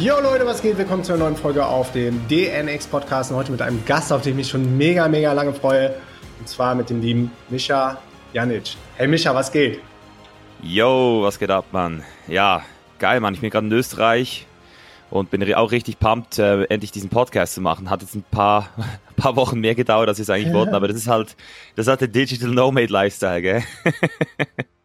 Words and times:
Yo 0.00 0.20
Leute, 0.20 0.46
was 0.46 0.62
geht? 0.62 0.78
Willkommen 0.78 1.02
zu 1.02 1.12
einer 1.12 1.24
neuen 1.24 1.34
Folge 1.34 1.66
auf 1.66 1.90
dem 1.90 2.20
DNX 2.28 2.86
Podcast 2.86 3.32
und 3.32 3.36
heute 3.36 3.50
mit 3.50 3.60
einem 3.60 3.84
Gast, 3.84 4.12
auf 4.12 4.22
den 4.22 4.30
ich 4.30 4.36
mich 4.36 4.48
schon 4.48 4.76
mega, 4.76 5.08
mega 5.08 5.32
lange 5.32 5.52
freue. 5.52 5.92
Und 6.38 6.48
zwar 6.48 6.76
mit 6.76 6.88
dem 6.88 7.00
lieben 7.00 7.32
Mischa 7.48 7.98
Janic. 8.32 8.76
Hey 8.96 9.08
Mischa, 9.08 9.34
was 9.34 9.50
geht? 9.50 9.80
Yo, 10.62 11.22
was 11.24 11.36
geht 11.36 11.50
ab, 11.50 11.64
Mann? 11.72 12.04
Ja, 12.28 12.62
geil, 13.00 13.18
Mann. 13.18 13.34
Ich 13.34 13.40
bin 13.40 13.50
gerade 13.50 13.66
in 13.66 13.72
Österreich 13.72 14.46
und 15.10 15.30
bin 15.30 15.52
auch 15.54 15.72
richtig 15.72 15.98
pumped, 15.98 16.38
äh, 16.38 16.62
endlich 16.66 16.92
diesen 16.92 17.10
Podcast 17.10 17.54
zu 17.54 17.60
machen. 17.60 17.90
Hat 17.90 18.00
jetzt 18.00 18.14
ein 18.14 18.22
paar, 18.30 18.68
paar 19.16 19.34
Wochen 19.34 19.58
mehr 19.58 19.74
gedauert, 19.74 20.08
als 20.08 20.20
ich 20.20 20.24
es 20.24 20.30
eigentlich 20.30 20.48
ja. 20.48 20.54
wollten, 20.54 20.74
aber 20.76 20.86
das 20.86 20.96
ist 20.96 21.08
halt, 21.08 21.34
das 21.74 21.86
ist 21.86 21.90
halt 21.90 22.02
der 22.02 22.08
Digital 22.08 22.50
Nomade 22.50 22.92
Lifestyle, 22.92 23.42
gell? 23.42 23.64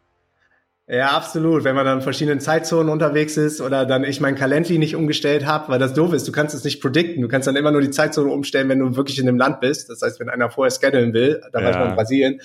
Ja, 0.93 1.07
absolut. 1.07 1.63
Wenn 1.63 1.75
man 1.75 1.85
dann 1.85 1.97
in 1.97 2.03
verschiedenen 2.03 2.39
Zeitzonen 2.39 2.89
unterwegs 2.89 3.35
ist 3.35 3.61
oder 3.61 3.83
dann 3.87 4.03
ich 4.03 4.21
mein 4.21 4.35
Calendly 4.35 4.77
nicht 4.77 4.95
umgestellt 4.95 5.43
habe, 5.43 5.69
weil 5.69 5.79
das 5.79 5.95
doof 5.95 6.13
ist, 6.13 6.27
du 6.27 6.31
kannst 6.31 6.53
es 6.53 6.63
nicht 6.63 6.83
predikten. 6.83 7.23
Du 7.23 7.27
kannst 7.27 7.47
dann 7.47 7.55
immer 7.55 7.71
nur 7.71 7.81
die 7.81 7.89
Zeitzone 7.89 8.31
umstellen, 8.31 8.69
wenn 8.69 8.77
du 8.77 8.95
wirklich 8.95 9.17
in 9.17 9.25
dem 9.25 9.39
Land 9.39 9.59
bist. 9.59 9.89
Das 9.89 10.03
heißt, 10.03 10.19
wenn 10.19 10.29
einer 10.29 10.51
vorher 10.51 10.69
schedulen 10.69 11.11
will, 11.11 11.41
dann 11.51 11.63
ja. 11.63 11.69
weiß 11.69 11.77
man 11.77 11.89
in 11.89 11.95
Brasilien. 11.95 12.41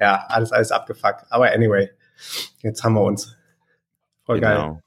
Ja, 0.00 0.26
alles, 0.28 0.50
alles 0.50 0.72
abgefuckt. 0.72 1.26
Aber 1.30 1.52
anyway, 1.52 1.90
jetzt 2.62 2.82
haben 2.82 2.94
wir 2.94 3.02
uns. 3.02 3.36
Voll 4.26 4.40
genau. 4.40 4.72
geil. 4.72 4.82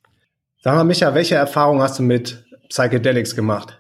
Sag 0.61 0.75
mal, 0.75 0.83
Micha, 0.83 1.15
welche 1.15 1.35
Erfahrung 1.35 1.81
hast 1.81 1.99
du 1.99 2.03
mit 2.03 2.43
Psychedelics 2.67 3.33
gemacht? 3.33 3.79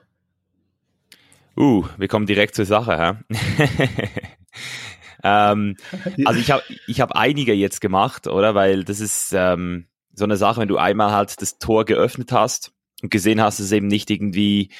Uh, 1.57 1.83
wir 1.97 2.07
kommen 2.07 2.25
direkt 2.25 2.55
zur 2.55 2.65
Sache, 2.65 3.19
hä? 3.29 3.35
Ähm, 5.25 5.75
also 6.25 6.39
ich 6.39 6.51
habe 6.51 6.63
ich 6.87 7.01
hab 7.01 7.11
einige 7.13 7.53
jetzt 7.53 7.81
gemacht, 7.81 8.27
oder? 8.27 8.55
Weil 8.55 8.83
das 8.83 8.99
ist 8.99 9.33
ähm, 9.33 9.87
so 10.13 10.23
eine 10.23 10.37
Sache, 10.37 10.61
wenn 10.61 10.67
du 10.67 10.77
einmal 10.77 11.11
halt 11.11 11.41
das 11.41 11.57
Tor 11.57 11.83
geöffnet 11.83 12.31
hast 12.31 12.71
und 13.01 13.11
gesehen 13.11 13.41
hast, 13.41 13.59
dass 13.59 13.65
es 13.65 13.71
eben 13.71 13.87
nicht 13.87 14.09
irgendwie 14.09 14.71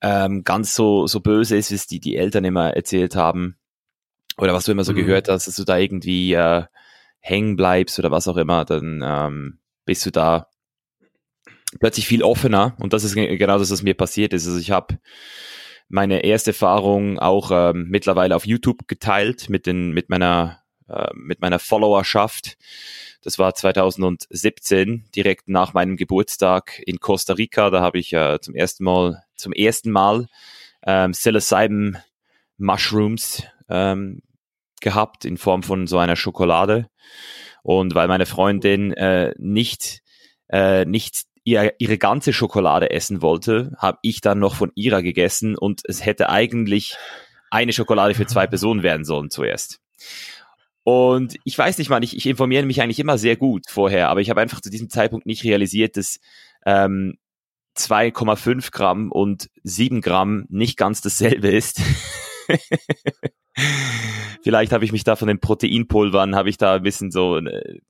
ähm, 0.00 0.44
ganz 0.44 0.74
so, 0.74 1.06
so 1.06 1.20
böse 1.20 1.56
ist, 1.56 1.70
wie 1.70 1.74
es 1.74 1.86
die, 1.86 2.00
die 2.00 2.16
Eltern 2.16 2.44
immer 2.44 2.74
erzählt 2.74 3.16
haben. 3.16 3.56
Oder 4.38 4.54
was 4.54 4.64
du 4.64 4.72
immer 4.72 4.84
so 4.84 4.92
mhm. 4.92 4.96
gehört 4.96 5.28
hast, 5.28 5.46
dass 5.46 5.56
du 5.56 5.64
da 5.64 5.76
irgendwie 5.76 6.32
äh, 6.34 6.64
hängen 7.20 7.56
bleibst 7.56 7.98
oder 7.98 8.10
was 8.10 8.28
auch 8.28 8.36
immer, 8.36 8.64
dann 8.64 9.02
ähm, 9.04 9.58
bist 9.84 10.04
du 10.06 10.10
da 10.10 10.48
plötzlich 11.80 12.06
viel 12.06 12.22
offener. 12.22 12.76
Und 12.78 12.92
das 12.92 13.04
ist 13.04 13.14
genau 13.14 13.58
das, 13.58 13.70
was 13.70 13.82
mir 13.82 13.94
passiert 13.94 14.32
ist. 14.32 14.46
Also 14.46 14.58
ich 14.58 14.70
habe 14.70 14.98
meine 15.94 16.24
erste 16.24 16.50
Erfahrung 16.50 17.20
auch 17.20 17.52
ähm, 17.52 17.86
mittlerweile 17.88 18.34
auf 18.34 18.46
YouTube 18.46 18.88
geteilt 18.88 19.48
mit 19.48 19.64
den 19.64 19.92
mit 19.92 20.10
meiner 20.10 20.60
äh, 20.88 21.06
mit 21.14 21.40
meiner 21.40 21.60
Followerschaft. 21.60 22.56
Das 23.22 23.38
war 23.38 23.54
2017 23.54 25.04
direkt 25.14 25.48
nach 25.48 25.72
meinem 25.72 25.96
Geburtstag 25.96 26.82
in 26.84 26.98
Costa 26.98 27.34
Rica. 27.34 27.70
Da 27.70 27.80
habe 27.80 28.00
ich 28.00 28.12
äh, 28.12 28.40
zum 28.40 28.56
ersten 28.56 28.82
Mal 28.82 29.22
zum 29.36 29.52
ersten 29.52 29.92
Mal 29.92 30.26
ähm, 30.84 31.12
Psilocybin 31.12 31.98
Mushrooms 32.58 33.44
ähm, 33.68 34.20
gehabt 34.80 35.24
in 35.24 35.36
Form 35.36 35.62
von 35.62 35.86
so 35.86 35.98
einer 35.98 36.16
Schokolade. 36.16 36.88
Und 37.62 37.94
weil 37.94 38.08
meine 38.08 38.26
Freundin 38.26 38.92
äh, 38.94 39.32
nicht 39.38 40.02
äh, 40.48 40.84
nicht 40.86 41.22
ihr, 41.44 41.74
ihre 41.78 41.98
ganze 41.98 42.32
Schokolade 42.32 42.90
essen 42.90 43.22
wollte, 43.22 43.72
habe 43.78 43.98
ich 44.02 44.20
dann 44.20 44.38
noch 44.38 44.54
von 44.54 44.72
ihrer 44.74 45.02
gegessen 45.02 45.56
und 45.56 45.82
es 45.84 46.04
hätte 46.04 46.30
eigentlich 46.30 46.96
eine 47.50 47.72
Schokolade 47.72 48.14
für 48.14 48.26
zwei 48.26 48.46
Personen 48.48 48.82
werden 48.82 49.04
sollen 49.04 49.30
zuerst. 49.30 49.80
Und 50.82 51.36
ich 51.44 51.56
weiß 51.56 51.78
nicht, 51.78 51.88
man, 51.88 52.02
ich, 52.02 52.16
ich 52.16 52.26
informiere 52.26 52.66
mich 52.66 52.82
eigentlich 52.82 53.00
immer 53.00 53.16
sehr 53.16 53.36
gut 53.36 53.64
vorher, 53.68 54.10
aber 54.10 54.20
ich 54.20 54.28
habe 54.28 54.40
einfach 54.40 54.60
zu 54.60 54.70
diesem 54.70 54.90
Zeitpunkt 54.90 55.24
nicht 55.24 55.44
realisiert, 55.44 55.96
dass 55.96 56.20
ähm, 56.66 57.16
2,5 57.76 58.70
Gramm 58.70 59.10
und 59.10 59.48
7 59.62 60.00
Gramm 60.02 60.44
nicht 60.48 60.76
ganz 60.76 61.00
dasselbe 61.00 61.48
ist. 61.48 61.80
Vielleicht 64.42 64.72
habe 64.72 64.84
ich 64.84 64.92
mich 64.92 65.04
da 65.04 65.16
von 65.16 65.28
den 65.28 65.40
Proteinpulvern, 65.40 66.36
habe 66.36 66.50
ich 66.50 66.58
da 66.58 66.74
ein 66.74 66.82
bisschen 66.82 67.10
so, 67.10 67.40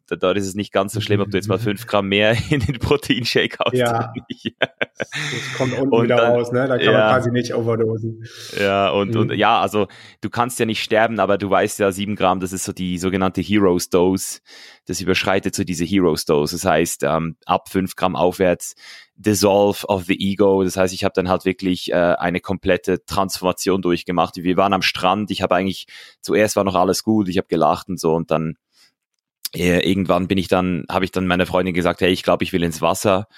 da, 0.06 0.16
dort 0.16 0.36
ist 0.36 0.46
es 0.46 0.54
nicht 0.54 0.72
ganz 0.72 0.92
so 0.92 1.00
schlimm, 1.00 1.20
ob 1.20 1.30
du 1.30 1.36
jetzt 1.36 1.48
mal 1.48 1.58
fünf 1.58 1.86
Gramm 1.86 2.08
mehr 2.08 2.36
in 2.50 2.60
den 2.60 2.78
Proteinshake 2.78 3.58
haust. 3.58 3.74
Ja, 3.74 4.12
das 4.98 5.10
kommt 5.56 5.72
unten 5.74 5.94
und 5.94 6.04
wieder 6.04 6.16
dann, 6.16 6.32
raus, 6.32 6.52
ne? 6.52 6.68
da 6.68 6.76
kann 6.76 6.86
ja, 6.86 6.92
man 6.92 7.14
quasi 7.14 7.30
nicht 7.30 7.54
overdosen. 7.54 8.24
Ja, 8.58 8.90
und, 8.90 9.14
mhm. 9.14 9.20
und 9.20 9.32
ja, 9.34 9.60
also 9.60 9.86
du 10.20 10.30
kannst 10.30 10.58
ja 10.58 10.66
nicht 10.66 10.82
sterben, 10.82 11.20
aber 11.20 11.38
du 11.38 11.48
weißt 11.48 11.78
ja, 11.78 11.92
sieben 11.92 12.16
Gramm, 12.16 12.40
das 12.40 12.52
ist 12.52 12.64
so 12.64 12.72
die 12.72 12.98
sogenannte 12.98 13.40
Heroes 13.40 13.88
Dose, 13.90 14.40
das 14.86 15.00
überschreitet 15.00 15.54
so 15.54 15.64
diese 15.64 15.84
Heroes 15.84 16.24
Dose, 16.24 16.54
das 16.56 16.64
heißt, 16.64 17.02
ähm, 17.04 17.36
ab 17.46 17.68
fünf 17.68 17.96
Gramm 17.96 18.16
aufwärts 18.16 18.74
Dissolve 19.16 19.86
of 19.86 20.04
the 20.06 20.18
Ego. 20.18 20.64
Das 20.64 20.76
heißt, 20.76 20.92
ich 20.92 21.04
habe 21.04 21.12
dann 21.14 21.28
halt 21.28 21.44
wirklich 21.44 21.92
äh, 21.92 21.94
eine 21.94 22.40
komplette 22.40 23.04
Transformation 23.04 23.80
durchgemacht. 23.80 24.34
Wir 24.36 24.56
waren 24.56 24.72
am 24.72 24.82
Strand, 24.82 25.30
ich 25.30 25.40
habe 25.40 25.54
eigentlich, 25.54 25.86
zuerst 26.20 26.56
war 26.56 26.64
noch 26.64 26.74
alles 26.74 27.04
gut, 27.04 27.28
ich 27.28 27.38
habe 27.38 27.46
gelacht 27.46 27.88
und 27.88 28.00
so 28.00 28.12
und 28.12 28.30
dann 28.30 28.56
irgendwann 29.54 30.28
bin 30.28 30.38
ich 30.38 30.48
dann, 30.48 30.84
habe 30.90 31.04
ich 31.04 31.10
dann 31.10 31.26
meiner 31.26 31.46
Freundin 31.46 31.74
gesagt, 31.74 32.00
hey, 32.00 32.10
ich 32.10 32.22
glaube, 32.22 32.44
ich 32.44 32.52
will 32.52 32.62
ins 32.62 32.82
Wasser. 32.82 33.28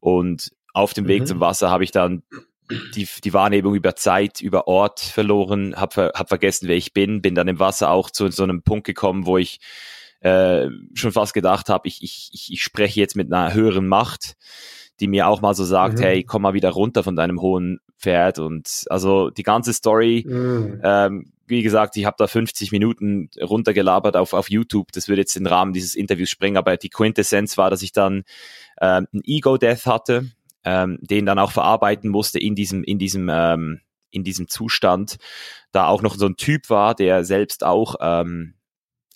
Und 0.00 0.52
auf 0.72 0.94
dem 0.94 1.08
Weg 1.08 1.22
mhm. 1.22 1.26
zum 1.26 1.40
Wasser 1.40 1.70
habe 1.70 1.84
ich 1.84 1.90
dann 1.90 2.22
die, 2.94 3.08
die 3.24 3.32
Wahrnehmung 3.32 3.74
über 3.74 3.94
Zeit, 3.96 4.40
über 4.40 4.66
Ort 4.66 5.00
verloren, 5.00 5.76
habe 5.76 6.12
hab 6.14 6.28
vergessen, 6.28 6.68
wer 6.68 6.76
ich 6.76 6.92
bin, 6.92 7.22
bin 7.22 7.34
dann 7.34 7.48
im 7.48 7.58
Wasser 7.58 7.90
auch 7.90 8.10
zu 8.10 8.30
so 8.30 8.42
einem 8.42 8.62
Punkt 8.62 8.86
gekommen, 8.86 9.26
wo 9.26 9.38
ich 9.38 9.60
äh, 10.20 10.68
schon 10.94 11.12
fast 11.12 11.34
gedacht 11.34 11.68
habe, 11.68 11.86
ich, 11.86 12.02
ich, 12.02 12.48
ich 12.50 12.62
spreche 12.62 12.98
jetzt 12.98 13.16
mit 13.16 13.32
einer 13.32 13.54
höheren 13.54 13.86
Macht 13.86 14.36
die 15.00 15.08
mir 15.08 15.28
auch 15.28 15.40
mal 15.40 15.54
so 15.54 15.64
sagt, 15.64 15.98
mhm. 15.98 16.02
hey, 16.02 16.24
komm 16.24 16.42
mal 16.42 16.54
wieder 16.54 16.70
runter 16.70 17.02
von 17.02 17.16
deinem 17.16 17.40
hohen 17.40 17.80
Pferd. 17.98 18.38
Und 18.38 18.84
also 18.88 19.30
die 19.30 19.42
ganze 19.42 19.72
Story, 19.72 20.24
mhm. 20.26 20.80
ähm, 20.82 21.32
wie 21.46 21.62
gesagt, 21.62 21.96
ich 21.96 22.04
habe 22.04 22.16
da 22.18 22.26
50 22.26 22.72
Minuten 22.72 23.30
runtergelabert 23.40 24.16
auf, 24.16 24.32
auf 24.32 24.50
YouTube. 24.50 24.92
Das 24.92 25.08
würde 25.08 25.22
jetzt 25.22 25.36
den 25.36 25.46
Rahmen 25.46 25.72
dieses 25.72 25.94
Interviews 25.94 26.30
sprengen, 26.30 26.56
aber 26.56 26.76
die 26.76 26.90
Quintessenz 26.90 27.56
war, 27.58 27.70
dass 27.70 27.82
ich 27.82 27.92
dann 27.92 28.24
ähm, 28.80 29.06
ein 29.12 29.22
Ego-Death 29.24 29.86
hatte, 29.86 30.30
ähm, 30.64 30.98
den 31.00 31.26
dann 31.26 31.38
auch 31.38 31.52
verarbeiten 31.52 32.10
musste 32.10 32.38
in 32.38 32.54
diesem, 32.54 32.84
in 32.84 32.98
diesem, 32.98 33.28
ähm, 33.32 33.80
in 34.10 34.24
diesem 34.24 34.48
Zustand. 34.48 35.16
Da 35.72 35.86
auch 35.88 36.02
noch 36.02 36.16
so 36.16 36.26
ein 36.26 36.36
Typ 36.36 36.70
war, 36.70 36.94
der 36.94 37.24
selbst 37.24 37.64
auch 37.64 37.96
ähm, 38.00 38.54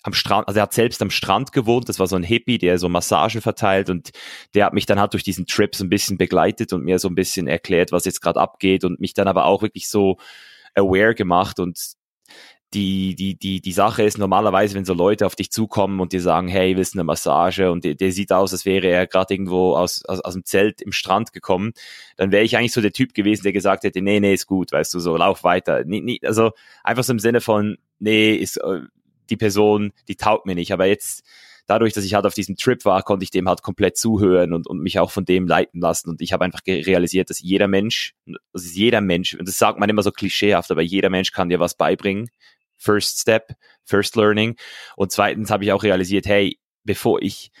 am 0.03 0.13
Strand, 0.13 0.47
also 0.47 0.59
er 0.59 0.63
hat 0.63 0.73
selbst 0.73 1.01
am 1.01 1.11
Strand 1.11 1.51
gewohnt, 1.51 1.87
das 1.87 1.99
war 1.99 2.07
so 2.07 2.15
ein 2.15 2.23
Hippie, 2.23 2.57
der 2.57 2.79
so 2.79 2.89
Massage 2.89 3.41
verteilt. 3.41 3.89
Und 3.89 4.11
der 4.53 4.65
hat 4.65 4.73
mich 4.73 4.85
dann 4.85 4.99
halt 4.99 5.13
durch 5.13 5.23
diesen 5.23 5.45
Trip 5.45 5.75
so 5.75 5.83
ein 5.83 5.89
bisschen 5.89 6.17
begleitet 6.17 6.73
und 6.73 6.83
mir 6.83 6.99
so 6.99 7.07
ein 7.07 7.15
bisschen 7.15 7.47
erklärt, 7.47 7.91
was 7.91 8.05
jetzt 8.05 8.21
gerade 8.21 8.39
abgeht. 8.39 8.83
Und 8.83 8.99
mich 8.99 9.13
dann 9.13 9.27
aber 9.27 9.45
auch 9.45 9.61
wirklich 9.61 9.89
so 9.89 10.17
aware 10.73 11.13
gemacht. 11.13 11.59
Und 11.59 11.77
die, 12.73 13.15
die, 13.15 13.35
die, 13.37 13.59
die 13.59 13.71
Sache 13.73 14.03
ist 14.03 14.17
normalerweise, 14.17 14.75
wenn 14.75 14.85
so 14.85 14.93
Leute 14.93 15.25
auf 15.25 15.35
dich 15.35 15.51
zukommen 15.51 15.99
und 15.99 16.13
dir 16.13 16.21
sagen, 16.21 16.47
hey, 16.47 16.77
willst 16.77 16.93
du 16.93 16.99
eine 16.99 17.03
Massage? 17.03 17.69
Und 17.69 17.83
der, 17.83 17.95
der 17.95 18.13
sieht 18.13 18.31
aus, 18.31 18.53
als 18.53 18.65
wäre 18.65 18.87
er 18.87 19.07
gerade 19.07 19.33
irgendwo 19.33 19.75
aus, 19.75 20.05
aus, 20.05 20.21
aus 20.21 20.33
dem 20.33 20.45
Zelt 20.45 20.81
im 20.81 20.93
Strand 20.93 21.33
gekommen, 21.33 21.73
dann 22.15 22.31
wäre 22.31 22.43
ich 22.43 22.55
eigentlich 22.55 22.71
so 22.71 22.79
der 22.79 22.93
Typ 22.93 23.13
gewesen, 23.13 23.43
der 23.43 23.51
gesagt 23.51 23.83
hätte, 23.83 24.01
nee, 24.01 24.21
nee, 24.21 24.33
ist 24.33 24.47
gut, 24.47 24.71
weißt 24.71 24.93
du, 24.93 24.99
so, 24.99 25.17
lauf 25.17 25.43
weiter. 25.43 25.83
Nie, 25.83 26.01
nie, 26.01 26.21
also 26.23 26.51
einfach 26.83 27.03
so 27.03 27.11
im 27.11 27.19
Sinne 27.19 27.41
von, 27.41 27.77
nee, 27.99 28.35
ist, 28.35 28.55
äh, 28.57 28.81
die 29.29 29.37
Person, 29.37 29.91
die 30.07 30.15
taugt 30.15 30.45
mir 30.45 30.55
nicht. 30.55 30.71
Aber 30.71 30.85
jetzt, 30.85 31.23
dadurch, 31.71 31.93
dass 31.93 32.03
ich 32.03 32.13
halt 32.13 32.25
auf 32.25 32.33
diesem 32.33 32.57
Trip 32.57 32.83
war, 32.83 33.01
konnte 33.01 33.23
ich 33.23 33.31
dem 33.31 33.47
halt 33.47 33.61
komplett 33.61 33.97
zuhören 33.97 34.53
und, 34.53 34.67
und 34.67 34.81
mich 34.81 34.99
auch 34.99 35.09
von 35.09 35.23
dem 35.23 35.47
leiten 35.47 35.79
lassen. 35.79 36.09
Und 36.09 36.21
ich 36.21 36.33
habe 36.33 36.43
einfach 36.43 36.59
realisiert, 36.67 37.29
dass 37.29 37.39
jeder 37.39 37.69
Mensch, 37.69 38.13
das 38.51 38.65
ist 38.65 38.75
jeder 38.75 38.99
Mensch, 38.99 39.35
und 39.35 39.47
das 39.47 39.57
sagt 39.57 39.79
man 39.79 39.89
immer 39.89 40.03
so 40.03 40.11
klischeehaft, 40.11 40.69
aber 40.69 40.81
jeder 40.81 41.09
Mensch 41.09 41.31
kann 41.31 41.47
dir 41.47 41.61
was 41.61 41.75
beibringen. 41.75 42.29
First 42.77 43.19
Step, 43.19 43.55
First 43.85 44.17
Learning. 44.17 44.57
Und 44.97 45.13
zweitens 45.13 45.49
habe 45.49 45.63
ich 45.63 45.71
auch 45.71 45.83
realisiert, 45.83 46.25
hey, 46.25 46.59
bevor 46.83 47.21
ich 47.21 47.51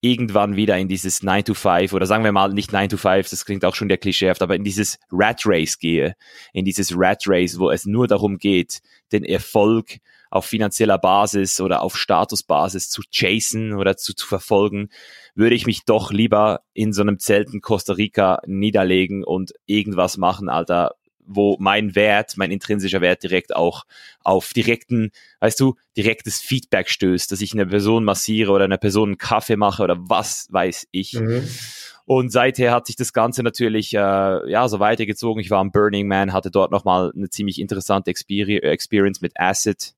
irgendwann 0.00 0.56
wieder 0.56 0.76
in 0.76 0.88
dieses 0.88 1.22
9 1.22 1.44
to 1.44 1.54
5 1.54 1.92
oder 1.92 2.06
sagen 2.06 2.24
wir 2.24 2.32
mal 2.32 2.52
nicht 2.52 2.72
9 2.72 2.88
to 2.88 2.96
5, 2.96 3.28
das 3.28 3.44
klingt 3.44 3.64
auch 3.64 3.74
schon 3.76 3.88
der 3.88 3.98
klischeehaft, 3.98 4.42
aber 4.42 4.56
in 4.56 4.64
dieses 4.64 4.98
Rat 5.12 5.42
Race 5.44 5.78
gehe, 5.78 6.16
in 6.52 6.64
dieses 6.64 6.92
Rat 6.96 7.22
Race, 7.26 7.58
wo 7.58 7.70
es 7.70 7.86
nur 7.86 8.08
darum 8.08 8.38
geht, 8.38 8.80
den 9.12 9.24
Erfolg 9.24 9.98
auf 10.30 10.46
finanzieller 10.46 10.98
Basis 10.98 11.60
oder 11.60 11.82
auf 11.82 11.96
Statusbasis 11.96 12.88
zu 12.88 13.02
chasen 13.10 13.74
oder 13.74 13.96
zu, 13.96 14.14
zu 14.14 14.26
verfolgen, 14.26 14.88
würde 15.34 15.56
ich 15.56 15.66
mich 15.66 15.84
doch 15.84 16.12
lieber 16.12 16.62
in 16.72 16.92
so 16.92 17.02
einem 17.02 17.18
Zelt 17.18 17.52
in 17.52 17.60
Costa 17.60 17.94
Rica 17.94 18.40
niederlegen 18.46 19.24
und 19.24 19.52
irgendwas 19.66 20.16
machen, 20.16 20.48
Alter, 20.48 20.94
wo 21.32 21.56
mein 21.60 21.94
Wert, 21.94 22.36
mein 22.36 22.50
intrinsischer 22.50 23.00
Wert 23.00 23.22
direkt 23.22 23.54
auch 23.54 23.84
auf 24.22 24.52
direkten, 24.52 25.10
weißt 25.40 25.60
du, 25.60 25.76
direktes 25.96 26.40
Feedback 26.40 26.88
stößt, 26.88 27.30
dass 27.30 27.40
ich 27.40 27.52
eine 27.52 27.66
Person 27.66 28.04
massiere 28.04 28.52
oder 28.52 28.64
einer 28.64 28.78
Person 28.78 29.10
einen 29.10 29.18
Kaffee 29.18 29.56
mache 29.56 29.82
oder 29.82 29.96
was 29.98 30.48
weiß 30.50 30.88
ich. 30.90 31.14
Mhm. 31.14 31.48
Und 32.04 32.32
seither 32.32 32.72
hat 32.72 32.86
sich 32.86 32.96
das 32.96 33.12
Ganze 33.12 33.44
natürlich 33.44 33.94
äh, 33.94 33.98
ja 33.98 34.68
so 34.68 34.80
weitergezogen. 34.80 35.40
Ich 35.40 35.50
war 35.50 35.60
am 35.60 35.70
Burning 35.70 36.08
Man, 36.08 36.32
hatte 36.32 36.50
dort 36.50 36.72
nochmal 36.72 37.12
eine 37.14 37.30
ziemlich 37.30 37.60
interessante 37.60 38.10
Experience 38.10 39.20
mit 39.20 39.38
Acid 39.38 39.94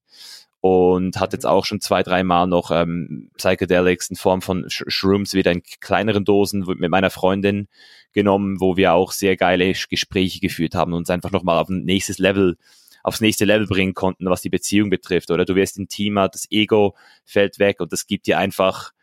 und 0.61 1.19
hat 1.19 1.33
jetzt 1.33 1.45
auch 1.45 1.65
schon 1.65 1.81
zwei, 1.81 2.03
dreimal 2.03 2.47
noch 2.47 2.71
ähm, 2.71 3.29
Psychedelics 3.37 4.09
in 4.09 4.15
Form 4.15 4.41
von 4.41 4.69
Sh 4.69 4.85
Shrooms 4.87 5.33
wieder 5.33 5.51
in 5.51 5.61
kleineren 5.81 6.23
Dosen 6.23 6.63
mit 6.77 6.89
meiner 6.89 7.09
Freundin 7.09 7.67
genommen, 8.13 8.61
wo 8.61 8.77
wir 8.77 8.93
auch 8.93 9.11
sehr 9.11 9.35
geile 9.35 9.73
Gespräche 9.89 10.39
geführt 10.39 10.75
haben 10.75 10.93
und 10.93 10.99
uns 10.99 11.09
einfach 11.09 11.31
nochmal 11.31 11.59
auf 11.59 11.69
ein 11.69 11.83
nächstes 11.83 12.17
Level 12.17 12.57
aufs 13.03 13.19
nächste 13.19 13.43
Level 13.43 13.67
bringen 13.67 13.93
konnten, 13.93 14.29
was 14.29 14.41
die 14.41 14.49
Beziehung 14.49 14.89
betrifft. 14.89 15.29
Oder 15.29 15.43
du 15.43 15.55
wirst 15.55 15.77
intimer, 15.77 16.29
das 16.29 16.49
Ego 16.49 16.95
fällt 17.25 17.59
weg 17.59 17.81
und 17.81 17.91
das 17.91 18.07
gibt 18.07 18.25
dir 18.27 18.37
einfach, 18.37 18.93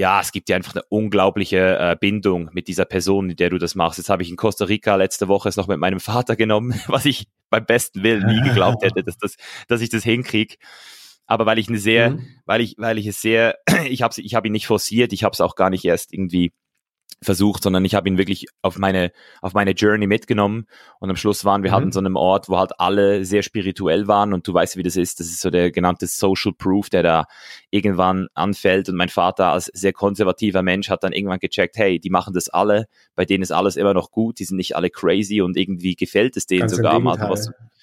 ja, 0.00 0.18
es 0.18 0.32
gibt 0.32 0.48
dir 0.48 0.56
einfach 0.56 0.74
eine 0.74 0.82
unglaubliche 0.88 1.78
äh, 1.78 1.94
Bindung 1.94 2.48
mit 2.54 2.68
dieser 2.68 2.86
Person, 2.86 3.26
mit 3.26 3.38
der 3.38 3.50
du 3.50 3.58
das 3.58 3.74
machst. 3.74 3.98
Jetzt 3.98 4.08
habe 4.08 4.22
ich 4.22 4.30
in 4.30 4.36
Costa 4.36 4.64
Rica 4.64 4.96
letzte 4.96 5.28
Woche 5.28 5.50
es 5.50 5.56
noch 5.56 5.68
mit 5.68 5.78
meinem 5.78 6.00
Vater 6.00 6.36
genommen, 6.36 6.80
was 6.86 7.04
ich 7.04 7.26
beim 7.50 7.66
besten 7.66 8.02
Willen 8.02 8.26
nie 8.26 8.40
geglaubt 8.40 8.82
hätte, 8.82 9.04
dass, 9.04 9.18
das, 9.18 9.36
dass 9.68 9.82
ich 9.82 9.90
das 9.90 10.02
hinkriege. 10.02 10.56
Aber 11.26 11.44
weil 11.44 11.58
ich 11.58 11.68
eine 11.68 11.76
sehr, 11.76 12.12
mhm. 12.12 12.26
weil 12.46 12.62
ich, 12.62 12.76
weil 12.78 12.96
ich 12.96 13.08
es 13.08 13.20
sehr, 13.20 13.58
ich 13.90 14.00
habe 14.00 14.18
ich 14.18 14.34
hab 14.34 14.46
ihn 14.46 14.52
nicht 14.52 14.66
forciert, 14.66 15.12
ich 15.12 15.22
habe 15.22 15.34
es 15.34 15.42
auch 15.42 15.54
gar 15.54 15.68
nicht 15.68 15.84
erst 15.84 16.14
irgendwie 16.14 16.54
versucht, 17.22 17.62
sondern 17.62 17.84
ich 17.84 17.94
habe 17.94 18.08
ihn 18.08 18.16
wirklich 18.16 18.46
auf 18.62 18.78
meine 18.78 19.12
auf 19.42 19.52
meine 19.52 19.72
Journey 19.72 20.06
mitgenommen 20.06 20.66
und 21.00 21.10
am 21.10 21.16
Schluss 21.16 21.44
waren 21.44 21.62
wir 21.62 21.70
mhm. 21.70 21.74
halt 21.74 21.84
in 21.84 21.92
so 21.92 22.00
einem 22.00 22.16
Ort, 22.16 22.48
wo 22.48 22.58
halt 22.58 22.72
alle 22.78 23.24
sehr 23.24 23.42
spirituell 23.42 24.08
waren 24.08 24.32
und 24.32 24.48
du 24.48 24.54
weißt, 24.54 24.76
wie 24.76 24.82
das 24.82 24.96
ist. 24.96 25.20
Das 25.20 25.26
ist 25.26 25.40
so 25.40 25.50
der 25.50 25.70
genannte 25.70 26.06
Social 26.06 26.52
Proof, 26.52 26.88
der 26.88 27.02
da 27.02 27.26
irgendwann 27.70 28.28
anfällt 28.34 28.88
und 28.88 28.96
mein 28.96 29.10
Vater 29.10 29.48
als 29.48 29.66
sehr 29.66 29.92
konservativer 29.92 30.62
Mensch 30.62 30.88
hat 30.88 31.04
dann 31.04 31.12
irgendwann 31.12 31.40
gecheckt, 31.40 31.76
hey, 31.76 32.00
die 32.00 32.10
machen 32.10 32.32
das 32.32 32.48
alle, 32.48 32.86
bei 33.14 33.26
denen 33.26 33.42
ist 33.42 33.52
alles 33.52 33.76
immer 33.76 33.92
noch 33.92 34.10
gut, 34.10 34.38
die 34.38 34.44
sind 34.44 34.56
nicht 34.56 34.74
alle 34.74 34.88
crazy 34.88 35.42
und 35.42 35.56
irgendwie 35.56 35.96
gefällt 35.96 36.36
es 36.36 36.46
denen 36.46 36.60
Ganz 36.60 36.76
sogar 36.76 36.98
mal. 37.00 37.18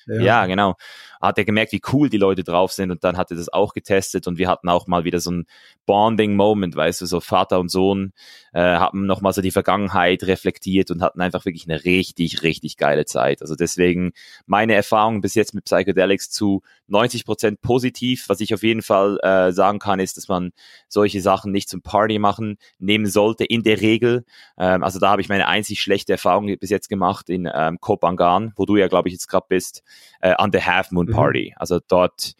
Ja. 0.07 0.22
ja, 0.22 0.45
genau. 0.45 0.75
Hat 1.21 1.37
er 1.37 1.45
gemerkt, 1.45 1.71
wie 1.71 1.81
cool 1.91 2.09
die 2.09 2.17
Leute 2.17 2.43
drauf 2.43 2.71
sind 2.71 2.91
und 2.91 3.03
dann 3.03 3.17
hat 3.17 3.31
er 3.31 3.37
das 3.37 3.49
auch 3.49 3.73
getestet 3.73 4.27
und 4.27 4.37
wir 4.37 4.47
hatten 4.47 4.69
auch 4.69 4.87
mal 4.87 5.03
wieder 5.03 5.19
so 5.19 5.31
ein 5.31 5.45
Bonding-Moment, 5.85 6.75
weißt 6.75 7.01
du, 7.01 7.05
so 7.05 7.19
Vater 7.19 7.59
und 7.59 7.69
Sohn 7.69 8.13
äh, 8.53 8.59
haben 8.59 9.05
nochmal 9.05 9.33
so 9.33 9.41
die 9.41 9.51
Vergangenheit 9.51 10.23
reflektiert 10.23 10.91
und 10.91 11.01
hatten 11.01 11.21
einfach 11.21 11.45
wirklich 11.45 11.67
eine 11.67 11.83
richtig, 11.85 12.43
richtig 12.43 12.77
geile 12.77 13.05
Zeit. 13.05 13.41
Also 13.41 13.55
deswegen 13.55 14.11
meine 14.45 14.75
Erfahrung 14.75 15.21
bis 15.21 15.35
jetzt 15.35 15.53
mit 15.53 15.65
Psychedelics 15.65 16.29
zu 16.29 16.61
90 16.87 17.25
Prozent 17.25 17.61
positiv. 17.61 18.25
Was 18.27 18.39
ich 18.41 18.53
auf 18.53 18.63
jeden 18.63 18.81
Fall 18.81 19.19
äh, 19.21 19.51
sagen 19.51 19.79
kann, 19.79 19.99
ist, 19.99 20.17
dass 20.17 20.27
man 20.27 20.51
solche 20.87 21.21
Sachen 21.21 21.51
nicht 21.51 21.69
zum 21.69 21.81
Party 21.81 22.19
machen 22.19 22.57
nehmen 22.79 23.05
sollte, 23.07 23.45
in 23.45 23.63
der 23.63 23.81
Regel. 23.81 24.25
Ähm, 24.57 24.83
also 24.83 24.99
da 24.99 25.09
habe 25.09 25.21
ich 25.21 25.29
meine 25.29 25.47
einzig 25.47 25.81
schlechte 25.81 26.13
Erfahrung 26.13 26.53
bis 26.59 26.69
jetzt 26.69 26.89
gemacht 26.89 27.29
in 27.29 27.49
ähm, 27.53 27.79
Kopangan, 27.79 28.53
wo 28.55 28.65
du 28.65 28.75
ja, 28.75 28.87
glaube 28.87 29.09
ich, 29.09 29.13
jetzt 29.13 29.27
gerade 29.27 29.45
bist, 29.49 29.83
äh, 30.21 30.33
an 30.37 30.51
der 30.51 30.65
Half 30.65 30.91
Moon 30.91 31.06
mhm. 31.07 31.13
Party. 31.13 31.51
Mhm. 31.51 31.57
Also 31.57 31.80
dort 31.88 32.33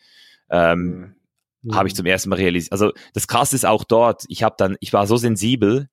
ähm, 0.50 1.16
mhm. 1.62 1.76
habe 1.76 1.88
ich 1.88 1.96
zum 1.96 2.06
ersten 2.06 2.30
Mal 2.30 2.38
realisiert. 2.38 2.72
Also 2.72 2.92
das 3.14 3.28
Krasse 3.28 3.56
ist 3.56 3.66
auch 3.66 3.84
dort, 3.84 4.24
ich 4.28 4.44
habe 4.44 4.56
dann, 4.58 4.78
ich 4.80 4.94
war 4.94 5.08
so 5.08 5.18
sensibel, 5.18 5.90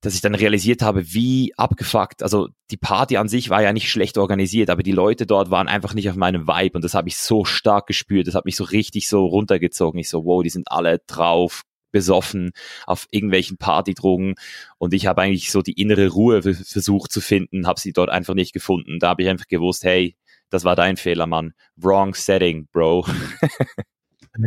dass 0.00 0.14
ich 0.14 0.20
dann 0.20 0.34
realisiert 0.34 0.82
habe, 0.82 1.12
wie 1.12 1.52
abgefuckt, 1.56 2.22
also 2.22 2.48
die 2.70 2.76
Party 2.76 3.16
an 3.16 3.28
sich 3.28 3.50
war 3.50 3.62
ja 3.62 3.72
nicht 3.72 3.90
schlecht 3.90 4.16
organisiert, 4.16 4.70
aber 4.70 4.82
die 4.84 4.92
Leute 4.92 5.26
dort 5.26 5.50
waren 5.50 5.66
einfach 5.66 5.92
nicht 5.92 6.08
auf 6.08 6.16
meinem 6.16 6.46
Vibe 6.46 6.78
und 6.78 6.84
das 6.84 6.94
habe 6.94 7.08
ich 7.08 7.16
so 7.16 7.44
stark 7.44 7.86
gespürt, 7.86 8.28
das 8.28 8.34
hat 8.34 8.44
mich 8.44 8.54
so 8.54 8.64
richtig 8.64 9.08
so 9.08 9.26
runtergezogen. 9.26 9.98
Ich 9.98 10.08
so, 10.08 10.24
wow, 10.24 10.42
die 10.42 10.50
sind 10.50 10.70
alle 10.70 11.00
drauf, 11.06 11.62
besoffen 11.90 12.52
auf 12.86 13.06
irgendwelchen 13.10 13.56
Partydrogen 13.56 14.34
und 14.78 14.94
ich 14.94 15.06
habe 15.06 15.22
eigentlich 15.22 15.50
so 15.50 15.62
die 15.62 15.80
innere 15.80 16.08
Ruhe 16.08 16.42
versucht 16.42 17.10
zu 17.10 17.20
finden, 17.20 17.66
habe 17.66 17.80
sie 17.80 17.92
dort 17.92 18.10
einfach 18.10 18.34
nicht 18.34 18.52
gefunden. 18.52 19.00
Da 19.00 19.08
habe 19.08 19.22
ich 19.22 19.28
einfach 19.28 19.48
gewusst, 19.48 19.84
hey, 19.84 20.16
das 20.50 20.64
war 20.64 20.76
dein 20.76 20.96
Fehler, 20.96 21.26
Mann. 21.26 21.52
Wrong 21.76 22.14
setting, 22.14 22.68
Bro. 22.72 23.06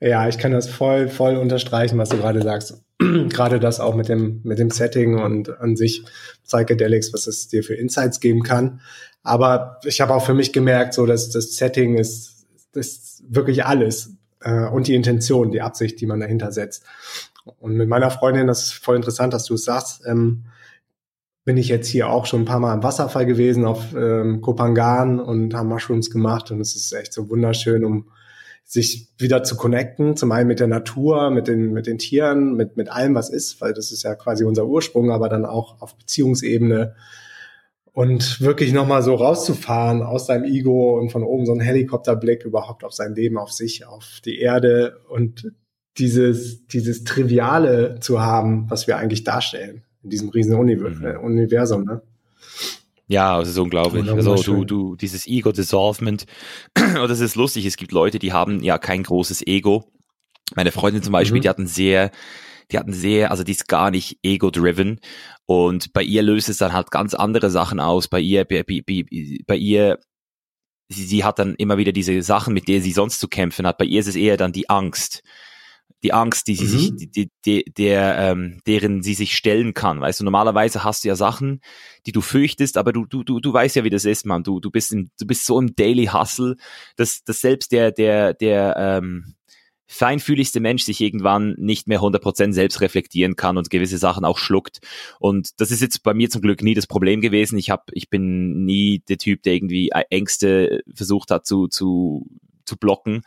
ja, 0.00 0.28
ich 0.28 0.38
kann 0.38 0.52
das 0.52 0.68
voll, 0.68 1.08
voll 1.08 1.36
unterstreichen, 1.36 1.98
was 1.98 2.08
du 2.08 2.16
gerade 2.16 2.42
sagst. 2.42 2.82
gerade 3.28 3.60
das 3.60 3.80
auch 3.80 3.94
mit 3.94 4.08
dem, 4.08 4.40
mit 4.44 4.58
dem 4.58 4.70
Setting 4.70 5.18
und 5.18 5.60
an 5.60 5.76
sich 5.76 6.04
Psychedelics, 6.44 7.12
was 7.12 7.26
es 7.26 7.48
dir 7.48 7.62
für 7.62 7.74
Insights 7.74 8.20
geben 8.20 8.42
kann. 8.42 8.80
Aber 9.22 9.78
ich 9.84 10.00
habe 10.00 10.14
auch 10.14 10.24
für 10.24 10.34
mich 10.34 10.52
gemerkt, 10.52 10.94
so 10.94 11.06
dass 11.06 11.30
das 11.30 11.56
Setting 11.56 11.96
ist, 11.96 12.46
ist 12.74 13.22
wirklich 13.28 13.64
alles 13.64 14.16
äh, 14.40 14.66
und 14.66 14.88
die 14.88 14.94
Intention, 14.94 15.52
die 15.52 15.60
Absicht, 15.60 16.00
die 16.00 16.06
man 16.06 16.20
dahinter 16.20 16.52
setzt. 16.52 16.84
Und 17.58 17.74
mit 17.76 17.88
meiner 17.88 18.10
Freundin, 18.10 18.46
das 18.46 18.64
ist 18.64 18.72
voll 18.74 18.96
interessant, 18.96 19.32
dass 19.32 19.44
du 19.44 19.54
es 19.54 19.64
sagst, 19.64 20.02
ähm, 20.06 20.44
bin 21.44 21.56
ich 21.56 21.68
jetzt 21.68 21.88
hier 21.88 22.08
auch 22.08 22.26
schon 22.26 22.42
ein 22.42 22.46
paar 22.46 22.60
Mal 22.60 22.74
im 22.74 22.82
Wasserfall 22.82 23.26
gewesen 23.26 23.64
auf 23.64 23.94
ähm, 23.94 24.40
Kopangan 24.40 25.18
und 25.18 25.54
haben 25.54 25.68
Mushrooms 25.68 26.10
gemacht 26.10 26.50
und 26.50 26.60
es 26.60 26.76
ist 26.76 26.92
echt 26.92 27.12
so 27.12 27.28
wunderschön, 27.28 27.84
um 27.84 28.10
sich 28.64 29.08
wieder 29.18 29.42
zu 29.42 29.56
connecten, 29.56 30.16
zum 30.16 30.30
einen 30.30 30.46
mit 30.46 30.60
der 30.60 30.68
Natur, 30.68 31.30
mit 31.30 31.48
den, 31.48 31.72
mit 31.72 31.86
den 31.86 31.98
Tieren, 31.98 32.54
mit, 32.54 32.76
mit 32.76 32.90
allem, 32.90 33.14
was 33.14 33.28
ist, 33.28 33.60
weil 33.60 33.74
das 33.74 33.90
ist 33.90 34.04
ja 34.04 34.14
quasi 34.14 34.44
unser 34.44 34.66
Ursprung, 34.66 35.10
aber 35.10 35.28
dann 35.28 35.44
auch 35.44 35.82
auf 35.82 35.96
Beziehungsebene 35.96 36.94
und 37.92 38.40
wirklich 38.40 38.72
nochmal 38.72 39.02
so 39.02 39.16
rauszufahren 39.16 40.02
aus 40.02 40.26
seinem 40.26 40.44
Ego 40.44 40.98
und 40.98 41.10
von 41.10 41.24
oben 41.24 41.44
so 41.44 41.52
einen 41.52 41.60
Helikopterblick 41.60 42.44
überhaupt 42.44 42.84
auf 42.84 42.92
sein 42.92 43.14
Leben, 43.14 43.36
auf 43.36 43.52
sich, 43.52 43.84
auf 43.84 44.20
die 44.24 44.38
Erde 44.38 45.00
und 45.08 45.52
dieses, 45.98 46.66
dieses 46.68 47.04
Triviale 47.04 47.98
zu 48.00 48.22
haben, 48.22 48.70
was 48.70 48.86
wir 48.86 48.96
eigentlich 48.96 49.24
darstellen 49.24 49.82
in 50.02 50.10
diesem 50.10 50.28
riesen 50.30 50.58
mhm. 50.58 51.04
Äh, 51.04 51.16
Universum. 51.16 51.84
Ne? 51.84 52.02
Ja, 53.08 53.38
das 53.38 53.50
ist 53.50 53.58
unglaublich. 53.58 54.10
Also 54.10 54.36
du, 54.36 54.64
du, 54.64 54.96
dieses 54.96 55.26
Ego-Dissolvement, 55.26 56.24
und 56.78 57.08
das 57.10 57.20
ist 57.20 57.36
lustig, 57.36 57.66
es 57.66 57.76
gibt 57.76 57.92
Leute, 57.92 58.18
die 58.18 58.32
haben 58.32 58.62
ja 58.62 58.78
kein 58.78 59.02
großes 59.02 59.46
Ego. 59.46 59.84
Meine 60.54 60.72
Freundin 60.72 61.02
zum 61.02 61.12
Beispiel, 61.12 61.38
mhm. 61.38 61.42
die 61.42 61.48
hatten 61.48 61.66
sehr, 61.66 62.10
die 62.70 62.78
hatten 62.78 62.92
sehr, 62.92 63.30
also 63.30 63.44
die 63.44 63.52
ist 63.52 63.68
gar 63.68 63.90
nicht 63.90 64.18
ego-driven 64.22 65.00
und 65.46 65.92
bei 65.92 66.02
ihr 66.02 66.22
löst 66.22 66.48
es 66.48 66.58
dann 66.58 66.72
halt 66.72 66.90
ganz 66.90 67.14
andere 67.14 67.50
Sachen 67.50 67.80
aus. 67.80 68.08
Bei 68.08 68.20
ihr, 68.20 68.44
bei, 68.44 68.62
bei, 68.62 69.04
bei 69.46 69.56
ihr, 69.56 69.98
sie, 70.88 71.04
sie 71.04 71.24
hat 71.24 71.38
dann 71.38 71.54
immer 71.56 71.76
wieder 71.78 71.92
diese 71.92 72.22
Sachen, 72.22 72.54
mit 72.54 72.68
denen 72.68 72.82
sie 72.82 72.92
sonst 72.92 73.20
zu 73.20 73.28
kämpfen 73.28 73.66
hat. 73.66 73.78
Bei 73.78 73.84
ihr 73.84 74.00
ist 74.00 74.08
es 74.08 74.16
eher 74.16 74.36
dann 74.36 74.52
die 74.52 74.70
Angst 74.70 75.22
die 76.02 76.12
Angst, 76.12 76.48
die 76.48 76.56
sie 76.56 76.64
mhm. 76.64 76.68
sich, 76.68 76.96
die, 76.96 77.10
die, 77.10 77.30
die, 77.44 77.64
der, 77.72 78.18
ähm, 78.18 78.60
deren 78.66 79.02
sie 79.02 79.14
sich 79.14 79.36
stellen 79.36 79.74
kann. 79.74 80.00
Weißt 80.00 80.20
du, 80.20 80.24
normalerweise 80.24 80.84
hast 80.84 81.04
du 81.04 81.08
ja 81.08 81.16
Sachen, 81.16 81.60
die 82.06 82.12
du 82.12 82.20
fürchtest, 82.20 82.76
aber 82.76 82.92
du, 82.92 83.06
du, 83.06 83.22
du, 83.22 83.40
du 83.40 83.52
weißt 83.52 83.76
ja, 83.76 83.84
wie 83.84 83.90
das 83.90 84.04
ist, 84.04 84.26
man. 84.26 84.42
Du, 84.42 84.60
du 84.60 84.70
bist 84.70 84.92
im, 84.92 85.10
du 85.18 85.26
bist 85.26 85.46
so 85.46 85.58
im 85.58 85.74
Daily 85.74 86.06
Hustle, 86.06 86.56
dass, 86.96 87.22
dass 87.24 87.40
selbst 87.40 87.72
der, 87.72 87.92
der, 87.92 88.34
der, 88.34 88.74
ähm, 88.76 89.34
feinfühligste 89.92 90.60
Mensch 90.60 90.84
sich 90.84 91.00
irgendwann 91.02 91.54
nicht 91.58 91.86
mehr 91.86 92.00
100% 92.00 92.52
selbst 92.52 92.80
reflektieren 92.80 93.36
kann 93.36 93.58
und 93.58 93.68
gewisse 93.68 93.98
Sachen 93.98 94.24
auch 94.24 94.38
schluckt. 94.38 94.80
Und 95.20 95.60
das 95.60 95.70
ist 95.70 95.82
jetzt 95.82 96.02
bei 96.02 96.14
mir 96.14 96.30
zum 96.30 96.40
Glück 96.40 96.62
nie 96.62 96.72
das 96.72 96.86
Problem 96.86 97.20
gewesen. 97.20 97.58
Ich 97.58 97.68
hab, 97.68 97.90
ich 97.92 98.08
bin 98.08 98.64
nie 98.64 99.02
der 99.08 99.18
Typ, 99.18 99.42
der 99.42 99.52
irgendwie 99.52 99.90
Ängste 100.08 100.82
versucht 100.94 101.30
hat 101.30 101.46
zu, 101.46 101.68
zu 101.68 102.26
zu 102.64 102.76
blocken. 102.76 103.22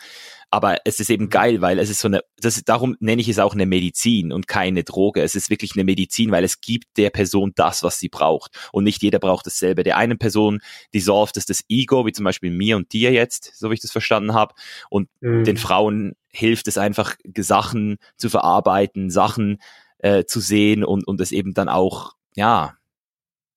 Aber 0.49 0.77
es 0.85 0.99
ist 0.99 1.09
eben 1.09 1.25
mhm. 1.25 1.29
geil, 1.29 1.61
weil 1.61 1.79
es 1.79 1.89
ist 1.89 1.99
so 1.99 2.07
eine, 2.07 2.21
das, 2.37 2.63
darum 2.63 2.95
nenne 2.99 3.21
ich 3.21 3.29
es 3.29 3.39
auch 3.39 3.53
eine 3.53 3.65
Medizin 3.65 4.31
und 4.31 4.47
keine 4.47 4.83
Droge. 4.83 5.21
Es 5.21 5.35
ist 5.35 5.49
wirklich 5.49 5.73
eine 5.75 5.83
Medizin, 5.83 6.31
weil 6.31 6.43
es 6.43 6.61
gibt 6.61 6.97
der 6.97 7.09
Person 7.09 7.51
das, 7.55 7.83
was 7.83 7.99
sie 7.99 8.09
braucht. 8.09 8.57
Und 8.71 8.83
nicht 8.83 9.01
jeder 9.01 9.19
braucht 9.19 9.45
dasselbe. 9.45 9.83
Der 9.83 9.97
einen 9.97 10.17
Person 10.17 10.61
dissolved 10.93 11.37
ist 11.37 11.49
das 11.49 11.63
Ego, 11.67 12.05
wie 12.05 12.13
zum 12.13 12.25
Beispiel 12.25 12.51
mir 12.51 12.77
und 12.77 12.93
dir 12.93 13.11
jetzt, 13.11 13.51
so 13.55 13.69
wie 13.69 13.73
ich 13.73 13.81
das 13.81 13.91
verstanden 13.91 14.33
habe. 14.33 14.55
Und 14.89 15.09
mhm. 15.19 15.43
den 15.43 15.57
Frauen 15.57 16.15
hilft 16.29 16.67
es 16.67 16.77
einfach, 16.77 17.15
Sachen 17.37 17.97
zu 18.17 18.29
verarbeiten, 18.29 19.09
Sachen 19.09 19.57
äh, 19.99 20.25
zu 20.25 20.39
sehen 20.39 20.83
und, 20.83 21.07
und 21.07 21.19
es 21.21 21.31
eben 21.31 21.53
dann 21.53 21.69
auch, 21.69 22.13
ja, 22.35 22.75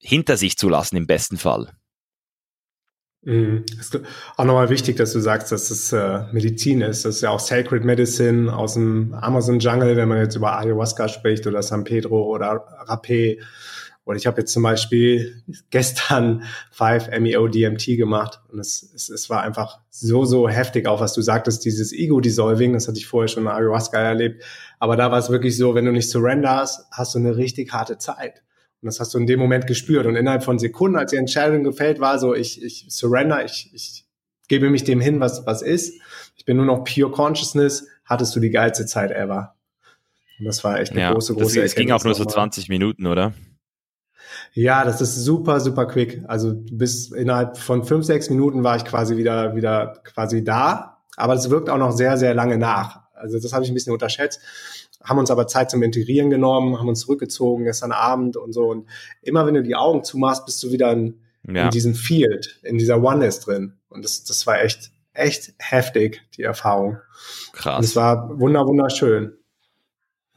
hinter 0.01 0.37
sich 0.37 0.57
zu 0.57 0.69
lassen 0.69 0.97
im 0.97 1.07
besten 1.07 1.37
Fall. 1.37 1.73
Mhm. 3.23 3.65
Ist 3.79 3.99
auch 4.37 4.45
nochmal 4.45 4.71
wichtig, 4.71 4.97
dass 4.97 5.13
du 5.13 5.21
sagst, 5.21 5.51
dass 5.51 5.71
es 5.71 5.93
äh, 5.93 6.23
Medizin 6.33 6.81
ist. 6.81 7.05
Das 7.05 7.17
ist 7.17 7.21
ja 7.23 7.31
auch 7.31 7.41
Sacred 7.41 7.85
Medicine 7.85 8.55
aus 8.55 8.75
dem 8.75 9.13
Amazon 9.15 9.59
Jungle, 9.59 9.97
wenn 9.97 10.09
man 10.09 10.19
jetzt 10.19 10.37
über 10.37 10.59
Ayahuasca 10.59 11.09
spricht 11.09 11.47
oder 11.47 11.63
San 11.63 11.85
Pedro 11.85 12.23
oder 12.23 12.65
Rapé. 12.87 13.39
Und 14.05 14.17
ich 14.17 14.27
habe 14.27 14.41
jetzt 14.41 14.53
zum 14.53 14.63
Beispiel 14.63 15.43
gestern 15.71 16.45
5-MeO-DMT 16.75 17.99
gemacht 17.99 18.41
und 18.49 18.61
es, 18.61 18.83
es, 18.95 19.11
es 19.11 19.29
war 19.29 19.43
einfach 19.43 19.81
so, 19.91 20.25
so 20.25 20.49
heftig, 20.49 20.87
auch 20.87 21.01
was 21.01 21.13
du 21.13 21.21
sagtest, 21.21 21.65
dieses 21.65 21.93
Ego-Dissolving, 21.93 22.73
das 22.73 22.89
hatte 22.89 22.99
ich 22.99 23.07
vorher 23.07 23.29
schon 23.29 23.43
in 23.43 23.51
Ayahuasca 23.51 23.99
erlebt. 23.99 24.45
Aber 24.79 24.97
da 24.97 25.11
war 25.11 25.19
es 25.19 25.29
wirklich 25.29 25.57
so, 25.57 25.75
wenn 25.75 25.85
du 25.85 25.93
nicht 25.93 26.09
surrenderst, 26.09 26.87
hast 26.93 27.15
du 27.15 27.19
eine 27.19 27.37
richtig 27.37 27.73
harte 27.73 27.99
Zeit. 27.99 28.43
Und 28.81 28.87
das 28.87 29.01
hast 29.01 29.15
du 29.15 29.19
in 29.19 29.27
dem 29.27 29.41
Moment 29.41 29.67
gespürt. 29.67 30.07
Und 30.07 30.15
innerhalb 30.15 30.45
von 30.45 30.59
Sekunden, 30.59 30.97
als 30.97 31.11
die 31.11 31.17
Entscheidung 31.17 31.65
gefällt 31.65 32.01
war, 32.01 32.19
so 32.19 32.35
ich, 32.35 32.63
ich 32.63 32.87
surrender, 32.89 33.45
ich, 33.45 33.71
ich 33.75 34.07
gebe 34.49 34.71
mich 34.71 34.85
dem 34.85 35.01
hin, 35.01 35.21
was, 35.21 35.47
was 35.47 35.63
ist. 35.63 36.01
Ich 36.37 36.45
bin 36.45 36.57
nur 36.57 36.67
noch 36.67 36.85
pure 36.85 37.11
Consciousness, 37.11 37.87
hattest 38.05 38.35
du 38.37 38.41
die 38.41 38.51
geilste 38.51 38.87
Zeit 38.87 39.11
ever. 39.11 39.55
Und 40.39 40.45
das 40.45 40.63
war 40.63 40.79
echt 40.79 40.93
eine 40.93 41.01
ja, 41.01 41.13
große, 41.13 41.35
große 41.35 41.63
Es 41.63 41.75
ging 41.75 41.91
auch 41.91 42.05
nur 42.05 42.15
so 42.15 42.25
20 42.25 42.69
Minuten, 42.69 43.07
oder? 43.07 43.35
Ja, 44.55 44.85
das 44.85 45.01
ist 45.01 45.17
super, 45.17 45.61
super 45.61 45.87
quick. 45.87 46.23
Also 46.29 46.55
bis 46.55 47.11
innerhalb 47.11 47.59
von 47.59 47.85
fünf, 47.85 48.05
sechs 48.05 48.31
Minuten 48.31 48.65
war 48.65 48.77
ich 48.77 48.85
quasi 48.85 49.17
wieder, 49.17 49.57
wieder 49.57 50.01
quasi 50.05 50.45
da. 50.45 51.03
Aber 51.17 51.35
es 51.35 51.51
wirkt 51.51 51.69
auch 51.69 51.79
noch 51.79 51.93
sehr, 51.93 52.17
sehr 52.17 52.35
lange 52.35 52.59
nach. 52.59 53.03
Also 53.15 53.41
das 53.41 53.53
habe 53.53 53.65
ich 53.65 53.71
ein 53.71 53.75
bisschen 53.75 53.93
unterschätzt. 53.93 54.41
Haben 55.09 55.19
uns 55.19 55.31
aber 55.31 55.47
Zeit 55.47 55.71
zum 55.71 55.83
Integrieren 55.83 56.31
genommen, 56.31 56.79
haben 56.79 56.89
uns 56.89 57.01
zurückgezogen 57.01 57.65
gestern 57.65 57.93
Abend 57.93 58.37
und 58.37 58.53
so. 58.53 58.67
Und 58.67 58.89
immer 59.23 59.47
wenn 59.47 59.55
du 59.55 59.63
die 59.63 59.77
Augen 59.77 60.05
zumachst, 60.05 60.45
bist 60.47 60.63
du 60.63 60.71
wieder 60.71 60.93
in, 60.93 61.21
ja. 61.49 61.65
in 61.65 61.71
diesem 61.71 61.95
Field, 61.95 62.61
in 62.63 62.79
dieser 62.79 63.03
Oneness 63.03 63.41
drin. 63.41 63.75
Und 63.89 64.05
das, 64.05 64.25
das 64.25 64.47
war 64.47 64.61
echt, 64.61 64.91
echt 65.15 65.55
heftig, 65.59 66.23
die 66.37 66.43
Erfahrung. 66.43 66.99
Krass. 67.53 67.79
Und 67.79 67.85
es 67.85 67.97
war 67.97 68.39
wunder, 68.39 68.67
wunderschön. 68.67 69.33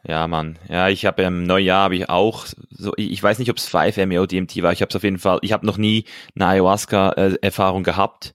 Ja, 0.03 0.27
Mann. 0.27 0.57
Ja, 0.67 0.89
ich 0.89 1.05
habe 1.05 1.21
im 1.23 1.43
Neujahr 1.43 1.83
habe 1.83 1.95
ich 1.95 2.09
auch 2.09 2.47
so, 2.69 2.91
ich 2.97 3.21
weiß 3.21 3.37
nicht, 3.37 3.51
ob 3.51 3.57
es 3.57 3.69
5-MeO-DMT 3.69 4.63
war. 4.63 4.71
Ich 4.71 4.81
habe 4.81 4.89
es 4.89 4.95
auf 4.95 5.03
jeden 5.03 5.19
Fall, 5.19 5.39
ich 5.43 5.51
habe 5.53 5.65
noch 5.65 5.77
nie 5.77 6.05
eine 6.35 6.47
Ayahuasca-Erfahrung 6.47 7.83
gehabt. 7.83 8.33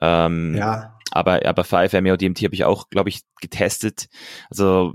Ähm, 0.00 0.54
ja. 0.56 0.96
Aber, 1.10 1.44
aber 1.44 1.62
5-MeO-DMT 1.62 2.44
habe 2.44 2.54
ich 2.54 2.64
auch, 2.64 2.88
glaube 2.88 3.08
ich, 3.08 3.22
getestet. 3.40 4.06
Also 4.48 4.94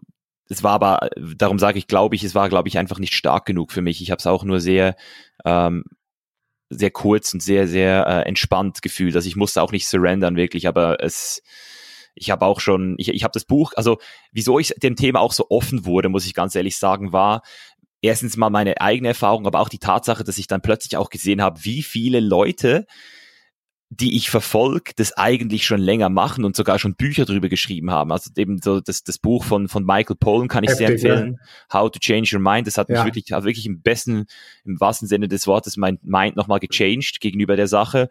es 0.50 0.64
war 0.64 0.74
aber, 0.74 1.10
darum 1.36 1.60
sage 1.60 1.78
ich, 1.78 1.88
glaube 1.88 2.16
ich, 2.16 2.24
es 2.24 2.36
war, 2.36 2.50
glaube 2.50 2.68
ich, 2.70 2.78
einfach 2.78 3.00
nicht 3.00 3.16
stark 3.16 3.46
genug 3.46 3.72
für 3.72 3.82
mich. 3.82 4.02
Ich 4.02 4.12
habe 4.12 4.20
es 4.20 4.28
auch 4.28 4.44
nur 4.44 4.60
sehr, 4.60 4.96
ähm, 5.46 5.84
sehr 6.70 6.92
kurz 6.92 7.34
und 7.34 7.42
sehr, 7.42 7.68
sehr 7.68 8.06
äh, 8.08 8.28
entspannt 8.28 8.82
gefühlt. 8.82 9.16
Also 9.16 9.28
ich 9.28 9.36
musste 9.36 9.62
auch 9.62 9.72
nicht 9.72 9.88
surrendern, 9.88 10.36
wirklich, 10.36 10.68
aber 10.68 11.02
es, 11.02 11.42
ich 12.16 12.32
habe 12.32 12.46
auch 12.46 12.60
schon, 12.60 12.96
ich, 12.98 13.10
ich 13.10 13.24
habe 13.24 13.32
das 13.34 13.46
Buch, 13.46 13.74
also 13.76 13.98
wieso 14.32 14.60
ich 14.60 14.74
dem 14.78 14.96
Thema 14.96 15.20
auch 15.20 15.34
so 15.34 15.48
offen 15.50 15.86
wurde, 15.86 16.10
muss 16.10 16.26
ich 16.26 16.34
ganz 16.34 16.56
ehrlich 16.56 16.78
sagen, 16.78 17.14
war 17.14 17.42
erstens 18.02 18.38
mal 18.38 18.50
meine 18.50 18.80
eigene 18.82 19.10
Erfahrung, 19.10 19.48
aber 19.48 19.60
auch 19.60 19.70
die 19.70 19.80
Tatsache, 19.80 20.24
dass 20.24 20.38
ich 20.38 20.48
dann 20.48 20.62
plötzlich 20.62 20.98
auch 20.98 21.10
gesehen 21.10 21.42
habe, 21.42 21.64
wie 21.64 21.84
viele 21.84 22.20
Leute 22.20 22.86
die 23.90 24.18
ich 24.18 24.30
verfolge, 24.30 24.92
das 24.98 25.16
eigentlich 25.16 25.66
schon 25.66 25.80
länger 25.80 26.10
machen 26.10 26.44
und 26.44 26.58
sogar 26.58 26.78
schon 26.78 26.96
Bücher 26.96 27.24
drüber 27.24 27.48
geschrieben 27.48 27.90
haben. 27.90 28.12
Also 28.12 28.30
eben 28.36 28.60
so 28.62 28.82
das, 28.82 29.04
das 29.04 29.18
Buch 29.18 29.46
von, 29.46 29.70
von 29.70 29.86
Michael 29.86 30.18
Pollan 30.20 30.50
kann 30.50 30.66
ich 30.66 30.72
Heftig, 30.72 31.00
sehr 31.00 31.14
empfehlen. 31.14 31.40
Ja. 31.72 31.80
How 31.80 31.90
to 31.90 32.00
Change 32.00 32.36
Your 32.36 32.42
Mind. 32.42 32.68
Das 32.68 32.78
hat 32.78 32.90
mich 32.90 33.02
wirklich, 33.06 33.32
hat 33.32 33.46
wirklich 33.46 33.66
im 33.66 33.82
besten, 33.82 34.26
im 34.66 34.80
wahrsten 34.82 35.08
Sinne 35.08 35.30
des 35.30 35.48
Wortes 35.48 35.78
mein 35.78 36.00
Mind 36.04 36.36
nochmal 36.36 36.60
gechanged 36.60 37.22
gegenüber 37.22 37.56
der 37.56 37.68
Sache. 37.68 38.10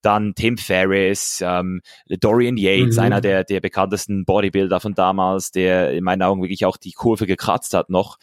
Dann 0.00 0.34
Tim 0.36 0.58
Ferriss, 0.58 1.42
ähm, 1.44 1.80
Dorian 2.20 2.56
Yates, 2.56 2.96
mhm. 2.96 3.02
einer 3.02 3.20
der, 3.20 3.42
der 3.42 3.60
bekanntesten 3.60 4.24
Bodybuilder 4.26 4.78
von 4.78 4.94
damals, 4.94 5.50
der 5.50 5.90
in 5.90 6.04
meinen 6.04 6.22
Augen 6.22 6.40
wirklich 6.40 6.64
auch 6.66 6.76
die 6.76 6.92
Kurve 6.92 7.26
gekratzt 7.26 7.74
hat 7.74 7.90
noch. 7.90 8.18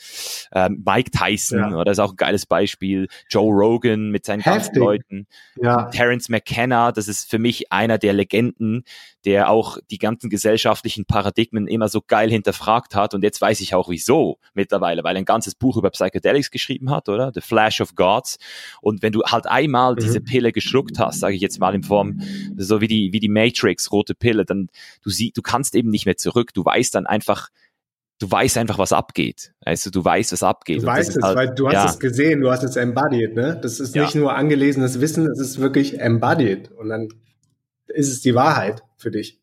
Ähm, 0.53 0.81
Mike 0.85 1.11
Tyson, 1.11 1.59
ja. 1.59 1.75
oder 1.75 1.91
ist 1.91 1.99
auch 1.99 2.11
ein 2.11 2.17
geiles 2.17 2.45
Beispiel. 2.45 3.09
Joe 3.29 3.51
Rogan 3.51 4.09
mit 4.09 4.25
seinen 4.25 4.39
Heftig. 4.39 4.63
ganzen 4.63 4.79
Leuten. 4.79 5.27
Ja. 5.61 5.89
Terence 5.89 6.29
McKenna, 6.29 6.92
das 6.93 7.07
ist 7.07 7.29
für 7.29 7.39
mich 7.39 7.71
einer 7.71 7.97
der 7.97 8.13
Legenden, 8.13 8.83
der 9.25 9.49
auch 9.49 9.77
die 9.91 9.97
ganzen 9.97 10.29
gesellschaftlichen 10.29 11.05
Paradigmen 11.05 11.67
immer 11.67 11.89
so 11.89 12.01
geil 12.01 12.29
hinterfragt 12.29 12.95
hat. 12.95 13.13
Und 13.13 13.23
jetzt 13.23 13.41
weiß 13.41 13.61
ich 13.61 13.75
auch 13.75 13.89
wieso 13.89 14.39
mittlerweile, 14.53 15.03
weil 15.03 15.15
er 15.15 15.21
ein 15.21 15.25
ganzes 15.25 15.55
Buch 15.55 15.77
über 15.77 15.89
Psychedelics 15.89 16.51
geschrieben 16.51 16.89
hat, 16.89 17.09
oder? 17.09 17.31
The 17.33 17.41
Flash 17.41 17.81
of 17.81 17.95
Gods. 17.95 18.37
Und 18.81 19.01
wenn 19.01 19.13
du 19.13 19.23
halt 19.23 19.47
einmal 19.47 19.93
mhm. 19.93 19.99
diese 19.99 20.21
Pille 20.21 20.51
geschluckt 20.51 20.99
hast, 20.99 21.19
sage 21.19 21.35
ich 21.35 21.41
jetzt 21.41 21.59
mal 21.59 21.75
in 21.75 21.83
Form, 21.83 22.21
so 22.57 22.81
wie 22.81 22.87
die, 22.87 23.13
wie 23.13 23.19
die 23.19 23.29
Matrix, 23.29 23.91
rote 23.91 24.15
Pille, 24.15 24.45
dann 24.45 24.69
du 25.03 25.09
siehst, 25.09 25.37
du 25.37 25.41
kannst 25.41 25.75
eben 25.75 25.89
nicht 25.89 26.05
mehr 26.05 26.17
zurück. 26.17 26.53
Du 26.53 26.63
weißt 26.63 26.95
dann 26.95 27.07
einfach, 27.07 27.49
du 28.23 28.31
weißt 28.31 28.57
einfach, 28.57 28.77
was 28.77 28.93
abgeht. 28.93 29.53
Also 29.65 29.89
du 29.89 30.03
weißt, 30.03 30.31
was 30.31 30.43
abgeht. 30.43 30.81
Du 30.81 30.87
weißt 30.87 31.17
es, 31.17 31.21
halt, 31.21 31.37
weil 31.37 31.53
du 31.53 31.67
hast 31.67 31.73
ja. 31.73 31.85
es 31.85 31.99
gesehen, 31.99 32.39
du 32.39 32.49
hast 32.49 32.63
es 32.63 32.77
embodied, 32.77 33.35
ne? 33.35 33.59
Das 33.61 33.81
ist 33.81 33.95
ja. 33.95 34.03
nicht 34.03 34.15
nur 34.15 34.33
angelesenes 34.33 35.01
Wissen, 35.01 35.27
es 35.27 35.39
ist 35.39 35.59
wirklich 35.59 35.99
embodied. 35.99 36.71
Und 36.71 36.89
dann 36.89 37.09
ist 37.87 38.09
es 38.09 38.21
die 38.21 38.33
Wahrheit 38.33 38.81
für 38.95 39.11
dich. 39.11 39.41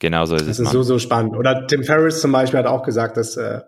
Genau 0.00 0.24
so 0.24 0.34
ist 0.34 0.42
das 0.42 0.48
es. 0.48 0.56
Das 0.58 0.66
ist 0.66 0.72
so, 0.72 0.82
so 0.82 0.98
spannend. 0.98 1.36
Oder 1.36 1.68
Tim 1.68 1.84
Ferriss 1.84 2.20
zum 2.20 2.32
Beispiel 2.32 2.58
hat 2.58 2.66
auch 2.66 2.82
gesagt, 2.82 3.16
dass 3.16 3.36
äh, 3.36 3.60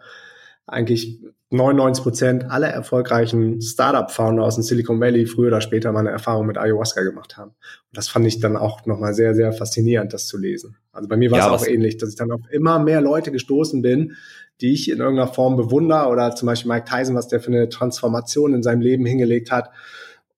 eigentlich 0.66 1.21
99 1.50 2.02
Prozent 2.02 2.50
aller 2.50 2.68
erfolgreichen 2.68 3.61
Startup-Founder 3.61 4.42
aus 4.42 4.56
dem 4.56 4.62
Silicon 4.64 5.00
Valley 5.00 5.26
früher 5.26 5.49
oder 5.49 5.61
später 5.61 5.92
mal 5.92 6.00
eine 6.00 6.11
Erfahrung 6.11 6.47
mit 6.47 6.59
Ayahuasca 6.59 7.02
gemacht 7.02 7.37
haben. 7.37 7.50
Und 7.50 7.97
das 7.97 8.09
fand 8.09 8.26
ich 8.26 8.40
dann 8.40 8.56
auch 8.56 8.85
nochmal 8.87 9.14
sehr, 9.14 9.35
sehr 9.35 9.52
faszinierend, 9.52 10.12
das 10.12 10.26
zu 10.26 10.37
lesen. 10.37 10.76
Also 10.92 11.09
bei 11.09 11.16
mir 11.16 11.30
war 11.30 11.38
ja, 11.38 11.54
es 11.54 11.62
auch 11.62 11.66
ähnlich, 11.66 11.99
dass 11.99 12.09
ich 12.11 12.16
dann 12.16 12.33
auf 12.33 12.40
immer 12.50 12.78
mehr 12.78 13.00
Leute 13.00 13.30
gestoßen 13.30 13.83
bin, 13.83 14.16
die 14.61 14.73
ich 14.73 14.90
in 14.90 14.99
irgendeiner 14.99 15.33
Form 15.33 15.56
bewundere 15.56 16.09
oder 16.09 16.35
zum 16.35 16.47
Beispiel 16.47 16.71
Mike 16.71 16.87
Tyson, 16.88 17.14
was 17.14 17.28
der 17.28 17.40
für 17.40 17.49
eine 17.49 17.68
Transformation 17.68 18.54
in 18.54 18.62
seinem 18.62 18.80
Leben 18.80 19.04
hingelegt 19.04 19.50
hat. 19.50 19.71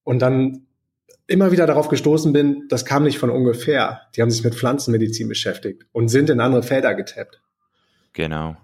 Und 0.05 0.21
dann 0.21 0.67
immer 1.27 1.51
wieder 1.51 1.67
darauf 1.67 1.89
gestoßen 1.89 2.33
bin, 2.33 2.65
das 2.69 2.85
kam 2.85 3.05
nicht 3.05 3.19
von 3.19 3.31
ungefähr. 3.31 4.03
Die 4.15 4.23
haben 4.23 4.31
sich 4.31 4.45
mit 4.45 4.55
Pflanzenmedizin 4.55 5.29
beschäftigt 5.29 5.87
und 5.93 6.09
sind 6.09 6.31
in 6.31 6.41
andere 6.41 6.63
Felder 6.63 6.95
getappt. 6.95 7.41
Genau. 8.13 8.57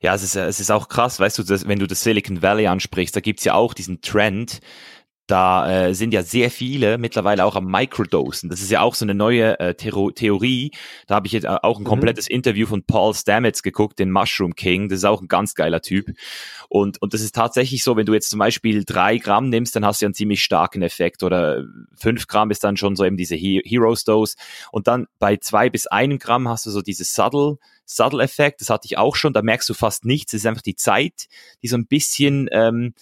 Ja, 0.00 0.14
es 0.14 0.22
ist, 0.22 0.36
es 0.36 0.60
ist 0.60 0.70
auch 0.70 0.88
krass, 0.88 1.20
weißt 1.20 1.38
du, 1.38 1.42
dass, 1.42 1.66
wenn 1.66 1.78
du 1.78 1.86
das 1.86 2.02
Silicon 2.02 2.42
Valley 2.42 2.66
ansprichst, 2.66 3.14
da 3.14 3.20
gibt's 3.20 3.44
ja 3.44 3.54
auch 3.54 3.74
diesen 3.74 4.00
Trend, 4.00 4.60
da 5.30 5.86
äh, 5.88 5.94
sind 5.94 6.12
ja 6.12 6.22
sehr 6.22 6.50
viele 6.50 6.98
mittlerweile 6.98 7.44
auch 7.44 7.54
am 7.54 7.66
Microdosen. 7.66 8.50
Das 8.50 8.60
ist 8.60 8.70
ja 8.70 8.80
auch 8.80 8.94
so 8.94 9.04
eine 9.04 9.14
neue 9.14 9.58
äh, 9.60 9.74
Theorie. 9.74 10.72
Da 11.06 11.14
habe 11.14 11.26
ich 11.26 11.32
jetzt 11.32 11.46
auch 11.46 11.78
ein 11.78 11.82
mhm. 11.82 11.86
komplettes 11.86 12.28
mhm. 12.28 12.36
Interview 12.36 12.66
von 12.66 12.82
Paul 12.82 13.14
Stamets 13.14 13.62
geguckt, 13.62 13.98
den 13.98 14.10
Mushroom 14.10 14.54
King. 14.54 14.88
Das 14.88 14.98
ist 14.98 15.04
auch 15.04 15.22
ein 15.22 15.28
ganz 15.28 15.54
geiler 15.54 15.82
Typ. 15.82 16.06
Und, 16.68 17.00
und 17.00 17.14
das 17.14 17.20
ist 17.20 17.34
tatsächlich 17.34 17.84
so, 17.84 17.96
wenn 17.96 18.06
du 18.06 18.14
jetzt 18.14 18.30
zum 18.30 18.38
Beispiel 18.38 18.84
drei 18.84 19.18
Gramm 19.18 19.48
nimmst, 19.48 19.76
dann 19.76 19.84
hast 19.84 20.02
du 20.02 20.06
einen 20.06 20.14
ziemlich 20.14 20.42
starken 20.42 20.82
Effekt. 20.82 21.22
Oder 21.22 21.64
fünf 21.94 22.26
Gramm 22.26 22.50
ist 22.50 22.64
dann 22.64 22.76
schon 22.76 22.96
so 22.96 23.04
eben 23.04 23.16
diese 23.16 23.36
He 23.36 23.62
Heroes 23.64 24.04
Dose. 24.04 24.36
Und 24.72 24.88
dann 24.88 25.06
bei 25.18 25.36
zwei 25.36 25.70
bis 25.70 25.86
einem 25.86 26.18
Gramm 26.18 26.48
hast 26.48 26.66
du 26.66 26.70
so 26.70 26.82
dieses 26.82 27.14
Subtle 27.14 27.58
Subtle-Effekt, 27.86 28.60
das 28.60 28.70
hatte 28.70 28.86
ich 28.86 28.98
auch 28.98 29.16
schon, 29.16 29.32
da 29.32 29.42
merkst 29.42 29.68
du 29.68 29.74
fast 29.74 30.04
nichts, 30.04 30.32
es 30.32 30.42
ist 30.42 30.46
einfach 30.46 30.62
die 30.62 30.76
Zeit, 30.76 31.26
die 31.60 31.66
so 31.66 31.76
ein 31.76 31.86
bisschen 31.86 32.48
ähm, 32.52 32.94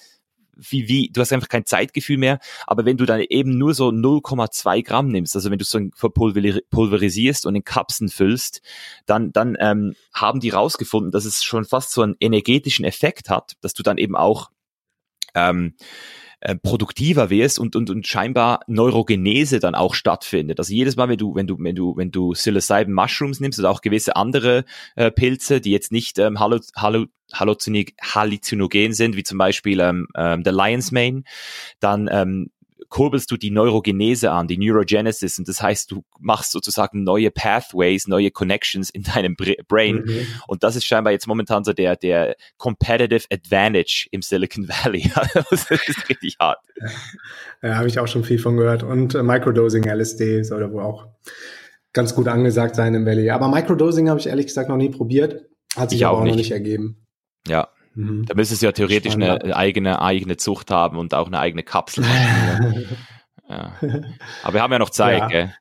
wie, 0.59 0.88
wie, 0.88 1.11
du 1.12 1.21
hast 1.21 1.33
einfach 1.33 1.49
kein 1.49 1.65
Zeitgefühl 1.65 2.19
mehr, 2.19 2.41
aber 2.67 2.85
wenn 2.85 2.97
du 2.97 3.07
dann 3.07 3.21
eben 3.21 3.57
nur 3.57 3.75
so 3.75 3.88
0,2 3.88 4.83
Gramm 4.85 5.09
nimmst, 5.09 5.35
also 5.37 5.50
wenn 5.50 5.59
du 5.59 5.65
so 5.65 5.81
verpulverisierst 5.95 7.47
und 7.47 7.55
in 7.55 7.65
Kapseln 7.65 8.09
füllst, 8.09 8.61
dann, 9.07 9.33
dann 9.33 9.57
ähm, 9.61 9.95
haben 10.12 10.41
die 10.41 10.50
rausgefunden, 10.50 11.12
dass 11.12 11.25
es 11.25 11.45
schon 11.45 11.65
fast 11.65 11.93
so 11.93 12.03
einen 12.03 12.17
energetischen 12.21 12.85
Effekt 12.85 13.31
hat, 13.31 13.57
dass 13.61 13.75
du 13.75 13.83
dann 13.83 13.99
eben 13.99 14.17
auch 14.17 14.50
ähm, 15.35 15.75
äh, 16.40 16.54
produktiver 16.57 17.30
wirst 17.30 17.59
und, 17.59 17.75
und, 17.76 17.90
und 17.90 18.07
scheinbar 18.07 18.61
Neurogenese 18.66 19.59
dann 19.59 19.75
auch 19.75 19.95
stattfindet. 19.95 20.59
Also 20.59 20.73
jedes 20.73 20.97
Mal, 20.97 21.09
wenn 21.09 21.18
du, 21.18 21.35
wenn 21.35 21.47
du, 21.47 21.57
wenn 21.59 21.75
du, 21.75 21.97
wenn 21.97 22.11
du 22.11 22.30
Psilocybin 22.33 22.92
Mushrooms 22.92 23.40
nimmst 23.40 23.59
oder 23.59 23.71
auch 23.71 23.80
gewisse 23.80 24.16
andere 24.16 24.64
äh, 24.97 25.11
Pilze, 25.11 25.61
die 25.61 25.71
jetzt 25.71 25.92
nicht 25.92 26.18
ähm, 26.18 26.38
hallo, 26.38 26.61
hallo, 26.76 27.07
halluzinogen 27.33 28.92
sind, 28.92 29.16
wie 29.16 29.23
zum 29.23 29.38
Beispiel 29.38 29.80
ähm, 29.80 30.09
ähm, 30.16 30.42
der 30.42 30.52
Lion's 30.52 30.92
Mane, 30.92 31.25
dann 31.80 32.09
ähm, 32.11 32.50
kurbelst 32.88 33.30
du 33.30 33.37
die 33.37 33.50
Neurogenese 33.50 34.30
an, 34.30 34.49
die 34.49 34.57
Neurogenesis, 34.57 35.38
und 35.38 35.49
das 35.49 35.62
heißt, 35.62 35.90
du 35.90 36.04
machst 36.21 36.52
sozusagen 36.52 37.04
neue 37.04 37.30
Pathways, 37.30 38.07
neue 38.07 38.30
Connections 38.30 38.90
in 38.90 39.02
deinem 39.02 39.37
Brain. 39.37 40.04
Mhm. 40.04 40.26
Und 40.47 40.62
das 40.62 40.76
ist 40.76 40.85
scheinbar 40.85 41.12
jetzt 41.12 41.26
momentan 41.26 41.64
so 41.64 41.73
der, 41.73 41.97
der 41.97 42.37
Competitive 42.57 43.26
Advantage 43.30 44.09
im 44.11 44.23
Silicon 44.23 44.68
Valley. 44.68 45.11
das 45.50 45.71
ist 45.71 46.09
richtig 46.09 46.37
hart. 46.40 46.59
Ja, 47.61 47.75
habe 47.75 47.88
ich 47.88 47.99
auch 47.99 48.07
schon 48.07 48.23
viel 48.23 48.38
von 48.38 48.57
gehört. 48.57 48.85
Und 48.85 49.16
äh, 49.16 49.23
Microdosing 49.23 49.83
LSD 49.83 50.45
soll 50.45 50.71
wohl 50.71 50.83
auch 50.83 51.09
ganz 51.92 52.14
gut 52.14 52.28
angesagt 52.28 52.76
sein 52.76 52.95
im 52.95 53.04
Valley. 53.04 53.30
Aber 53.30 53.49
Microdosing 53.49 54.09
habe 54.09 54.21
ich 54.21 54.28
ehrlich 54.28 54.47
gesagt 54.47 54.68
noch 54.68 54.76
nie 54.76 54.90
probiert. 54.90 55.47
Hat 55.76 55.90
sich 55.90 56.00
ich 56.00 56.07
aber 56.07 56.18
auch, 56.18 56.23
nicht. 56.23 56.30
noch 56.30 56.37
nicht 56.37 56.52
ergeben. 56.52 57.04
Ja, 57.49 57.68
Mhm. 57.99 58.26
Da 58.26 58.35
müsstest 58.35 58.62
du 58.62 58.67
ja 58.67 58.73
theoretisch 58.73 59.14
Spannend. 59.14 59.43
eine 59.43 59.57
eigene, 59.57 60.00
eigene 60.00 60.37
Zucht 60.37 60.71
haben 60.71 60.99
und 60.99 61.14
auch 61.14 61.26
eine 61.26 61.40
eigene 61.40 61.64
Kapsel. 61.64 62.05
ja. 63.49 63.73
Aber 64.45 64.55
wir 64.55 64.62
haben 64.62 64.73
ja 64.73 64.78
noch 64.78 64.90
Zeit, 64.90 65.19
ja. 65.19 65.26
gell? 65.26 65.55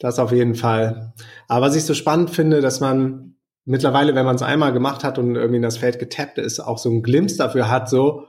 Das 0.00 0.18
auf 0.18 0.32
jeden 0.32 0.56
Fall. 0.56 1.12
Aber 1.46 1.66
was 1.66 1.76
ich 1.76 1.84
so 1.84 1.94
spannend 1.94 2.30
finde, 2.30 2.60
dass 2.60 2.80
man 2.80 3.36
mittlerweile, 3.64 4.16
wenn 4.16 4.26
man 4.26 4.34
es 4.34 4.42
einmal 4.42 4.72
gemacht 4.72 5.04
hat 5.04 5.18
und 5.18 5.36
irgendwie 5.36 5.58
in 5.58 5.62
das 5.62 5.76
Feld 5.76 6.00
getappt 6.00 6.38
ist, 6.38 6.58
auch 6.58 6.78
so 6.78 6.90
einen 6.90 7.04
Glimpse 7.04 7.38
dafür 7.38 7.70
hat, 7.70 7.88
so, 7.88 8.26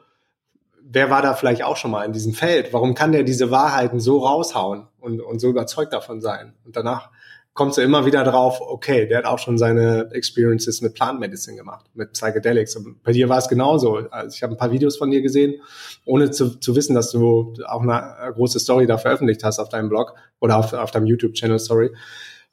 wer 0.84 1.10
war 1.10 1.24
da 1.24 1.34
vielleicht 1.34 1.64
auch 1.64 1.76
schon 1.76 1.90
mal 1.90 2.06
in 2.06 2.14
diesem 2.14 2.36
Feld? 2.36 2.72
Warum 2.72 2.94
kann 2.94 3.14
der 3.14 3.24
diese 3.24 3.50
Wahrheiten 3.50 4.00
so 4.00 4.20
raushauen 4.20 4.90
und, 5.00 5.22
und 5.22 5.40
so 5.40 5.50
überzeugt 5.50 5.92
davon 5.92 6.22
sein? 6.22 6.54
Und 6.64 6.76
danach 6.76 7.10
kommst 7.54 7.78
du 7.78 7.82
immer 7.82 8.06
wieder 8.06 8.24
drauf, 8.24 8.60
okay, 8.62 9.08
der 9.08 9.20
hat 9.20 9.26
auch 9.26 9.38
schon 9.38 9.58
seine 9.58 10.10
Experiences 10.12 10.82
mit 10.82 10.96
Plant 10.96 11.20
Medicine 11.20 11.56
gemacht, 11.56 11.86
mit 11.94 12.14
Psychedelics. 12.14 12.76
Und 12.76 13.04
bei 13.04 13.12
dir 13.12 13.30
war 13.30 13.38
es 13.38 13.48
genauso. 13.48 13.98
Also 14.10 14.36
ich 14.36 14.42
habe 14.42 14.54
ein 14.54 14.58
paar 14.58 14.72
Videos 14.72 14.98
von 14.98 15.12
dir 15.12 15.22
gesehen, 15.22 15.62
ohne 16.06 16.32
zu, 16.32 16.60
zu 16.60 16.76
wissen, 16.76 16.96
dass 16.96 17.12
du 17.12 17.54
auch 17.68 17.82
eine 17.82 18.34
große 18.34 18.60
Story 18.60 18.88
da 18.88 18.98
veröffentlicht 18.98 19.44
hast 19.44 19.60
auf 19.60 19.70
deinem 19.70 19.90
Blog 19.90 20.16
oder 20.40 20.58
auf, 20.58 20.74
auf 20.74 20.92
deinem 20.92 21.06
YouTube-Channel, 21.06 21.60
sorry. 21.60 21.92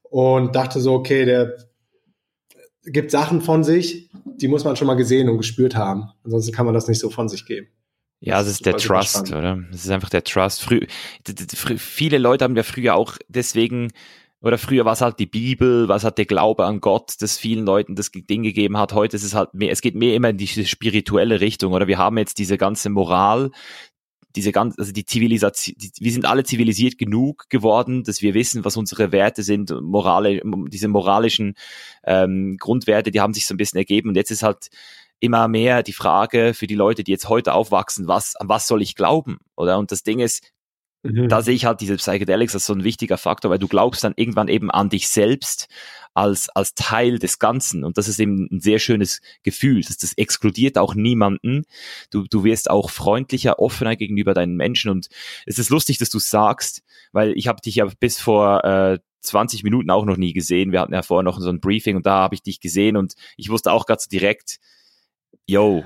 Und 0.03 0.55
dachte 0.55 0.81
so, 0.81 0.93
okay, 0.93 1.25
der 1.25 1.57
gibt 2.85 3.11
Sachen 3.11 3.41
von 3.41 3.65
sich, 3.65 4.11
die 4.25 4.49
muss 4.49 4.65
man 4.65 4.77
schon 4.77 4.87
mal 4.87 4.95
gesehen 4.95 5.29
und 5.29 5.39
gespürt 5.39 5.77
haben. 5.77 6.11
Ansonsten 6.25 6.53
kann 6.53 6.67
man 6.67 6.75
das 6.75 6.89
nicht 6.89 6.99
so 6.99 7.09
von 7.09 7.29
sich 7.29 7.47
geben. 7.47 7.69
Ja, 8.23 8.39
es 8.41 8.49
ist 8.49 8.67
der 8.67 8.77
Trust, 8.77 9.33
oder? 9.33 9.65
Es 9.73 9.85
ist 9.85 9.91
einfach 9.91 10.11
der 10.11 10.25
Trust. 10.25 10.63
Frü 10.63 10.87
viele 11.79 12.19
Leute 12.19 12.45
haben 12.45 12.55
ja 12.55 12.63
früher 12.63 12.95
auch 12.95 13.17
deswegen 13.29 13.93
oder 14.43 14.59
früher 14.59 14.85
war 14.85 14.95
es 14.95 15.01
halt 15.03 15.19
die 15.19 15.27
Bibel, 15.27 15.89
was 15.89 16.05
hat 16.05 16.19
der 16.19 16.25
Glaube 16.25 16.65
an 16.65 16.81
Gott, 16.81 17.15
das 17.21 17.37
vielen 17.37 17.67
Leuten 17.67 17.95
das 17.95 18.11
Ding 18.11 18.43
gegeben 18.43 18.79
hat. 18.79 18.95
Heute 18.95 19.17
ist 19.17 19.25
es 19.25 19.35
halt 19.35 19.53
mehr, 19.53 19.71
es 19.71 19.83
geht 19.83 19.95
mehr 19.95 20.15
immer 20.15 20.31
in 20.31 20.39
diese 20.39 20.65
spirituelle 20.65 21.41
Richtung, 21.41 21.73
oder 21.73 21.87
wir 21.87 21.99
haben 21.99 22.17
jetzt 22.17 22.39
diese 22.39 22.57
ganze 22.57 22.89
Moral, 22.89 23.51
diese 24.37 24.53
ganze, 24.53 24.79
also 24.79 24.93
die 24.93 25.05
Zivilisation, 25.05 25.77
die, 25.79 25.91
wir 25.99 26.13
sind 26.13 26.25
alle 26.25 26.45
zivilisiert 26.45 26.97
genug 26.97 27.51
geworden, 27.51 28.05
dass 28.05 28.23
wir 28.23 28.33
wissen, 28.33 28.65
was 28.65 28.77
unsere 28.77 29.13
Werte 29.13 29.43
sind, 29.43 29.75
morale, 29.83 30.41
diese 30.69 30.89
moralischen 30.89 31.55
ähm, 32.05 32.57
Grundwerte, 32.59 33.11
die 33.11 33.21
haben 33.21 33.35
sich 33.35 33.47
so 33.47 33.55
ein 33.55 33.59
bisschen 33.59 33.79
ergeben 33.79 34.09
und 34.09 34.15
jetzt 34.15 34.31
ist 34.31 34.43
halt 34.43 34.71
immer 35.19 35.49
mehr 35.49 35.83
die 35.83 35.93
Frage 35.93 36.55
für 36.55 36.67
die 36.67 36.75
Leute, 36.75 37.05
die 37.05 37.13
jetzt 37.13 37.29
heute 37.29 37.53
aufwachsen, 37.53 38.09
was, 38.09 38.37
an 38.37 38.49
was 38.49 38.67
soll 38.67 38.81
ich 38.81 38.97
glauben, 38.97 39.41
oder? 39.55 39.79
Und 39.79 39.93
das 39.93 40.03
Ding 40.03 40.19
ist, 40.19 40.51
mhm. 41.03 41.29
da 41.29 41.43
sehe 41.43 41.55
ich 41.55 41.65
halt 41.65 41.81
diese 41.81 41.97
Psychedelics 41.97 42.55
als 42.55 42.67
so 42.67 42.73
ein 42.73 42.85
wichtiger 42.85 43.19
Faktor, 43.19 43.51
weil 43.51 43.59
du 43.59 43.69
glaubst 43.69 44.05
dann 44.05 44.15
irgendwann 44.17 44.49
eben 44.49 44.71
an 44.71 44.89
dich 44.89 45.09
selbst, 45.09 45.69
als, 46.15 46.49
als 46.51 46.75
Teil 46.75 47.19
des 47.19 47.39
Ganzen. 47.39 47.85
Und 47.85 47.99
das 47.99 48.09
ist 48.09 48.19
eben 48.19 48.49
ein 48.51 48.61
sehr 48.61 48.79
schönes 48.79 49.21
Gefühl. 49.43 49.83
Das, 49.83 49.97
das 49.97 50.13
exkludiert 50.15 50.79
auch 50.79 50.95
niemanden. 50.95 51.63
Du, 52.11 52.25
du 52.29 52.45
wirst 52.45 52.71
auch 52.71 52.91
freundlicher, 52.91 53.59
offener 53.59 53.97
gegenüber 53.97 54.35
deinen 54.35 54.57
Menschen. 54.57 54.91
Und 54.91 55.09
es 55.47 55.59
ist 55.59 55.71
lustig, 55.71 55.99
dass 55.99 56.11
du 56.11 56.19
sagst, 56.19 56.83
weil 57.13 57.33
ich 57.37 57.49
habe 57.49 57.61
dich 57.61 57.77
ja 57.77 57.87
bis 58.01 58.19
vor 58.21 58.65
äh, 58.65 58.99
20 59.23 59.63
Minuten 59.63 59.91
auch 59.91 60.05
noch 60.05 60.17
nie 60.17 60.33
gesehen. 60.33 60.73
Wir 60.73 60.81
hatten 60.81 60.95
ja 60.95 61.03
vorher 61.03 61.23
noch 61.23 61.41
so 61.41 61.49
ein 61.49 61.61
Briefing 61.61 61.97
und 61.97 62.07
da 62.07 62.17
habe 62.17 62.35
ich 62.35 62.43
dich 62.43 62.61
gesehen 62.61 62.97
und 62.97 63.15
ich 63.37 63.51
wusste 63.51 63.73
auch 63.73 63.87
ganz 63.87 64.09
direkt, 64.09 64.59
yo, 65.47 65.85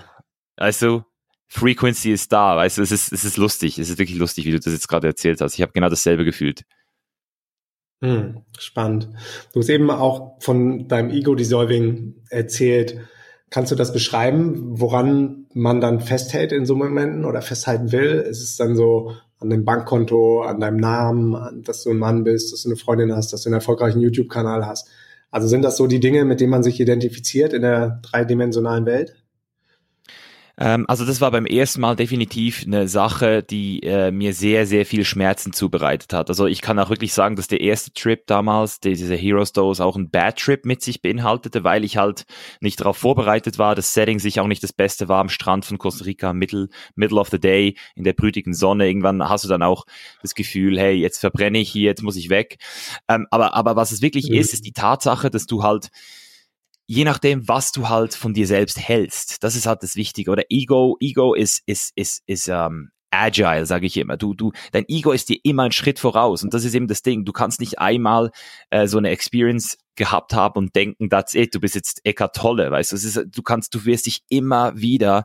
also 0.57 1.05
Frequency 1.49 2.13
ist 2.13 2.33
da, 2.33 2.57
weißt 2.57 2.79
du, 2.79 2.83
es 2.83 2.91
ist, 2.91 3.13
es 3.13 3.25
ist 3.25 3.37
lustig, 3.37 3.79
es 3.79 3.91
ist 3.91 3.99
wirklich 3.99 4.19
lustig, 4.19 4.47
wie 4.47 4.51
du 4.51 4.59
das 4.59 4.73
jetzt 4.73 4.89
gerade 4.89 5.07
erzählt 5.07 5.41
hast. 5.41 5.55
Ich 5.55 5.63
habe 5.63 5.73
genau 5.73 5.89
dasselbe 5.89 6.25
gefühlt. 6.25 6.65
Hm, 8.03 8.43
spannend. 8.59 9.09
Du 9.53 9.61
hast 9.61 9.69
eben 9.69 9.91
auch 9.91 10.37
von 10.41 10.89
deinem 10.89 11.11
Ego-Dissolving 11.11 12.17
erzählt. 12.29 12.99
Kannst 13.51 13.73
du 13.73 13.77
das 13.77 13.93
beschreiben, 13.93 14.81
woran 14.81 15.47
man 15.55 15.81
dann 15.81 16.01
festhält 16.01 16.53
in 16.53 16.67
so 16.67 16.75
Momenten 16.75 17.25
oder 17.25 17.41
festhalten 17.41 17.93
will? 17.93 18.27
Ist 18.29 18.43
es 18.43 18.57
dann 18.57 18.75
so 18.75 19.15
an 19.39 19.49
dem 19.49 19.65
Bankkonto, 19.65 20.43
an 20.43 20.61
deinem 20.61 20.79
Namen, 20.79 21.63
dass 21.63 21.83
du 21.85 21.91
ein 21.91 21.99
Mann 21.99 22.25
bist, 22.25 22.53
dass 22.53 22.63
du 22.63 22.69
eine 22.69 22.77
Freundin 22.77 23.15
hast, 23.15 23.33
dass 23.33 23.43
du 23.43 23.49
einen 23.49 23.55
erfolgreichen 23.55 24.01
YouTube-Kanal 24.01 24.67
hast? 24.67 24.89
Also 25.31 25.49
sind 25.49 25.63
das 25.63 25.77
so 25.77 25.87
die 25.87 26.01
Dinge, 26.01 26.25
mit 26.25 26.41
denen 26.41 26.51
man 26.51 26.63
sich 26.63 26.81
identifiziert 26.81 27.53
in 27.53 27.63
der 27.63 28.01
dreidimensionalen 28.03 28.87
Welt? 28.87 29.15
Ähm, 30.57 30.85
also 30.89 31.05
das 31.05 31.21
war 31.21 31.31
beim 31.31 31.47
ersten 31.47 31.81
Mal 31.81 31.97
definitiv 31.97 32.65
eine 32.65 32.87
Sache, 32.87 33.43
die 33.43 33.83
äh, 33.83 34.11
mir 34.11 34.33
sehr, 34.35 34.67
sehr 34.67 34.87
viel 34.87 35.05
Schmerzen 35.05 35.53
zubereitet 35.53 36.13
hat. 36.13 36.29
Also 36.29 36.47
ich 36.47 36.61
kann 36.61 36.79
auch 36.79 36.91
wirklich 36.91 37.13
sagen, 37.13 37.37
dass 37.37 37.49
der 37.49 37.61
erste 37.61 37.93
Trip 37.93 38.25
damals, 38.27 38.79
diese 38.81 39.15
Heroes 39.17 39.53
Dose, 39.53 39.85
auch 39.85 39.97
ein 39.97 40.11
Bad 40.11 40.39
Trip 40.39 40.65
mit 40.65 40.83
sich 40.83 41.03
beinhaltete, 41.03 41.65
weil 41.65 41.85
ich 41.85 41.97
halt 41.97 42.25
nicht 42.61 42.81
darauf 42.81 42.97
vorbereitet 42.97 43.59
war, 43.59 43.75
das 43.75 43.95
Setting 43.95 44.21
sich 44.21 44.39
auch 44.39 44.47
nicht 44.47 44.63
das 44.63 44.73
Beste 44.73 45.09
war 45.09 45.21
am 45.21 45.29
Strand 45.29 45.65
von 45.65 45.79
Costa 45.79 46.05
Rica, 46.05 46.33
middle, 46.33 46.69
middle 46.95 47.19
of 47.19 47.31
the 47.31 47.41
day, 47.41 47.77
in 47.97 48.05
der 48.05 48.13
brütigen 48.13 48.55
Sonne. 48.55 48.87
Irgendwann 48.87 49.29
hast 49.29 49.45
du 49.45 49.49
dann 49.49 49.63
auch 49.63 49.85
das 50.23 50.35
Gefühl, 50.35 50.79
hey, 50.79 50.95
jetzt 50.95 51.19
verbrenne 51.19 51.59
ich 51.59 51.71
hier, 51.71 51.85
jetzt 51.85 52.03
muss 52.03 52.17
ich 52.17 52.31
weg. 52.31 52.59
Ähm, 53.09 53.27
aber, 53.31 53.55
aber 53.55 53.75
was 53.75 53.91
es 53.91 54.03
wirklich 54.03 54.29
mhm. 54.29 54.37
ist, 54.37 54.53
ist 54.53 54.65
die 54.65 54.73
Tatsache, 54.73 55.31
dass 55.31 55.47
du 55.47 55.63
halt 55.65 55.91
je 56.87 57.05
nachdem, 57.05 57.49
was 57.49 57.73
du 57.73 57.89
halt 57.89 58.15
von 58.15 58.35
dir 58.35 58.47
selbst 58.47 58.79
hältst. 58.79 59.43
Das 59.43 59.57
ist 59.57 59.67
halt 59.67 59.83
das 59.83 59.97
Wichtige. 59.97 60.31
Oder 60.31 60.45
Ego, 60.51 60.97
Ego 61.01 61.35
ist, 61.35 61.63
ist, 61.67 61.93
ist, 61.97 62.23
ist, 62.27 62.49
ähm, 62.49 62.91
agile, 63.15 63.67
sage 63.67 63.87
ich 63.87 63.97
immer. 63.97 64.17
Du, 64.17 64.35
du, 64.35 64.53
dein 64.73 64.85
Ego 64.89 65.13
ist 65.13 65.29
dir 65.29 65.39
immer 65.45 65.65
einen 65.65 65.73
Schritt 65.73 65.99
voraus 65.99 66.43
und 66.43 66.53
das 66.53 66.65
ist 66.65 66.75
eben 66.75 66.89
das 66.89 67.03
Ding. 67.03 67.25
Du 67.25 67.33
kannst 67.33 67.61
nicht 67.61 67.79
einmal 67.79 68.31
äh, 68.71 68.87
so 68.87 68.99
eine 68.99 69.11
Experience 69.11 69.79
gehabt 69.97 70.35
haben 70.35 70.59
und 70.59 70.75
denken, 70.75 71.09
that's 71.11 71.35
it, 71.35 71.55
du 71.55 71.61
bist 71.61 71.75
jetzt 71.75 72.01
Eckart 72.05 72.37
Tolle, 72.37 72.71
weißt 72.71 72.93
du. 72.93 72.97
Ist, 72.97 73.27
du 73.31 73.43
kannst, 73.43 73.75
du 73.75 73.85
wirst 73.85 74.07
dich 74.07 74.23
immer 74.29 74.77
wieder 74.77 75.25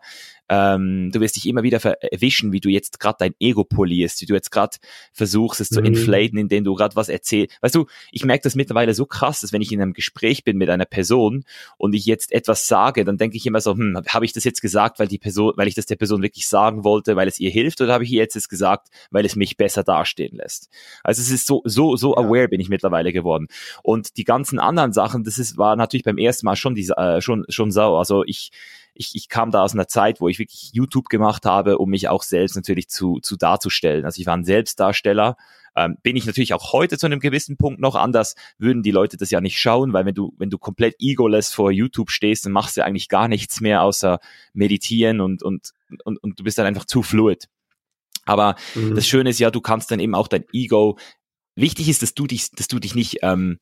ähm, 0.49 1.11
du 1.11 1.19
wirst 1.21 1.35
dich 1.35 1.47
immer 1.47 1.63
wieder 1.63 1.79
erwischen, 2.01 2.51
wie 2.51 2.59
du 2.59 2.69
jetzt 2.69 2.99
gerade 2.99 3.17
dein 3.19 3.35
Ego 3.39 3.63
polierst, 3.63 4.21
wie 4.21 4.25
du 4.25 4.33
jetzt 4.33 4.51
gerade 4.51 4.77
versuchst, 5.13 5.61
es 5.61 5.69
mhm. 5.71 5.75
zu 5.75 5.81
inflaten, 5.81 6.37
indem 6.37 6.63
du 6.63 6.73
gerade 6.73 6.95
was 6.95 7.07
erzählst. 7.07 7.55
Weißt 7.61 7.75
du, 7.75 7.85
ich 8.11 8.25
merke 8.25 8.43
das 8.43 8.55
mittlerweile 8.55 8.93
so 8.95 9.05
krass, 9.05 9.41
dass 9.41 9.53
wenn 9.53 9.61
ich 9.61 9.71
in 9.71 9.81
einem 9.81 9.93
Gespräch 9.93 10.43
bin 10.43 10.57
mit 10.57 10.69
einer 10.69 10.85
Person 10.85 11.45
und 11.77 11.93
ich 11.93 12.05
jetzt 12.05 12.31
etwas 12.31 12.67
sage, 12.67 13.05
dann 13.05 13.17
denke 13.17 13.37
ich 13.37 13.45
immer 13.45 13.61
so, 13.61 13.73
hm, 13.73 14.01
habe 14.07 14.25
ich 14.25 14.33
das 14.33 14.43
jetzt 14.43 14.61
gesagt, 14.61 14.97
weil 14.97 15.07
die 15.07 15.19
Person, 15.19 15.53
weil 15.55 15.67
ich 15.67 15.75
das 15.75 15.85
der 15.85 15.95
Person 15.95 16.23
wirklich 16.23 16.47
sagen 16.47 16.83
wollte, 16.83 17.15
weil 17.15 17.27
es 17.27 17.39
ihr 17.39 17.51
hilft, 17.51 17.79
oder 17.81 17.93
habe 17.93 18.03
ich 18.03 18.11
ihr 18.11 18.19
jetzt 18.19 18.35
es 18.35 18.49
gesagt, 18.49 18.87
weil 19.11 19.25
es 19.25 19.35
mich 19.35 19.55
besser 19.55 19.83
dastehen 19.83 20.35
lässt? 20.35 20.69
Also 21.03 21.21
es 21.21 21.29
ist 21.29 21.45
so, 21.45 21.61
so, 21.65 21.95
so 21.95 22.17
aware 22.17 22.47
bin 22.47 22.59
ich 22.59 22.69
mittlerweile 22.69 23.13
geworden. 23.13 23.47
Und 23.83 24.17
die 24.17 24.23
ganzen 24.23 24.58
anderen 24.59 24.93
Sachen, 24.93 25.23
das 25.23 25.37
ist, 25.37 25.57
war 25.57 25.75
natürlich 25.75 26.03
beim 26.03 26.17
ersten 26.17 26.45
Mal 26.45 26.55
schon, 26.55 26.75
die, 26.75 26.87
äh, 26.89 27.21
schon, 27.21 27.45
schon 27.49 27.71
sauer. 27.71 27.99
Also 27.99 28.23
ich, 28.25 28.51
ich, 28.93 29.15
ich 29.15 29.29
kam 29.29 29.51
da 29.51 29.61
aus 29.63 29.73
einer 29.73 29.87
Zeit, 29.87 30.21
wo 30.21 30.27
ich 30.27 30.39
wirklich 30.39 30.71
YouTube 30.73 31.09
gemacht 31.09 31.45
habe, 31.45 31.77
um 31.77 31.89
mich 31.89 32.07
auch 32.07 32.23
selbst 32.23 32.55
natürlich 32.55 32.89
zu, 32.89 33.19
zu 33.21 33.37
darzustellen. 33.37 34.05
Also 34.05 34.19
ich 34.19 34.27
war 34.27 34.35
ein 34.35 34.45
Selbstdarsteller. 34.45 35.37
Ähm, 35.75 35.97
bin 36.01 36.15
ich 36.15 36.25
natürlich 36.25 36.53
auch 36.53 36.73
heute 36.73 36.97
zu 36.97 37.05
einem 37.05 37.19
gewissen 37.19 37.55
Punkt 37.55 37.79
noch 37.79 37.95
anders, 37.95 38.35
würden 38.57 38.81
die 38.81 38.91
Leute 38.91 39.17
das 39.17 39.29
ja 39.29 39.39
nicht 39.39 39.59
schauen, 39.59 39.93
weil 39.93 40.05
wenn 40.05 40.15
du, 40.15 40.33
wenn 40.37 40.49
du 40.49 40.57
komplett 40.57 40.95
egoless 40.99 41.53
vor 41.53 41.71
YouTube 41.71 42.09
stehst, 42.09 42.45
dann 42.45 42.51
machst 42.51 42.75
du 42.75 42.83
eigentlich 42.83 43.07
gar 43.07 43.27
nichts 43.27 43.61
mehr 43.61 43.83
außer 43.83 44.19
meditieren 44.53 45.21
und, 45.21 45.43
und, 45.43 45.71
und, 46.03 46.17
und 46.23 46.39
du 46.39 46.43
bist 46.43 46.57
dann 46.57 46.65
einfach 46.65 46.85
zu 46.85 47.03
fluid. 47.03 47.47
Aber 48.25 48.55
mhm. 48.73 48.95
das 48.95 49.07
Schöne 49.07 49.29
ist 49.29 49.39
ja, 49.39 49.51
du 49.51 49.61
kannst 49.61 49.91
dann 49.91 49.99
eben 49.99 50.15
auch 50.15 50.27
dein 50.27 50.43
Ego 50.51 50.97
Wichtig 51.59 51.89
ist, 51.89 52.01
dass 52.01 52.13
du 52.13 52.25
dich, 52.25 52.51
dass 52.51 52.69
du 52.69 52.79
dich 52.79 52.95
nicht 52.95 53.17
ähm, 53.21 53.59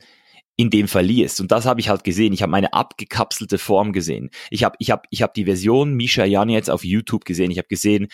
in 0.57 0.71
dem 0.71 0.87
verlierst. 0.87 1.39
Und 1.39 1.51
das 1.51 1.65
habe 1.65 1.79
ich 1.79 1.87
halt 1.87 2.03
gesehen. 2.03 2.33
Ich 2.33 2.41
habe 2.41 2.51
meine 2.51 2.73
abgekapselte 2.73 3.59
Form 3.59 3.93
gesehen. 3.93 4.31
Ich 4.49 4.63
habe 4.63 4.75
ich 4.79 4.89
hab, 4.91 5.05
ich 5.11 5.21
hab 5.21 5.35
die 5.35 5.45
Version 5.45 5.93
Misha 5.93 6.25
Jan 6.25 6.49
jetzt 6.49 6.69
auf 6.69 6.83
YouTube 6.83 7.25
gesehen. 7.25 7.51
Ich 7.51 7.59
habe 7.59 7.67
gesehen, 7.67 8.07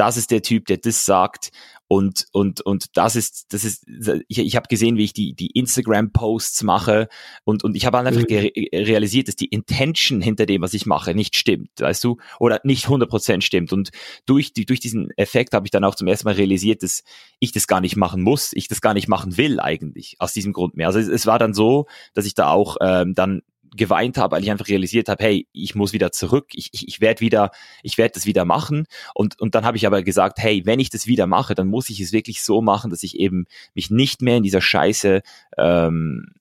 das 0.00 0.16
ist 0.16 0.30
der 0.30 0.40
Typ, 0.40 0.64
der 0.64 0.78
das 0.78 1.04
sagt 1.04 1.50
und 1.86 2.24
und 2.32 2.62
und 2.62 2.96
das 2.96 3.16
ist 3.16 3.52
das 3.52 3.64
ist 3.64 3.84
ich, 4.28 4.38
ich 4.38 4.56
habe 4.56 4.66
gesehen, 4.68 4.96
wie 4.96 5.04
ich 5.04 5.12
die 5.12 5.34
die 5.34 5.50
Instagram 5.50 6.10
Posts 6.10 6.62
mache 6.62 7.08
und 7.44 7.64
und 7.64 7.76
ich 7.76 7.84
habe 7.84 7.98
einfach 7.98 8.22
mhm. 8.22 8.50
realisiert, 8.72 9.28
dass 9.28 9.36
die 9.36 9.48
Intention 9.48 10.22
hinter 10.22 10.46
dem, 10.46 10.62
was 10.62 10.72
ich 10.72 10.86
mache, 10.86 11.14
nicht 11.14 11.36
stimmt, 11.36 11.68
weißt 11.78 12.02
du, 12.02 12.16
oder 12.38 12.60
nicht 12.64 12.86
100% 12.86 13.42
stimmt 13.42 13.74
und 13.74 13.90
durch 14.24 14.54
die 14.54 14.64
durch 14.64 14.80
diesen 14.80 15.10
Effekt 15.18 15.52
habe 15.52 15.66
ich 15.66 15.70
dann 15.70 15.84
auch 15.84 15.94
zum 15.94 16.08
ersten 16.08 16.28
Mal 16.28 16.34
realisiert, 16.34 16.82
dass 16.82 17.04
ich 17.38 17.52
das 17.52 17.66
gar 17.66 17.82
nicht 17.82 17.96
machen 17.96 18.22
muss, 18.22 18.52
ich 18.54 18.68
das 18.68 18.80
gar 18.80 18.94
nicht 18.94 19.06
machen 19.08 19.36
will 19.36 19.60
eigentlich 19.60 20.16
aus 20.18 20.32
diesem 20.32 20.54
Grund 20.54 20.78
mehr. 20.78 20.86
Also 20.86 20.98
es, 20.98 21.08
es 21.08 21.26
war 21.26 21.38
dann 21.38 21.52
so, 21.52 21.86
dass 22.14 22.24
ich 22.24 22.34
da 22.34 22.48
auch 22.48 22.78
ähm, 22.80 23.14
dann 23.14 23.42
geweint 23.76 24.18
habe, 24.18 24.36
weil 24.36 24.42
ich 24.42 24.50
einfach 24.50 24.68
realisiert 24.68 25.08
habe, 25.08 25.22
hey, 25.22 25.46
ich 25.52 25.74
muss 25.74 25.92
wieder 25.92 26.12
zurück, 26.12 26.48
ich, 26.52 26.70
ich, 26.72 26.88
ich 26.88 27.00
werde 27.00 27.20
wieder, 27.20 27.50
ich 27.82 27.98
werde 27.98 28.14
das 28.14 28.26
wieder 28.26 28.44
machen. 28.44 28.86
Und, 29.14 29.40
und 29.40 29.54
dann 29.54 29.64
habe 29.64 29.76
ich 29.76 29.86
aber 29.86 30.02
gesagt, 30.02 30.38
hey, 30.38 30.62
wenn 30.66 30.80
ich 30.80 30.90
das 30.90 31.06
wieder 31.06 31.26
mache, 31.26 31.54
dann 31.54 31.68
muss 31.68 31.90
ich 31.90 32.00
es 32.00 32.12
wirklich 32.12 32.42
so 32.42 32.62
machen, 32.62 32.90
dass 32.90 33.02
ich 33.02 33.18
eben 33.18 33.46
mich 33.74 33.90
nicht 33.90 34.22
mehr 34.22 34.36
in 34.36 34.42
dieser 34.42 34.60
Scheiße 34.60 35.22
ähm, 35.56 36.32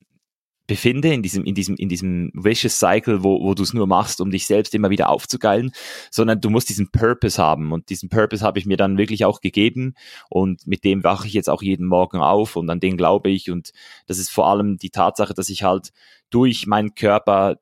befinde, 0.70 1.12
in 1.12 1.24
diesem, 1.24 1.44
in 1.44 1.56
diesem, 1.56 1.76
in 1.76 1.90
diesem 1.90 2.32
vicious 2.36 2.78
Cycle, 2.78 3.24
wo, 3.24 3.42
wo 3.42 3.56
du 3.56 3.64
es 3.64 3.74
nur 3.74 3.88
machst, 3.88 4.22
um 4.22 4.30
dich 4.30 4.46
selbst 4.46 4.76
immer 4.76 4.92
wieder 4.92 5.10
aufzugeilen, 5.10 5.72
sondern 6.12 6.40
du 6.40 6.52
musst 6.52 6.70
diesen 6.70 6.92
Purpose 6.92 7.42
haben. 7.42 7.74
Und 7.74 7.90
diesen 7.90 8.08
Purpose 8.08 8.46
habe 8.46 8.60
ich 8.60 8.68
mir 8.68 8.78
dann 8.78 8.98
wirklich 8.98 9.26
auch 9.26 9.42
gegeben. 9.42 9.96
Und 10.30 10.68
mit 10.68 10.84
dem 10.84 11.04
wache 11.04 11.28
ich 11.28 11.34
jetzt 11.34 11.50
auch 11.50 11.64
jeden 11.64 11.88
Morgen 11.88 12.20
auf 12.20 12.56
und 12.56 12.70
an 12.70 12.80
den 12.80 12.98
glaube 12.98 13.32
ich. 13.32 13.50
Und 13.50 13.72
das 14.06 14.20
ist 14.20 14.30
vor 14.30 14.48
allem 14.48 14.78
die 14.78 14.92
Tatsache, 14.92 15.34
dass 15.34 15.50
ich 15.50 15.64
halt 15.64 15.90
durch 16.30 16.68
meinen 16.68 16.94
Körper 16.94 17.58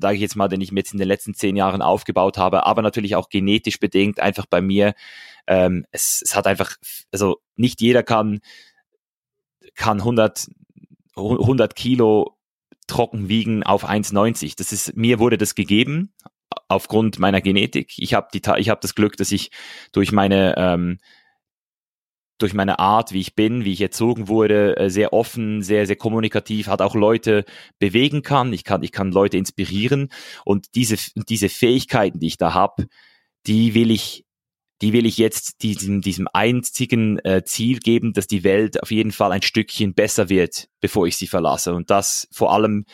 sage 0.00 0.14
ich 0.14 0.22
jetzt 0.22 0.36
mal, 0.36 0.48
den 0.48 0.62
ich 0.62 0.72
mir 0.72 0.80
jetzt 0.80 0.94
in 0.94 0.98
den 0.98 1.06
letzten 1.06 1.34
zehn 1.34 1.54
Jahren 1.54 1.82
aufgebaut 1.82 2.38
habe, 2.38 2.64
aber 2.64 2.80
natürlich 2.80 3.14
auch 3.14 3.28
genetisch 3.28 3.78
bedingt, 3.78 4.20
einfach 4.20 4.46
bei 4.46 4.62
mir. 4.62 4.94
Ähm, 5.46 5.84
es, 5.90 6.22
es 6.24 6.34
hat 6.34 6.46
einfach, 6.46 6.76
also 7.12 7.40
nicht 7.56 7.82
jeder 7.82 8.02
kann, 8.02 8.40
kann 9.74 9.98
100, 9.98 10.48
100 11.14 11.76
Kilo 11.76 12.38
trocken 12.92 13.28
wiegen 13.28 13.62
auf 13.62 13.88
1,90. 13.88 14.54
Das 14.56 14.70
ist, 14.70 14.96
mir 14.96 15.18
wurde 15.18 15.38
das 15.38 15.54
gegeben 15.54 16.12
aufgrund 16.68 17.18
meiner 17.18 17.40
Genetik. 17.40 17.94
Ich 17.96 18.12
habe 18.12 18.28
die, 18.34 18.42
ich 18.58 18.68
habe 18.68 18.80
das 18.82 18.94
Glück, 18.94 19.16
dass 19.16 19.32
ich 19.32 19.50
durch 19.92 20.12
meine 20.12 20.54
ähm, 20.58 20.98
durch 22.38 22.54
meine 22.54 22.80
Art, 22.80 23.12
wie 23.12 23.20
ich 23.20 23.34
bin, 23.34 23.64
wie 23.64 23.72
ich 23.72 23.80
erzogen 23.80 24.28
wurde, 24.28 24.76
äh, 24.76 24.90
sehr 24.90 25.12
offen, 25.12 25.62
sehr, 25.62 25.86
sehr 25.86 25.96
kommunikativ, 25.96 26.66
hat 26.66 26.82
auch 26.82 26.94
Leute 26.94 27.44
bewegen 27.78 28.22
kann. 28.22 28.52
Ich 28.52 28.64
kann, 28.64 28.82
ich 28.82 28.90
kann 28.90 29.12
Leute 29.12 29.38
inspirieren. 29.38 30.08
Und 30.44 30.74
diese, 30.74 30.96
diese 31.28 31.48
Fähigkeiten, 31.48 32.18
die 32.18 32.26
ich 32.26 32.38
da 32.38 32.52
habe, 32.52 32.88
die 33.46 33.74
will 33.74 33.92
ich 33.92 34.26
die 34.82 34.92
will 34.92 35.06
ich 35.06 35.16
jetzt 35.16 35.62
diesem, 35.62 36.00
diesem 36.00 36.26
einzigen 36.32 37.18
äh, 37.20 37.44
Ziel 37.44 37.78
geben, 37.78 38.12
dass 38.12 38.26
die 38.26 38.42
Welt 38.42 38.82
auf 38.82 38.90
jeden 38.90 39.12
Fall 39.12 39.30
ein 39.30 39.42
Stückchen 39.42 39.94
besser 39.94 40.28
wird, 40.28 40.68
bevor 40.80 41.06
ich 41.06 41.16
sie 41.16 41.28
verlasse. 41.28 41.72
Und 41.72 41.88
das 41.88 42.28
vor 42.32 42.52
allem, 42.52 42.84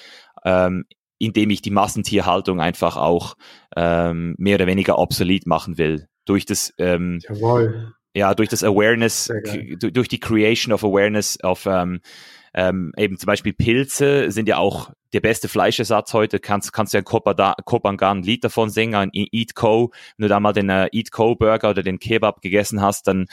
ähm, 0.45 0.85
indem 1.19 1.49
ich 1.49 1.63
die 1.63 1.71
Massentierhaltung 1.71 2.61
einfach 2.61 2.99
auch 2.99 3.37
ähm, 3.75 4.35
mehr 4.39 4.57
oder 4.57 4.67
weniger 4.67 4.99
obsolet 4.99 5.47
machen 5.47 5.79
will. 5.79 6.07
Durch 6.27 6.45
das, 6.45 6.75
ähm, 6.77 7.21
Jawohl. 7.27 7.95
ja, 8.15 8.35
durch 8.35 8.51
das 8.51 8.63
Awareness, 8.63 9.33
durch 9.81 10.09
die 10.09 10.21
Creation 10.21 10.75
of 10.75 10.85
Awareness 10.85 11.43
of 11.43 11.65
ähm, 11.65 12.01
ähm, 12.55 12.93
eben 12.97 13.19
zum 13.19 13.27
Beispiel 13.27 13.53
Pilze 13.53 14.31
sind 14.31 14.49
ja 14.49 14.59
auch 14.59 14.91
der 15.13 15.21
beste 15.21 15.49
Fleischersatz 15.49 16.13
heute. 16.13 16.39
Kannst, 16.39 16.73
kannst 16.73 16.93
du 16.95 16.99
ja 16.99 17.03
Kopangan 17.03 18.19
ein 18.19 18.23
Lied 18.23 18.45
davon 18.45 18.71
singen, 18.71 18.95
ein 18.95 19.11
Eat 19.13 19.55
Co. 19.55 19.93
Wenn 20.17 20.25
du 20.25 20.29
da 20.29 20.41
mal 20.41 20.53
den 20.53 20.69
äh, 20.69 20.89
Eat 20.93 21.11
Co 21.11 21.35
Burger 21.35 21.71
oder 21.71 21.83
den 21.83 21.99
Kebab 21.99 22.41
gegessen 22.41 22.81
hast, 22.81 23.07
dann 23.07 23.27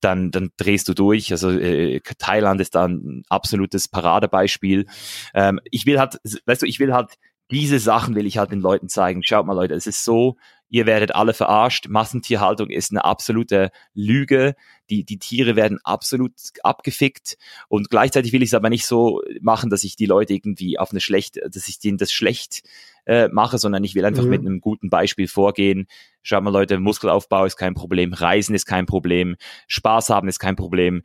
dann, 0.00 0.30
dann 0.30 0.50
drehst 0.58 0.88
du 0.88 0.94
durch. 0.94 1.32
Also 1.32 1.50
äh, 1.50 2.00
Thailand 2.18 2.60
ist 2.60 2.74
da 2.74 2.86
ein 2.86 3.22
absolutes 3.28 3.88
Paradebeispiel. 3.88 4.86
Ähm, 5.34 5.58
ich 5.70 5.86
will 5.86 5.98
halt, 5.98 6.20
weißt 6.44 6.62
du, 6.62 6.66
ich 6.66 6.78
will 6.78 6.92
halt 6.92 7.14
diese 7.50 7.78
Sachen 7.78 8.14
will 8.14 8.26
ich 8.26 8.38
halt 8.38 8.50
den 8.50 8.60
Leuten 8.60 8.88
zeigen. 8.88 9.22
Schaut 9.22 9.46
mal, 9.46 9.54
Leute, 9.54 9.74
es 9.74 9.86
ist 9.86 10.04
so, 10.04 10.36
ihr 10.68 10.86
werdet 10.86 11.14
alle 11.14 11.34
verarscht. 11.34 11.88
Massentierhaltung 11.88 12.70
ist 12.70 12.90
eine 12.90 13.04
absolute 13.04 13.70
Lüge. 13.94 14.54
Die, 14.90 15.04
die 15.04 15.18
Tiere 15.18 15.56
werden 15.56 15.78
absolut 15.84 16.32
abgefickt. 16.62 17.36
Und 17.68 17.90
gleichzeitig 17.90 18.32
will 18.32 18.42
ich 18.42 18.50
es 18.50 18.54
aber 18.54 18.70
nicht 18.70 18.86
so 18.86 19.22
machen, 19.40 19.70
dass 19.70 19.84
ich 19.84 19.96
die 19.96 20.06
Leute 20.06 20.34
irgendwie 20.34 20.78
auf 20.78 20.90
eine 20.90 21.00
schlechte, 21.00 21.48
dass 21.50 21.68
ich 21.68 21.78
denen 21.78 21.98
das 21.98 22.12
schlecht 22.12 22.62
äh, 23.06 23.28
mache, 23.28 23.58
sondern 23.58 23.84
ich 23.84 23.94
will 23.94 24.04
einfach 24.04 24.24
mhm. 24.24 24.30
mit 24.30 24.40
einem 24.40 24.60
guten 24.60 24.90
Beispiel 24.90 25.28
vorgehen. 25.28 25.86
Schaut 26.22 26.42
mal, 26.42 26.50
Leute, 26.50 26.78
Muskelaufbau 26.78 27.44
ist 27.44 27.56
kein 27.56 27.74
Problem, 27.74 28.12
Reisen 28.12 28.54
ist 28.54 28.66
kein 28.66 28.86
Problem, 28.86 29.36
Spaß 29.68 30.10
haben 30.10 30.28
ist 30.28 30.40
kein 30.40 30.56
Problem 30.56 31.02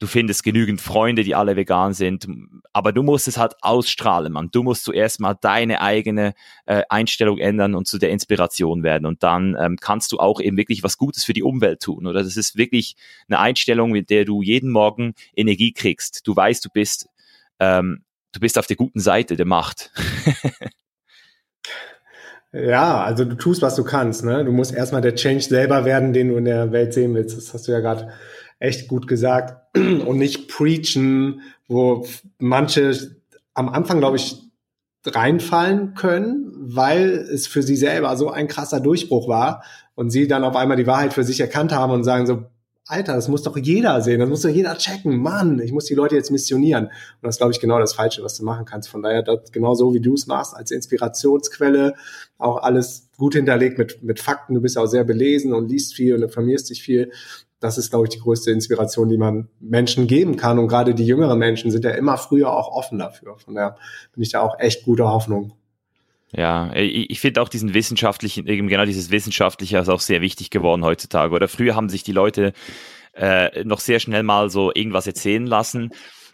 du 0.00 0.06
findest 0.06 0.42
genügend 0.42 0.80
Freunde, 0.80 1.22
die 1.22 1.34
alle 1.34 1.54
vegan 1.54 1.92
sind, 1.92 2.26
aber 2.72 2.92
du 2.92 3.02
musst 3.02 3.28
es 3.28 3.36
halt 3.36 3.54
ausstrahlen, 3.60 4.32
man. 4.32 4.50
Du 4.50 4.62
musst 4.62 4.84
zuerst 4.84 5.20
mal 5.20 5.34
deine 5.34 5.82
eigene 5.82 6.32
äh, 6.66 6.82
Einstellung 6.88 7.38
ändern 7.38 7.74
und 7.74 7.86
zu 7.86 7.98
der 7.98 8.10
Inspiration 8.10 8.82
werden 8.82 9.06
und 9.06 9.22
dann 9.22 9.56
ähm, 9.60 9.76
kannst 9.80 10.10
du 10.12 10.18
auch 10.18 10.40
eben 10.40 10.56
wirklich 10.56 10.82
was 10.82 10.96
Gutes 10.96 11.24
für 11.24 11.34
die 11.34 11.42
Umwelt 11.42 11.80
tun. 11.80 12.06
Oder 12.06 12.24
das 12.24 12.36
ist 12.36 12.56
wirklich 12.56 12.96
eine 13.28 13.38
Einstellung, 13.38 13.92
mit 13.92 14.10
der 14.10 14.24
du 14.24 14.42
jeden 14.42 14.70
Morgen 14.70 15.14
Energie 15.36 15.72
kriegst. 15.72 16.26
Du 16.26 16.34
weißt, 16.34 16.64
du 16.64 16.70
bist 16.72 17.08
ähm, 17.60 18.02
du 18.32 18.40
bist 18.40 18.58
auf 18.58 18.66
der 18.66 18.76
guten 18.76 19.00
Seite 19.00 19.36
der 19.36 19.46
Macht. 19.46 19.92
Ja, 22.52 23.04
also 23.04 23.24
du 23.24 23.36
tust, 23.36 23.62
was 23.62 23.76
du 23.76 23.84
kannst. 23.84 24.24
Ne? 24.24 24.44
Du 24.44 24.50
musst 24.50 24.74
erstmal 24.74 25.00
der 25.00 25.14
Change 25.14 25.42
selber 25.42 25.84
werden, 25.84 26.12
den 26.12 26.30
du 26.30 26.36
in 26.36 26.46
der 26.46 26.72
Welt 26.72 26.92
sehen 26.92 27.14
willst. 27.14 27.36
Das 27.36 27.54
hast 27.54 27.68
du 27.68 27.72
ja 27.72 27.78
gerade 27.78 28.10
echt 28.60 28.86
gut 28.86 29.08
gesagt. 29.08 29.76
Und 29.76 30.18
nicht 30.18 30.48
preachen, 30.48 31.40
wo 31.66 32.06
manche 32.38 33.16
am 33.54 33.68
Anfang, 33.68 33.98
glaube 33.98 34.16
ich, 34.16 34.36
reinfallen 35.04 35.94
können, 35.94 36.52
weil 36.54 37.08
es 37.08 37.46
für 37.46 37.62
sie 37.62 37.76
selber 37.76 38.16
so 38.16 38.30
ein 38.30 38.48
krasser 38.48 38.80
Durchbruch 38.80 39.28
war 39.28 39.64
und 39.94 40.10
sie 40.10 40.28
dann 40.28 40.44
auf 40.44 40.56
einmal 40.56 40.76
die 40.76 40.86
Wahrheit 40.86 41.14
für 41.14 41.24
sich 41.24 41.40
erkannt 41.40 41.72
haben 41.72 41.92
und 41.92 42.04
sagen 42.04 42.26
so, 42.26 42.44
Alter, 42.86 43.14
das 43.14 43.28
muss 43.28 43.44
doch 43.44 43.56
jeder 43.56 44.00
sehen, 44.00 44.18
das 44.18 44.28
muss 44.28 44.42
doch 44.42 44.50
jeder 44.50 44.76
checken. 44.76 45.16
Mann, 45.16 45.60
ich 45.60 45.70
muss 45.70 45.84
die 45.84 45.94
Leute 45.94 46.16
jetzt 46.16 46.32
missionieren. 46.32 46.86
Und 46.86 46.92
das 47.22 47.36
ist, 47.36 47.38
glaube 47.38 47.52
ich, 47.52 47.60
genau 47.60 47.78
das 47.78 47.94
Falsche, 47.94 48.22
was 48.24 48.36
du 48.36 48.44
machen 48.44 48.64
kannst. 48.64 48.88
Von 48.88 49.02
daher, 49.02 49.22
das, 49.22 49.52
genau 49.52 49.74
so 49.74 49.94
wie 49.94 50.00
du 50.00 50.14
es 50.14 50.26
machst, 50.26 50.56
als 50.56 50.72
Inspirationsquelle, 50.72 51.94
auch 52.36 52.56
alles 52.56 53.08
gut 53.16 53.34
hinterlegt 53.34 53.78
mit, 53.78 54.02
mit 54.02 54.18
Fakten. 54.18 54.54
Du 54.54 54.60
bist 54.60 54.76
auch 54.76 54.86
sehr 54.86 55.04
belesen 55.04 55.52
und 55.52 55.70
liest 55.70 55.94
viel 55.94 56.16
und 56.16 56.22
informierst 56.22 56.68
dich 56.70 56.82
viel 56.82 57.12
das 57.60 57.76
ist, 57.76 57.90
glaube 57.90 58.06
ich, 58.06 58.14
die 58.14 58.20
größte 58.20 58.50
Inspiration, 58.50 59.08
die 59.08 59.18
man 59.18 59.48
Menschen 59.60 60.06
geben 60.06 60.36
kann. 60.36 60.58
Und 60.58 60.68
gerade 60.68 60.94
die 60.94 61.06
jüngeren 61.06 61.38
Menschen 61.38 61.70
sind 61.70 61.84
ja 61.84 61.90
immer 61.90 62.16
früher 62.16 62.52
auch 62.52 62.68
offen 62.68 62.98
dafür. 62.98 63.36
Von 63.38 63.54
daher 63.54 63.76
bin 64.14 64.22
ich 64.22 64.30
da 64.30 64.40
auch 64.40 64.58
echt 64.58 64.84
guter 64.84 65.12
Hoffnung. 65.12 65.52
Ja, 66.32 66.72
ich, 66.74 67.20
finde 67.20 67.42
auch 67.42 67.48
diesen 67.48 67.74
wissenschaftlichen, 67.74 68.46
eben 68.46 68.68
genau 68.68 68.84
dieses 68.84 69.10
Wissenschaftliche 69.10 69.78
ist 69.78 69.88
auch 69.88 70.00
sehr 70.00 70.20
wichtig 70.20 70.50
geworden 70.50 70.84
heutzutage. 70.84 71.34
Oder 71.34 71.48
früher 71.48 71.74
haben 71.74 71.88
sich 71.88 72.02
die 72.02 72.12
Leute 72.12 72.52
äh, 73.14 73.64
noch 73.64 73.80
sehr 73.80 74.00
schnell 74.00 74.22
mal 74.22 74.48
so 74.48 74.72
irgendwas 74.72 75.06
erzählen 75.06 75.44
lassen 75.44 75.90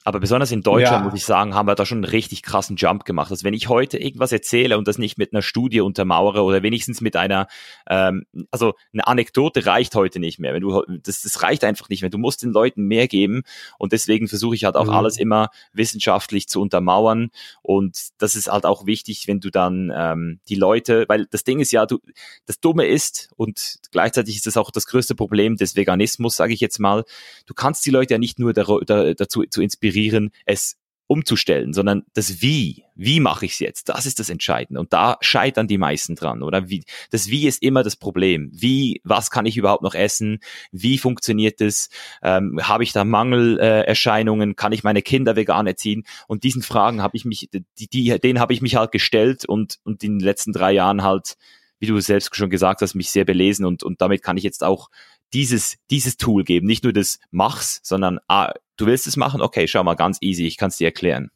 aber 0.07 0.21
besonders 0.21 0.53
in 0.53 0.62
Deutschland, 0.62 1.03
ja. 1.05 1.11
muss 1.11 1.14
ich 1.14 1.25
sagen, 1.25 1.57
haben 1.57 1.66
wir 1.66 1.75
da 1.75 1.85
schon 1.85 1.99
einen 1.99 2.05
richtig 2.05 2.42
krassen 2.42 2.77
Jump 2.77 3.05
gemacht. 3.05 3.33
Also 3.33 3.42
wenn 3.42 3.55
ich 3.55 3.69
heute 3.69 3.99
irgendwas 3.99 4.31
erzähle 4.31 4.79
und 4.79 4.87
das 4.87 4.99
nicht 4.99 5.19
mit 5.19 5.33
einer 5.33 5.42
Studie 5.42 5.81
untermauere 5.81 6.45
oder 6.45 6.62
wenigstens 6.62 7.01
mit 7.01 7.16
einer, 7.16 7.49
ähm, 7.90 8.25
also 8.53 8.75
eine 8.92 9.05
Anekdote 9.05 9.66
reicht 9.66 9.97
heute 9.97 10.21
nicht 10.21 10.38
mehr. 10.38 10.55
Wenn 10.55 10.61
du, 10.61 10.81
das, 11.03 11.23
das 11.23 11.42
reicht 11.42 11.64
einfach 11.64 11.88
nicht 11.88 12.03
mehr. 12.03 12.11
Du 12.11 12.19
musst 12.19 12.45
den 12.45 12.53
Leuten 12.53 12.85
mehr 12.85 13.09
geben 13.09 13.42
und 13.81 13.92
deswegen 13.92 14.29
versuche 14.29 14.55
ich 14.55 14.64
halt 14.64 14.77
auch 14.77 14.85
mhm. 14.85 14.92
alles 14.92 15.19
immer 15.19 15.49
wissenschaftlich 15.73 16.47
zu 16.47 16.61
untermauern. 16.61 17.31
Und 17.62 18.11
das 18.19 18.37
ist 18.37 18.47
halt 18.47 18.64
auch 18.64 18.87
wichtig, 18.87 19.27
wenn 19.27 19.40
du 19.40 19.51
dann 19.51 19.92
ähm, 19.92 20.38
die 20.49 20.55
Leute, 20.55 21.07
weil 21.09 21.27
das 21.27 21.42
Ding 21.42 21.59
ist 21.59 21.73
ja, 21.73 21.85
du, 21.85 21.99
das 22.47 22.61
Dumme 22.61 22.87
ist 22.87 23.31
und 23.35 23.79
gleichzeitig 23.90 24.37
ist 24.37 24.47
das 24.47 24.57
auch 24.57 24.71
das 24.71 24.87
größte 24.87 25.16
Problem 25.16 25.57
des 25.57 25.75
Veganismus, 25.75 26.37
sage 26.37 26.55
ich 26.55 26.61
jetzt 26.61 26.79
mal. 26.79 27.03
Du 27.47 27.55
kannst 27.55 27.85
die 27.85 27.90
Leute 27.90 28.14
ja 28.14 28.19
nicht 28.19 28.38
nur 28.38 28.53
da, 28.53 28.64
da, 28.87 29.12
dazu 29.12 29.42
zu 29.51 29.62
inspirieren, 29.62 29.95
inspirieren, 29.96 30.30
es 30.44 30.76
umzustellen, 31.09 31.72
sondern 31.72 32.02
das 32.14 32.42
Wie. 32.42 32.82
Wie 32.96 33.20
mache 33.20 33.46
ich 33.46 33.52
es 33.52 33.59
jetzt? 33.61 33.88
Das 33.88 34.06
ist 34.06 34.18
das 34.18 34.28
Entscheidende. 34.28 34.80
Und 34.80 34.92
da 34.92 35.18
scheitern 35.20 35.68
die 35.68 35.78
meisten 35.78 36.16
dran, 36.16 36.42
oder? 36.42 36.68
Wie, 36.68 36.82
das 37.12 37.28
Wie 37.28 37.46
ist 37.46 37.62
immer 37.62 37.85
das 37.85 37.94
Problem. 37.94 38.50
Wie, 38.52 39.00
was 39.04 39.30
kann 39.30 39.46
ich 39.46 39.56
überhaupt 39.56 39.85
noch 39.85 39.94
essen? 39.94 40.40
Wie 40.72 40.98
funktioniert 40.98 41.61
es? 41.61 41.90
Ähm, 42.22 42.59
habe 42.61 42.82
ich 42.82 42.92
da 42.92 43.04
Mangelerscheinungen? 43.04 44.50
Äh, 44.50 44.54
kann 44.54 44.72
ich 44.72 44.82
meine 44.82 45.00
Kinder 45.00 45.37
vegan 45.37 45.68
erziehen? 45.68 46.02
Und 46.26 46.42
diesen 46.42 46.62
Fragen 46.62 47.00
habe 47.02 47.16
ich 47.16 47.24
mich, 47.24 47.50
die, 47.52 47.88
die, 47.88 48.18
denen 48.18 48.40
habe 48.40 48.52
ich 48.52 48.61
mich 48.61 48.74
halt 48.74 48.90
gestellt 48.90 49.44
und, 49.44 49.78
und 49.85 50.02
in 50.02 50.18
den 50.18 50.24
letzten 50.24 50.52
drei 50.52 50.72
Jahren 50.72 51.04
halt, 51.04 51.37
wie 51.78 51.87
du 51.87 52.00
selbst 52.00 52.35
schon 52.35 52.50
gesagt 52.50 52.80
hast, 52.82 52.96
mich 52.96 53.11
sehr 53.11 53.24
belesen 53.24 53.64
und, 53.64 53.85
und 53.85 54.00
damit 54.00 54.24
kann 54.24 54.38
ich 54.38 54.42
jetzt 54.42 54.64
auch 54.64 54.88
dieses, 55.32 55.76
dieses 55.90 56.16
Tool 56.16 56.42
geben. 56.42 56.66
Nicht 56.66 56.82
nur 56.82 56.92
das 56.92 57.20
Mach's, 57.30 57.80
sondern 57.85 58.18
ah, 58.26 58.52
du 58.76 58.86
willst 58.86 59.06
es 59.06 59.16
machen? 59.16 59.40
Okay, 59.40 59.66
schau 59.68 59.82
mal, 59.84 59.94
ganz 59.94 60.18
easy, 60.20 60.46
ich 60.46 60.56
kann 60.56 60.68
es 60.68 60.76
dir 60.76 60.86
erklären. 60.86 61.30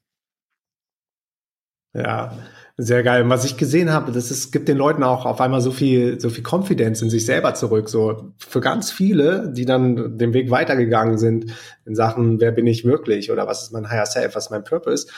Ja, 1.93 2.33
sehr 2.77 3.03
geil. 3.03 3.29
Was 3.29 3.45
ich 3.45 3.57
gesehen 3.57 3.91
habe, 3.93 4.13
das 4.13 4.31
ist, 4.31 4.53
gibt 4.53 4.69
den 4.69 4.77
Leuten 4.77 5.03
auch 5.03 5.27
auf 5.27 5.41
einmal 5.41 5.61
so 5.61 5.73
viel, 5.73 6.21
so 6.21 6.31
viel 6.31 6.45
Confidence 6.45 7.03
in 7.03 7.11
sich 7.11 7.27
selber 7.27 7.55
zurück. 7.55 7.89
So 7.89 8.33
für 8.39 8.61
ganz 8.61 8.93
viele, 8.93 9.53
die 9.53 9.65
dann 9.65 10.17
den 10.17 10.33
Weg 10.33 10.51
weitergegangen 10.51 11.19
sind 11.19 11.53
in 11.85 11.95
Sachen, 11.97 12.41
wer 12.41 12.53
bin 12.53 12.67
ich 12.67 12.85
wirklich 12.85 13.33
oder 13.33 13.47
was 13.47 13.65
ist 13.65 13.73
mein 13.73 13.91
Higher 13.91 14.07
Self, 14.07 14.37
was 14.37 14.47
ist 14.47 14.51
mein 14.51 14.65
Purpose. 14.65 15.09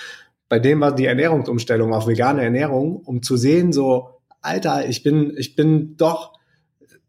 Bei 0.48 0.58
dem 0.58 0.80
war 0.80 0.94
die 0.94 1.06
Ernährungsumstellung 1.06 1.94
auf 1.94 2.06
vegane 2.06 2.42
Ernährung, 2.42 2.96
um 2.96 3.22
zu 3.22 3.36
sehen, 3.36 3.72
so, 3.72 4.08
Alter, 4.40 4.88
ich 4.88 5.02
bin, 5.02 5.34
ich 5.36 5.54
bin 5.54 5.96
doch 5.96 6.38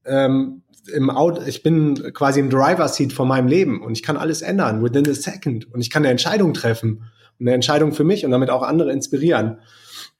ähm, 0.05 0.62
im 0.91 1.09
Auto, 1.09 1.41
ich 1.45 1.63
bin 1.63 2.13
quasi 2.13 2.39
im 2.39 2.49
Driver 2.49 2.87
Seat 2.87 3.13
von 3.13 3.27
meinem 3.27 3.47
Leben 3.47 3.81
und 3.81 3.93
ich 3.93 4.03
kann 4.03 4.17
alles 4.17 4.41
ändern 4.41 4.83
within 4.83 5.09
a 5.09 5.13
second 5.13 5.71
und 5.73 5.81
ich 5.81 5.89
kann 5.89 6.03
eine 6.03 6.11
Entscheidung 6.11 6.53
treffen 6.53 7.05
und 7.39 7.47
eine 7.47 7.53
Entscheidung 7.53 7.93
für 7.93 8.03
mich 8.03 8.25
und 8.25 8.31
damit 8.31 8.49
auch 8.49 8.63
andere 8.63 8.91
inspirieren. 8.91 9.59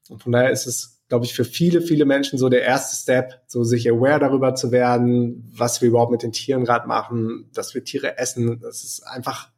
Und 0.09 0.21
von 0.21 0.31
daher 0.31 0.51
ist 0.51 0.65
es, 0.65 1.01
glaube 1.09 1.25
ich, 1.25 1.33
für 1.33 1.45
viele, 1.45 1.81
viele 1.81 2.05
Menschen 2.05 2.39
so 2.39 2.49
der 2.49 2.63
erste 2.63 2.95
Step, 2.95 3.41
so 3.47 3.63
sich 3.63 3.89
aware 3.89 4.19
darüber 4.19 4.55
zu 4.55 4.71
werden, 4.71 5.49
was 5.55 5.81
wir 5.81 5.89
überhaupt 5.89 6.11
mit 6.11 6.23
den 6.23 6.31
Tieren 6.31 6.65
gerade 6.65 6.87
machen, 6.87 7.49
dass 7.53 7.73
wir 7.73 7.83
Tiere 7.83 8.17
essen. 8.17 8.59
Das 8.61 8.83
ist 8.83 9.05
einfach, 9.05 9.49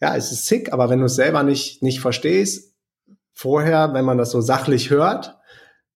ja, 0.00 0.16
es 0.16 0.32
ist 0.32 0.46
sick, 0.46 0.72
aber 0.72 0.90
wenn 0.90 1.00
du 1.00 1.06
es 1.06 1.16
selber 1.16 1.42
nicht, 1.42 1.82
nicht 1.82 2.00
verstehst, 2.00 2.74
vorher, 3.32 3.92
wenn 3.94 4.04
man 4.04 4.18
das 4.18 4.30
so 4.30 4.40
sachlich 4.40 4.90
hört, 4.90 5.38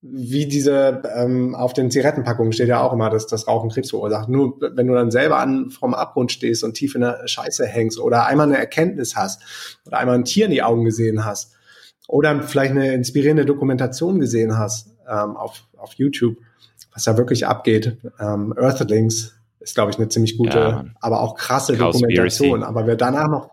wie 0.00 0.46
diese 0.46 1.02
ähm, 1.16 1.54
auf 1.56 1.72
den 1.72 1.90
Zigarettenpackungen 1.90 2.52
steht 2.52 2.68
ja 2.68 2.80
auch 2.80 2.92
immer, 2.92 3.10
dass 3.10 3.26
das 3.26 3.48
Rauchen 3.48 3.70
Krebs 3.70 3.90
verursacht. 3.90 4.28
Nur 4.28 4.60
wenn 4.60 4.86
du 4.86 4.94
dann 4.94 5.10
selber 5.10 5.38
an 5.38 5.70
vom 5.70 5.92
Abgrund 5.92 6.30
stehst 6.30 6.62
und 6.62 6.74
tief 6.74 6.94
in 6.94 7.00
der 7.00 7.26
Scheiße 7.26 7.66
hängst 7.66 7.98
oder 7.98 8.26
einmal 8.26 8.46
eine 8.46 8.58
Erkenntnis 8.58 9.16
hast 9.16 9.42
oder 9.86 9.98
einmal 9.98 10.14
ein 10.14 10.24
Tier 10.24 10.44
in 10.46 10.52
die 10.52 10.62
Augen 10.62 10.84
gesehen 10.84 11.24
hast 11.24 11.54
oder 12.06 12.42
vielleicht 12.42 12.70
eine 12.70 12.94
inspirierende 12.94 13.44
Dokumentation 13.44 14.20
gesehen 14.20 14.56
hast 14.56 14.94
ähm, 15.08 15.36
auf, 15.36 15.64
auf 15.76 15.94
YouTube, 15.94 16.36
was 16.92 17.02
da 17.02 17.16
wirklich 17.18 17.46
abgeht. 17.46 17.98
Ähm, 18.20 18.54
Earthlings 18.56 19.34
ist, 19.58 19.74
glaube 19.74 19.90
ich, 19.90 19.98
eine 19.98 20.08
ziemlich 20.08 20.38
gute, 20.38 20.58
ja, 20.58 20.84
aber 21.00 21.20
auch 21.20 21.34
krasse 21.34 21.76
Dokumentation. 21.76 22.62
Aber 22.62 22.86
wer 22.86 22.96
danach 22.96 23.28
noch 23.28 23.50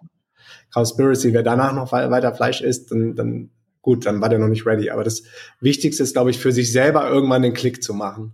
Cowspiracy, 0.71 1.33
wer 1.33 1.43
danach 1.43 1.73
noch 1.73 1.91
weiter 1.91 2.33
Fleisch 2.33 2.61
isst, 2.61 2.91
dann, 2.91 3.15
dann 3.15 3.49
gut, 3.85 4.07
dann 4.07 4.19
war 4.19 4.29
der 4.29 4.39
noch 4.39 4.47
nicht 4.47 4.65
ready. 4.65 4.89
Aber 4.89 5.03
das 5.03 5.23
Wichtigste 5.61 6.01
ist, 6.01 6.13
glaube 6.13 6.31
ich, 6.31 6.39
für 6.39 6.51
sich 6.51 6.71
selber 6.71 7.07
irgendwann 7.07 7.43
den 7.43 7.53
Klick 7.53 7.83
zu 7.83 7.93
machen. 7.93 8.33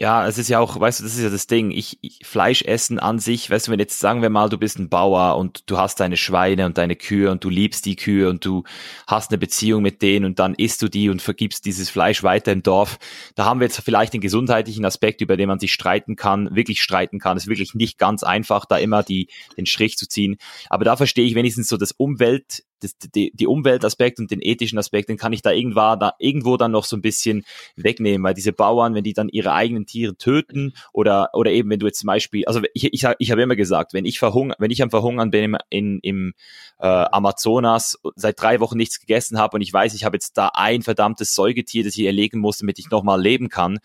Ja, 0.00 0.28
es 0.28 0.38
ist 0.38 0.48
ja 0.48 0.60
auch, 0.60 0.78
weißt 0.78 1.00
du, 1.00 1.04
das 1.04 1.16
ist 1.16 1.22
ja 1.22 1.30
das 1.30 1.48
Ding. 1.48 1.72
Ich, 1.72 1.98
ich 2.02 2.20
Fleisch 2.22 2.62
essen 2.62 3.00
an 3.00 3.18
sich, 3.18 3.50
weißt 3.50 3.66
du, 3.66 3.72
wenn 3.72 3.80
jetzt 3.80 3.98
sagen 3.98 4.22
wir 4.22 4.30
mal, 4.30 4.48
du 4.48 4.58
bist 4.58 4.78
ein 4.78 4.90
Bauer 4.90 5.36
und 5.36 5.68
du 5.68 5.78
hast 5.78 5.98
deine 5.98 6.16
Schweine 6.16 6.66
und 6.66 6.78
deine 6.78 6.94
Kühe 6.94 7.32
und 7.32 7.42
du 7.42 7.48
liebst 7.48 7.84
die 7.84 7.96
Kühe 7.96 8.28
und 8.28 8.44
du 8.44 8.62
hast 9.08 9.32
eine 9.32 9.38
Beziehung 9.38 9.82
mit 9.82 10.00
denen 10.02 10.24
und 10.24 10.38
dann 10.38 10.54
isst 10.54 10.82
du 10.82 10.88
die 10.88 11.08
und 11.08 11.20
vergibst 11.20 11.64
dieses 11.64 11.90
Fleisch 11.90 12.22
weiter 12.22 12.52
im 12.52 12.62
Dorf. 12.62 12.98
Da 13.34 13.44
haben 13.44 13.58
wir 13.58 13.66
jetzt 13.66 13.80
vielleicht 13.80 14.12
den 14.12 14.20
gesundheitlichen 14.20 14.84
Aspekt, 14.84 15.20
über 15.20 15.36
den 15.36 15.48
man 15.48 15.58
sich 15.58 15.72
streiten 15.72 16.14
kann, 16.14 16.54
wirklich 16.54 16.80
streiten 16.80 17.18
kann. 17.18 17.36
Es 17.36 17.44
ist 17.44 17.48
wirklich 17.48 17.74
nicht 17.74 17.98
ganz 17.98 18.22
einfach, 18.22 18.66
da 18.66 18.76
immer 18.76 19.02
die, 19.02 19.28
den 19.56 19.66
Strich 19.66 19.96
zu 19.96 20.06
ziehen. 20.06 20.36
Aber 20.68 20.84
da 20.84 20.96
verstehe 20.96 21.24
ich 21.24 21.34
wenigstens 21.34 21.66
so 21.66 21.76
das 21.76 21.90
Umwelt, 21.90 22.62
das, 22.80 22.96
die, 22.98 23.30
die 23.34 23.46
Umweltaspekt 23.46 24.18
und 24.18 24.30
den 24.30 24.40
ethischen 24.40 24.78
Aspekt, 24.78 25.08
den 25.08 25.16
kann 25.16 25.32
ich 25.32 25.42
da 25.42 25.52
irgendwo, 25.52 25.80
da 25.96 26.12
irgendwo 26.18 26.56
dann 26.56 26.72
noch 26.72 26.84
so 26.84 26.96
ein 26.96 27.02
bisschen 27.02 27.44
wegnehmen, 27.76 28.22
weil 28.24 28.34
diese 28.34 28.52
Bauern, 28.52 28.94
wenn 28.94 29.04
die 29.04 29.12
dann 29.12 29.28
ihre 29.28 29.52
eigenen 29.52 29.86
Tiere 29.86 30.16
töten 30.16 30.74
oder 30.92 31.30
oder 31.32 31.50
eben 31.50 31.70
wenn 31.70 31.78
du 31.78 31.86
jetzt 31.86 32.00
zum 32.00 32.08
Beispiel, 32.08 32.44
also 32.46 32.60
ich 32.74 32.92
ich, 32.92 33.06
ich 33.18 33.30
habe 33.30 33.42
immer 33.42 33.56
gesagt, 33.56 33.92
wenn 33.92 34.04
ich 34.04 34.18
verhungern, 34.18 34.56
wenn 34.58 34.70
ich 34.70 34.82
am 34.82 34.90
Verhungern 34.90 35.30
bin 35.30 35.44
im, 35.44 35.56
in, 35.70 35.98
im 36.00 36.34
äh, 36.78 36.86
Amazonas 36.86 37.98
seit 38.16 38.40
drei 38.40 38.60
Wochen 38.60 38.76
nichts 38.76 39.00
gegessen 39.00 39.38
habe 39.38 39.56
und 39.56 39.62
ich 39.62 39.72
weiß, 39.72 39.94
ich 39.94 40.04
habe 40.04 40.16
jetzt 40.16 40.36
da 40.38 40.50
ein 40.54 40.82
verdammtes 40.82 41.34
Säugetier, 41.34 41.84
das 41.84 41.96
ich 41.96 42.04
erlegen 42.04 42.38
muss, 42.38 42.58
damit 42.58 42.78
ich 42.78 42.90
nochmal 42.90 43.20
leben 43.20 43.48
kann, 43.48 43.78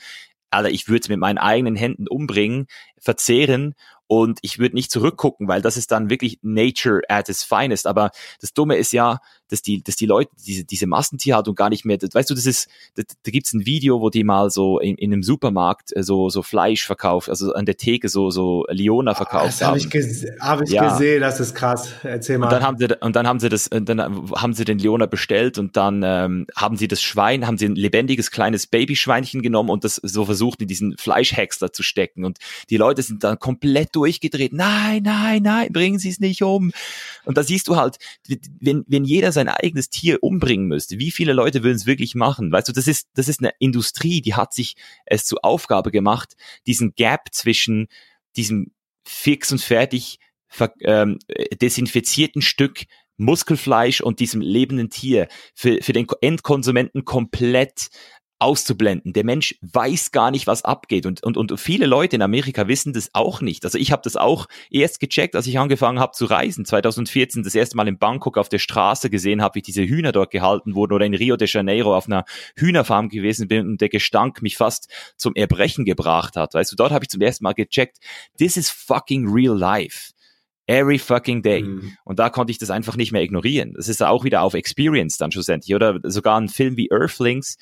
Alter, 0.54 0.70
ich 0.70 0.88
würde 0.88 1.02
es 1.02 1.10
mit 1.10 1.20
meinen 1.20 1.40
eigenen 1.40 1.76
Händen 1.76 2.08
umbringen, 2.08 2.68
verzehren 3.00 3.74
und 4.22 4.38
ich 4.44 4.60
würde 4.60 4.76
nicht 4.76 4.92
zurückgucken, 4.92 5.48
weil 5.48 5.64
das 5.64 5.76
ist 5.76 5.92
dann 5.92 6.12
wirklich 6.12 6.38
Nature 6.44 7.02
at 7.10 7.30
its 7.30 7.44
finest. 7.44 7.88
Aber 7.88 8.12
das 8.40 8.54
Dumme 8.54 8.76
ist 8.78 8.94
ja, 8.94 9.18
dass 9.54 9.62
die, 9.62 9.84
dass 9.84 9.96
die 9.96 10.08
Leute 10.08 10.32
diese, 10.46 10.66
diese 10.66 10.88
Massentierhaltung 10.88 11.54
gar 11.54 11.70
nicht 11.70 11.86
mehr, 11.86 11.98
das, 11.98 12.14
weißt 12.14 12.30
du, 12.30 12.34
das 12.34 12.48
ist, 12.48 12.68
da, 12.96 13.04
da 13.24 13.32
gibt's 13.32 13.54
ein 13.54 13.66
Video, 13.68 14.02
wo 14.02 14.10
die 14.10 14.24
mal 14.24 14.50
so 14.50 14.80
in, 14.80 14.96
in 14.96 15.14
einem 15.14 15.22
Supermarkt 15.22 15.96
äh, 15.96 16.02
so, 16.02 16.30
so 16.30 16.42
Fleisch 16.42 16.86
verkauft, 16.86 17.30
also 17.30 17.54
an 17.54 17.66
der 17.66 17.78
Theke 17.78 18.10
so, 18.10 18.32
so 18.32 18.66
Leona 18.70 19.12
ah, 19.12 19.16
verkauft 19.16 19.48
das 19.48 19.62
hab 19.62 19.70
haben. 19.70 19.78
Das 19.78 19.94
habe 19.94 20.12
ich, 20.12 20.42
hab 20.42 20.62
ich 20.64 20.72
ja. 20.72 20.90
gesehen, 20.90 21.22
das 21.22 21.40
ist 21.40 21.54
krass. 21.54 21.92
Erzähl 22.02 22.40
mal. 22.40 22.48
Und 22.48 22.52
dann 22.54 22.64
haben 22.64 22.78
sie, 22.80 22.88
und 23.00 23.16
dann 23.16 23.28
haben 23.28 23.40
sie 23.40 23.50
das, 23.50 23.70
dann 23.70 24.02
haben 24.02 24.54
sie 24.54 24.66
den 24.66 24.80
Leona 24.80 25.06
bestellt 25.06 25.60
und 25.60 25.78
dann 25.78 26.02
ähm, 26.04 26.48
haben 26.56 26.76
sie 26.76 26.88
das 26.88 27.02
Schwein, 27.04 27.46
haben 27.46 27.60
sie 27.60 27.68
ein 27.68 27.76
lebendiges 27.76 28.32
kleines 28.32 28.66
Babyschweinchen 28.66 29.44
genommen 29.44 29.70
und 29.70 29.84
das 29.84 30.02
so 30.02 30.26
versucht 30.26 30.64
in 30.64 30.68
diesen 30.68 30.98
Fleischhäcksler 30.98 31.72
zu 31.72 31.84
stecken. 31.84 32.26
Und 32.26 32.40
die 32.72 32.78
Leute 32.78 33.04
sind 33.04 33.24
dann 33.24 33.38
komplett 33.38 33.96
durchgedreht. 33.96 34.52
Nein, 34.52 35.04
nein, 35.04 35.44
nein, 35.44 35.72
bringen 35.72 36.00
Sie 36.00 36.10
es 36.10 36.20
nicht 36.20 36.42
um. 36.42 36.72
Und 37.26 37.38
da 37.38 37.44
siehst 37.44 37.68
du 37.68 37.76
halt, 37.76 37.98
wenn, 38.60 38.84
wenn 38.88 39.04
jeder 39.04 39.32
sein 39.32 39.43
eigenes 39.50 39.90
Tier 39.90 40.22
umbringen 40.22 40.68
müsste, 40.68 41.00
wie 41.00 41.12
viele 41.12 41.34
Leute 41.34 41.64
würden 41.64 41.76
es 41.76 41.86
wirklich 41.86 42.16
machen? 42.16 42.52
Weißt 42.52 42.68
du, 42.68 42.74
das 42.74 42.88
ist, 42.88 43.08
das 43.16 43.28
ist 43.28 43.40
eine 43.40 43.54
Industrie, 43.60 44.22
die 44.22 44.36
hat 44.36 44.54
sich 44.54 44.76
es 45.06 45.26
zur 45.26 45.44
Aufgabe 45.44 45.92
gemacht, 45.92 46.36
diesen 46.68 46.94
Gap 46.96 47.30
zwischen 47.32 47.88
diesem 48.36 48.72
fix 49.06 49.52
und 49.52 49.62
fertig 49.62 50.20
ähm, 50.82 51.20
desinfizierten 51.62 52.42
Stück 52.42 52.86
Muskelfleisch 53.18 54.02
und 54.02 54.20
diesem 54.20 54.42
lebenden 54.42 54.90
Tier 54.90 55.28
für, 55.54 55.82
für 55.82 55.94
den 55.94 56.08
Endkonsumenten 56.22 57.06
komplett 57.06 57.90
auszublenden. 58.44 59.14
Der 59.14 59.24
Mensch 59.24 59.56
weiß 59.62 60.12
gar 60.12 60.30
nicht, 60.30 60.48
was 60.48 60.66
abgeht. 60.66 61.06
Und, 61.06 61.24
und, 61.24 61.38
und 61.38 61.58
viele 61.60 61.86
Leute 61.86 62.18
in 62.18 62.22
Amerika 62.22 62.68
wissen 62.68 62.92
das 62.92 63.10
auch 63.14 63.42
nicht. 63.42 63.64
Also 63.64 63.78
ich 63.78 63.92
habe 63.92 64.02
das 64.04 64.18
auch 64.18 64.48
erst 64.70 65.00
gecheckt, 65.00 65.36
als 65.36 65.48
ich 65.48 65.58
angefangen 65.58 66.00
habe 66.00 66.12
zu 66.12 66.26
reisen. 66.26 66.66
2014 66.66 67.44
das 67.44 67.56
erste 67.56 67.78
Mal 67.78 67.88
in 67.88 67.98
Bangkok 67.98 68.38
auf 68.38 68.50
der 68.50 68.60
Straße 68.60 69.10
gesehen 69.10 69.42
habe, 69.42 69.56
wie 69.56 69.62
diese 69.62 69.84
Hühner 69.84 70.12
dort 70.12 70.32
gehalten 70.32 70.76
wurden 70.76 70.94
oder 70.94 71.06
in 71.06 71.14
Rio 71.14 71.38
de 71.38 71.48
Janeiro 71.50 71.96
auf 71.96 72.08
einer 72.08 72.26
Hühnerfarm 72.58 73.08
gewesen 73.08 73.48
bin 73.48 73.66
und 73.66 73.82
der 73.82 73.90
Gestank 73.90 74.42
mich 74.42 74.58
fast 74.58 74.92
zum 75.16 75.34
Erbrechen 75.36 75.86
gebracht 75.86 76.36
hat. 76.36 76.54
Weißt 76.54 76.72
du, 76.72 76.76
dort 76.76 76.92
habe 76.92 77.06
ich 77.06 77.10
zum 77.10 77.22
ersten 77.22 77.46
Mal 77.46 77.54
gecheckt, 77.54 77.98
this 78.38 78.58
is 78.58 78.70
fucking 78.70 79.28
real 79.30 79.58
life. 79.58 80.12
Every 80.66 80.98
fucking 80.98 81.42
day. 81.42 81.62
Mhm. 81.62 81.98
Und 82.06 82.20
da 82.20 82.30
konnte 82.30 82.52
ich 82.52 82.58
das 82.58 82.70
einfach 82.70 82.96
nicht 82.96 83.12
mehr 83.12 83.22
ignorieren. 83.22 83.74
Das 83.76 83.90
ist 83.90 84.02
auch 84.02 84.24
wieder 84.24 84.42
auf 84.42 84.54
Experience 84.54 85.18
dann 85.18 85.32
schlussendlich. 85.32 85.76
Oder 85.76 86.00
sogar 86.04 86.40
ein 86.40 86.48
Film 86.48 86.78
wie 86.78 86.90
Earthlings, 86.90 87.58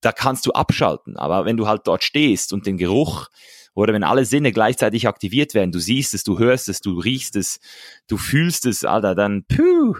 da 0.00 0.12
kannst 0.12 0.46
du 0.46 0.52
abschalten. 0.52 1.16
Aber 1.16 1.44
wenn 1.44 1.56
du 1.56 1.66
halt 1.66 1.82
dort 1.84 2.04
stehst 2.04 2.52
und 2.52 2.66
den 2.66 2.76
Geruch 2.76 3.28
oder 3.74 3.92
wenn 3.92 4.04
alle 4.04 4.24
Sinne 4.24 4.52
gleichzeitig 4.52 5.06
aktiviert 5.06 5.54
werden, 5.54 5.72
du 5.72 5.78
siehst 5.78 6.14
es, 6.14 6.24
du 6.24 6.38
hörst 6.38 6.68
es, 6.68 6.80
du 6.80 6.98
riechst 6.98 7.36
es, 7.36 7.60
du 8.08 8.16
fühlst 8.16 8.66
es, 8.66 8.84
Alter, 8.84 9.14
dann 9.14 9.44
puh, 9.44 9.96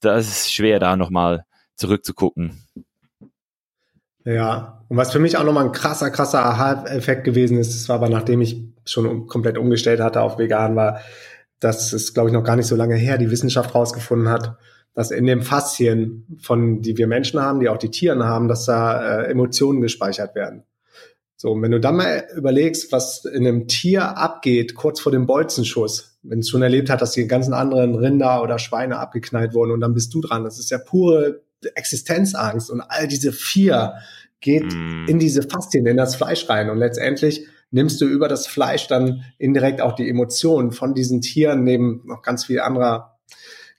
das 0.00 0.28
ist 0.28 0.52
schwer, 0.52 0.78
da 0.78 0.96
nochmal 0.96 1.44
zurückzugucken. 1.76 2.62
Ja, 4.24 4.84
und 4.88 4.96
was 4.96 5.12
für 5.12 5.18
mich 5.18 5.36
auch 5.36 5.44
nochmal 5.44 5.64
ein 5.64 5.72
krasser, 5.72 6.10
krasser 6.10 6.44
Aha-Effekt 6.44 7.24
gewesen 7.24 7.58
ist, 7.58 7.74
das 7.74 7.88
war 7.88 7.96
aber 7.96 8.08
nachdem 8.08 8.40
ich 8.40 8.62
schon 8.84 9.26
komplett 9.26 9.58
umgestellt 9.58 10.00
hatte 10.00 10.20
auf 10.20 10.38
vegan, 10.38 10.76
war, 10.76 11.00
dass 11.58 11.92
es, 11.92 12.14
glaube 12.14 12.28
ich, 12.28 12.34
noch 12.34 12.44
gar 12.44 12.56
nicht 12.56 12.66
so 12.66 12.76
lange 12.76 12.94
her 12.94 13.18
die 13.18 13.30
Wissenschaft 13.30 13.74
rausgefunden 13.74 14.28
hat, 14.28 14.56
dass 14.94 15.10
in 15.10 15.26
den 15.26 15.42
Faszien, 15.42 16.26
von 16.40 16.82
die 16.82 16.98
wir 16.98 17.06
Menschen 17.06 17.40
haben, 17.40 17.60
die 17.60 17.68
auch 17.68 17.78
die 17.78 17.90
Tieren 17.90 18.24
haben, 18.24 18.48
dass 18.48 18.66
da 18.66 19.22
äh, 19.22 19.30
Emotionen 19.30 19.80
gespeichert 19.80 20.34
werden. 20.34 20.64
So, 21.36 21.50
und 21.50 21.62
wenn 21.62 21.72
du 21.72 21.80
dann 21.80 21.96
mal 21.96 22.24
überlegst, 22.36 22.92
was 22.92 23.24
in 23.24 23.46
einem 23.46 23.66
Tier 23.66 24.16
abgeht, 24.16 24.74
kurz 24.76 25.00
vor 25.00 25.10
dem 25.10 25.26
Bolzenschuss, 25.26 26.18
wenn 26.22 26.38
es 26.38 26.48
schon 26.48 26.62
erlebt 26.62 26.88
hat, 26.88 27.02
dass 27.02 27.12
die 27.12 27.26
ganzen 27.26 27.52
anderen 27.52 27.96
Rinder 27.96 28.42
oder 28.42 28.60
Schweine 28.60 28.98
abgeknallt 28.98 29.52
wurden 29.54 29.72
und 29.72 29.80
dann 29.80 29.94
bist 29.94 30.14
du 30.14 30.20
dran. 30.20 30.44
Das 30.44 30.60
ist 30.60 30.70
ja 30.70 30.78
pure 30.78 31.42
Existenzangst 31.74 32.70
und 32.70 32.80
all 32.80 33.08
diese 33.08 33.32
vier 33.32 33.94
geht 34.40 34.72
mm. 34.72 35.06
in 35.08 35.18
diese 35.18 35.42
Faszien, 35.42 35.86
in 35.86 35.96
das 35.96 36.14
Fleisch 36.14 36.48
rein 36.48 36.70
und 36.70 36.78
letztendlich 36.78 37.46
nimmst 37.72 38.00
du 38.00 38.06
über 38.06 38.28
das 38.28 38.46
Fleisch 38.46 38.86
dann 38.86 39.24
indirekt 39.38 39.80
auch 39.80 39.94
die 39.94 40.08
Emotionen 40.08 40.70
von 40.70 40.94
diesen 40.94 41.22
Tieren 41.22 41.64
neben 41.64 42.02
noch 42.04 42.22
ganz 42.22 42.44
viel 42.44 42.60
anderer 42.60 43.11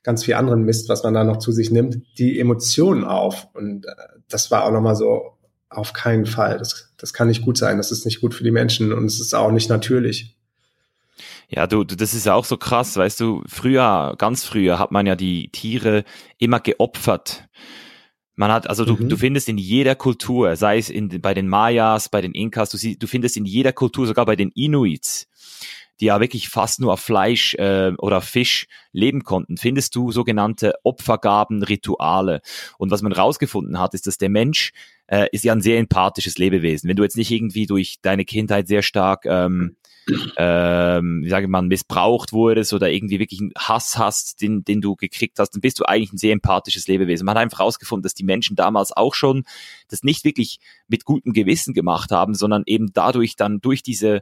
ganz 0.04 0.24
viel 0.24 0.36
anderen 0.36 0.64
Mist, 0.64 0.90
was 0.90 1.04
man 1.04 1.14
da 1.14 1.24
noch 1.24 1.38
zu 1.38 1.52
sich 1.52 1.72
nimmt, 1.72 2.02
die 2.18 2.40
Emotionen 2.40 3.04
auf. 3.04 3.48
Und 3.54 3.86
äh, 3.86 3.92
das 4.30 4.52
war 4.52 4.66
auch 4.66 4.72
nochmal 4.72 4.96
so, 4.96 5.34
auf 5.70 5.94
keinen 5.94 6.26
Fall. 6.26 6.58
Das, 6.58 6.94
das 6.98 7.14
kann 7.14 7.28
nicht 7.28 7.44
gut 7.44 7.58
sein. 7.58 7.78
Das 7.78 7.92
ist 7.92 8.06
nicht 8.06 8.22
gut 8.22 8.34
für 8.34 8.44
die 8.44 8.52
Menschen 8.52 8.94
und 8.94 9.06
es 9.06 9.20
ist 9.20 9.34
auch 9.34 9.52
nicht 9.52 9.70
natürlich. 9.70 10.36
Ja, 11.50 11.68
du, 11.68 11.84
du, 11.84 11.96
das 11.96 12.14
ist 12.14 12.28
auch 12.28 12.46
so 12.46 12.58
krass, 12.58 12.98
weißt 12.98 13.20
du, 13.20 13.44
früher, 13.48 14.16
ganz 14.18 14.44
früher 14.44 14.80
hat 14.80 14.92
man 14.92 15.06
ja 15.06 15.16
die 15.16 15.50
Tiere 15.50 16.04
immer 16.40 16.60
geopfert. 16.60 17.48
Man 18.36 18.52
hat, 18.52 18.68
also 18.68 18.86
du, 18.86 18.94
mhm. 18.96 19.10
du 19.10 19.18
findest 19.18 19.50
in 19.50 19.60
jeder 19.60 19.94
Kultur, 19.94 20.56
sei 20.56 20.80
es 20.80 20.90
in, 20.90 21.22
bei 21.22 21.36
den 21.36 21.48
Mayas, 21.48 22.10
bei 22.10 22.22
den 22.22 22.32
Inkas, 22.32 22.72
du, 22.72 22.78
sie, 22.78 22.98
du 22.98 23.06
findest 23.06 23.38
in 23.38 23.46
jeder 23.46 23.72
Kultur, 23.72 24.08
sogar 24.08 24.26
bei 24.26 24.36
den 24.36 24.50
Inuits, 24.56 25.28
die 26.00 26.06
ja 26.06 26.20
wirklich 26.20 26.50
fast 26.50 26.80
nur 26.80 26.94
auf 26.94 27.00
Fleisch 27.00 27.54
äh, 27.56 27.92
oder 27.98 28.22
Fisch 28.22 28.68
leben 28.92 29.24
konnten, 29.24 29.58
findest 29.58 29.96
du 29.96 30.12
sogenannte 30.12 30.74
Opfergaben, 30.84 31.64
Rituale. 31.64 32.42
Und 32.78 32.92
was 32.92 33.02
man 33.02 33.12
rausgefunden 33.12 33.80
hat, 33.80 33.94
ist, 33.94 34.08
dass 34.08 34.18
der 34.18 34.30
Mensch 34.30 34.72
äh, 35.08 35.28
ist 35.32 35.44
ja 35.44 35.54
ein 35.54 35.62
sehr 35.62 35.80
empathisches 35.80 36.38
Lebewesen. 36.38 36.90
Wenn 36.90 36.96
du 36.96 37.04
jetzt 37.04 37.18
nicht 37.18 37.32
irgendwie 37.32 37.66
durch 37.66 37.98
deine 38.02 38.26
Kindheit 38.26 38.68
sehr 38.68 38.82
stark 38.82 39.26
ähm, 39.26 39.76
ähm, 40.38 41.22
wie 41.24 41.30
sage 41.30 41.48
man, 41.48 41.68
missbraucht 41.68 42.34
wurdest 42.34 42.74
oder 42.74 42.92
irgendwie 42.92 43.20
wirklich 43.20 43.40
einen 43.40 43.54
Hass 43.58 43.98
hast, 43.98 44.42
den, 44.42 44.64
den 44.64 44.82
du 44.82 44.96
gekriegt 44.96 45.40
hast, 45.40 45.52
dann 45.52 45.62
bist 45.62 45.80
du 45.80 45.86
eigentlich 45.86 46.14
ein 46.14 46.18
sehr 46.18 46.34
empathisches 46.34 46.88
Lebewesen. 46.88 47.26
Man 47.26 47.36
hat 47.36 47.44
einfach 47.44 47.60
herausgefunden, 47.60 48.04
dass 48.04 48.14
die 48.14 48.24
Menschen 48.24 48.56
damals 48.56 48.92
auch 48.92 49.14
schon 49.14 49.44
das 49.88 50.04
nicht 50.04 50.26
wirklich 50.26 50.60
mit 50.88 51.06
gutem 51.06 51.34
Gewissen 51.34 51.74
gemacht 51.74 52.12
haben, 52.12 52.34
sondern 52.36 52.64
eben 52.66 52.92
dadurch 52.94 53.36
dann 53.36 53.62
durch 53.62 53.84
diese 53.84 54.22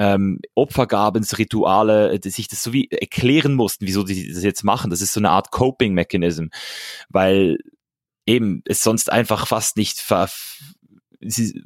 ähm, 0.00 0.40
Opfergabensrituale, 0.54 2.18
die 2.18 2.30
sich 2.30 2.48
das 2.48 2.62
so 2.62 2.72
wie 2.72 2.90
erklären 2.90 3.52
mussten, 3.52 3.86
wieso 3.86 4.02
die 4.02 4.32
das 4.32 4.42
jetzt 4.42 4.64
machen. 4.64 4.90
Das 4.90 5.02
ist 5.02 5.12
so 5.12 5.20
eine 5.20 5.28
Art 5.28 5.50
Coping-Mechanism, 5.50 6.46
weil 7.10 7.58
eben 8.24 8.62
es 8.64 8.82
sonst 8.82 9.12
einfach 9.12 9.46
fast 9.46 9.76
nicht 9.76 10.00
ver 10.00 10.30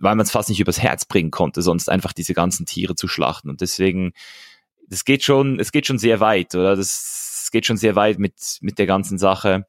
weil 0.00 0.16
man 0.16 0.26
es 0.26 0.32
fast 0.32 0.48
nicht 0.48 0.58
übers 0.58 0.80
Herz 0.80 1.04
bringen 1.04 1.30
konnte, 1.30 1.62
sonst 1.62 1.88
einfach 1.88 2.12
diese 2.12 2.34
ganzen 2.34 2.66
Tiere 2.66 2.96
zu 2.96 3.06
schlachten. 3.06 3.48
Und 3.50 3.60
deswegen, 3.60 4.12
das 4.88 5.04
geht 5.04 5.22
schon, 5.22 5.60
es 5.60 5.70
geht 5.70 5.86
schon 5.86 5.98
sehr 5.98 6.18
weit, 6.18 6.56
oder? 6.56 6.74
Das, 6.74 7.38
das 7.42 7.50
geht 7.52 7.64
schon 7.64 7.76
sehr 7.76 7.94
weit 7.94 8.18
mit, 8.18 8.58
mit 8.62 8.80
der 8.80 8.86
ganzen 8.86 9.16
Sache 9.16 9.64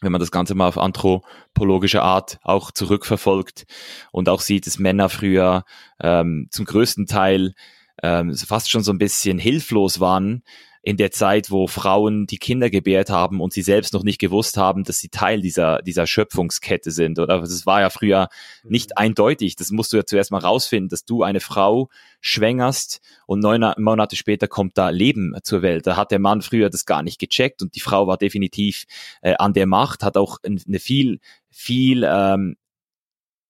wenn 0.00 0.12
man 0.12 0.20
das 0.20 0.30
Ganze 0.30 0.54
mal 0.54 0.68
auf 0.68 0.78
anthropologische 0.78 2.02
Art 2.02 2.38
auch 2.42 2.70
zurückverfolgt 2.70 3.66
und 4.12 4.28
auch 4.28 4.40
sieht, 4.40 4.66
dass 4.66 4.78
Männer 4.78 5.08
früher 5.08 5.64
ähm, 6.00 6.46
zum 6.52 6.66
größten 6.66 7.06
Teil 7.06 7.54
ähm, 8.02 8.34
fast 8.34 8.70
schon 8.70 8.82
so 8.82 8.92
ein 8.92 8.98
bisschen 8.98 9.38
hilflos 9.38 10.00
waren 10.00 10.42
in 10.82 10.96
der 10.96 11.10
Zeit, 11.10 11.50
wo 11.50 11.66
Frauen 11.66 12.26
die 12.26 12.38
Kinder 12.38 12.70
gebärt 12.70 13.10
haben 13.10 13.40
und 13.40 13.52
sie 13.52 13.60
selbst 13.62 13.92
noch 13.92 14.04
nicht 14.04 14.18
gewusst 14.18 14.56
haben, 14.56 14.84
dass 14.84 15.00
sie 15.00 15.08
Teil 15.08 15.40
dieser, 15.40 15.82
dieser 15.82 16.06
Schöpfungskette 16.06 16.90
sind. 16.92 17.18
Oder 17.18 17.40
das 17.40 17.66
war 17.66 17.80
ja 17.80 17.90
früher 17.90 18.28
nicht 18.64 18.90
mhm. 18.90 18.96
eindeutig. 18.96 19.56
Das 19.56 19.70
musst 19.70 19.92
du 19.92 19.96
ja 19.98 20.06
zuerst 20.06 20.30
mal 20.30 20.38
rausfinden, 20.38 20.88
dass 20.88 21.04
du 21.04 21.22
eine 21.22 21.40
Frau 21.40 21.90
schwängerst 22.20 23.00
und 23.26 23.40
neun 23.40 23.70
Monate 23.76 24.16
später 24.16 24.46
kommt 24.46 24.78
da 24.78 24.88
Leben 24.88 25.34
zur 25.42 25.62
Welt. 25.62 25.86
Da 25.86 25.96
hat 25.96 26.10
der 26.10 26.20
Mann 26.20 26.42
früher 26.42 26.70
das 26.70 26.86
gar 26.86 27.02
nicht 27.02 27.18
gecheckt 27.18 27.60
und 27.60 27.74
die 27.74 27.80
Frau 27.80 28.06
war 28.06 28.16
definitiv 28.16 28.84
äh, 29.20 29.34
an 29.38 29.52
der 29.52 29.66
Macht, 29.66 30.02
hat 30.02 30.16
auch 30.16 30.38
eine 30.42 30.78
viel, 30.78 31.20
viel 31.50 32.06
ähm, 32.08 32.56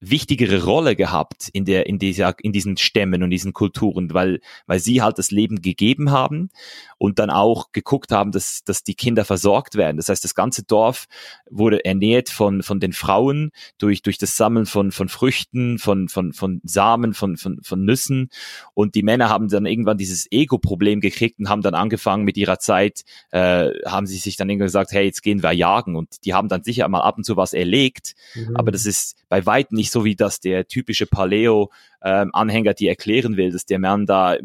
wichtigere 0.01 0.65
Rolle 0.65 0.97
gehabt 0.97 1.49
in 1.53 1.65
der 1.65 1.87
in 1.87 1.99
dieser 1.99 2.35
in 2.41 2.53
diesen 2.53 2.77
Stämmen 2.77 3.23
und 3.23 3.31
diesen 3.31 3.53
Kulturen, 3.53 4.15
weil 4.15 4.41
weil 4.67 4.79
sie 4.79 5.03
halt 5.03 5.19
das 5.19 5.31
Leben 5.31 5.61
gegeben 5.61 6.11
haben 6.11 6.51
und 6.99 7.19
dann 7.19 7.31
auch 7.31 7.73
geguckt 7.73 8.13
haben, 8.13 8.33
dass 8.33 8.65
dass 8.65 8.83
die 8.83 8.95
Kinder 8.95 9.25
versorgt 9.25 9.77
werden. 9.77 9.97
Das 9.97 10.09
heißt, 10.09 10.23
das 10.25 10.35
ganze 10.35 10.65
Dorf 10.65 11.07
wurde 11.49 11.85
ernährt 11.85 12.29
von 12.29 12.63
von 12.63 12.81
den 12.81 12.93
Frauen 12.93 13.53
durch 13.79 14.03
durch 14.03 14.19
das 14.19 14.37
Sammeln 14.37 14.67
von 14.67 14.93
von 14.93 15.09
Früchten, 15.09 15.79
von 15.79 16.09
von 16.09 16.33
von 16.33 16.61
Samen, 16.65 17.15
von 17.15 17.37
von 17.37 17.61
von 17.63 17.85
Nüssen 17.85 18.31
und 18.75 18.95
die 18.95 19.03
Männer 19.03 19.29
haben 19.29 19.49
dann 19.49 19.67
irgendwann 19.67 19.97
dieses 19.97 20.31
Ego-Problem 20.31 21.01
gekriegt 21.01 21.39
und 21.39 21.49
haben 21.49 21.63
dann 21.63 21.75
angefangen 21.75 22.25
mit 22.25 22.37
ihrer 22.37 22.59
Zeit, 22.59 23.03
äh, 23.31 23.71
haben 23.87 24.07
sie 24.07 24.19
sich 24.19 24.37
dann 24.37 24.51
irgendwann 24.51 24.67
gesagt, 24.67 24.93
hey, 24.93 25.05
jetzt 25.05 25.23
gehen 25.23 25.43
wir 25.43 25.53
jagen 25.53 25.97
und 25.97 26.25
die 26.25 26.35
haben 26.35 26.49
dann 26.49 26.65
sicher 26.65 26.89
mal 26.89 27.01
ab 27.01 27.17
und 27.17 27.25
zu 27.25 27.37
was 27.37 27.53
erlegt, 27.53 28.15
mhm. 28.35 28.57
aber 28.57 28.73
das 28.73 28.87
ist 28.87 29.17
bei 29.29 29.47
weitem 29.47 29.77
nicht 29.77 29.93
so 29.93 30.05
wie 30.05 30.17
das 30.17 30.41
der 30.41 30.67
typische 30.67 31.07
Paleo 31.07 31.71
ähm, 32.03 32.31
Anhänger 32.33 32.75
die 32.75 32.89
erklären 32.89 33.37
will, 33.37 33.51
dass 33.51 33.67
der 33.67 33.79
Mann 33.79 34.07
da 34.07 34.35
äh, 34.35 34.41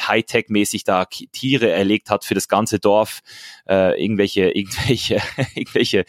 Hightech-mäßig 0.00 0.84
da 0.84 1.04
Tiere 1.06 1.70
erlegt 1.70 2.10
hat 2.10 2.24
für 2.24 2.34
das 2.34 2.48
ganze 2.48 2.78
Dorf, 2.78 3.20
äh, 3.68 4.02
irgendwelche, 4.02 4.50
irgendwelche, 4.54 5.20
irgendwelche, 5.54 6.04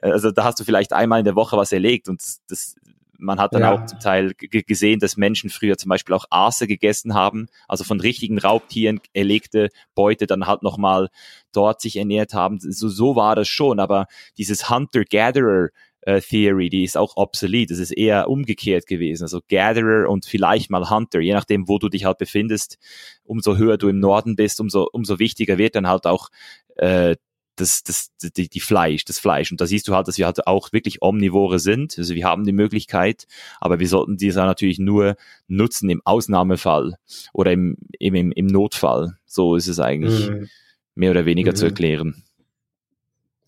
also 0.00 0.30
da 0.30 0.44
hast 0.44 0.60
du 0.60 0.64
vielleicht 0.64 0.92
einmal 0.92 1.20
in 1.20 1.24
der 1.24 1.36
Woche 1.36 1.56
was 1.56 1.72
erlegt 1.72 2.08
und 2.08 2.20
das, 2.20 2.40
das 2.48 2.76
man 3.20 3.38
hat 3.38 3.54
dann 3.54 3.62
ja. 3.62 3.72
auch 3.72 3.84
zum 3.84 4.00
Teil 4.00 4.32
gesehen, 4.34 4.98
dass 4.98 5.16
Menschen 5.16 5.50
früher 5.50 5.76
zum 5.76 5.90
Beispiel 5.90 6.14
auch 6.14 6.24
Aase 6.30 6.66
gegessen 6.66 7.14
haben, 7.14 7.48
also 7.68 7.84
von 7.84 8.00
richtigen 8.00 8.38
Raubtieren 8.38 9.00
erlegte 9.12 9.68
Beute 9.94 10.26
dann 10.26 10.46
halt 10.46 10.62
nochmal 10.62 11.08
dort 11.52 11.80
sich 11.80 11.96
ernährt 11.96 12.32
haben. 12.34 12.58
So, 12.60 12.88
so 12.88 13.16
war 13.16 13.36
das 13.36 13.48
schon, 13.48 13.78
aber 13.78 14.06
dieses 14.38 14.70
Hunter-Gatherer 14.70 15.68
äh, 16.02 16.20
Theory, 16.20 16.70
die 16.70 16.84
ist 16.84 16.96
auch 16.96 17.16
obsolet. 17.16 17.70
Es 17.70 17.78
ist 17.78 17.92
eher 17.92 18.28
umgekehrt 18.28 18.86
gewesen. 18.86 19.24
Also 19.24 19.40
Gatherer 19.48 20.08
und 20.08 20.26
vielleicht 20.26 20.70
mal 20.70 20.88
Hunter, 20.88 21.20
je 21.20 21.32
nachdem, 21.32 21.68
wo 21.68 21.78
du 21.78 21.88
dich 21.88 22.04
halt 22.04 22.18
befindest. 22.18 22.78
Umso 23.24 23.56
höher 23.56 23.78
du 23.78 23.88
im 23.88 24.00
Norden 24.00 24.36
bist, 24.36 24.60
umso, 24.60 24.88
umso 24.92 25.18
wichtiger 25.18 25.58
wird 25.58 25.74
dann 25.74 25.86
halt 25.86 26.06
auch 26.06 26.28
äh, 26.76 27.16
das, 27.56 27.82
das, 27.82 28.10
die, 28.22 28.48
die 28.48 28.60
Fleisch, 28.60 29.04
das 29.04 29.18
Fleisch. 29.18 29.50
Und 29.50 29.60
da 29.60 29.66
siehst 29.66 29.86
du 29.86 29.94
halt, 29.94 30.08
dass 30.08 30.18
wir 30.18 30.26
halt 30.26 30.46
auch 30.46 30.72
wirklich 30.72 31.02
Omnivore 31.02 31.58
sind. 31.58 31.98
Also 31.98 32.14
wir 32.14 32.24
haben 32.24 32.44
die 32.44 32.52
Möglichkeit, 32.52 33.26
aber 33.60 33.78
wir 33.78 33.88
sollten 33.88 34.16
diese 34.16 34.40
natürlich 34.40 34.78
nur 34.78 35.16
nutzen 35.46 35.90
im 35.90 36.00
Ausnahmefall 36.04 36.96
oder 37.32 37.52
im, 37.52 37.76
im, 37.98 38.32
im 38.32 38.46
Notfall. 38.46 39.18
So 39.26 39.56
ist 39.56 39.68
es 39.68 39.78
eigentlich 39.78 40.30
mhm. 40.30 40.48
mehr 40.94 41.10
oder 41.10 41.26
weniger 41.26 41.52
mhm. 41.52 41.56
zu 41.56 41.66
erklären. 41.66 42.24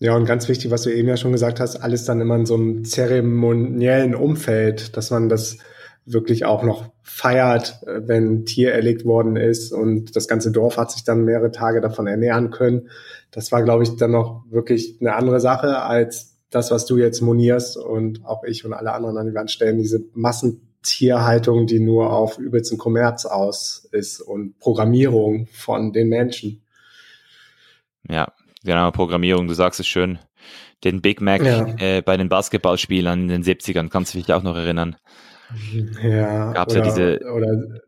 Ja, 0.03 0.17
und 0.17 0.25
ganz 0.25 0.49
wichtig, 0.49 0.69
was 0.69 0.81
du 0.81 0.93
eben 0.93 1.07
ja 1.07 1.15
schon 1.15 1.31
gesagt 1.31 1.61
hast, 1.61 1.77
alles 1.77 2.03
dann 2.03 2.19
immer 2.19 2.35
in 2.35 2.45
so 2.45 2.55
einem 2.55 2.83
zeremoniellen 2.83 4.15
Umfeld, 4.15 4.97
dass 4.97 5.11
man 5.11 5.29
das 5.29 5.59
wirklich 6.03 6.43
auch 6.43 6.63
noch 6.63 6.91
feiert, 7.03 7.81
äh, 7.87 8.01
wenn 8.05 8.43
Tier 8.43 8.73
erlegt 8.73 9.05
worden 9.05 9.37
ist 9.37 9.71
und 9.71 10.17
das 10.17 10.27
ganze 10.27 10.51
Dorf 10.51 10.75
hat 10.75 10.91
sich 10.91 11.05
dann 11.05 11.23
mehrere 11.23 11.51
Tage 11.51 11.79
davon 11.79 12.05
ernähren 12.05 12.51
können. 12.51 12.89
Das 13.31 13.53
war, 13.53 13.63
glaube 13.63 13.83
ich, 13.83 13.95
dann 13.95 14.11
noch 14.11 14.43
wirklich 14.49 14.97
eine 14.99 15.15
andere 15.15 15.39
Sache 15.39 15.83
als 15.83 16.35
das, 16.49 16.69
was 16.69 16.85
du 16.85 16.97
jetzt 16.97 17.21
monierst 17.21 17.77
und 17.77 18.25
auch 18.25 18.43
ich 18.43 18.65
und 18.65 18.73
alle 18.73 18.91
anderen 18.91 19.17
an 19.17 19.27
die 19.27 19.35
Wand 19.35 19.51
stellen, 19.51 19.77
diese 19.77 20.03
Massentierhaltung, 20.11 21.65
die 21.65 21.79
nur 21.79 22.11
auf 22.11 22.39
übelsten 22.39 22.77
Kommerz 22.77 23.25
aus 23.25 23.87
ist 23.93 24.19
und 24.19 24.59
Programmierung 24.59 25.47
von 25.53 25.93
den 25.93 26.09
Menschen. 26.09 26.61
Ja, 28.09 28.27
Genau, 28.63 28.91
Programmierung, 28.91 29.47
du 29.47 29.53
sagst 29.53 29.79
es 29.79 29.87
schön. 29.87 30.19
Den 30.83 31.01
Big 31.01 31.21
Mac 31.21 31.43
ja. 31.43 31.65
äh, 31.77 32.01
bei 32.01 32.17
den 32.17 32.29
Basketballspielern 32.29 33.21
in 33.21 33.27
den 33.27 33.43
70ern, 33.43 33.89
kannst 33.89 34.13
du 34.13 34.17
dich 34.17 34.33
auch 34.33 34.43
noch 34.43 34.55
erinnern? 34.55 34.95
Ja, 36.01 36.51
Gab's 36.53 36.73
oder, 36.73 36.85
ja 36.85 36.89
diese 36.89 37.19
oder 37.31 37.81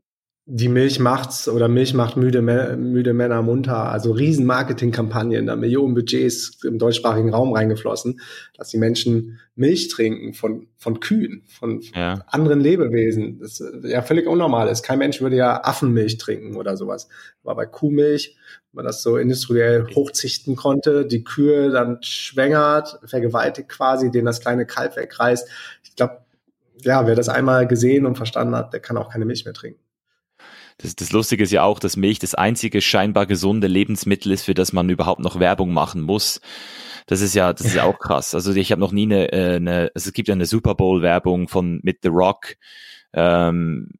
die 0.47 0.69
Milch 0.69 0.99
macht's 0.99 1.49
oder 1.49 1.67
Milch 1.67 1.95
macht 1.95 2.17
müde, 2.17 2.43
müde 2.43 3.13
Männer 3.13 3.41
munter. 3.41 3.89
Also 3.89 4.12
riesen 4.12 4.45
Marketingkampagnen, 4.45 5.47
da 5.47 5.55
Millionen 5.55 5.95
Budgets 5.95 6.63
im 6.63 6.77
deutschsprachigen 6.77 7.34
Raum 7.34 7.51
reingeflossen, 7.51 8.21
dass 8.55 8.69
die 8.69 8.77
Menschen 8.77 9.39
Milch 9.55 9.88
trinken 9.88 10.34
von, 10.36 10.67
von 10.77 10.99
Kühen, 10.99 11.43
von 11.47 11.81
ja. 11.95 12.23
anderen 12.27 12.60
Lebewesen. 12.60 13.39
Das 13.39 13.63
ja 13.84 14.03
völlig 14.03 14.27
unnormal 14.27 14.67
ist. 14.67 14.84
Kein 14.84 14.99
Mensch 14.99 15.19
würde 15.19 15.36
ja 15.36 15.63
Affenmilch 15.63 16.19
trinken 16.19 16.55
oder 16.58 16.77
sowas. 16.77 17.08
Aber 17.43 17.55
bei 17.55 17.65
Kuhmilch, 17.65 18.38
man 18.71 18.86
das 18.86 19.01
so 19.01 19.17
industriell 19.17 19.88
hochzichten 19.95 20.55
konnte, 20.55 21.08
die 21.08 21.23
Kühe 21.23 21.71
dann 21.71 21.97
schwängert, 22.01 22.99
vergewaltigt 23.05 23.69
quasi, 23.69 24.12
den 24.12 24.25
das 24.25 24.41
kleine 24.41 24.67
Kalb 24.67 24.95
wegreißt. 24.95 25.49
Ich 25.84 25.95
glaube, 25.95 26.19
ja, 26.84 27.08
wer 27.08 27.15
das 27.15 27.29
einmal 27.29 27.65
gesehen 27.65 28.05
und 28.05 28.15
verstanden 28.15 28.55
hat, 28.55 28.73
der 28.73 28.79
kann 28.79 28.97
auch 28.97 29.10
keine 29.10 29.25
Milch 29.25 29.43
mehr 29.43 29.55
trinken. 29.55 29.79
Das, 30.77 30.95
das 30.95 31.11
Lustige 31.11 31.43
ist 31.43 31.51
ja 31.51 31.63
auch, 31.63 31.79
dass 31.79 31.95
Milch 31.95 32.19
das 32.19 32.35
einzige 32.35 32.81
scheinbar 32.81 33.25
gesunde 33.25 33.67
Lebensmittel 33.67 34.31
ist, 34.31 34.43
für 34.43 34.53
das 34.53 34.73
man 34.73 34.89
überhaupt 34.89 35.21
noch 35.21 35.39
Werbung 35.39 35.73
machen 35.73 36.01
muss. 36.01 36.41
Das 37.07 37.21
ist 37.21 37.35
ja, 37.35 37.53
das 37.53 37.67
ist 37.67 37.75
ja 37.75 37.83
auch 37.83 37.99
krass. 37.99 38.33
Also 38.33 38.53
ich 38.53 38.71
habe 38.71 38.81
noch 38.81 38.91
nie 38.91 39.03
eine, 39.03 39.31
äh, 39.31 39.55
eine 39.55 39.91
also 39.93 40.09
es 40.09 40.13
gibt 40.13 40.27
ja 40.27 40.33
eine 40.33 40.45
Super 40.45 40.75
Bowl 40.75 41.01
Werbung 41.01 41.47
von 41.47 41.79
mit 41.83 41.99
The 42.01 42.09
Rock, 42.09 42.55
ähm, 43.13 43.91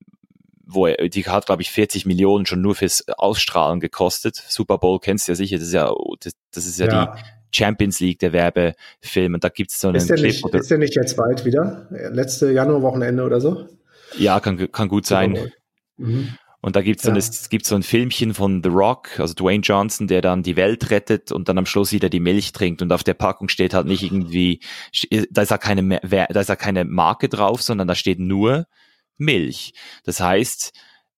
wo 0.66 0.88
er, 0.88 1.08
die 1.08 1.24
hat 1.26 1.46
glaube 1.46 1.62
ich 1.62 1.72
40 1.72 2.06
Millionen 2.06 2.46
schon 2.46 2.62
nur 2.62 2.76
fürs 2.76 3.08
Ausstrahlen 3.08 3.80
gekostet. 3.80 4.36
Super 4.36 4.78
Bowl 4.78 5.00
kennst 5.00 5.28
du 5.28 5.32
ja 5.32 5.36
sicher, 5.36 5.58
das 5.58 5.68
ist 5.68 5.74
ja, 5.74 5.94
das, 6.20 6.34
das 6.52 6.66
ist 6.66 6.80
ja, 6.80 6.88
ja. 6.88 7.16
die 7.16 7.22
Champions 7.56 8.00
League 8.00 8.20
der 8.20 8.34
Werbefilm 8.34 9.36
und 9.36 9.44
da 9.44 9.50
gibt 9.50 9.72
es 9.72 9.80
so 9.80 9.88
einen 9.88 9.98
ist 9.98 10.10
der 10.10 10.18
Clip. 10.18 10.44
Nicht, 10.44 10.56
ist 10.56 10.72
der 10.72 10.78
nicht 10.80 10.96
jetzt 10.96 11.16
bald 11.16 11.46
wieder? 11.46 11.88
Letzte 11.90 12.52
Januarwochenende 12.52 13.24
oder 13.24 13.40
so? 13.40 13.68
Ja, 14.18 14.40
kann, 14.40 14.72
kann 14.72 14.90
gut 14.90 15.06
sein. 15.06 15.52
Mhm. 15.98 16.36
Und 16.66 16.76
da 16.76 16.82
ja. 16.82 17.16
es 17.16 17.50
gibt 17.50 17.68
so 17.68 17.76
ein 17.76 17.84
Filmchen 17.84 18.34
von 18.34 18.64
The 18.64 18.70
Rock, 18.70 19.20
also 19.20 19.36
Dwayne 19.36 19.62
Johnson, 19.62 20.08
der 20.08 20.24
dann 20.24 20.42
die 20.42 20.56
Welt 20.56 20.90
rettet 20.90 21.32
und 21.32 21.48
dann 21.48 21.60
am 21.60 21.68
Schluss 21.68 21.92
wieder 21.92 22.10
die 22.10 22.20
Milch 22.20 22.54
trinkt 22.54 22.82
und 22.82 22.92
auf 22.92 23.04
der 23.04 23.14
Packung 23.14 23.50
steht 23.50 23.76
halt 23.76 23.86
nicht 23.86 24.02
irgendwie, 24.02 24.62
da 25.30 25.44
ist 25.44 25.52
ja 25.52 25.60
keine, 25.60 26.00
da 26.02 26.40
ist 26.40 26.50
ja 26.50 26.56
keine 26.56 26.84
Marke 26.84 27.30
drauf, 27.30 27.62
sondern 27.62 27.88
da 27.88 27.94
steht 27.94 28.18
nur 28.18 28.66
Milch. 29.20 29.74
Das 30.06 30.20
heißt, 30.20 30.74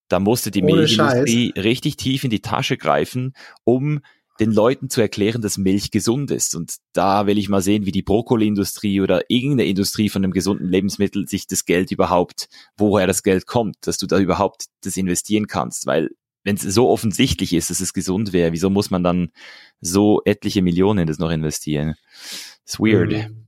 da 0.10 0.20
musste 0.20 0.52
die 0.52 0.62
Milchindustrie 0.62 1.54
richtig 1.56 1.96
tief 1.96 2.26
in 2.26 2.30
die 2.30 2.42
Tasche 2.42 2.76
greifen, 2.76 3.32
um 3.64 4.02
den 4.40 4.52
Leuten 4.52 4.90
zu 4.90 5.02
erklären, 5.02 5.42
dass 5.42 5.58
Milch 5.58 5.92
gesund 5.92 6.32
ist. 6.32 6.56
Und 6.56 6.76
da 6.94 7.28
will 7.28 7.38
ich 7.38 7.50
mal 7.50 7.62
sehen, 7.62 7.86
wie 7.86 7.92
die 7.92 8.04
Brokkoli-Industrie 8.04 9.02
oder 9.02 9.30
irgendeine 9.30 9.66
Industrie 9.66 10.10
von 10.10 10.24
einem 10.24 10.34
gesunden 10.34 10.68
Lebensmittel 10.68 11.28
sich 11.28 11.48
das 11.48 11.66
Geld 11.66 11.92
überhaupt, 11.92 12.48
woher 12.78 13.08
das 13.08 13.24
Geld 13.24 13.48
kommt, 13.48 13.76
dass 13.82 13.98
du 13.98 14.08
da 14.08 14.20
überhaupt 14.20 14.66
das 14.84 14.98
investieren 14.98 15.48
kannst. 15.48 15.86
Weil 15.86 16.10
wenn 16.44 16.56
es 16.56 16.62
so 16.62 16.90
offensichtlich 16.90 17.54
ist, 17.54 17.70
dass 17.70 17.80
es 17.80 17.94
gesund 17.94 18.32
wäre, 18.32 18.54
wieso 18.54 18.70
muss 18.70 18.90
man 18.90 19.04
dann 19.04 19.32
so 19.82 20.22
etliche 20.26 20.62
Millionen 20.62 21.00
in 21.00 21.08
das 21.08 21.20
noch 21.20 21.32
investieren? 21.32 21.96
Das 22.64 22.76
ist 22.76 22.80
weird. 22.80 23.12
Mhm. 23.12 23.48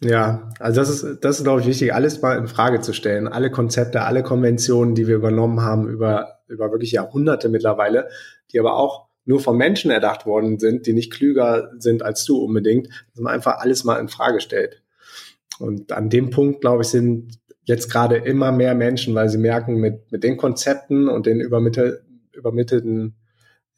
Ja, 0.00 0.50
also 0.58 0.80
das 0.80 0.90
ist, 0.90 1.24
das 1.24 1.38
ist, 1.38 1.44
glaube 1.44 1.60
ich, 1.60 1.66
wichtig, 1.66 1.94
alles 1.94 2.20
mal 2.20 2.36
in 2.36 2.48
Frage 2.48 2.80
zu 2.80 2.92
stellen. 2.92 3.28
Alle 3.28 3.50
Konzepte, 3.50 4.02
alle 4.02 4.22
Konventionen, 4.22 4.94
die 4.94 5.06
wir 5.06 5.16
übernommen 5.16 5.62
haben 5.62 5.88
über, 5.88 6.40
über 6.46 6.70
wirklich 6.70 6.92
Jahrhunderte 6.92 7.48
mittlerweile, 7.48 8.08
die 8.52 8.58
aber 8.58 8.76
auch 8.76 9.08
nur 9.24 9.40
von 9.40 9.56
Menschen 9.56 9.90
erdacht 9.90 10.26
worden 10.26 10.58
sind, 10.58 10.86
die 10.86 10.92
nicht 10.92 11.12
klüger 11.12 11.70
sind 11.78 12.02
als 12.02 12.24
du 12.24 12.38
unbedingt, 12.38 12.88
dass 13.12 13.22
man 13.22 13.32
einfach 13.32 13.58
alles 13.58 13.84
mal 13.84 13.98
in 13.98 14.08
Frage 14.08 14.40
stellt. 14.40 14.82
Und 15.58 15.92
an 15.92 16.10
dem 16.10 16.30
Punkt, 16.30 16.60
glaube 16.60 16.82
ich, 16.82 16.88
sind 16.88 17.38
jetzt 17.64 17.90
gerade 17.90 18.16
immer 18.16 18.52
mehr 18.52 18.74
Menschen, 18.74 19.14
weil 19.14 19.28
sie 19.28 19.38
merken, 19.38 19.76
mit, 19.76 20.10
mit 20.12 20.24
den 20.24 20.36
Konzepten 20.36 21.08
und 21.08 21.26
den 21.26 21.40
übermittel, 21.40 22.04
übermittelten 22.32 23.16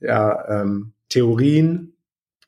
ja, 0.00 0.62
ähm, 0.62 0.92
Theorien 1.08 1.92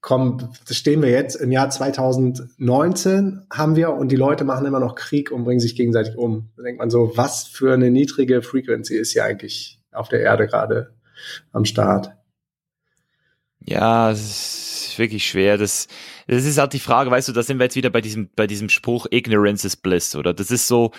kommen, 0.01 0.51
stehen 0.71 1.03
wir 1.03 1.11
jetzt 1.11 1.37
im 1.37 1.53
Jahr 1.53 1.71
2019 1.71 3.47
haben 3.53 3.77
wir 3.77 3.93
und 3.93 4.11
die 4.11 4.17
Leute 4.17 4.45
machen 4.45 4.67
immer 4.67 4.81
noch 4.81 4.95
Krieg 4.95 5.31
und 5.31 5.45
bringen 5.45 5.61
sich 5.61 5.77
gegenseitig 5.77 6.17
um. 6.17 6.51
Da 6.57 6.63
denkt 6.63 6.79
man 6.79 6.91
so, 6.91 7.13
was 7.17 7.45
für 7.45 7.75
eine 7.75 7.91
niedrige 7.91 8.43
Frequency 8.43 8.97
ist 8.97 9.13
hier 9.13 9.25
eigentlich 9.25 9.81
auf 9.93 10.09
der 10.09 10.21
Erde 10.21 10.47
gerade 10.47 10.95
am 11.53 11.65
Start? 11.65 12.18
Ja, 13.69 14.11
es 14.11 14.89
ist 14.89 14.99
wirklich 14.99 15.27
schwer. 15.27 15.59
Das, 15.59 15.89
das 16.27 16.45
ist 16.47 16.57
halt 16.57 16.73
die 16.73 16.79
Frage, 16.79 17.11
weißt 17.11 17.29
du, 17.29 17.33
da 17.33 17.43
sind 17.43 17.59
wir 17.59 17.65
jetzt 17.65 17.77
wieder 17.77 17.91
bei 17.91 18.01
diesem, 18.01 18.31
bei 18.35 18.47
diesem 18.47 18.71
Spruch 18.71 19.07
Ignorance 19.11 19.67
is 19.67 19.77
bliss, 19.77 20.17
oder? 20.17 20.33
Das 20.33 20.51
ist 20.51 20.67
so, 20.67 20.93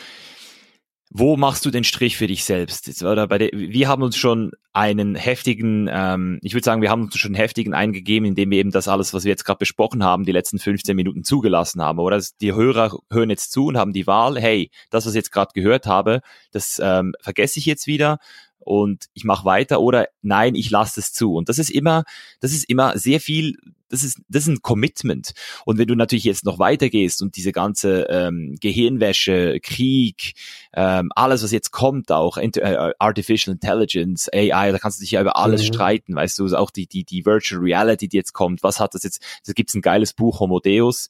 wo 1.11 1.36
machst 1.36 1.65
du 1.65 1.72
den 1.72 1.84
Strich 1.84 2.15
für 2.15 2.28
dich 2.28 2.43
selbst? 2.43 3.03
Oder 3.03 3.26
bei 3.28 3.39
der, 3.39 3.49
wir 3.53 3.88
haben 3.88 4.03
uns 4.03 4.15
schon 4.15 4.51
einen 4.74 5.15
heftigen, 5.15 5.89
ähm, 5.91 6.39
ich 6.43 6.53
würde 6.53 6.65
sagen, 6.65 6.84
wir 6.84 6.91
haben 6.91 7.05
uns 7.05 7.17
schon 7.17 7.30
einen 7.30 7.41
heftigen 7.41 7.74
eingegeben, 7.74 8.28
indem 8.28 8.51
wir 8.51 8.59
eben 8.59 8.70
das 8.70 8.88
alles, 8.88 9.15
was 9.15 9.24
wir 9.24 9.32
jetzt 9.32 9.45
gerade 9.45 9.57
besprochen 9.57 10.03
haben, 10.03 10.26
die 10.26 10.32
letzten 10.32 10.59
15 10.59 10.95
Minuten 10.95 11.24
zugelassen 11.24 11.82
haben. 11.82 11.97
Oder 11.97 12.22
die 12.39 12.53
Hörer 12.53 12.95
hören 13.09 13.32
jetzt 13.32 13.51
zu 13.51 13.65
und 13.65 13.78
haben 13.78 13.93
die 13.93 14.05
Wahl, 14.05 14.39
hey, 14.39 14.70
das, 14.91 15.07
was 15.07 15.13
ich 15.13 15.17
jetzt 15.17 15.32
gerade 15.32 15.53
gehört 15.55 15.88
habe, 15.88 16.22
das 16.51 16.80
ähm, 16.84 17.15
vergesse 17.20 17.57
ich 17.57 17.65
jetzt 17.65 17.88
wieder 17.88 18.20
und 18.60 19.05
ich 19.14 19.24
mache 19.24 19.45
weiter 19.45 19.82
oder 19.82 20.07
nein, 20.22 20.55
ich 20.55 20.70
lasse 20.70 20.99
es 20.99 21.14
zu. 21.14 21.34
Und 21.34 21.49
das 21.49 21.60
ist 21.60 21.72
immer, 21.72 22.03
das 22.39 22.51
ist 22.51 22.70
immer 22.70 22.97
sehr 22.97 23.20
viel, 23.20 23.55
das 23.89 24.03
ist, 24.03 24.20
das 24.30 24.43
ist 24.43 24.49
ein 24.49 24.62
Commitment. 24.62 25.32
Und 25.66 25.78
wenn 25.78 25.88
du 25.88 25.95
natürlich 25.95 26.26
jetzt 26.26 26.45
noch 26.45 26.60
weitergehst 26.60 27.22
und 27.22 27.36
diese 27.36 27.51
ganze 27.51 28.03
ähm, 28.10 28.55
Gehirnwäsche, 28.60 29.60
Krieg, 29.62 30.34
ähm, 30.74 31.12
alles, 31.16 31.43
was 31.43 31.51
jetzt 31.51 31.72
kommt, 31.72 32.12
auch 32.12 32.38
äh, 32.38 32.93
Artificial 32.99 33.53
Intelligence, 33.53 34.30
AI, 34.32 34.72
da 34.72 34.78
kannst 34.78 34.99
du 34.99 35.03
dich 35.03 35.12
ja 35.12 35.22
über 35.22 35.38
alles 35.38 35.64
mhm. 35.64 35.74
streiten, 35.74 36.16
weißt 36.16 36.38
du, 36.39 36.55
auch 36.55 36.70
die, 36.70 36.88
die, 36.88 37.03
die 37.03 37.26
Virtual 37.26 37.62
Reality, 37.62 38.07
die 38.07 38.18
jetzt 38.18 38.34
kommt, 38.34 38.62
was 38.62 38.80
hat 38.80 38.93
das 38.93 39.03
jetzt, 39.03 39.24
da 39.45 39.53
gibt's 39.53 39.74
ein 39.74 39.82
geiles 39.82 40.14
Buch, 40.14 40.39
Homo 40.39 40.60
Deus, 40.60 41.10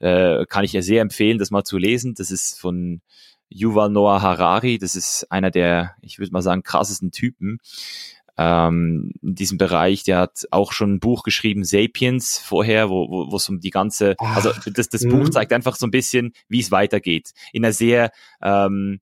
äh, 0.00 0.44
kann 0.46 0.64
ich 0.64 0.72
ja 0.72 0.82
sehr 0.82 1.02
empfehlen, 1.02 1.38
das 1.38 1.50
mal 1.50 1.64
zu 1.64 1.78
lesen. 1.78 2.14
Das 2.14 2.30
ist 2.30 2.58
von 2.58 3.00
Yuval 3.48 3.90
Noah 3.90 4.22
Harari, 4.22 4.78
das 4.78 4.94
ist 4.94 5.26
einer 5.30 5.50
der, 5.50 5.94
ich 6.02 6.18
würde 6.18 6.32
mal 6.32 6.42
sagen, 6.42 6.62
krassesten 6.62 7.10
Typen 7.10 7.58
ähm, 8.36 9.12
in 9.22 9.34
diesem 9.34 9.58
Bereich. 9.58 10.04
Der 10.04 10.18
hat 10.18 10.46
auch 10.50 10.72
schon 10.72 10.94
ein 10.94 11.00
Buch 11.00 11.22
geschrieben, 11.22 11.64
Sapiens, 11.64 12.38
vorher, 12.38 12.88
wo 12.88 13.28
wo 13.30 13.36
es 13.36 13.48
um 13.48 13.60
die 13.60 13.70
ganze, 13.70 14.16
also 14.18 14.52
das, 14.72 14.88
das 14.88 15.02
Buch 15.04 15.24
mhm. 15.24 15.32
zeigt 15.32 15.52
einfach 15.52 15.76
so 15.76 15.86
ein 15.86 15.90
bisschen, 15.90 16.32
wie 16.48 16.60
es 16.60 16.70
weitergeht. 16.70 17.32
In 17.52 17.64
einer 17.64 17.72
sehr 17.72 18.12
ähm, 18.42 19.00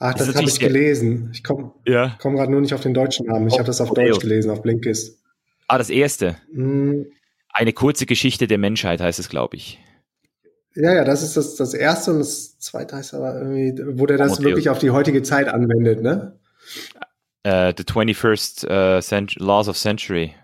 Ach, 0.00 0.14
das, 0.14 0.28
das 0.28 0.36
habe 0.36 0.48
ich 0.48 0.60
gelesen. 0.60 1.30
Ich 1.32 1.42
komme 1.42 1.72
ja. 1.84 2.16
komm 2.20 2.36
gerade 2.36 2.52
nur 2.52 2.60
nicht 2.60 2.72
auf 2.72 2.80
den 2.80 2.94
deutschen 2.94 3.26
Namen. 3.26 3.48
Ich 3.48 3.54
habe 3.54 3.64
das 3.64 3.80
auf 3.80 3.92
Deutsch 3.92 4.20
gelesen, 4.20 4.50
auf 4.50 4.62
Blinkist. 4.62 5.18
Ah, 5.66 5.76
das 5.76 5.90
erste. 5.90 6.36
Mhm. 6.52 7.06
Eine 7.52 7.72
kurze 7.72 8.06
Geschichte 8.06 8.46
der 8.46 8.58
Menschheit 8.58 9.00
heißt 9.00 9.18
es, 9.18 9.28
glaube 9.28 9.56
ich. 9.56 9.80
Ja, 10.80 10.94
ja, 10.94 11.04
das 11.04 11.24
ist 11.24 11.36
das, 11.36 11.56
das 11.56 11.74
erste 11.74 12.12
und 12.12 12.20
das 12.20 12.56
zweite 12.60 12.94
heißt 12.94 13.12
aber 13.12 13.34
irgendwie, 13.40 13.82
wo 13.98 14.06
der 14.06 14.16
das 14.16 14.40
wirklich 14.40 14.70
auf 14.70 14.78
die 14.78 14.92
heutige 14.92 15.24
Zeit 15.24 15.48
anwendet, 15.48 16.02
ne? 16.02 16.38
Uh, 17.44 17.72
the 17.76 17.82
21st 17.82 18.64
uh, 18.64 19.14
äh, 19.14 19.44
Laws 19.44 19.68
of 19.68 19.76
Century. 19.76 20.34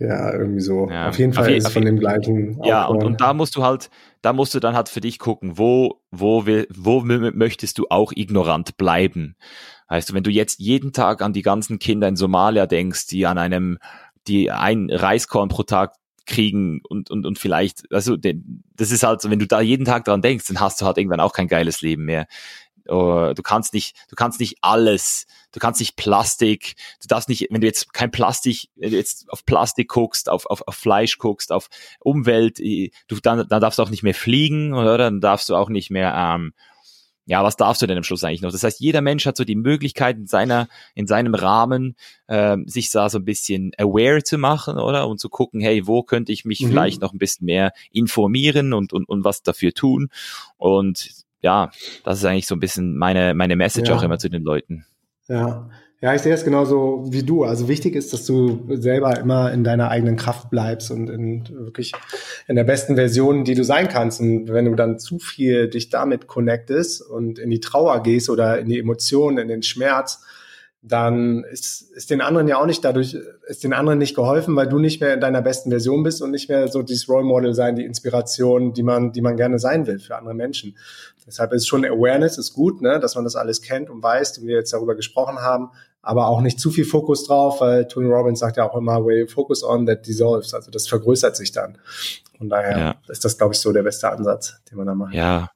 Ja, 0.00 0.32
irgendwie 0.32 0.60
so. 0.60 0.90
Ja. 0.90 1.08
Auf 1.08 1.18
jeden 1.18 1.32
Fall 1.32 1.44
auf 1.44 1.50
ist 1.50 1.68
es 1.68 1.72
von 1.72 1.84
dem 1.84 2.00
gleichen. 2.00 2.60
Ja, 2.64 2.86
und, 2.86 3.04
und 3.04 3.20
da 3.20 3.32
musst 3.32 3.54
du 3.54 3.62
halt, 3.62 3.90
da 4.22 4.32
musst 4.32 4.54
du 4.54 4.58
dann 4.58 4.74
halt 4.74 4.88
für 4.88 5.00
dich 5.00 5.20
gucken, 5.20 5.56
wo, 5.56 6.00
wo, 6.10 6.44
will, 6.44 6.66
wo 6.74 7.00
möchtest 7.00 7.78
du 7.78 7.86
auch 7.90 8.10
ignorant 8.12 8.76
bleiben? 8.76 9.36
Heißt 9.88 10.10
du, 10.10 10.14
wenn 10.14 10.24
du 10.24 10.30
jetzt 10.30 10.58
jeden 10.58 10.92
Tag 10.92 11.22
an 11.22 11.32
die 11.32 11.42
ganzen 11.42 11.78
Kinder 11.78 12.08
in 12.08 12.16
Somalia 12.16 12.66
denkst, 12.66 13.06
die 13.06 13.24
an 13.24 13.38
einem, 13.38 13.78
die 14.26 14.50
ein 14.50 14.90
Reiskorn 14.90 15.48
pro 15.48 15.62
Tag 15.62 15.92
kriegen 16.26 16.80
und, 16.88 17.10
und, 17.10 17.26
und 17.26 17.38
vielleicht, 17.38 17.90
also 17.92 18.16
das 18.16 18.90
ist 18.90 19.02
halt 19.02 19.20
so, 19.20 19.30
wenn 19.30 19.38
du 19.38 19.46
da 19.46 19.60
jeden 19.60 19.84
Tag 19.84 20.04
dran 20.04 20.22
denkst, 20.22 20.46
dann 20.48 20.60
hast 20.60 20.80
du 20.80 20.86
halt 20.86 20.98
irgendwann 20.98 21.20
auch 21.20 21.32
kein 21.32 21.48
geiles 21.48 21.80
Leben 21.80 22.04
mehr. 22.04 22.26
Oh, 22.86 23.32
du 23.34 23.42
kannst 23.42 23.72
nicht, 23.72 23.96
du 24.10 24.16
kannst 24.16 24.40
nicht 24.40 24.58
alles, 24.60 25.26
du 25.52 25.58
kannst 25.58 25.80
nicht 25.80 25.96
Plastik, 25.96 26.74
du 27.00 27.08
darfst 27.08 27.30
nicht, 27.30 27.48
wenn 27.50 27.62
du 27.62 27.66
jetzt 27.66 27.94
kein 27.94 28.10
Plastik, 28.10 28.68
wenn 28.76 28.90
du 28.90 28.96
jetzt 28.96 29.30
auf 29.30 29.46
Plastik 29.46 29.88
guckst, 29.88 30.28
auf, 30.28 30.44
auf, 30.46 30.68
auf 30.68 30.74
Fleisch 30.74 31.16
guckst, 31.16 31.50
auf 31.50 31.68
Umwelt, 32.00 32.58
du, 32.58 33.20
dann, 33.22 33.48
dann 33.48 33.60
darfst 33.60 33.78
du 33.78 33.82
auch 33.82 33.90
nicht 33.90 34.02
mehr 34.02 34.14
fliegen, 34.14 34.74
oder? 34.74 34.98
Dann 34.98 35.22
darfst 35.22 35.48
du 35.48 35.54
auch 35.54 35.70
nicht 35.70 35.90
mehr 35.90 36.14
ähm, 36.14 36.52
ja, 37.26 37.42
was 37.42 37.56
darfst 37.56 37.80
du 37.80 37.86
denn 37.86 37.96
am 37.96 38.04
Schluss 38.04 38.22
eigentlich 38.22 38.42
noch? 38.42 38.52
Das 38.52 38.62
heißt, 38.62 38.80
jeder 38.80 39.00
Mensch 39.00 39.24
hat 39.26 39.36
so 39.36 39.44
die 39.44 39.56
Möglichkeit 39.56 40.16
in 40.16 40.26
seiner, 40.26 40.68
in 40.94 41.06
seinem 41.06 41.34
Rahmen, 41.34 41.96
äh, 42.26 42.56
sich 42.66 42.90
da 42.90 43.08
so 43.08 43.18
ein 43.18 43.24
bisschen 43.24 43.72
aware 43.78 44.22
zu 44.22 44.36
machen, 44.36 44.78
oder? 44.78 45.08
Und 45.08 45.20
zu 45.20 45.28
gucken, 45.30 45.60
hey, 45.60 45.86
wo 45.86 46.02
könnte 46.02 46.32
ich 46.32 46.44
mich 46.44 46.60
mhm. 46.60 46.68
vielleicht 46.68 47.00
noch 47.00 47.12
ein 47.12 47.18
bisschen 47.18 47.46
mehr 47.46 47.72
informieren 47.90 48.74
und, 48.74 48.92
und, 48.92 49.08
und 49.08 49.24
was 49.24 49.42
dafür 49.42 49.72
tun? 49.72 50.08
Und 50.58 51.10
ja, 51.40 51.70
das 52.04 52.18
ist 52.18 52.24
eigentlich 52.24 52.46
so 52.46 52.54
ein 52.54 52.60
bisschen 52.60 52.96
meine, 52.96 53.34
meine 53.34 53.56
Message 53.56 53.88
ja. 53.88 53.96
auch 53.96 54.02
immer 54.02 54.18
zu 54.18 54.28
den 54.28 54.42
Leuten. 54.42 54.86
Ja, 55.28 55.70
ja, 56.04 56.14
ich 56.14 56.20
sehe 56.20 56.32
das 56.32 56.44
genauso 56.44 57.02
wie 57.08 57.22
du. 57.22 57.44
Also 57.44 57.66
wichtig 57.66 57.96
ist, 57.96 58.12
dass 58.12 58.26
du 58.26 58.60
selber 58.68 59.18
immer 59.18 59.50
in 59.54 59.64
deiner 59.64 59.88
eigenen 59.88 60.16
Kraft 60.16 60.50
bleibst 60.50 60.90
und 60.90 61.08
in 61.08 61.48
wirklich 61.48 61.92
in 62.46 62.56
der 62.56 62.64
besten 62.64 62.96
Version, 62.96 63.44
die 63.44 63.54
du 63.54 63.64
sein 63.64 63.88
kannst. 63.88 64.20
Und 64.20 64.52
wenn 64.52 64.66
du 64.66 64.74
dann 64.74 64.98
zu 64.98 65.18
viel 65.18 65.70
dich 65.70 65.88
damit 65.88 66.26
connectest 66.26 67.00
und 67.00 67.38
in 67.38 67.48
die 67.48 67.60
Trauer 67.60 68.02
gehst 68.02 68.28
oder 68.28 68.58
in 68.58 68.68
die 68.68 68.78
Emotionen, 68.78 69.38
in 69.38 69.48
den 69.48 69.62
Schmerz, 69.62 70.22
dann 70.82 71.42
ist, 71.44 71.90
ist 71.92 72.10
den 72.10 72.20
anderen 72.20 72.48
ja 72.48 72.58
auch 72.58 72.66
nicht 72.66 72.84
dadurch, 72.84 73.16
ist 73.46 73.64
den 73.64 73.72
anderen 73.72 73.98
nicht 73.98 74.14
geholfen, 74.14 74.54
weil 74.56 74.68
du 74.68 74.78
nicht 74.78 75.00
mehr 75.00 75.14
in 75.14 75.20
deiner 75.20 75.40
besten 75.40 75.70
Version 75.70 76.02
bist 76.02 76.20
und 76.20 76.32
nicht 76.32 76.50
mehr 76.50 76.68
so 76.68 76.82
dieses 76.82 77.08
Role 77.08 77.24
Model 77.24 77.54
sein, 77.54 77.76
die 77.76 77.84
Inspiration, 77.86 78.74
die 78.74 78.82
man, 78.82 79.12
die 79.12 79.22
man 79.22 79.38
gerne 79.38 79.58
sein 79.58 79.86
will 79.86 79.98
für 79.98 80.16
andere 80.16 80.34
Menschen. 80.34 80.76
Deshalb 81.26 81.54
ist 81.54 81.66
schon 81.66 81.86
Awareness 81.86 82.36
ist 82.36 82.52
gut, 82.52 82.82
ne, 82.82 83.00
dass 83.00 83.14
man 83.14 83.24
das 83.24 83.36
alles 83.36 83.62
kennt 83.62 83.88
und 83.88 84.02
weiß, 84.02 84.42
wie 84.42 84.48
wir 84.48 84.56
jetzt 84.56 84.74
darüber 84.74 84.94
gesprochen 84.94 85.38
haben, 85.38 85.70
aber 86.04 86.28
auch 86.28 86.40
nicht 86.40 86.60
zu 86.60 86.70
viel 86.70 86.84
Fokus 86.84 87.24
drauf, 87.24 87.60
weil 87.60 87.88
Tony 87.88 88.08
Robbins 88.08 88.40
sagt 88.40 88.56
ja 88.56 88.68
auch 88.68 88.76
immer, 88.76 89.04
we 89.04 89.26
focus 89.26 89.64
on 89.64 89.86
that 89.86 90.06
dissolves, 90.06 90.54
also 90.54 90.70
das 90.70 90.86
vergrößert 90.86 91.36
sich 91.36 91.52
dann. 91.52 91.78
Von 92.38 92.48
daher 92.48 92.78
ja. 92.78 92.94
ist 93.08 93.24
das, 93.24 93.38
glaube 93.38 93.54
ich, 93.54 93.60
so 93.60 93.72
der 93.72 93.82
beste 93.82 94.10
Ansatz, 94.10 94.60
den 94.70 94.78
man 94.78 94.86
da 94.86 94.94
macht. 94.94 95.14
Ja, 95.14 95.50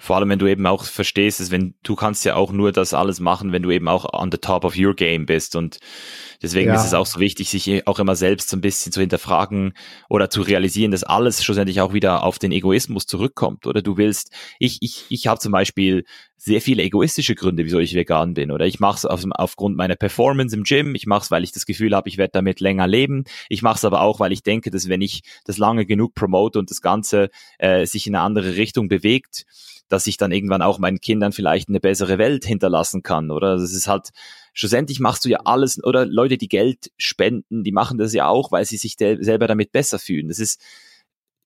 vor 0.00 0.16
allem, 0.16 0.28
wenn 0.28 0.38
du 0.38 0.46
eben 0.46 0.64
auch 0.66 0.84
verstehst, 0.84 1.40
dass 1.40 1.50
wenn 1.50 1.74
du 1.82 1.96
kannst 1.96 2.24
ja 2.24 2.36
auch 2.36 2.52
nur 2.52 2.70
das 2.70 2.94
alles 2.94 3.18
machen, 3.18 3.52
wenn 3.52 3.64
du 3.64 3.70
eben 3.72 3.88
auch 3.88 4.06
on 4.12 4.30
the 4.30 4.38
top 4.38 4.64
of 4.64 4.76
your 4.78 4.94
game 4.94 5.26
bist. 5.26 5.56
Und 5.56 5.78
deswegen 6.42 6.68
ja. 6.70 6.76
ist 6.76 6.84
es 6.84 6.94
auch 6.94 7.06
so 7.06 7.20
wichtig, 7.20 7.50
sich 7.50 7.86
auch 7.86 7.98
immer 7.98 8.16
selbst 8.16 8.48
so 8.48 8.56
ein 8.56 8.60
bisschen 8.60 8.92
zu 8.92 9.00
hinterfragen 9.00 9.72
oder 10.08 10.30
zu 10.30 10.42
realisieren, 10.42 10.90
dass 10.90 11.04
alles 11.04 11.42
schlussendlich 11.42 11.80
auch 11.80 11.92
wieder 11.92 12.22
auf 12.24 12.38
den 12.38 12.52
Egoismus 12.52 13.06
zurückkommt. 13.06 13.66
Oder 13.66 13.82
du 13.82 13.96
willst, 13.96 14.32
ich, 14.58 14.78
ich, 14.80 15.04
ich 15.08 15.26
habe 15.26 15.40
zum 15.40 15.52
Beispiel 15.52 16.04
sehr 16.36 16.60
viele 16.60 16.84
egoistische 16.84 17.34
Gründe, 17.34 17.64
wieso 17.64 17.80
ich 17.80 17.94
vegan 17.94 18.34
bin. 18.34 18.52
Oder 18.52 18.66
ich 18.66 18.78
mache 18.78 18.96
es 18.96 19.04
auf, 19.04 19.24
aufgrund 19.30 19.76
meiner 19.76 19.96
Performance 19.96 20.54
im 20.54 20.62
Gym. 20.62 20.94
Ich 20.94 21.06
mache 21.06 21.24
es, 21.24 21.30
weil 21.30 21.42
ich 21.42 21.52
das 21.52 21.66
Gefühl 21.66 21.94
habe, 21.94 22.08
ich 22.08 22.16
werde 22.16 22.32
damit 22.32 22.60
länger 22.60 22.86
leben. 22.86 23.24
Ich 23.48 23.62
mache 23.62 23.76
es 23.76 23.84
aber 23.84 24.02
auch, 24.02 24.20
weil 24.20 24.32
ich 24.32 24.42
denke, 24.42 24.70
dass 24.70 24.88
wenn 24.88 25.00
ich 25.00 25.22
das 25.44 25.58
lange 25.58 25.84
genug 25.84 26.14
promote 26.14 26.58
und 26.58 26.70
das 26.70 26.80
Ganze 26.80 27.30
äh, 27.58 27.86
sich 27.86 28.06
in 28.06 28.14
eine 28.14 28.24
andere 28.24 28.56
Richtung 28.56 28.88
bewegt, 28.88 29.44
dass 29.88 30.06
ich 30.06 30.16
dann 30.16 30.32
irgendwann 30.32 30.62
auch 30.62 30.78
meinen 30.78 31.00
Kindern 31.00 31.32
vielleicht 31.32 31.68
eine 31.68 31.80
bessere 31.80 32.18
Welt 32.18 32.44
hinterlassen 32.44 33.02
kann, 33.02 33.30
oder? 33.30 33.56
Das 33.56 33.72
ist 33.72 33.88
halt, 33.88 34.10
schlussendlich 34.52 35.00
machst 35.00 35.24
du 35.24 35.28
ja 35.28 35.40
alles, 35.44 35.82
oder 35.82 36.06
Leute, 36.06 36.38
die 36.38 36.48
Geld 36.48 36.90
spenden, 36.96 37.64
die 37.64 37.72
machen 37.72 37.98
das 37.98 38.12
ja 38.12 38.28
auch, 38.28 38.52
weil 38.52 38.64
sie 38.64 38.76
sich 38.76 38.96
selber 38.98 39.46
damit 39.46 39.72
besser 39.72 39.98
fühlen. 39.98 40.28
Das 40.28 40.38
ist, 40.38 40.60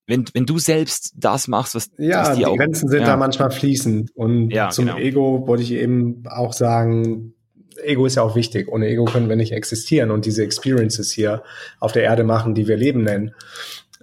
wenn, 0.06 0.24
wenn 0.34 0.46
du 0.46 0.58
selbst 0.58 1.12
das 1.16 1.48
machst, 1.48 1.74
was, 1.74 1.90
ja, 1.98 2.20
was 2.20 2.36
die, 2.36 2.44
die 2.44 2.56
Grenzen 2.56 2.88
sind 2.88 3.00
ja. 3.00 3.06
da 3.06 3.16
manchmal 3.16 3.50
fließend. 3.50 4.10
Und 4.14 4.50
ja, 4.50 4.70
zum 4.70 4.86
genau. 4.86 4.98
Ego 4.98 5.46
wollte 5.46 5.62
ich 5.62 5.72
eben 5.72 6.24
auch 6.26 6.52
sagen, 6.52 7.34
Ego 7.82 8.06
ist 8.06 8.16
ja 8.16 8.22
auch 8.22 8.36
wichtig. 8.36 8.68
Ohne 8.68 8.88
Ego 8.88 9.04
können 9.04 9.28
wir 9.28 9.36
nicht 9.36 9.52
existieren 9.52 10.10
und 10.10 10.26
diese 10.26 10.42
Experiences 10.42 11.12
hier 11.12 11.42
auf 11.80 11.92
der 11.92 12.02
Erde 12.02 12.24
machen, 12.24 12.54
die 12.54 12.66
wir 12.68 12.76
Leben 12.76 13.02
nennen. 13.02 13.34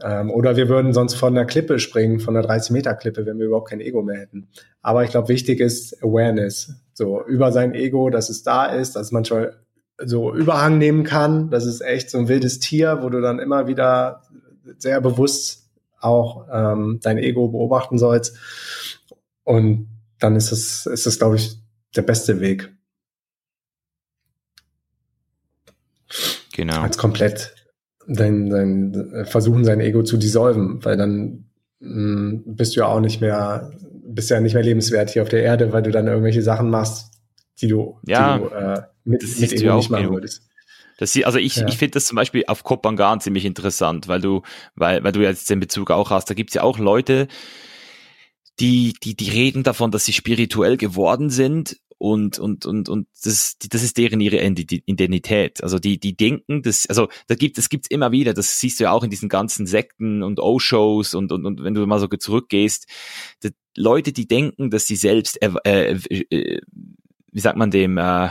Ähm, 0.02 0.32
oder 0.32 0.56
wir 0.56 0.70
würden 0.70 0.94
sonst 0.94 1.16
von 1.16 1.36
der 1.36 1.46
Klippe 1.46 1.80
springen, 1.80 2.20
von 2.20 2.34
der 2.34 2.44
30-Meter-Klippe, 2.44 3.26
wenn 3.26 3.38
wir 3.38 3.48
überhaupt 3.48 3.70
kein 3.70 3.82
Ego 3.82 4.02
mehr 4.02 4.20
hätten. 4.20 4.48
Aber 4.82 5.04
ich 5.04 5.12
glaube, 5.12 5.28
wichtig 5.28 5.60
ist 5.60 6.02
Awareness. 6.02 6.74
So 7.00 7.24
über 7.26 7.54
sein 7.54 7.74
Ego, 7.74 8.10
dass 8.10 8.30
es 8.30 8.44
da 8.44 8.66
ist, 8.66 8.98
dass 8.98 9.04
es 9.04 9.12
manchmal 9.14 9.56
so 10.04 10.36
Überhang 10.36 10.78
nehmen 10.78 11.06
kann. 11.06 11.50
Das 11.50 11.66
ist 11.66 11.80
echt 11.80 12.10
so 12.10 12.18
ein 12.18 12.28
wildes 12.28 12.60
Tier, 12.60 13.00
wo 13.02 13.08
du 13.08 13.22
dann 13.22 13.40
immer 13.40 13.68
wieder 13.68 14.24
sehr 14.78 15.00
bewusst 15.00 15.70
auch 16.02 16.48
ähm, 16.52 17.00
dein 17.02 17.18
Ego 17.18 17.48
beobachten 17.48 17.98
sollst. 17.98 18.36
Und 19.46 19.88
dann 20.20 20.36
ist 20.36 20.52
es, 20.52 20.88
ist 20.88 21.08
es, 21.08 21.18
glaube 21.20 21.38
ich, 21.38 21.58
der 21.96 22.02
beste 22.02 22.42
Weg. 22.42 22.70
Genau. 26.52 26.82
Als 26.82 26.98
komplett 26.98 27.56
dein, 28.10 28.50
dein, 28.50 29.26
versuchen, 29.26 29.64
sein 29.64 29.80
Ego 29.80 30.04
zu 30.04 30.18
dissolven, 30.18 30.84
weil 30.84 30.98
dann 30.98 31.46
mh, 31.80 31.90
mm, 31.90 32.44
bist 32.58 32.76
du 32.76 32.82
ja 32.82 32.88
auch 32.88 33.00
nicht 33.00 33.22
mehr, 33.22 33.72
bist 34.14 34.30
ja 34.30 34.40
nicht 34.40 34.54
mehr 34.54 34.64
lebenswert 34.64 35.10
hier 35.10 35.22
auf 35.22 35.30
der 35.30 35.44
Erde, 35.44 35.72
weil 35.72 35.84
du 35.84 35.92
dann 35.92 36.08
irgendwelche 36.08 36.42
Sachen 36.42 36.70
machst, 36.70 37.12
die 37.62 37.68
du, 37.68 37.98
ja, 38.06 38.38
die 38.38 38.44
du 38.44 38.50
äh, 38.50 38.82
mit, 39.04 39.40
mit 39.40 39.54
Ego 39.54 39.76
nicht 39.76 39.90
machen 39.90 40.10
würdest. 40.10 40.44
Das, 40.98 41.16
also 41.24 41.40
ich, 41.40 41.56
ja. 41.56 41.68
ich 41.68 41.78
finde 41.78 41.94
das 41.94 42.06
zum 42.06 42.18
Beispiel 42.18 42.44
auf 42.48 42.64
Kopangan 42.64 43.22
ziemlich 43.22 43.46
interessant, 43.46 44.10
weil 44.10 44.20
du, 44.20 44.42
weil, 44.76 45.04
weil 45.04 45.14
du 45.14 45.22
jetzt 45.22 45.50
den 45.50 45.62
Bezug 45.62 45.92
auch 45.92 46.10
hast. 46.10 46.30
Da 46.30 46.34
gibt's 46.34 46.54
ja 46.54 46.62
auch 46.62 46.78
Leute, 46.78 47.30
die, 48.60 48.94
die, 49.02 49.16
die 49.16 49.30
reden 49.30 49.64
davon, 49.64 49.92
dass 49.92 50.04
sie 50.04 50.12
spirituell 50.12 50.76
geworden 50.76 51.30
sind 51.30 51.78
und 52.00 52.40
und 52.40 52.66
und 52.66 52.90
und 52.90 53.08
das 53.24 53.58
das 53.70 53.84
ist 53.84 53.98
deren 53.98 54.20
ihre 54.22 54.42
Identität. 54.42 55.62
Also 55.62 55.78
die 55.78 56.00
die 56.00 56.16
denken, 56.18 56.64
das 56.64 56.88
also 56.88 57.10
da 57.28 57.36
gibt 57.36 57.58
es 57.58 57.70
gibt's 57.70 57.90
immer 57.90 58.12
wieder. 58.12 58.34
Das 58.34 58.60
siehst 58.60 58.80
du 58.80 58.86
ja 58.86 58.92
auch 58.92 59.04
in 59.04 59.12
diesen 59.12 59.30
ganzen 59.30 59.68
Sekten 59.68 60.24
und 60.24 60.40
O-Shows 60.40 61.14
und 61.14 61.32
und 61.32 61.46
und 61.46 61.64
wenn 61.64 61.74
du 61.74 61.86
mal 61.86 62.00
so 62.00 62.08
zurückgehst, 62.08 62.88
die 63.44 63.52
Leute, 63.76 64.14
die 64.14 64.28
denken, 64.28 64.72
dass 64.72 64.88
sie 64.88 64.96
selbst 64.96 65.42
äh, 65.42 65.92
äh, 65.92 66.62
wie 67.32 67.40
sagt 67.40 67.58
man 67.58 67.70
dem 67.70 67.98
äh, 67.98 68.30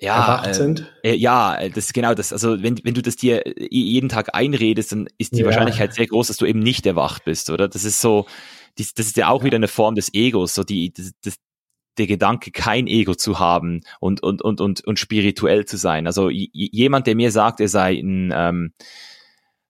ja, 0.00 0.16
erwacht 0.16 0.54
sind? 0.54 0.92
Äh, 1.02 1.14
ja, 1.14 1.68
das 1.68 1.86
ist 1.86 1.94
genau 1.94 2.14
das. 2.14 2.32
Also 2.32 2.62
wenn, 2.62 2.78
wenn 2.84 2.94
du 2.94 3.02
das 3.02 3.16
dir 3.16 3.42
jeden 3.70 4.08
Tag 4.08 4.34
einredest, 4.34 4.92
dann 4.92 5.08
ist 5.18 5.34
die 5.34 5.40
ja. 5.40 5.46
Wahrscheinlichkeit 5.46 5.94
sehr 5.94 6.06
groß, 6.06 6.28
dass 6.28 6.36
du 6.36 6.46
eben 6.46 6.58
nicht 6.58 6.84
erwacht 6.86 7.24
bist, 7.24 7.50
oder? 7.50 7.68
Das 7.68 7.84
ist 7.84 8.00
so, 8.00 8.26
das, 8.76 8.94
das 8.94 9.06
ist 9.06 9.16
ja 9.16 9.28
auch 9.28 9.44
wieder 9.44 9.56
eine 9.56 9.68
Form 9.68 9.94
des 9.94 10.12
Egos, 10.12 10.54
so 10.54 10.64
die, 10.64 10.92
das, 10.92 11.12
das, 11.22 11.36
der 11.98 12.06
Gedanke, 12.06 12.50
kein 12.50 12.86
Ego 12.86 13.14
zu 13.14 13.38
haben 13.38 13.82
und, 14.00 14.22
und, 14.22 14.42
und, 14.42 14.60
und, 14.60 14.84
und 14.84 14.98
spirituell 14.98 15.64
zu 15.64 15.76
sein. 15.76 16.06
Also 16.06 16.28
jemand, 16.30 17.06
der 17.06 17.14
mir 17.14 17.30
sagt, 17.30 17.60
er 17.60 17.68
sei 17.68 17.98
ein, 17.98 18.32
ähm, 18.34 18.72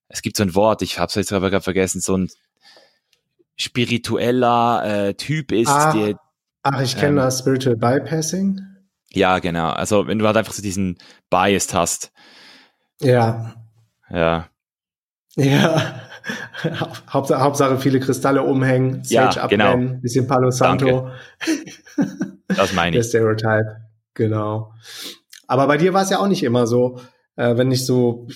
es 0.07 0.21
gibt 0.21 0.37
so 0.37 0.43
ein 0.43 0.55
Wort, 0.55 0.81
ich 0.81 0.99
habe 0.99 1.09
es 1.09 1.15
jetzt 1.15 1.33
aber 1.33 1.49
gerade 1.49 1.63
vergessen, 1.63 2.01
so 2.01 2.17
ein 2.17 2.29
spiritueller 3.57 5.07
äh, 5.07 5.13
Typ 5.13 5.51
ist, 5.51 5.69
ah, 5.69 5.93
der. 5.93 6.19
Ach, 6.63 6.81
ich 6.81 6.95
kenne 6.95 7.09
ähm, 7.09 7.15
das 7.17 7.39
Spiritual 7.39 7.75
Bypassing. 7.75 8.59
Ja, 9.11 9.39
genau. 9.39 9.69
Also 9.69 10.07
wenn 10.07 10.19
du 10.19 10.25
halt 10.25 10.37
einfach 10.37 10.53
so 10.53 10.61
diesen 10.61 10.97
Bias 11.29 11.73
hast. 11.73 12.11
Ja. 12.99 13.55
Ja. 14.09 14.49
Ja. 15.35 16.01
Hauptsache, 17.09 17.41
Hauptsache 17.41 17.77
viele 17.77 17.99
Kristalle 17.99 18.43
umhängen, 18.43 19.03
Sage 19.03 19.35
ja, 19.35 19.47
genau. 19.47 19.65
abbrennen, 19.65 20.01
bisschen 20.01 20.27
Palo 20.27 20.51
Santo. 20.51 21.09
das 22.47 22.73
meine 22.73 22.97
ich. 22.97 23.01
Der 23.01 23.09
Stereotype, 23.09 23.77
genau. 24.13 24.73
Aber 25.47 25.67
bei 25.67 25.77
dir 25.77 25.93
war 25.93 26.03
es 26.03 26.09
ja 26.09 26.19
auch 26.19 26.27
nicht 26.27 26.43
immer 26.43 26.67
so, 26.67 26.99
äh, 27.35 27.55
wenn 27.57 27.71
ich 27.71 27.85
so 27.85 28.27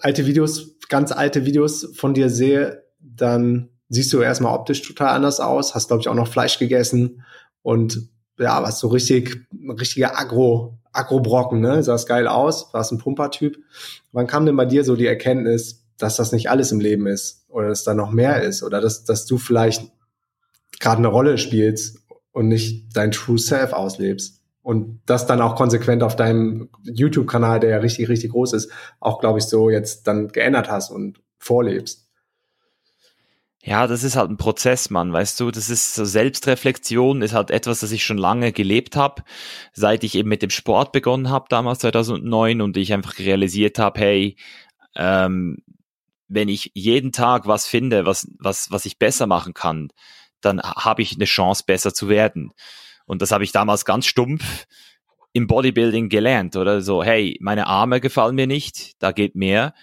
alte 0.00 0.26
Videos, 0.26 0.76
ganz 0.88 1.12
alte 1.12 1.46
Videos 1.46 1.92
von 1.94 2.14
dir 2.14 2.28
sehe, 2.28 2.84
dann 2.98 3.70
siehst 3.88 4.12
du 4.12 4.20
erstmal 4.20 4.54
optisch 4.54 4.82
total 4.82 5.08
anders 5.08 5.40
aus, 5.40 5.74
hast, 5.74 5.88
glaube 5.88 6.00
ich, 6.00 6.08
auch 6.08 6.14
noch 6.14 6.28
Fleisch 6.28 6.58
gegessen 6.58 7.24
und 7.62 8.08
ja, 8.38 8.62
was 8.62 8.80
so 8.80 8.88
richtig, 8.88 9.46
richtiger 9.78 10.18
Agro, 10.18 10.78
Agro-Brocken, 10.92 11.60
ne? 11.60 11.82
Sahst 11.82 12.08
geil 12.08 12.26
aus, 12.26 12.72
warst 12.72 12.92
ein 12.92 12.98
Pumpertyp. 12.98 13.58
Wann 14.12 14.26
kam 14.26 14.46
denn 14.46 14.56
bei 14.56 14.64
dir 14.64 14.82
so 14.84 14.96
die 14.96 15.06
Erkenntnis, 15.06 15.79
dass 16.02 16.16
das 16.16 16.32
nicht 16.32 16.50
alles 16.50 16.72
im 16.72 16.80
Leben 16.80 17.06
ist 17.06 17.44
oder 17.48 17.68
dass 17.68 17.84
da 17.84 17.94
noch 17.94 18.10
mehr 18.10 18.42
ist 18.42 18.62
oder 18.62 18.80
dass, 18.80 19.04
dass 19.04 19.26
du 19.26 19.38
vielleicht 19.38 19.90
gerade 20.78 20.98
eine 20.98 21.08
Rolle 21.08 21.38
spielst 21.38 21.98
und 22.32 22.48
nicht 22.48 22.96
dein 22.96 23.12
True 23.12 23.38
Self 23.38 23.72
auslebst? 23.72 24.40
Und 24.62 25.00
das 25.06 25.26
dann 25.26 25.40
auch 25.40 25.56
konsequent 25.56 26.02
auf 26.02 26.16
deinem 26.16 26.68
YouTube-Kanal, 26.82 27.60
der 27.60 27.70
ja 27.70 27.78
richtig, 27.78 28.08
richtig 28.08 28.32
groß 28.32 28.52
ist, 28.52 28.70
auch, 29.00 29.20
glaube 29.20 29.38
ich, 29.38 29.46
so 29.46 29.70
jetzt 29.70 30.06
dann 30.06 30.28
geändert 30.28 30.70
hast 30.70 30.90
und 30.90 31.20
vorlebst. 31.38 32.06
Ja, 33.62 33.86
das 33.86 34.04
ist 34.04 34.16
halt 34.16 34.30
ein 34.30 34.38
Prozess, 34.38 34.88
Mann, 34.88 35.12
weißt 35.12 35.38
du, 35.38 35.50
das 35.50 35.68
ist 35.68 35.94
so 35.94 36.06
Selbstreflexion, 36.06 37.20
ist 37.20 37.34
halt 37.34 37.50
etwas, 37.50 37.80
das 37.80 37.92
ich 37.92 38.04
schon 38.04 38.16
lange 38.16 38.52
gelebt 38.52 38.96
habe, 38.96 39.22
seit 39.74 40.02
ich 40.02 40.14
eben 40.14 40.30
mit 40.30 40.40
dem 40.40 40.48
Sport 40.48 40.92
begonnen 40.92 41.28
habe, 41.28 41.44
damals 41.50 41.80
2009, 41.80 42.62
und 42.62 42.76
ich 42.78 42.94
einfach 42.94 43.18
realisiert 43.18 43.78
habe, 43.78 44.00
hey, 44.00 44.36
ähm, 44.96 45.58
wenn 46.30 46.48
ich 46.48 46.70
jeden 46.74 47.12
Tag 47.12 47.46
was 47.46 47.66
finde, 47.66 48.06
was, 48.06 48.28
was, 48.38 48.70
was 48.70 48.86
ich 48.86 48.98
besser 48.98 49.26
machen 49.26 49.52
kann, 49.52 49.88
dann 50.40 50.60
habe 50.62 51.02
ich 51.02 51.14
eine 51.14 51.26
Chance, 51.26 51.64
besser 51.66 51.92
zu 51.92 52.08
werden. 52.08 52.52
Und 53.04 53.20
das 53.20 53.32
habe 53.32 53.44
ich 53.44 53.52
damals 53.52 53.84
ganz 53.84 54.06
stumpf 54.06 54.66
im 55.32 55.46
Bodybuilding 55.46 56.08
gelernt, 56.08 56.56
oder 56.56 56.80
so, 56.80 57.04
hey, 57.04 57.36
meine 57.40 57.66
Arme 57.66 58.00
gefallen 58.00 58.34
mir 58.34 58.46
nicht, 58.46 58.94
da 59.02 59.12
geht 59.12 59.34
mehr 59.34 59.74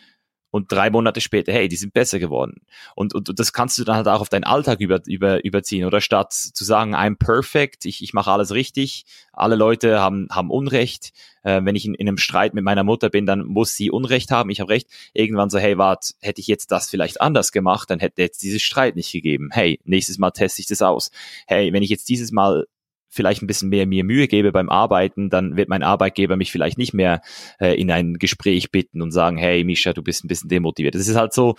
und 0.50 0.72
drei 0.72 0.90
Monate 0.90 1.22
später, 1.22 1.52
hey, 1.52 1.68
die 1.68 1.76
sind 1.76 1.94
besser 1.94 2.20
geworden. 2.20 2.62
Und, 2.96 3.14
und, 3.14 3.30
und 3.30 3.40
das 3.40 3.54
kannst 3.54 3.78
du 3.78 3.84
dann 3.84 3.98
halt 3.98 4.08
auch 4.08 4.22
auf 4.22 4.30
deinen 4.30 4.46
Alltag 4.46 4.80
über, 4.80 5.02
über, 5.06 5.44
überziehen. 5.44 5.86
Oder 5.86 6.02
statt 6.02 6.34
zu 6.34 6.64
sagen, 6.64 6.96
I'm 6.96 7.18
perfect, 7.18 7.86
ich, 7.86 8.02
ich 8.02 8.14
mache 8.14 8.32
alles 8.32 8.54
richtig, 8.54 9.06
alle 9.34 9.56
Leute 9.56 10.00
haben, 10.00 10.28
haben 10.32 10.50
Unrecht. 10.50 11.12
Äh, 11.44 11.62
wenn 11.64 11.76
ich 11.76 11.86
in, 11.86 11.94
in 11.94 12.08
einem 12.08 12.18
Streit 12.18 12.54
mit 12.54 12.64
meiner 12.64 12.84
Mutter 12.84 13.10
bin, 13.10 13.26
dann 13.26 13.46
muss 13.46 13.76
sie 13.76 13.92
Unrecht 13.92 14.32
haben, 14.32 14.50
ich 14.50 14.60
habe 14.60 14.72
Recht. 14.72 14.88
Irgendwann 15.14 15.50
so, 15.50 15.60
hey, 15.60 15.78
warte, 15.78 16.14
hätte 16.22 16.42
ich 16.42 16.48
jetzt 16.48 16.72
das 16.72 16.90
vielleicht 16.90 17.22
anders 17.22 17.52
gemacht, 17.52 17.90
dann 17.90 18.00
hätte 18.00 18.22
jetzt 18.22 18.42
dieses 18.42 18.62
Streit 18.62 18.96
nicht 18.96 19.12
gegeben. 19.12 19.50
Hey, 19.52 19.80
nächstes 19.84 20.18
Mal 20.18 20.32
teste 20.32 20.62
ich 20.62 20.68
das 20.68 20.82
aus. 20.82 21.12
Hey, 21.46 21.74
wenn 21.74 21.84
ich 21.84 21.90
jetzt 21.90 22.10
dieses 22.10 22.32
Mal 22.32 22.68
vielleicht 23.10 23.42
ein 23.42 23.48
bisschen 23.48 23.70
mehr 23.70 23.86
mir 23.86 24.04
Mühe 24.04 24.28
gebe 24.28 24.52
beim 24.52 24.70
Arbeiten, 24.70 25.30
dann 25.30 25.58
wird 25.58 25.70
mein 25.70 25.84
Arbeitgeber 25.84 26.36
mich 26.36 26.52
vielleicht 26.52 26.78
nicht 26.78 26.94
mehr 26.94 27.22
äh, 27.60 27.80
in 27.80 27.92
ein 27.92 28.16
Gespräch 28.16 28.72
bitten 28.72 29.02
und 29.02 29.12
sagen, 29.12 29.38
hey 29.38 29.64
Misha, 29.64 29.94
du 29.94 30.04
bist 30.04 30.24
ein 30.24 30.28
bisschen 30.28 30.50
demotiviert. 30.50 30.96
Das 30.96 31.08
ist 31.08 31.16
halt 31.16 31.34
so, 31.34 31.56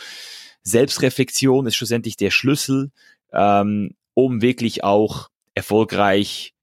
Selbstreflexion 0.62 1.66
ist 1.66 1.76
schlussendlich 1.76 2.16
der 2.16 2.30
Schlüssel, 2.30 2.90
ähm, 3.32 3.94
um 4.14 4.42
wirklich 4.42 4.84
auch 4.84 5.28
erfolgreich 5.54 6.54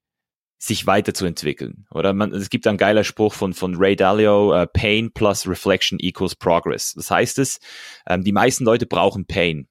sich 0.58 0.86
weiterzuentwickeln. 0.86 1.86
Oder 1.90 2.12
man, 2.12 2.32
es 2.32 2.50
gibt 2.50 2.66
einen 2.66 2.78
geiler 2.78 3.04
Spruch 3.04 3.34
von, 3.34 3.52
von 3.52 3.76
Ray 3.76 3.94
Dalio, 3.94 4.62
uh, 4.62 4.66
Pain 4.66 5.12
plus 5.12 5.46
Reflection 5.46 5.98
equals 6.00 6.34
Progress. 6.34 6.94
Das 6.94 7.10
heißt 7.10 7.38
es, 7.38 7.60
ähm, 8.06 8.24
die 8.24 8.32
meisten 8.32 8.64
Leute 8.64 8.86
brauchen 8.86 9.26
Pain. 9.26 9.68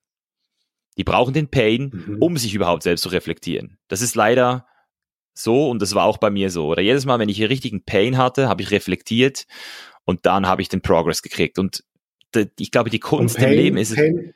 Die 0.98 1.04
brauchen 1.04 1.34
den 1.34 1.50
Pain, 1.50 1.92
mhm. 1.92 2.18
um 2.22 2.38
sich 2.38 2.54
überhaupt 2.54 2.84
selbst 2.84 3.02
zu 3.02 3.10
reflektieren. 3.10 3.78
Das 3.88 4.02
ist 4.02 4.16
leider 4.16 4.66
so 5.36 5.70
und 5.70 5.82
das 5.82 5.94
war 5.94 6.06
auch 6.06 6.18
bei 6.18 6.30
mir 6.30 6.50
so. 6.50 6.68
Oder 6.68 6.82
jedes 6.82 7.06
Mal, 7.06 7.20
wenn 7.20 7.30
ich 7.30 7.40
einen 7.40 7.50
richtigen 7.50 7.84
Pain 7.84 8.18
hatte, 8.18 8.48
habe 8.48 8.62
ich 8.62 8.72
reflektiert 8.72 9.46
und 10.06 10.26
dann 10.26 10.48
habe 10.48 10.62
ich 10.62 10.70
den 10.70 10.82
Progress 10.82 11.22
gekriegt. 11.22 11.60
Und 11.60 11.84
ich 12.58 12.72
glaube, 12.72 12.90
die 12.90 13.00
Kunst 13.00 13.38
Pain, 13.38 13.52
im 13.52 13.60
Leben 13.60 13.78
ist 13.78 13.96
Pain, 13.96 14.34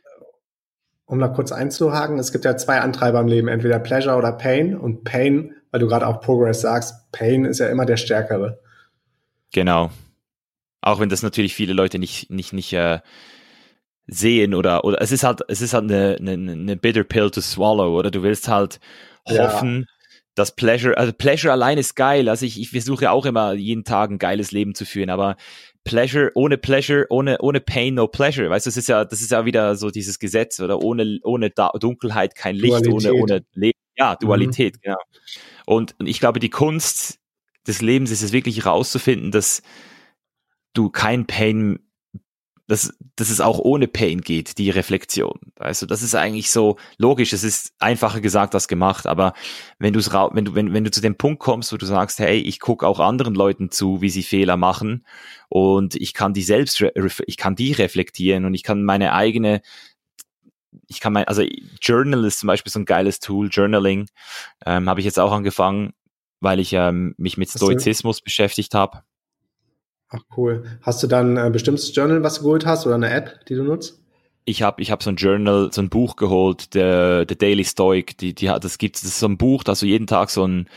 um 1.05 1.19
da 1.19 1.29
kurz 1.29 1.51
einzuhaken, 1.51 2.19
es 2.19 2.31
gibt 2.31 2.45
ja 2.45 2.57
zwei 2.57 2.81
Antreiber 2.81 3.19
im 3.19 3.27
Leben, 3.27 3.47
entweder 3.47 3.79
Pleasure 3.79 4.17
oder 4.17 4.33
Pain. 4.33 4.77
Und 4.77 5.03
Pain, 5.05 5.55
weil 5.71 5.79
du 5.79 5.87
gerade 5.87 6.05
auch 6.05 6.21
Progress 6.21 6.61
sagst, 6.61 7.11
Pain 7.11 7.45
ist 7.45 7.59
ja 7.59 7.67
immer 7.67 7.85
der 7.85 7.97
Stärkere. 7.97 8.59
Genau. 9.53 9.89
Auch 10.81 10.99
wenn 10.99 11.09
das 11.09 11.23
natürlich 11.23 11.55
viele 11.55 11.73
Leute 11.73 11.97
nicht, 11.97 12.29
nicht, 12.29 12.53
nicht 12.53 12.73
äh, 12.73 12.99
sehen 14.07 14.53
oder, 14.53 14.83
oder 14.85 15.01
es 15.01 15.11
ist 15.11 15.23
halt, 15.23 15.41
es 15.47 15.61
ist 15.61 15.73
halt 15.73 15.85
eine, 15.85 16.17
eine, 16.19 16.51
eine 16.51 16.75
bitter 16.75 17.03
pill 17.03 17.31
to 17.31 17.41
swallow, 17.41 17.97
oder 17.97 18.11
du 18.11 18.23
willst 18.23 18.47
halt 18.47 18.79
hoffen, 19.27 19.87
ja 19.87 19.98
das 20.39 20.55
Pleasure, 20.55 20.97
also 20.97 21.13
Pleasure 21.13 21.51
allein 21.51 21.77
ist 21.77 21.95
geil. 21.95 22.29
Also 22.29 22.45
ich, 22.45 22.59
ich 22.59 22.71
versuche 22.71 23.05
ja 23.05 23.11
auch 23.11 23.25
immer 23.25 23.53
jeden 23.53 23.83
Tag 23.83 24.09
ein 24.09 24.17
geiles 24.17 24.51
Leben 24.51 24.73
zu 24.73 24.85
führen, 24.85 25.09
aber 25.09 25.35
Pleasure, 25.83 26.31
ohne 26.35 26.57
Pleasure, 26.57 27.05
ohne, 27.09 27.37
ohne 27.39 27.59
Pain, 27.59 27.95
no 27.95 28.07
Pleasure. 28.07 28.49
Weißt 28.49 28.65
du, 28.65 28.69
das 28.69 28.77
ist 28.77 28.87
ja, 28.87 29.05
das 29.05 29.21
ist 29.21 29.31
ja 29.31 29.45
wieder 29.45 29.75
so 29.75 29.89
dieses 29.89 30.19
Gesetz, 30.19 30.59
oder 30.59 30.81
ohne, 30.81 31.19
ohne 31.23 31.49
Dunkelheit 31.49 32.35
kein 32.35 32.55
Licht, 32.55 32.85
Dualität. 32.85 33.11
ohne, 33.11 33.21
ohne 33.21 33.45
Leben. 33.53 33.79
Ja, 33.97 34.15
Dualität, 34.15 34.75
mhm. 34.77 34.81
genau. 34.81 35.01
Und, 35.65 35.95
und 35.99 36.07
ich 36.07 36.19
glaube, 36.19 36.39
die 36.39 36.49
Kunst 36.49 37.19
des 37.67 37.81
Lebens 37.81 38.11
ist 38.11 38.21
es 38.21 38.31
wirklich 38.31 38.63
herauszufinden, 38.63 39.31
dass 39.31 39.61
du 40.73 40.89
kein 40.89 41.27
Pain 41.27 41.79
dass, 42.69 42.93
dass 43.15 43.31
es 43.31 43.41
auch 43.41 43.57
ohne 43.57 43.87
Pain 43.87 44.21
geht, 44.21 44.59
die 44.59 44.69
Reflexion. 44.69 45.39
Also 45.57 45.87
das 45.87 46.03
ist 46.03 46.13
eigentlich 46.13 46.51
so 46.51 46.77
logisch. 46.97 47.33
Es 47.33 47.43
ist 47.43 47.73
einfacher 47.79 48.21
gesagt 48.21 48.53
als 48.53 48.67
gemacht. 48.67 49.07
Aber 49.07 49.33
wenn 49.79 49.91
du 49.91 49.99
es 49.99 50.13
wenn 50.13 50.45
du 50.45 50.53
wenn, 50.53 50.71
wenn 50.71 50.83
du 50.83 50.91
zu 50.91 51.01
dem 51.01 51.15
Punkt 51.15 51.39
kommst, 51.39 51.73
wo 51.73 51.77
du 51.77 51.87
sagst, 51.87 52.19
hey, 52.19 52.37
ich 52.37 52.59
gucke 52.59 52.85
auch 52.85 52.99
anderen 52.99 53.33
Leuten 53.33 53.71
zu, 53.71 54.01
wie 54.01 54.11
sie 54.11 54.21
Fehler 54.21 54.55
machen 54.55 55.03
und 55.49 55.95
ich 55.95 56.13
kann 56.13 56.35
die 56.35 56.43
selbst, 56.43 56.79
ich 57.25 57.37
kann 57.37 57.55
die 57.55 57.71
reflektieren 57.71 58.45
und 58.45 58.53
ich 58.53 58.61
kann 58.61 58.83
meine 58.83 59.13
eigene 59.13 59.61
ich 60.85 60.99
kann 60.99 61.13
mein, 61.13 61.27
also 61.27 61.41
Journal 61.81 62.23
ist 62.25 62.39
zum 62.39 62.47
Beispiel 62.47 62.71
so 62.71 62.79
ein 62.79 62.85
geiles 62.85 63.19
Tool, 63.19 63.49
Journaling, 63.51 64.07
ähm, 64.67 64.87
habe 64.87 64.99
ich 64.99 65.05
jetzt 65.05 65.19
auch 65.19 65.31
angefangen, 65.31 65.93
weil 66.39 66.59
ich 66.59 66.73
ähm, 66.73 67.15
mich 67.17 67.37
mit 67.37 67.49
Stoizismus 67.49 68.21
beschäftigt 68.21 68.75
habe. 68.75 69.01
Ach 70.09 70.23
cool. 70.35 70.63
Hast 70.81 71.03
du 71.03 71.07
dann 71.07 71.37
ein 71.37 71.51
bestimmtes 71.51 71.95
Journal, 71.95 72.23
was 72.23 72.35
du 72.35 72.43
geholt 72.43 72.65
hast 72.65 72.85
oder 72.85 72.95
eine 72.95 73.11
App, 73.11 73.45
die 73.45 73.55
du 73.55 73.63
nutzt? 73.63 74.01
Ich 74.45 74.63
habe 74.63 74.81
ich 74.81 74.89
hab 74.89 75.03
so 75.03 75.11
ein 75.11 75.17
Journal, 75.17 75.69
so 75.71 75.81
ein 75.81 75.89
Buch 75.89 76.15
geholt, 76.15 76.73
der, 76.73 77.25
der 77.25 77.37
Daily 77.37 77.63
Stoic, 77.63 78.17
die, 78.17 78.33
die 78.33 78.49
hat, 78.49 78.63
das 78.63 78.79
gibt, 78.79 78.95
das 78.95 79.03
ist 79.03 79.19
so 79.19 79.27
ein 79.27 79.37
Buch, 79.37 79.63
da 79.63 79.73
hast 79.73 79.83
du 79.83 79.85
jeden 79.85 80.07
Tag 80.07 80.31
so 80.31 80.47
ein, 80.47 80.67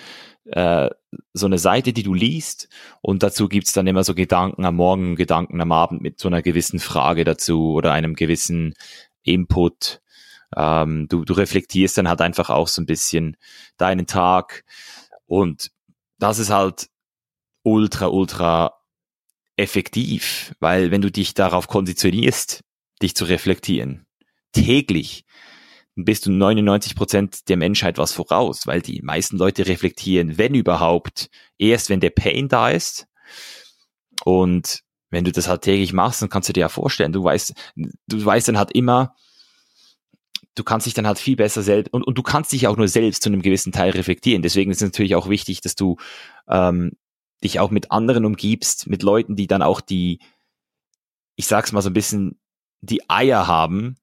äh, 0.45 0.91
so 1.33 1.47
eine 1.47 1.59
Seite, 1.59 1.95
die 1.95 2.03
du 2.03 2.12
liest 2.12 2.68
und 3.01 3.22
dazu 3.22 3.49
gibt's 3.49 3.72
dann 3.72 3.87
immer 3.87 4.05
so 4.05 4.14
Gedanken 4.14 4.66
am 4.66 4.76
Morgen, 4.76 5.16
Gedanken 5.16 5.61
am 5.62 5.72
Abend 5.72 6.03
mit 6.03 6.18
so 6.18 6.28
einer 6.28 6.43
gewissen 6.43 6.80
Frage 6.80 7.24
dazu 7.24 7.72
oder 7.72 7.93
einem 7.93 8.14
gewissen 8.14 8.74
Input. 9.22 10.03
Ähm, 10.55 11.07
du, 11.09 11.24
du 11.24 11.33
reflektierst 11.33 11.97
dann 11.97 12.09
halt 12.09 12.20
einfach 12.20 12.51
auch 12.51 12.68
so 12.68 12.83
ein 12.83 12.87
bisschen 12.87 13.39
deinen 13.78 14.07
Tag 14.07 14.64
und 15.24 15.70
das 16.18 16.39
ist 16.39 16.51
halt 16.51 16.89
ultra, 17.62 18.09
ultra 18.09 18.82
effektiv, 19.63 20.55
weil 20.61 20.91
wenn 20.91 21.01
du 21.01 21.11
dich 21.11 21.35
darauf 21.35 21.69
konditionierst, 21.69 22.63
dich 23.01 23.15
zu 23.15 23.25
reflektieren, 23.25 24.07
täglich, 24.53 25.25
bist 25.95 26.27
du 26.27 26.33
99 26.33 26.95
Prozent 26.95 27.49
der 27.49 27.57
Menschheit 27.57 27.99
was 27.99 28.13
voraus, 28.13 28.67
weil 28.67 28.81
die 28.81 29.03
meisten 29.03 29.37
Leute 29.37 29.67
reflektieren, 29.67 30.39
wenn 30.39 30.55
überhaupt, 30.55 31.29
erst 31.59 31.91
wenn 31.91 32.01
der 32.01 32.11
Pain 32.11 32.49
da 32.49 32.71
ist. 32.71 33.07
Und 34.25 34.81
wenn 35.11 35.25
du 35.25 35.33
das 35.33 35.49
halt 35.49 35.63
täglich 35.63 35.93
machst, 35.93 36.23
dann 36.23 36.31
kannst 36.31 36.49
du 36.49 36.55
dir 36.55 36.61
ja 36.61 36.69
vorstellen, 36.69 37.13
du 37.13 37.23
weißt, 37.23 37.55
du 37.77 38.25
weißt 38.25 38.49
dann 38.49 38.59
halt 38.59 38.73
immer, 38.73 39.15
du 40.55 40.65
kannst 40.65 40.87
dich 40.87 40.95
dann 40.95 41.07
halt 41.07 41.19
viel 41.19 41.37
besser 41.37 41.63
selbst 41.63 41.93
und, 41.93 42.03
und 42.03 42.17
du 42.17 42.23
kannst 42.23 42.53
dich 42.53 42.67
auch 42.67 42.77
nur 42.77 42.89
selbst 42.89 43.23
zu 43.23 43.29
einem 43.29 43.43
gewissen 43.43 43.73
Teil 43.73 43.91
reflektieren. 43.91 44.43
Deswegen 44.43 44.71
ist 44.71 44.79
es 44.79 44.89
natürlich 44.89 45.15
auch 45.15 45.29
wichtig, 45.29 45.61
dass 45.61 45.75
du 45.75 45.97
ähm, 46.49 46.93
dich 47.45 47.61
auch 47.61 47.70
mit 47.70 47.90
anderen 47.90 48.24
umgibst, 48.24 48.86
mit 48.88 49.03
Leuten, 49.03 49.36
die 49.36 49.47
dann 49.47 49.62
auch 49.62 49.80
die, 49.80 50.20
ich 51.36 51.47
sag's 51.47 51.72
mal 51.72 51.82
so 51.82 51.90
ein 51.90 51.95
bisschen, 51.95 52.38
die 52.80 53.09
Eier 53.09 53.47
haben, 53.47 53.97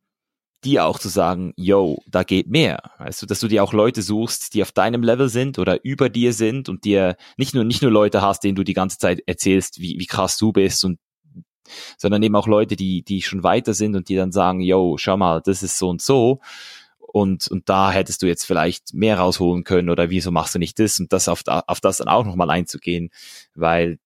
dir 0.64 0.86
auch 0.86 1.00
zu 1.00 1.10
sagen, 1.10 1.54
yo, 1.56 2.02
da 2.08 2.24
geht 2.24 2.50
mehr. 2.50 2.92
Weißt 2.98 3.22
du, 3.22 3.26
dass 3.26 3.40
du 3.40 3.48
dir 3.48 3.64
auch 3.64 3.74
Leute 3.74 4.02
suchst, 4.02 4.54
die 4.54 4.62
auf 4.62 4.72
deinem 4.72 5.04
Level 5.04 5.30
sind 5.30 5.58
oder 5.58 5.84
über 5.84 6.10
dir 6.10 6.34
sind 6.34 6.68
und 6.68 6.84
dir 6.84 7.16
nicht 7.38 7.54
nur, 7.54 7.64
nicht 7.64 7.82
nur 7.82 7.92
Leute 7.92 8.22
hast, 8.22 8.44
denen 8.44 8.56
du 8.56 8.64
die 8.64 8.74
ganze 8.74 8.98
Zeit 8.98 9.22
erzählst, 9.26 9.80
wie, 9.80 10.00
wie 10.00 10.06
krass 10.06 10.38
du 10.38 10.52
bist 10.52 10.84
und 10.84 11.00
sondern 11.98 12.24
eben 12.24 12.36
auch 12.36 12.48
Leute, 12.48 12.76
die, 12.76 13.04
die 13.04 13.22
schon 13.22 13.44
weiter 13.44 13.76
sind 13.76 13.96
und 13.96 14.10
die 14.10 14.16
dann 14.16 14.32
sagen, 14.32 14.60
yo, 14.60 14.98
schau 14.98 15.18
mal, 15.18 15.42
das 15.42 15.62
ist 15.62 15.78
so 15.78 15.90
und 15.90 16.02
so. 16.02 16.40
Und, 17.12 17.48
und 17.48 17.70
da 17.70 17.92
hättest 17.92 18.22
du 18.22 18.28
jetzt 18.28 18.46
vielleicht 18.46 18.94
mehr 18.94 19.18
rausholen 19.18 19.64
können 19.64 19.90
oder 19.90 20.10
wieso 20.10 20.32
machst 20.32 20.56
du 20.56 20.60
nicht 20.60 20.80
das 20.80 21.00
und 21.00 21.12
das 21.12 21.28
auf, 21.28 21.44
auf 21.46 21.82
das 21.82 21.98
dann 21.98 22.08
auch 22.08 22.26
nochmal 22.26 22.50
einzugehen, 22.50 23.10
weil 23.56 23.98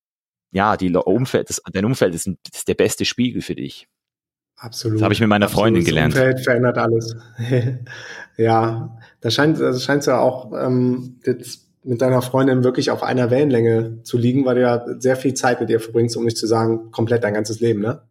ja, 0.52 0.78
die 0.78 0.94
Umfeld, 0.96 1.50
das, 1.50 1.62
dein 1.72 1.86
Umfeld 1.86 2.14
ist, 2.14 2.28
ein, 2.28 2.38
ist 2.54 2.68
der 2.68 2.76
beste 2.76 3.06
Spiegel 3.06 3.42
für 3.42 3.56
dich. 3.56 3.88
Absolut. 4.56 4.98
Das 4.98 5.04
habe 5.04 5.14
ich 5.14 5.20
mit 5.20 5.30
meiner 5.30 5.48
Absolut. 5.48 5.64
Freundin 5.64 5.84
gelernt. 5.84 6.14
Das 6.14 6.22
Umfeld 6.22 6.44
verändert 6.44 6.78
alles. 6.78 7.16
ja, 8.38 8.98
da 9.20 9.32
scheint, 9.32 9.60
das 9.60 9.84
scheint 9.84 10.06
ja 10.06 10.20
auch 10.20 10.54
ähm, 10.54 11.20
jetzt 11.26 11.68
mit 11.84 12.02
deiner 12.02 12.22
Freundin 12.22 12.64
wirklich 12.64 12.92
auf 12.92 13.04
einer 13.04 13.30
Wellenlänge 13.30 14.04
zu 14.04 14.18
liegen, 14.18 14.46
weil 14.46 14.56
du 14.56 14.62
ja 14.62 14.86
sehr 15.00 15.18
viel 15.18 15.34
Zeit 15.34 15.60
mit 15.60 15.70
ihr 15.70 15.80
verbringst, 15.80 16.16
um 16.16 16.24
nicht 16.24 16.38
zu 16.38 16.48
sagen, 16.48 16.92
komplett 16.92 17.24
dein 17.24 17.34
ganzes 17.34 17.60
Leben, 17.60 17.82
ne? 17.82 18.04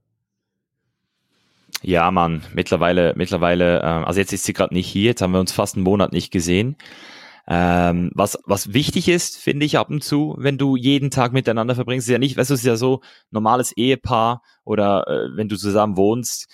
Ja, 1.83 2.11
Mann, 2.11 2.43
mittlerweile, 2.55 3.13
mittlerweile, 3.17 3.81
äh, 3.81 3.85
also 3.85 4.21
jetzt 4.21 4.33
ist 4.33 4.45
sie 4.45 4.53
gerade 4.53 4.73
nicht 4.73 4.87
hier, 4.87 5.11
jetzt 5.11 5.23
haben 5.23 5.33
wir 5.33 5.41
uns 5.41 5.53
fast 5.53 5.75
einen 5.77 5.85
Monat 5.85 6.13
nicht 6.13 6.31
gesehen. 6.31 6.77
Ähm, 7.49 8.13
was, 8.15 8.39
was 8.47 8.73
wichtig 8.73 9.09
ist, 9.09 9.37
finde 9.37 9.67
ich 9.67 9.77
ab 9.77 9.91
und 9.91 10.05
zu, 10.05 10.37
wenn 10.39 10.59
du 10.59 10.77
jeden 10.77 11.11
Tag 11.11 11.33
miteinander 11.33 11.75
verbringst, 11.75 12.07
ist 12.07 12.13
ja 12.13 12.19
nicht, 12.19 12.37
weißt 12.37 12.51
du, 12.51 12.55
es 12.55 12.61
ist 12.61 12.67
ja 12.67 12.77
so 12.77 13.01
normales 13.33 13.73
Ehepaar 13.77 14.43
oder 14.65 15.09
äh, 15.09 15.37
wenn 15.37 15.49
du 15.49 15.57
zusammen 15.57 15.97
wohnst, 15.97 16.49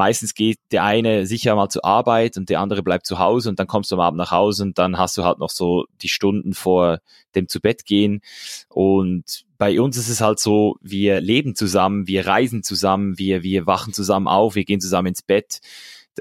meistens 0.00 0.34
geht 0.34 0.58
der 0.72 0.82
eine 0.82 1.26
sicher 1.26 1.54
mal 1.54 1.68
zur 1.68 1.84
Arbeit 1.84 2.38
und 2.38 2.48
der 2.48 2.60
andere 2.60 2.82
bleibt 2.82 3.04
zu 3.04 3.18
Hause 3.18 3.50
und 3.50 3.58
dann 3.58 3.66
kommst 3.66 3.90
du 3.90 3.96
am 3.96 4.00
Abend 4.00 4.16
nach 4.16 4.30
Hause 4.30 4.62
und 4.62 4.78
dann 4.78 4.96
hast 4.96 5.18
du 5.18 5.24
halt 5.24 5.38
noch 5.38 5.50
so 5.50 5.84
die 6.00 6.08
Stunden 6.08 6.54
vor 6.54 7.00
dem 7.34 7.48
zu 7.48 7.60
Bett 7.60 7.84
gehen 7.84 8.22
und 8.70 9.44
bei 9.58 9.78
uns 9.78 9.98
ist 9.98 10.08
es 10.08 10.22
halt 10.22 10.38
so, 10.40 10.76
wir 10.80 11.20
leben 11.20 11.54
zusammen, 11.54 12.06
wir 12.06 12.26
reisen 12.26 12.62
zusammen, 12.62 13.18
wir, 13.18 13.42
wir 13.42 13.66
wachen 13.66 13.92
zusammen 13.92 14.26
auf, 14.26 14.54
wir 14.54 14.64
gehen 14.64 14.80
zusammen 14.80 15.08
ins 15.08 15.20
Bett. 15.20 15.60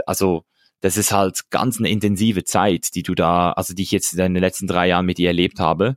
Also 0.06 0.44
das 0.82 0.98
ist 0.98 1.14
halt 1.14 1.50
ganz 1.50 1.80
eine 1.80 1.90
intensive 1.90 2.44
Zeit, 2.44 2.96
die 2.96 3.04
du 3.04 3.16
da, 3.16 3.54
also 3.54 3.74
die 3.74 3.84
ich 3.84 3.92
jetzt 3.92 4.12
in 4.12 4.34
den 4.34 4.44
letzten 4.44 4.68
drei 4.68 4.90
Jahren 4.90 5.06
mit 5.06 5.20
ihr 5.20 5.30
erlebt 5.30 5.62
habe. 5.62 5.96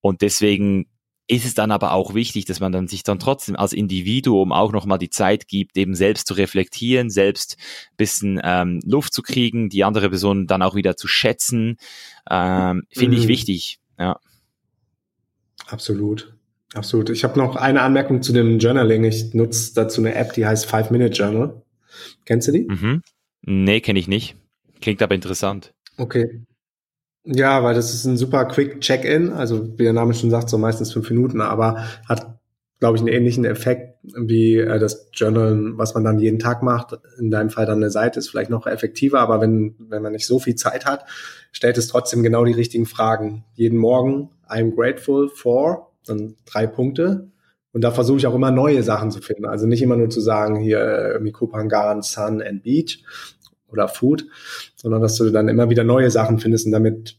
Und 0.00 0.22
deswegen 0.22 0.86
ist 1.28 1.44
es 1.44 1.54
dann 1.54 1.70
aber 1.70 1.92
auch 1.92 2.14
wichtig, 2.14 2.44
dass 2.46 2.60
man 2.60 2.72
dann 2.72 2.88
sich 2.88 3.04
dann 3.04 3.18
trotzdem 3.18 3.56
als 3.56 3.72
Individuum 3.72 4.52
auch 4.52 4.72
nochmal 4.72 4.98
die 4.98 5.10
Zeit 5.10 5.48
gibt, 5.48 5.76
eben 5.76 5.94
selbst 5.94 6.26
zu 6.26 6.34
reflektieren, 6.34 7.10
selbst 7.10 7.56
bisschen 7.96 8.40
ähm, 8.42 8.80
Luft 8.84 9.14
zu 9.14 9.22
kriegen, 9.22 9.68
die 9.68 9.84
andere 9.84 10.08
Person 10.10 10.46
dann 10.46 10.62
auch 10.62 10.74
wieder 10.74 10.96
zu 10.96 11.08
schätzen, 11.08 11.76
ähm, 12.30 12.82
finde 12.90 13.16
mhm. 13.16 13.22
ich 13.22 13.28
wichtig. 13.28 13.78
Ja. 13.98 14.18
Absolut. 15.66 16.34
Absolut. 16.74 17.10
Ich 17.10 17.22
habe 17.22 17.38
noch 17.38 17.56
eine 17.56 17.82
Anmerkung 17.82 18.22
zu 18.22 18.32
dem 18.32 18.58
Journaling. 18.58 19.04
Ich 19.04 19.34
nutze 19.34 19.74
dazu 19.74 20.00
eine 20.00 20.14
App, 20.14 20.32
die 20.32 20.46
heißt 20.46 20.66
Five 20.66 20.90
Minute 20.90 21.12
Journal. 21.12 21.62
Kennst 22.24 22.48
du 22.48 22.52
die? 22.52 22.62
Mhm. 22.62 23.02
Nee, 23.42 23.80
kenne 23.80 23.98
ich 23.98 24.08
nicht. 24.08 24.36
Klingt 24.80 25.02
aber 25.02 25.14
interessant. 25.14 25.74
Okay. 25.98 26.42
Ja, 27.24 27.62
weil 27.62 27.74
das 27.74 27.94
ist 27.94 28.04
ein 28.04 28.16
super 28.16 28.46
quick 28.46 28.80
Check-in, 28.80 29.32
also 29.32 29.78
wie 29.78 29.84
der 29.84 29.92
Name 29.92 30.12
schon 30.12 30.30
sagt, 30.30 30.48
so 30.48 30.58
meistens 30.58 30.92
fünf 30.92 31.08
Minuten, 31.08 31.40
aber 31.40 31.84
hat, 32.08 32.38
glaube 32.80 32.96
ich, 32.96 33.02
einen 33.02 33.12
ähnlichen 33.12 33.44
Effekt 33.44 33.96
wie 34.02 34.56
äh, 34.56 34.80
das 34.80 35.08
Journal, 35.12 35.72
was 35.76 35.94
man 35.94 36.02
dann 36.02 36.18
jeden 36.18 36.40
Tag 36.40 36.64
macht. 36.64 36.98
In 37.20 37.30
deinem 37.30 37.50
Fall 37.50 37.64
dann 37.64 37.76
eine 37.76 37.90
Seite 37.90 38.18
ist 38.18 38.28
vielleicht 38.28 38.50
noch 38.50 38.66
effektiver, 38.66 39.20
aber 39.20 39.40
wenn, 39.40 39.76
wenn 39.78 40.02
man 40.02 40.12
nicht 40.12 40.26
so 40.26 40.40
viel 40.40 40.56
Zeit 40.56 40.84
hat, 40.84 41.04
stellt 41.52 41.78
es 41.78 41.86
trotzdem 41.86 42.24
genau 42.24 42.44
die 42.44 42.52
richtigen 42.52 42.86
Fragen. 42.86 43.44
Jeden 43.54 43.78
Morgen, 43.78 44.30
I'm 44.48 44.74
grateful 44.74 45.28
for, 45.28 45.92
dann 46.04 46.34
drei 46.44 46.66
Punkte. 46.66 47.28
Und 47.72 47.82
da 47.82 47.92
versuche 47.92 48.18
ich 48.18 48.26
auch 48.26 48.34
immer 48.34 48.50
neue 48.50 48.82
Sachen 48.82 49.12
zu 49.12 49.20
finden. 49.22 49.46
Also 49.46 49.66
nicht 49.66 49.80
immer 49.80 49.96
nur 49.96 50.10
zu 50.10 50.20
sagen, 50.20 50.56
hier 50.56 50.80
äh, 50.80 51.20
Mikupangan, 51.20 52.02
Sun 52.02 52.42
and 52.42 52.64
Beach, 52.64 53.04
oder 53.72 53.88
Food, 53.88 54.26
sondern 54.76 55.00
dass 55.00 55.16
du 55.16 55.30
dann 55.30 55.48
immer 55.48 55.70
wieder 55.70 55.84
neue 55.84 56.10
Sachen 56.10 56.38
findest 56.38 56.66
und 56.66 56.72
damit 56.72 57.16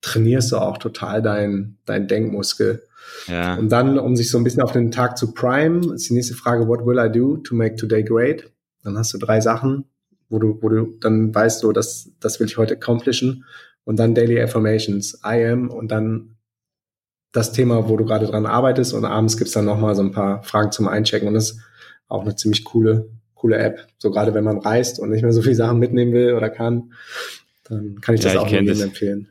trainierst 0.00 0.52
du 0.52 0.56
auch 0.56 0.78
total 0.78 1.22
dein, 1.22 1.76
dein 1.84 2.08
Denkmuskel. 2.08 2.82
Ja. 3.26 3.54
Und 3.56 3.70
dann, 3.70 3.98
um 3.98 4.16
sich 4.16 4.30
so 4.30 4.38
ein 4.38 4.44
bisschen 4.44 4.62
auf 4.62 4.72
den 4.72 4.90
Tag 4.90 5.18
zu 5.18 5.32
prime, 5.32 5.94
ist 5.94 6.08
die 6.08 6.14
nächste 6.14 6.34
Frage, 6.34 6.68
what 6.68 6.86
will 6.86 6.98
I 6.98 7.10
do 7.10 7.36
to 7.36 7.54
make 7.54 7.76
today 7.76 8.02
great? 8.02 8.50
Dann 8.82 8.96
hast 8.96 9.12
du 9.12 9.18
drei 9.18 9.40
Sachen, 9.40 9.84
wo 10.28 10.38
du, 10.38 10.58
wo 10.62 10.68
du 10.68 10.86
dann 11.00 11.34
weißt, 11.34 11.60
so, 11.60 11.72
das, 11.72 12.10
das 12.20 12.40
will 12.40 12.46
ich 12.46 12.56
heute 12.56 12.74
accomplishen. 12.74 13.44
Und 13.84 13.98
dann 13.98 14.14
Daily 14.14 14.40
Affirmations, 14.40 15.20
I 15.24 15.44
am 15.46 15.70
und 15.70 15.90
dann 15.90 16.36
das 17.32 17.52
Thema, 17.52 17.88
wo 17.88 17.96
du 17.96 18.04
gerade 18.04 18.26
dran 18.26 18.46
arbeitest. 18.46 18.92
Und 18.92 19.04
abends 19.04 19.36
gibt's 19.36 19.52
dann 19.52 19.64
nochmal 19.64 19.94
so 19.94 20.02
ein 20.02 20.12
paar 20.12 20.42
Fragen 20.42 20.72
zum 20.72 20.88
Einchecken. 20.88 21.28
Und 21.28 21.34
das 21.34 21.52
ist 21.52 21.60
auch 22.08 22.22
eine 22.22 22.36
ziemlich 22.36 22.64
coole, 22.64 23.08
coole 23.40 23.58
App. 23.58 23.86
So 23.98 24.10
gerade 24.10 24.34
wenn 24.34 24.44
man 24.44 24.58
reist 24.58 25.00
und 25.00 25.10
nicht 25.10 25.22
mehr 25.22 25.32
so 25.32 25.42
viele 25.42 25.54
Sachen 25.54 25.78
mitnehmen 25.78 26.12
will 26.12 26.34
oder 26.34 26.50
kann, 26.50 26.92
dann 27.64 28.00
kann 28.00 28.14
ich 28.14 28.20
das 28.20 28.34
ja, 28.34 28.40
ich 28.40 28.46
auch 28.46 28.50
jedem 28.50 28.80
empfehlen. 28.80 29.28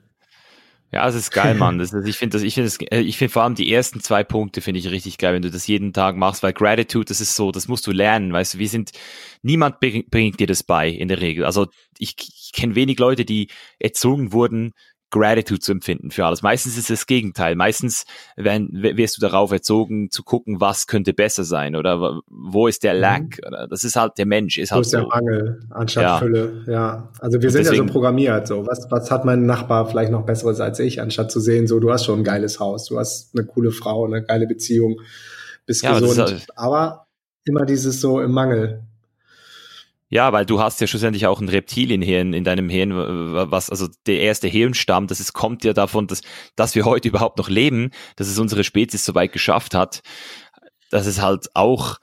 Ja, 0.92 1.08
es 1.08 1.14
ist 1.14 1.30
geil, 1.32 1.54
Mann. 1.54 1.78
Das, 1.80 1.94
ich 1.94 2.18
finde 2.18 2.38
das, 2.38 2.42
ich 2.42 2.56
finde 2.56 2.70
das, 2.70 2.80
äh, 2.92 3.02
ich 3.02 3.18
finde 3.18 3.32
vor 3.32 3.44
allem 3.44 3.54
die 3.54 3.72
ersten 3.72 4.02
zwei 4.02 4.24
Punkte 4.24 4.62
finde 4.62 4.80
ich 4.80 4.90
richtig 4.90 5.20
geil, 5.20 5.36
wenn 5.36 5.44
du 5.44 5.52
das 5.52 5.68
jeden 5.68 5.94
Tag 5.94 6.16
machst, 6.16 6.42
weil 6.42 6.54
Gratitude, 6.54 7.06
das 7.06 7.22
ist 7.22 7.36
so, 7.36 7.52
das 7.52 7.68
musst 7.68 7.86
du 7.86 7.92
lernen, 7.92 8.34
weißt 8.34 8.56
du, 8.56 8.58
wir 8.58 8.68
sind, 8.68 8.92
niemand 9.44 9.80
bringt 9.80 10.40
dir 10.40 10.48
das 10.48 10.64
bei, 10.64 10.90
in 10.90 11.08
der 11.08 11.22
Regel. 11.22 11.46
Also, 11.46 11.68
ich, 12.00 12.16
ich 12.18 12.52
kenne 12.54 12.74
wenig 12.74 12.98
Leute, 12.98 13.24
die 13.24 13.50
erzogen 13.78 14.34
wurden, 14.34 14.74
Gratitude 15.12 15.60
zu 15.60 15.72
empfinden 15.72 16.12
für 16.12 16.26
alles. 16.26 16.42
Meistens 16.42 16.74
ist 16.74 16.90
es 16.90 17.00
das 17.00 17.08
Gegenteil. 17.08 17.56
Meistens 17.56 18.06
wenn, 18.36 18.70
wirst 18.72 19.18
du 19.18 19.22
darauf 19.22 19.52
erzogen, 19.52 20.12
zu 20.12 20.24
gucken, 20.24 20.62
was 20.62 20.88
könnte 20.88 21.14
besser 21.14 21.44
sein 21.44 21.76
oder 21.76 22.22
wo 22.28 22.68
ist 22.68 22.84
der 22.84 22.94
Lack. 22.94 23.22
Mhm. 23.22 23.48
Oder 23.48 23.68
das 23.68 23.84
ist 23.84 23.96
halt 23.96 24.18
der 24.18 24.26
Mensch. 24.26 24.58
Ist 24.58 24.72
wo 24.72 24.76
halt 24.76 24.86
ist 24.86 24.94
der 24.94 25.08
Mangel 25.08 25.60
anstatt 25.70 26.04
ja. 26.04 26.18
Fülle. 26.20 26.64
Ja, 26.68 27.10
also 27.20 27.42
wir 27.42 27.50
sind 27.52 27.66
deswegen, 27.66 27.84
ja 27.84 27.88
so 27.88 27.94
programmiert. 27.94 28.48
So 28.48 28.66
was, 28.68 28.90
was 28.90 29.10
hat 29.12 29.26
mein 29.26 29.46
Nachbar 29.46 29.88
vielleicht 29.88 30.12
noch 30.12 30.26
besseres 30.26 30.60
als 30.60 30.80
ich, 30.80 31.02
anstatt 31.02 31.32
zu 31.32 31.40
sehen, 31.40 31.68
so 31.68 31.80
du 31.80 31.92
hast 31.92 32.06
schon 32.06 32.20
ein 32.20 32.24
geiles 32.24 32.60
Haus, 32.60 32.86
du 32.86 33.00
hast 33.00 33.36
eine 33.36 33.46
coole 33.46 33.72
Frau, 33.72 34.06
eine 34.06 34.24
geile 34.24 34.48
Beziehung, 34.48 35.02
bist 35.66 35.84
ja, 35.84 36.00
gesund. 36.00 36.20
Halt 36.20 36.48
aber 36.56 37.08
immer 37.46 37.66
dieses 37.66 38.02
so 38.02 38.22
im 38.22 38.32
Mangel. 38.32 38.84
Ja, 40.12 40.34
weil 40.34 40.46
du 40.46 40.60
hast 40.60 40.82
ja 40.82 40.88
schlussendlich 40.88 41.28
auch 41.28 41.40
ein 41.40 41.50
Reptilienhirn 41.50 42.34
in 42.34 42.44
deinem 42.44 42.68
Hirn, 42.68 42.94
was, 43.52 43.70
also 43.70 43.88
der 44.08 44.22
erste 44.22 44.48
Hirnstamm, 44.48 45.06
das 45.06 45.20
ist, 45.20 45.34
kommt 45.34 45.64
ja 45.64 45.74
davon, 45.74 46.08
dass, 46.08 46.22
dass 46.56 46.74
wir 46.74 46.86
heute 46.86 47.10
überhaupt 47.10 47.38
noch 47.38 47.48
leben, 47.48 47.92
dass 48.16 48.28
es 48.28 48.40
unsere 48.40 48.64
Spezies 48.64 49.06
so 49.06 49.14
weit 49.14 49.32
geschafft 49.32 49.76
hat, 49.76 50.02
dass 50.90 51.06
es 51.06 51.22
halt 51.22 51.50
auch 51.54 52.00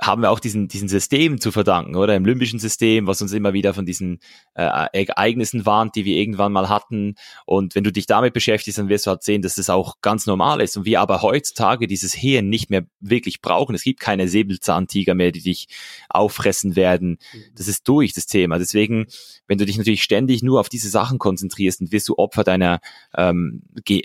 haben 0.00 0.22
wir 0.22 0.30
auch 0.30 0.40
diesen, 0.40 0.68
diesen 0.68 0.88
System 0.88 1.40
zu 1.40 1.52
verdanken, 1.52 1.96
oder? 1.96 2.14
Im 2.16 2.24
limbischen 2.24 2.58
System, 2.58 3.06
was 3.06 3.22
uns 3.22 3.32
immer 3.32 3.52
wieder 3.52 3.74
von 3.74 3.86
diesen 3.86 4.20
äh, 4.54 5.04
Ereignissen 5.04 5.66
warnt, 5.66 5.96
die 5.96 6.04
wir 6.04 6.16
irgendwann 6.16 6.52
mal 6.52 6.68
hatten. 6.68 7.14
Und 7.46 7.74
wenn 7.74 7.84
du 7.84 7.92
dich 7.92 8.06
damit 8.06 8.34
beschäftigst, 8.34 8.78
dann 8.78 8.88
wirst 8.88 9.06
du 9.06 9.10
halt 9.10 9.22
sehen, 9.22 9.42
dass 9.42 9.56
das 9.56 9.70
auch 9.70 10.00
ganz 10.00 10.26
normal 10.26 10.60
ist. 10.60 10.76
Und 10.76 10.84
wir 10.84 11.00
aber 11.00 11.22
heutzutage 11.22 11.86
dieses 11.86 12.14
Hirn 12.14 12.48
nicht 12.48 12.70
mehr 12.70 12.84
wirklich 13.00 13.40
brauchen. 13.40 13.74
Es 13.74 13.84
gibt 13.84 14.00
keine 14.00 14.28
Säbelzahntiger 14.28 15.14
mehr, 15.14 15.32
die 15.32 15.42
dich 15.42 15.68
auffressen 16.08 16.76
werden. 16.76 17.18
Das 17.56 17.68
ist 17.68 17.88
durch, 17.88 18.12
das 18.12 18.26
Thema. 18.26 18.58
Deswegen, 18.58 19.06
wenn 19.46 19.58
du 19.58 19.66
dich 19.66 19.78
natürlich 19.78 20.02
ständig 20.02 20.42
nur 20.42 20.60
auf 20.60 20.68
diese 20.68 20.88
Sachen 20.88 21.18
konzentrierst, 21.18 21.80
dann 21.80 21.92
wirst 21.92 22.08
du 22.08 22.16
Opfer 22.18 22.44
deiner, 22.44 22.80
ähm, 23.16 23.62
ich 23.86 24.04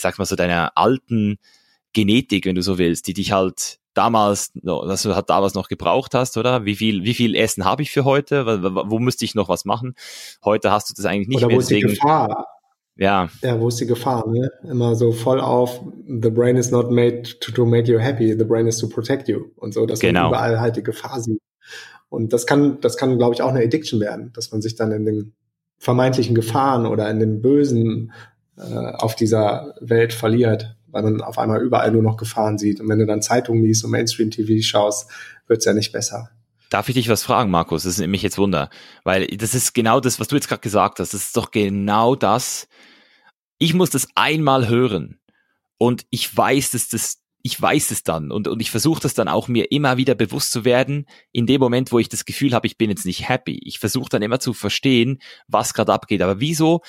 sag 0.00 0.18
mal 0.18 0.24
so, 0.24 0.36
deiner 0.36 0.72
alten 0.76 1.38
Genetik, 1.92 2.46
wenn 2.46 2.56
du 2.56 2.62
so 2.62 2.78
willst, 2.78 3.06
die 3.06 3.14
dich 3.14 3.32
halt 3.32 3.78
damals, 3.94 4.52
dass 4.54 5.02
du 5.02 5.14
halt 5.14 5.30
damals 5.30 5.54
noch 5.54 5.68
gebraucht 5.68 6.14
hast, 6.14 6.36
oder? 6.36 6.64
Wie 6.64 6.76
viel, 6.76 7.04
wie 7.04 7.14
viel 7.14 7.34
Essen 7.34 7.64
habe 7.64 7.82
ich 7.82 7.90
für 7.90 8.04
heute? 8.04 8.44
Wo 8.46 8.98
müsste 8.98 9.24
ich 9.24 9.34
noch 9.34 9.48
was 9.48 9.64
machen? 9.64 9.94
Heute 10.44 10.70
hast 10.70 10.90
du 10.90 10.94
das 10.94 11.06
eigentlich 11.06 11.28
nicht 11.28 11.38
oder 11.38 11.48
mehr. 11.48 11.56
Wo 11.56 11.60
ist 11.60 11.70
die 11.70 11.80
Gefahr? 11.80 12.46
Ja. 12.96 13.28
Ja, 13.42 13.60
wo 13.60 13.68
ist 13.68 13.80
die 13.80 13.86
Gefahr? 13.86 14.28
Ne? 14.28 14.50
Immer 14.68 14.94
so 14.94 15.10
voll 15.12 15.40
auf, 15.40 15.80
the 16.06 16.30
brain 16.30 16.56
is 16.56 16.70
not 16.70 16.90
made 16.90 17.22
to, 17.40 17.50
to 17.50 17.66
make 17.66 17.90
you 17.90 17.98
happy, 17.98 18.36
the 18.38 18.44
brain 18.44 18.66
is 18.66 18.78
to 18.78 18.88
protect 18.88 19.28
you. 19.28 19.46
Und 19.56 19.74
so, 19.74 19.86
dass 19.86 19.98
genau. 19.98 20.22
man 20.22 20.30
überall 20.30 20.60
halt 20.60 20.76
die 20.76 20.82
Gefahr 20.82 21.20
sieht. 21.20 21.40
Und 22.08 22.32
das 22.32 22.46
kann, 22.46 22.80
das 22.80 22.96
kann, 22.96 23.18
glaube 23.18 23.34
ich, 23.34 23.42
auch 23.42 23.48
eine 23.48 23.64
Addiction 23.64 23.98
werden, 23.98 24.32
dass 24.34 24.52
man 24.52 24.62
sich 24.62 24.76
dann 24.76 24.92
in 24.92 25.04
den 25.04 25.34
vermeintlichen 25.78 26.34
Gefahren 26.34 26.86
oder 26.86 27.10
in 27.10 27.18
dem 27.18 27.42
Bösen 27.42 28.12
äh, 28.56 28.62
auf 28.62 29.16
dieser 29.16 29.74
Welt 29.80 30.12
verliert 30.12 30.76
weil 30.94 31.02
man 31.02 31.20
auf 31.20 31.38
einmal 31.38 31.60
überall 31.60 31.90
nur 31.90 32.02
noch 32.02 32.16
Gefahren 32.16 32.56
sieht. 32.56 32.80
Und 32.80 32.88
wenn 32.88 32.98
du 32.98 33.06
dann 33.06 33.20
Zeitungen 33.20 33.64
liest 33.64 33.84
und 33.84 33.90
Mainstream-TV 33.90 34.62
schaust, 34.62 35.10
wird's 35.46 35.64
ja 35.64 35.74
nicht 35.74 35.92
besser. 35.92 36.30
Darf 36.70 36.88
ich 36.88 36.94
dich 36.94 37.08
was 37.08 37.22
fragen, 37.22 37.50
Markus? 37.50 37.82
Das 37.82 37.98
ist 37.98 38.06
mich 38.06 38.22
jetzt 38.22 38.38
Wunder. 38.38 38.70
Weil 39.04 39.26
das 39.26 39.54
ist 39.54 39.74
genau 39.74 40.00
das, 40.00 40.18
was 40.18 40.28
du 40.28 40.36
jetzt 40.36 40.48
gerade 40.48 40.62
gesagt 40.62 41.00
hast. 41.00 41.12
Das 41.12 41.22
ist 41.22 41.36
doch 41.36 41.50
genau 41.50 42.14
das. 42.14 42.68
Ich 43.58 43.74
muss 43.74 43.90
das 43.90 44.08
einmal 44.14 44.68
hören. 44.68 45.18
Und 45.76 46.06
ich 46.10 46.34
weiß, 46.34 46.70
dass 46.70 46.88
das 46.88 47.18
ich 47.46 47.60
weiß 47.60 47.90
es 47.90 48.02
dann 48.02 48.32
und, 48.32 48.48
und 48.48 48.62
ich 48.62 48.70
versuche 48.70 49.02
das 49.02 49.12
dann 49.12 49.28
auch 49.28 49.48
mir 49.48 49.70
immer 49.70 49.98
wieder 49.98 50.14
bewusst 50.14 50.50
zu 50.50 50.64
werden, 50.64 51.04
in 51.30 51.46
dem 51.46 51.60
Moment, 51.60 51.92
wo 51.92 51.98
ich 51.98 52.08
das 52.08 52.24
Gefühl 52.24 52.54
habe, 52.54 52.66
ich 52.66 52.78
bin 52.78 52.88
jetzt 52.88 53.04
nicht 53.04 53.28
happy. 53.28 53.60
Ich 53.64 53.78
versuche 53.78 54.08
dann 54.08 54.22
immer 54.22 54.40
zu 54.40 54.54
verstehen, 54.54 55.18
was 55.46 55.74
gerade 55.74 55.92
abgeht. 55.92 56.22
Aber 56.22 56.40
wieso, 56.40 56.80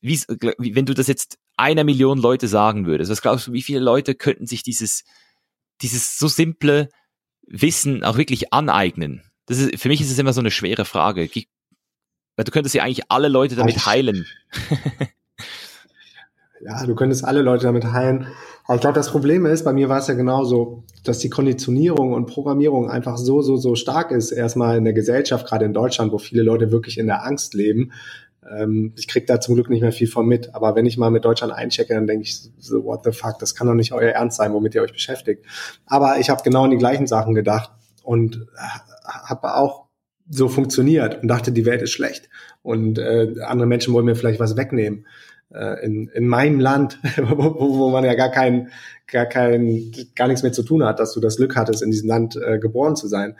wie, 0.00 0.22
wenn 0.28 0.86
du 0.86 0.94
das 0.94 1.08
jetzt 1.08 1.36
einer 1.58 1.84
Million 1.84 2.18
Leute 2.18 2.48
sagen 2.48 2.86
würdest, 2.86 3.10
was 3.10 3.22
glaubst 3.22 3.46
du, 3.46 3.52
wie 3.52 3.62
viele 3.62 3.80
Leute 3.80 4.14
könnten 4.14 4.46
sich 4.46 4.62
dieses, 4.62 5.04
dieses 5.82 6.18
so 6.18 6.28
simple 6.28 6.88
Wissen 7.46 8.04
auch 8.04 8.16
wirklich 8.16 8.52
aneignen? 8.52 9.22
Das 9.46 9.58
ist, 9.58 9.80
für 9.80 9.88
mich 9.88 10.00
ist 10.00 10.10
es 10.10 10.18
immer 10.18 10.32
so 10.32 10.40
eine 10.40 10.50
schwere 10.50 10.84
Frage. 10.84 11.28
Weil 12.36 12.44
du 12.44 12.52
könntest 12.52 12.74
ja 12.74 12.84
eigentlich 12.84 13.10
alle 13.10 13.28
Leute 13.28 13.56
damit 13.56 13.86
heilen. 13.86 14.26
ja, 16.60 16.86
du 16.86 16.94
könntest 16.94 17.24
alle 17.24 17.42
Leute 17.42 17.64
damit 17.64 17.84
heilen. 17.84 18.28
Aber 18.66 18.74
ich 18.74 18.82
glaube, 18.82 18.94
das 18.94 19.10
Problem 19.10 19.46
ist, 19.46 19.64
bei 19.64 19.72
mir 19.72 19.88
war 19.88 19.98
es 19.98 20.08
ja 20.08 20.14
genauso, 20.14 20.84
dass 21.02 21.18
die 21.18 21.30
Konditionierung 21.30 22.12
und 22.12 22.26
Programmierung 22.26 22.90
einfach 22.90 23.16
so, 23.16 23.40
so, 23.40 23.56
so 23.56 23.74
stark 23.74 24.10
ist. 24.10 24.30
Erstmal 24.30 24.76
in 24.76 24.84
der 24.84 24.92
Gesellschaft, 24.92 25.46
gerade 25.46 25.64
in 25.64 25.72
Deutschland, 25.72 26.12
wo 26.12 26.18
viele 26.18 26.42
Leute 26.42 26.70
wirklich 26.70 26.98
in 26.98 27.06
der 27.06 27.24
Angst 27.24 27.54
leben. 27.54 27.92
Ähm, 28.50 28.92
ich 28.96 29.08
krieg 29.08 29.26
da 29.26 29.40
zum 29.40 29.54
Glück 29.54 29.70
nicht 29.70 29.80
mehr 29.80 29.92
viel 29.92 30.08
von 30.08 30.26
mit. 30.26 30.54
Aber 30.54 30.74
wenn 30.74 30.86
ich 30.86 30.96
mal 30.96 31.10
mit 31.10 31.24
Deutschland 31.24 31.52
einchecke, 31.52 31.94
dann 31.94 32.06
denke 32.06 32.24
ich 32.24 32.50
so, 32.58 32.84
what 32.84 33.04
the 33.04 33.12
fuck, 33.12 33.38
das 33.38 33.54
kann 33.54 33.66
doch 33.66 33.74
nicht 33.74 33.92
euer 33.92 34.12
Ernst 34.12 34.38
sein, 34.38 34.52
womit 34.52 34.74
ihr 34.74 34.82
euch 34.82 34.92
beschäftigt. 34.92 35.44
Aber 35.86 36.18
ich 36.18 36.30
habe 36.30 36.42
genau 36.42 36.64
an 36.64 36.70
die 36.70 36.78
gleichen 36.78 37.06
Sachen 37.06 37.34
gedacht 37.34 37.70
und 38.02 38.46
habe 39.04 39.54
auch 39.54 39.86
so 40.30 40.48
funktioniert 40.48 41.22
und 41.22 41.28
dachte, 41.28 41.52
die 41.52 41.64
Welt 41.64 41.82
ist 41.82 41.92
schlecht 41.92 42.28
und 42.62 42.98
äh, 42.98 43.34
andere 43.44 43.66
Menschen 43.66 43.94
wollen 43.94 44.04
mir 44.04 44.14
vielleicht 44.14 44.40
was 44.40 44.56
wegnehmen 44.56 45.06
äh, 45.54 45.84
in, 45.84 46.08
in 46.08 46.28
meinem 46.28 46.60
Land, 46.60 46.98
wo, 47.16 47.78
wo 47.78 47.90
man 47.90 48.04
ja 48.04 48.14
gar 48.14 48.30
kein, 48.30 48.70
gar 49.06 49.26
kein, 49.26 49.92
gar 50.14 50.28
nichts 50.28 50.42
mehr 50.42 50.52
zu 50.52 50.62
tun 50.62 50.84
hat, 50.84 51.00
dass 51.00 51.14
du 51.14 51.20
das 51.20 51.36
Glück 51.36 51.56
hattest, 51.56 51.82
in 51.82 51.90
diesem 51.90 52.08
Land 52.08 52.36
äh, 52.36 52.58
geboren 52.58 52.96
zu 52.96 53.08
sein. 53.08 53.36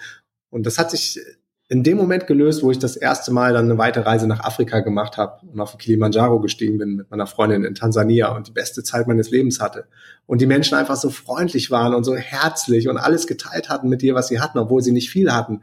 Und 0.51 0.65
das 0.67 0.79
hat 0.79 0.91
sich 0.91 1.21
in 1.69 1.83
dem 1.83 1.99
Moment 1.99 2.27
gelöst, 2.27 2.63
wo 2.63 2.71
ich 2.71 2.79
das 2.79 2.97
erste 2.97 3.31
Mal 3.31 3.53
dann 3.53 3.67
eine 3.67 3.77
weite 3.77 4.07
Reise 4.07 4.27
nach 4.27 4.41
Afrika 4.41 4.81
gemacht 4.81 5.19
habe 5.19 5.47
und 5.47 5.61
auf 5.61 5.77
Kilimanjaro 5.77 6.41
gestiegen 6.41 6.79
bin 6.79 6.97
mit 6.97 7.11
meiner 7.11 7.27
Freundin 7.27 7.65
in 7.65 7.75
Tansania 7.75 8.35
und 8.35 8.49
die 8.49 8.53
beste 8.53 8.83
Zeit 8.83 9.07
meines 9.07 9.31
Lebens 9.31 9.61
hatte. 9.61 9.87
Und 10.27 10.41
die 10.41 10.47
Menschen 10.47 10.77
einfach 10.77 10.97
so 10.97 11.11
freundlich 11.11 11.71
waren 11.71 11.95
und 11.95 12.05
so 12.05 12.17
herzlich 12.17 12.89
und 12.89 12.97
alles 12.97 13.27
geteilt 13.27 13.69
hatten 13.69 13.89
mit 13.89 14.01
dir, 14.01 14.15
was 14.15 14.29
sie 14.29 14.41
hatten, 14.41 14.59
obwohl 14.59 14.83
sie 14.83 14.93
nicht 14.93 15.11
viel 15.11 15.33
hatten. 15.33 15.63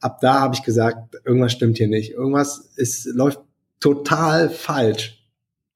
Ab 0.00 0.20
da 0.20 0.40
habe 0.40 0.54
ich 0.54 0.62
gesagt, 0.62 1.16
irgendwas 1.24 1.52
stimmt 1.52 1.78
hier 1.78 1.88
nicht. 1.88 2.12
Irgendwas 2.12 2.70
ist, 2.76 3.06
läuft 3.06 3.40
total 3.80 4.48
falsch 4.48 5.22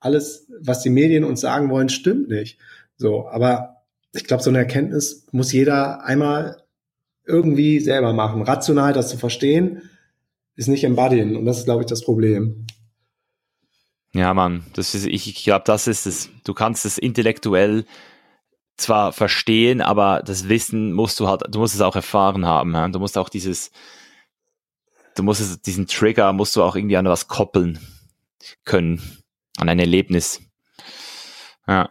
alles, 0.06 0.46
was 0.60 0.82
die 0.82 0.90
Medien 0.90 1.24
uns 1.24 1.40
sagen 1.40 1.68
wollen, 1.68 1.88
stimmt 1.88 2.28
nicht. 2.28 2.58
So, 2.96 3.28
aber 3.28 3.82
ich 4.12 4.24
glaube, 4.24 4.42
so 4.42 4.50
eine 4.50 4.58
Erkenntnis 4.58 5.26
muss 5.32 5.52
jeder 5.52 6.04
einmal 6.04 6.62
irgendwie 7.26 7.80
selber 7.80 8.12
machen. 8.12 8.42
Rational 8.42 8.92
das 8.92 9.08
zu 9.08 9.18
verstehen, 9.18 9.82
ist 10.54 10.68
nicht 10.68 10.84
embodyen. 10.84 11.36
Und 11.36 11.44
das 11.44 11.58
ist, 11.58 11.64
glaube 11.64 11.82
ich, 11.82 11.86
das 11.86 12.02
Problem. 12.02 12.66
Ja, 14.14 14.32
Mann, 14.32 14.64
das 14.72 14.94
ist, 14.94 15.06
ich, 15.06 15.28
ich 15.28 15.44
glaube, 15.44 15.64
das 15.66 15.86
ist 15.86 16.06
es. 16.06 16.30
Du 16.44 16.54
kannst 16.54 16.86
es 16.86 16.96
intellektuell 16.96 17.84
zwar 18.76 19.12
verstehen, 19.12 19.80
aber 19.80 20.22
das 20.24 20.48
Wissen 20.48 20.92
musst 20.92 21.20
du 21.20 21.28
halt, 21.28 21.42
du 21.48 21.58
musst 21.58 21.74
es 21.74 21.80
auch 21.80 21.96
erfahren 21.96 22.46
haben. 22.46 22.72
Ja? 22.72 22.88
Du 22.88 22.98
musst 22.98 23.18
auch 23.18 23.28
dieses, 23.28 23.70
du 25.16 25.22
musst 25.22 25.40
es, 25.40 25.60
diesen 25.60 25.86
Trigger 25.86 26.32
musst 26.32 26.56
du 26.56 26.62
auch 26.62 26.76
irgendwie 26.76 26.96
an 26.96 27.06
was 27.06 27.28
koppeln 27.28 27.78
können 28.64 29.02
an 29.58 29.68
ein 29.68 29.78
Erlebnis. 29.78 30.40
Ja. 31.66 31.90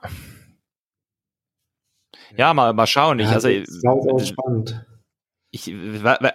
Ja, 2.37 2.53
mal, 2.53 2.73
mal 2.73 2.87
schauen. 2.87 3.19
Ich, 3.19 3.27
ja, 3.27 3.33
also, 3.33 3.49
das 3.49 3.69
ist 3.69 3.85
auch 3.85 4.19
spannend. 4.19 4.85
Ich, 5.55 5.73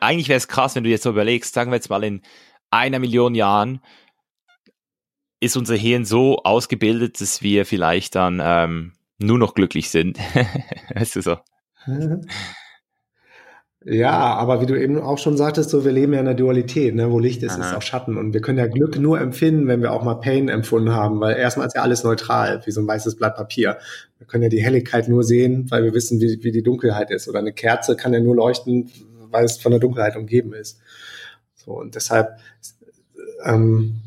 eigentlich 0.01 0.31
wäre 0.31 0.39
es 0.39 0.49
krass, 0.49 0.75
wenn 0.75 0.85
du 0.85 0.89
jetzt 0.89 1.03
so 1.03 1.11
überlegst, 1.11 1.53
sagen 1.53 1.71
wir 1.71 1.77
jetzt 1.77 1.91
mal 1.91 2.03
in 2.03 2.23
einer 2.71 2.99
Million 2.99 3.35
Jahren 3.35 3.81
ist 5.41 5.57
unser 5.57 5.75
Hirn 5.75 6.05
so 6.07 6.39
ausgebildet, 6.39 7.21
dass 7.21 7.43
wir 7.43 7.66
vielleicht 7.66 8.14
dann 8.14 8.41
ähm, 8.43 8.93
nur 9.18 9.39
noch 9.39 9.55
glücklich 9.55 9.91
sind. 9.91 10.18
weißt 10.95 11.16
du 11.16 11.23
so? 11.23 11.37
Ja, 13.83 14.35
aber 14.35 14.61
wie 14.61 14.66
du 14.66 14.79
eben 14.79 15.01
auch 15.01 15.16
schon 15.16 15.39
sagtest, 15.39 15.71
so 15.71 15.87
wir 15.87 15.93
leben 15.93 16.12
ja 16.12 16.21
in 16.21 16.27
der 16.27 16.35
Dualität, 16.35 16.95
ne? 16.95 17.11
wo 17.11 17.18
Licht 17.18 17.43
ist, 17.43 17.53
Aha. 17.53 17.66
ist 17.66 17.75
auch 17.75 17.81
Schatten. 17.81 18.18
Und 18.18 18.35
wir 18.35 18.43
können 18.43 18.59
ja 18.59 18.66
Glück 18.66 18.99
nur 18.99 19.18
empfinden, 19.18 19.68
wenn 19.68 19.81
wir 19.81 19.95
auch 19.95 20.03
mal 20.03 20.16
Pain 20.16 20.51
empfunden 20.51 20.93
haben, 20.93 21.18
weil 21.21 21.39
erstmal 21.39 21.66
ist 21.66 21.77
ja 21.77 21.81
alles 21.81 22.05
neutral, 22.05 22.61
wie 22.66 22.73
so 22.73 22.83
ein 22.83 22.87
weißes 22.87 23.16
Blatt 23.16 23.37
Papier. 23.37 23.79
Wir 24.18 24.27
können 24.27 24.43
ja 24.43 24.51
die 24.51 24.62
Helligkeit 24.62 25.09
nur 25.09 25.25
sehen, 25.25 25.71
weil 25.71 25.83
wir 25.83 25.95
wissen, 25.95 26.21
wie, 26.21 26.45
wie 26.45 26.53
die 26.53 26.62
Dunkelheit 26.62 27.11
ist. 27.11 27.27
Oder 27.27 27.39
eine 27.39 27.55
Kerze 27.55 27.97
kann 27.97 28.12
ja 28.12 28.21
nur 28.21 28.37
leuchten, 28.37 28.91
weil 29.31 29.45
es 29.45 29.59
von 29.59 29.72
der 29.72 29.81
Dunkelheit 29.81 30.16
umgeben 30.16 30.53
ist. 30.53 30.81
So, 31.55 31.72
und 31.72 31.95
deshalb, 31.95 32.39
ähm, 33.45 34.01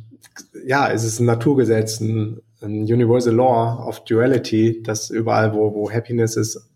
ja, 0.66 0.88
ist 0.88 1.04
es 1.04 1.20
ein 1.20 1.26
Naturgesetz, 1.26 2.00
ein, 2.00 2.42
ein 2.62 2.84
Universal 2.84 3.36
Law 3.36 3.88
of 3.88 4.04
Duality, 4.06 4.82
dass 4.84 5.10
überall, 5.10 5.54
wo, 5.54 5.74
wo 5.74 5.92
Happiness 5.92 6.36
ist, 6.36 6.70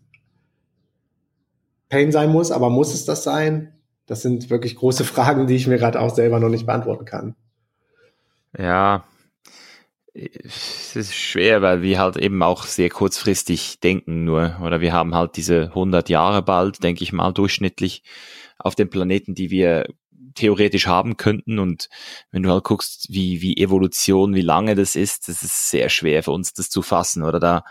Pain 1.88 2.12
sein 2.12 2.30
muss, 2.30 2.50
aber 2.50 2.68
muss 2.68 2.92
es 2.92 3.06
das 3.06 3.24
sein? 3.24 3.72
Das 4.06 4.22
sind 4.22 4.50
wirklich 4.50 4.76
große 4.76 5.04
Fragen, 5.04 5.46
die 5.46 5.56
ich 5.56 5.66
mir 5.66 5.78
gerade 5.78 6.00
auch 6.00 6.14
selber 6.14 6.38
noch 6.38 6.50
nicht 6.50 6.66
beantworten 6.66 7.04
kann. 7.04 7.34
Ja, 8.56 9.04
es 10.14 10.96
ist 10.96 11.14
schwer, 11.14 11.62
weil 11.62 11.82
wir 11.82 12.00
halt 12.00 12.16
eben 12.16 12.42
auch 12.42 12.64
sehr 12.64 12.88
kurzfristig 12.88 13.78
denken 13.80 14.24
nur. 14.24 14.56
Oder 14.62 14.80
wir 14.80 14.92
haben 14.92 15.14
halt 15.14 15.36
diese 15.36 15.66
100 15.66 16.08
Jahre 16.08 16.42
bald, 16.42 16.82
denke 16.82 17.04
ich 17.04 17.12
mal, 17.12 17.32
durchschnittlich 17.32 18.02
auf 18.58 18.74
dem 18.74 18.90
Planeten, 18.90 19.34
die 19.34 19.50
wir 19.50 19.86
theoretisch 20.34 20.86
haben 20.86 21.16
könnten. 21.16 21.58
Und 21.58 21.88
wenn 22.30 22.42
du 22.42 22.50
halt 22.50 22.64
guckst, 22.64 23.06
wie, 23.10 23.40
wie 23.42 23.56
Evolution, 23.56 24.34
wie 24.34 24.42
lange 24.42 24.74
das 24.74 24.96
ist, 24.96 25.28
das 25.28 25.42
ist 25.42 25.70
sehr 25.70 25.88
schwer 25.88 26.22
für 26.22 26.32
uns, 26.32 26.52
das 26.52 26.70
zu 26.70 26.82
fassen. 26.82 27.22
Oder 27.22 27.40
da 27.40 27.64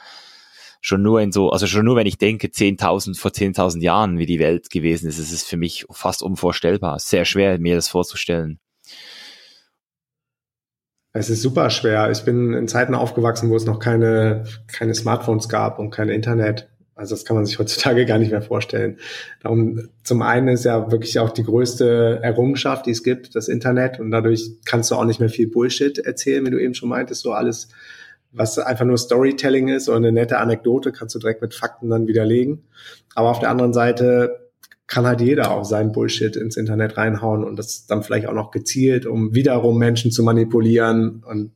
schon 0.81 1.01
nur 1.01 1.21
in 1.21 1.31
so, 1.31 1.49
also 1.49 1.67
schon 1.67 1.85
nur 1.85 1.95
wenn 1.95 2.07
ich 2.07 2.17
denke, 2.17 2.47
10.000, 2.47 3.17
vor 3.17 3.31
10.000 3.31 3.81
Jahren, 3.81 4.17
wie 4.17 4.25
die 4.25 4.39
Welt 4.39 4.69
gewesen 4.69 5.07
ist, 5.07 5.17
ist 5.17 5.31
es 5.31 5.43
für 5.43 5.57
mich 5.57 5.85
fast 5.91 6.21
unvorstellbar. 6.21 6.99
Sehr 6.99 7.25
schwer, 7.25 7.59
mir 7.59 7.75
das 7.75 7.88
vorzustellen. 7.88 8.59
Es 11.13 11.29
ist 11.31 11.41
super 11.41 11.71
schwer. 11.71 12.11
Ich 12.11 12.23
bin 12.23 12.53
in 12.53 12.67
Zeiten 12.67 12.93
aufgewachsen, 12.93 13.49
wo 13.49 13.55
es 13.55 13.65
noch 13.65 13.79
keine, 13.79 14.45
keine 14.67 14.93
Smartphones 14.93 15.49
gab 15.49 15.79
und 15.79 15.89
kein 15.89 16.09
Internet. 16.09 16.69
Also 16.98 17.16
das 17.16 17.26
kann 17.26 17.36
man 17.36 17.45
sich 17.45 17.60
heutzutage 17.60 18.06
gar 18.06 18.18
nicht 18.18 18.32
mehr 18.32 18.41
vorstellen. 18.41 18.98
Darum, 19.43 19.88
zum 20.04 20.22
einen 20.22 20.48
ist 20.48 20.66
ja 20.66 20.91
wirklich 20.91 21.20
auch 21.20 21.30
die 21.30 21.43
größte 21.43 22.20
Errungenschaft, 22.24 22.88
die 22.88 22.91
es 22.91 23.04
gibt, 23.04 23.36
das 23.36 23.48
Internet. 23.48 24.00
Und 24.00 24.12
dadurch 24.12 24.50
kannst 24.66 24.91
du 24.91 24.95
auch 24.95 25.06
nicht 25.06 25.20
mehr 25.20 25.30
viel 25.30 25.48
Bullshit 25.48 26.00
erzählen, 26.00 26.45
wie 26.45 26.52
du 26.52 26.62
eben 26.62 26.74
schon 26.74 26.89
meintest, 26.89 27.22
so 27.22 27.32
alles 27.32 27.70
was 28.32 28.60
einfach 28.60 28.86
nur 28.86 28.98
Storytelling 28.98 29.70
ist 29.70 29.88
oder 29.89 29.98
eine 29.98 30.12
nette 30.12 30.38
Anekdote, 30.38 30.91
kannst 30.91 31.16
du 31.16 31.20
direkt 31.20 31.41
mit 31.41 31.54
Fakten 31.54 31.89
dann 31.89 32.08
widerlegen. 32.08 32.64
Aber 33.16 33.30
auf 33.30 33.39
der 33.39 33.50
anderen 33.50 33.74
Seite 33.74 34.50
kann 34.86 35.06
halt 35.06 35.22
jeder 35.22 35.52
auch 35.52 35.66
seinen 35.66 35.91
Bullshit 35.91 36.36
ins 36.36 36.58
Internet 36.58 36.98
reinhauen 36.98 37.43
und 37.43 37.58
das 37.58 37.88
dann 37.88 38.04
vielleicht 38.04 38.28
auch 38.28 38.34
noch 38.34 38.52
gezielt, 38.52 39.06
um 39.06 39.34
wiederum 39.34 39.78
Menschen 39.78 40.12
zu 40.12 40.24
manipulieren. 40.24 41.24
Und 41.26 41.52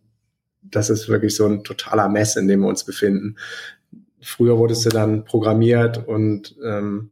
das 0.61 0.89
ist 0.89 1.07
wirklich 1.07 1.35
so 1.35 1.45
ein 1.45 1.63
totaler 1.63 2.09
Mess, 2.09 2.35
in 2.35 2.47
dem 2.47 2.61
wir 2.61 2.67
uns 2.67 2.83
befinden. 2.83 3.37
Früher 4.21 4.57
wurdest 4.57 4.85
du 4.85 4.89
dann 4.89 5.25
programmiert 5.25 6.07
und 6.07 6.55
ähm, 6.63 7.11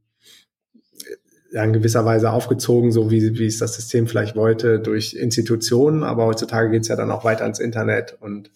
ja, 1.51 1.63
in 1.63 1.73
gewisser 1.73 2.05
Weise 2.05 2.31
aufgezogen, 2.31 2.91
so 2.91 3.09
wie, 3.09 3.39
wie 3.39 3.47
es 3.47 3.57
das 3.57 3.75
System 3.75 4.07
vielleicht 4.07 4.35
wollte, 4.35 4.79
durch 4.79 5.13
Institutionen, 5.13 6.03
aber 6.03 6.25
heutzutage 6.25 6.69
geht's 6.69 6.87
ja 6.87 6.95
dann 6.95 7.11
auch 7.11 7.23
weiter 7.23 7.45
ins 7.45 7.59
Internet 7.59 8.17
und 8.19 8.51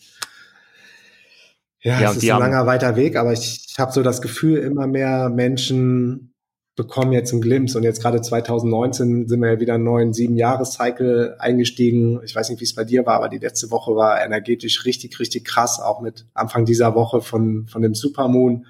ja, 1.81 1.99
ja 1.99 2.11
es 2.11 2.17
ist 2.17 2.29
ein 2.29 2.39
langer, 2.39 2.65
weiter 2.65 2.95
Weg, 2.95 3.15
aber 3.15 3.33
ich, 3.33 3.67
ich 3.69 3.79
habe 3.79 3.91
so 3.91 4.03
das 4.03 4.21
Gefühl, 4.21 4.59
immer 4.59 4.87
mehr 4.87 5.29
Menschen 5.29 6.32
bekommen 6.75 7.13
jetzt 7.13 7.31
einen 7.31 7.41
Glimpse. 7.41 7.77
Und 7.77 7.83
jetzt 7.83 8.01
gerade 8.01 8.21
2019 8.21 9.27
sind 9.27 9.41
wir 9.41 9.53
ja 9.53 9.59
wieder 9.59 9.75
einen 9.75 9.83
neuen 9.83 10.13
sieben-Jahres-Cycle 10.13 11.35
eingestiegen. 11.39 12.19
Ich 12.23 12.35
weiß 12.35 12.49
nicht, 12.49 12.59
wie 12.59 12.65
es 12.65 12.75
bei 12.75 12.83
dir 12.83 13.05
war, 13.05 13.15
aber 13.15 13.29
die 13.29 13.37
letzte 13.37 13.69
Woche 13.69 13.95
war 13.95 14.23
energetisch 14.23 14.85
richtig, 14.85 15.19
richtig 15.19 15.45
krass, 15.45 15.79
auch 15.79 16.01
mit 16.01 16.25
Anfang 16.33 16.65
dieser 16.65 16.95
Woche 16.95 17.21
von, 17.21 17.67
von 17.67 17.81
dem 17.81 17.93
Supermoon. 17.93 18.65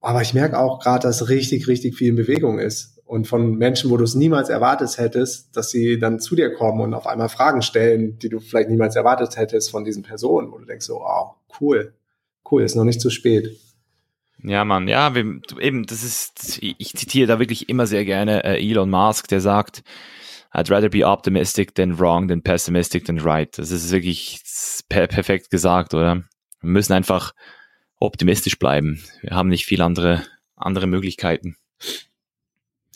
Aber 0.00 0.22
ich 0.22 0.34
merke 0.34 0.58
auch 0.58 0.80
gerade, 0.80 1.06
dass 1.06 1.28
richtig, 1.28 1.68
richtig 1.68 1.96
viel 1.96 2.08
in 2.08 2.16
Bewegung 2.16 2.58
ist. 2.58 2.96
Und 3.04 3.26
von 3.26 3.56
Menschen, 3.56 3.90
wo 3.90 3.96
du 3.96 4.04
es 4.04 4.14
niemals 4.14 4.48
erwartet 4.48 4.96
hättest, 4.96 5.56
dass 5.56 5.70
sie 5.70 5.98
dann 5.98 6.20
zu 6.20 6.36
dir 6.36 6.54
kommen 6.54 6.80
und 6.80 6.94
auf 6.94 7.06
einmal 7.06 7.28
Fragen 7.28 7.60
stellen, 7.60 8.18
die 8.18 8.28
du 8.28 8.38
vielleicht 8.38 8.70
niemals 8.70 8.96
erwartet 8.96 9.36
hättest 9.36 9.70
von 9.70 9.84
diesen 9.84 10.02
Personen, 10.04 10.52
wo 10.52 10.58
du 10.58 10.64
denkst 10.64 10.86
so, 10.86 11.02
oh, 11.02 11.34
cool, 11.60 11.92
cool, 12.50 12.62
ist 12.62 12.76
noch 12.76 12.84
nicht 12.84 13.00
zu 13.00 13.10
spät. 13.10 13.58
Ja, 14.42 14.64
Mann, 14.64 14.88
ja, 14.88 15.14
wir, 15.14 15.40
eben, 15.60 15.86
das 15.86 16.02
ist, 16.02 16.60
ich 16.62 16.94
zitiere 16.94 17.26
da 17.26 17.38
wirklich 17.38 17.68
immer 17.68 17.86
sehr 17.86 18.04
gerne 18.04 18.44
äh, 18.44 18.58
Elon 18.58 18.90
Musk, 18.90 19.28
der 19.28 19.40
sagt, 19.40 19.82
I'd 20.52 20.70
rather 20.70 20.88
be 20.88 21.06
optimistic 21.06 21.74
than 21.74 21.98
wrong 21.98 22.28
than 22.28 22.42
pessimistic 22.42 23.04
than 23.04 23.20
right. 23.20 23.56
Das 23.56 23.70
ist 23.70 23.90
wirklich 23.92 24.40
per 24.88 25.06
perfekt 25.06 25.50
gesagt, 25.50 25.94
oder? 25.94 26.24
Wir 26.60 26.70
müssen 26.70 26.92
einfach 26.92 27.32
optimistisch 27.98 28.58
bleiben. 28.58 29.02
Wir 29.22 29.30
haben 29.30 29.48
nicht 29.48 29.66
viel 29.66 29.82
andere 29.82 30.24
andere 30.60 30.86
Möglichkeiten. 30.86 31.56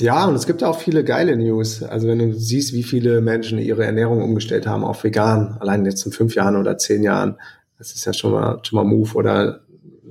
Ja, 0.01 0.27
und 0.27 0.35
es 0.35 0.47
gibt 0.47 0.65
auch 0.65 0.79
viele 0.79 1.05
geile 1.05 1.37
News. 1.37 1.83
Also 1.83 2.09
wenn 2.09 2.19
du 2.19 2.35
siehst, 2.35 2.73
wie 2.73 2.83
viele 2.83 3.21
Menschen 3.21 3.59
ihre 3.59 3.85
Ernährung 3.85 4.23
umgestellt 4.23 4.67
haben 4.67 4.85
auf 4.85 5.05
vegan, 5.05 5.57
allein 5.61 5.85
jetzt 5.85 6.05
in 6.05 6.13
fünf 6.13 6.35
Jahren 6.35 6.57
oder 6.57 6.77
zehn 6.79 7.03
Jahren, 7.03 7.39
das 7.79 7.95
ist 7.95 8.05
ja 8.05 8.13
schon 8.13 8.33
mal, 8.33 8.61
schon 8.63 8.77
mal 8.77 8.85
Move. 8.85 9.15
Oder 9.15 9.64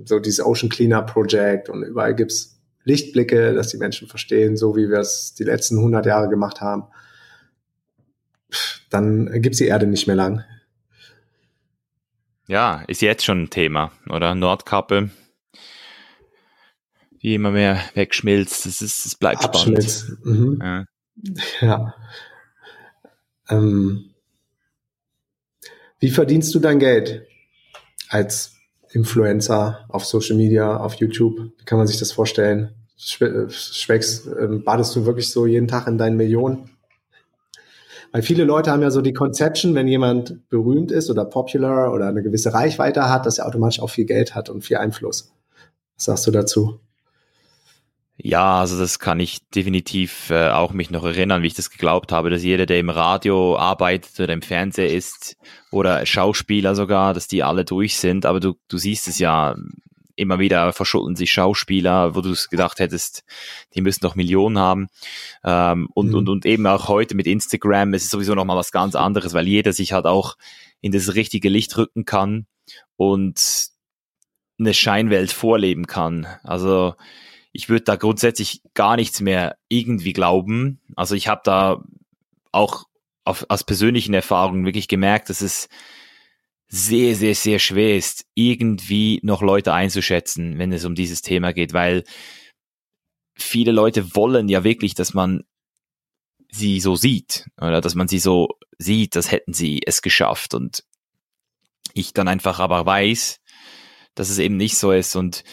so 0.05 0.19
dieses 0.19 0.45
Ocean 0.45 0.69
Cleaner 0.69 1.01
Project 1.01 1.69
und 1.69 1.83
überall 1.83 2.15
gibt's 2.15 2.59
Lichtblicke, 2.83 3.53
dass 3.53 3.69
die 3.69 3.77
Menschen 3.77 4.07
verstehen, 4.07 4.57
so 4.57 4.75
wie 4.75 4.89
wir 4.89 4.99
es 4.99 5.33
die 5.35 5.43
letzten 5.43 5.77
100 5.77 6.05
Jahre 6.05 6.29
gemacht 6.29 6.61
haben. 6.61 6.83
Dann 8.89 9.41
gibt's 9.41 9.57
die 9.57 9.67
Erde 9.67 9.87
nicht 9.87 10.07
mehr 10.07 10.15
lang. 10.15 10.43
Ja, 12.47 12.83
ist 12.87 13.01
jetzt 13.01 13.23
schon 13.23 13.43
ein 13.43 13.49
Thema, 13.49 13.91
oder? 14.09 14.35
Nordkappe, 14.35 15.09
die 17.21 17.35
immer 17.35 17.51
mehr 17.51 17.79
wegschmilzt. 17.93 18.65
Es 18.65 18.81
ist, 18.81 19.05
es 19.05 19.15
bleibt 19.15 19.43
Abschmilzt. 19.45 20.07
spannend. 20.07 20.25
Mhm. 20.25 20.59
Ja. 20.61 20.85
ja. 21.61 21.95
Ähm, 23.49 24.13
wie 25.99 26.09
verdienst 26.09 26.53
du 26.53 26.59
dein 26.59 26.79
Geld 26.79 27.25
als 28.09 28.52
Influencer 28.93 29.85
auf 29.89 30.05
Social 30.05 30.37
Media, 30.37 30.77
auf 30.77 30.95
YouTube? 30.95 31.51
Wie 31.57 31.65
kann 31.65 31.77
man 31.77 31.87
sich 31.87 31.99
das 31.99 32.11
vorstellen? 32.11 32.73
Schweckst, 32.95 34.27
ähm, 34.39 34.63
badest 34.63 34.95
du 34.95 35.05
wirklich 35.05 35.31
so 35.31 35.45
jeden 35.45 35.67
Tag 35.67 35.87
in 35.87 35.97
deinen 35.97 36.15
Millionen? 36.15 36.69
Weil 38.11 38.21
viele 38.21 38.43
Leute 38.43 38.71
haben 38.71 38.83
ja 38.83 38.91
so 38.91 39.01
die 39.01 39.13
Conception, 39.13 39.73
wenn 39.73 39.87
jemand 39.87 40.47
berühmt 40.49 40.91
ist 40.91 41.09
oder 41.09 41.25
popular 41.25 41.91
oder 41.91 42.07
eine 42.07 42.21
gewisse 42.21 42.53
Reichweite 42.53 43.09
hat, 43.09 43.25
dass 43.25 43.39
er 43.39 43.47
automatisch 43.47 43.79
auch 43.79 43.89
viel 43.89 44.05
Geld 44.05 44.35
hat 44.35 44.49
und 44.49 44.63
viel 44.63 44.77
Einfluss. 44.77 45.33
Was 45.95 46.05
sagst 46.05 46.27
du 46.27 46.31
dazu? 46.31 46.79
Ja, 48.15 48.59
also 48.59 48.77
das 48.77 48.99
kann 48.99 49.19
ich 49.19 49.49
definitiv 49.49 50.29
äh, 50.29 50.49
auch 50.49 50.71
mich 50.71 50.91
noch 50.91 51.03
erinnern, 51.03 51.41
wie 51.41 51.47
ich 51.47 51.55
das 51.55 51.71
geglaubt 51.71 52.11
habe, 52.11 52.29
dass 52.29 52.43
jeder, 52.43 52.65
der 52.67 52.79
im 52.79 52.91
Radio 52.91 53.57
arbeitet 53.57 54.19
oder 54.19 54.33
im 54.33 54.43
Fernseher 54.43 54.93
ist 54.93 55.35
oder 55.71 56.05
Schauspieler 56.05 56.75
sogar, 56.75 57.15
dass 57.15 57.27
die 57.27 57.41
alle 57.41 57.65
durch 57.65 57.97
sind. 57.97 58.25
Aber 58.27 58.39
du, 58.39 58.53
du 58.67 58.77
siehst 58.77 59.07
es 59.07 59.17
ja 59.17 59.55
immer 60.15 60.39
wieder 60.39 60.73
verschulden 60.73 61.15
sich 61.15 61.31
Schauspieler, 61.31 62.15
wo 62.15 62.21
du 62.21 62.31
es 62.31 62.49
gedacht 62.49 62.79
hättest, 62.79 63.23
die 63.73 63.81
müssen 63.81 64.01
doch 64.01 64.15
Millionen 64.15 64.59
haben. 64.59 64.89
Ähm, 65.43 65.89
und, 65.93 66.09
mhm. 66.09 66.15
und, 66.15 66.29
und 66.29 66.45
eben 66.45 66.67
auch 66.67 66.87
heute 66.87 67.15
mit 67.15 67.27
Instagram 67.27 67.93
ist 67.95 68.03
es 68.03 68.09
sowieso 68.11 68.35
nochmal 68.35 68.57
was 68.57 68.71
ganz 68.71 68.95
anderes, 68.95 69.33
weil 69.33 69.47
jeder 69.47 69.73
sich 69.73 69.93
halt 69.93 70.05
auch 70.05 70.37
in 70.81 70.91
das 70.91 71.15
richtige 71.15 71.49
Licht 71.49 71.75
rücken 71.77 72.05
kann 72.05 72.45
und 72.95 73.69
eine 74.59 74.73
Scheinwelt 74.73 75.31
vorleben 75.31 75.87
kann. 75.87 76.27
Also 76.43 76.93
ich 77.53 77.69
würde 77.69 77.85
da 77.85 77.95
grundsätzlich 77.95 78.61
gar 78.73 78.95
nichts 78.95 79.21
mehr 79.21 79.57
irgendwie 79.69 80.13
glauben. 80.13 80.81
Also 80.95 81.15
ich 81.15 81.27
habe 81.27 81.41
da 81.45 81.83
auch 82.51 82.85
auf, 83.23 83.45
aus 83.47 83.63
persönlichen 83.63 84.13
Erfahrungen 84.13 84.65
wirklich 84.65 84.87
gemerkt, 84.87 85.29
dass 85.29 85.41
es 85.41 85.69
sehr, 86.67 87.15
sehr, 87.15 87.35
sehr 87.35 87.59
schwer 87.59 87.95
ist, 87.95 88.25
irgendwie 88.33 89.19
noch 89.21 89.43
Leute 89.43 89.73
einzuschätzen, 89.73 90.57
wenn 90.57 90.71
es 90.71 90.83
um 90.83 90.95
dieses 90.95 91.21
Thema 91.21 91.53
geht, 91.53 91.73
weil 91.73 92.03
viele 93.35 93.71
Leute 93.71 94.15
wollen 94.15 94.49
ja 94.49 94.63
wirklich, 94.63 94.95
dass 94.95 95.13
man 95.13 95.43
sie 96.51 96.79
so 96.79 96.95
sieht 96.95 97.47
oder 97.61 97.81
dass 97.81 97.93
man 97.93 98.07
sie 98.07 98.19
so 98.19 98.49
sieht, 98.79 99.15
das 99.15 99.31
hätten 99.31 99.53
sie 99.53 99.81
es 99.85 100.01
geschafft 100.01 100.55
und 100.55 100.83
ich 101.93 102.13
dann 102.13 102.27
einfach 102.27 102.59
aber 102.59 102.85
weiß, 102.85 103.39
dass 104.15 104.29
es 104.29 104.39
eben 104.39 104.57
nicht 104.57 104.77
so 104.77 104.91
ist. 104.91 105.15
Und 105.15 105.43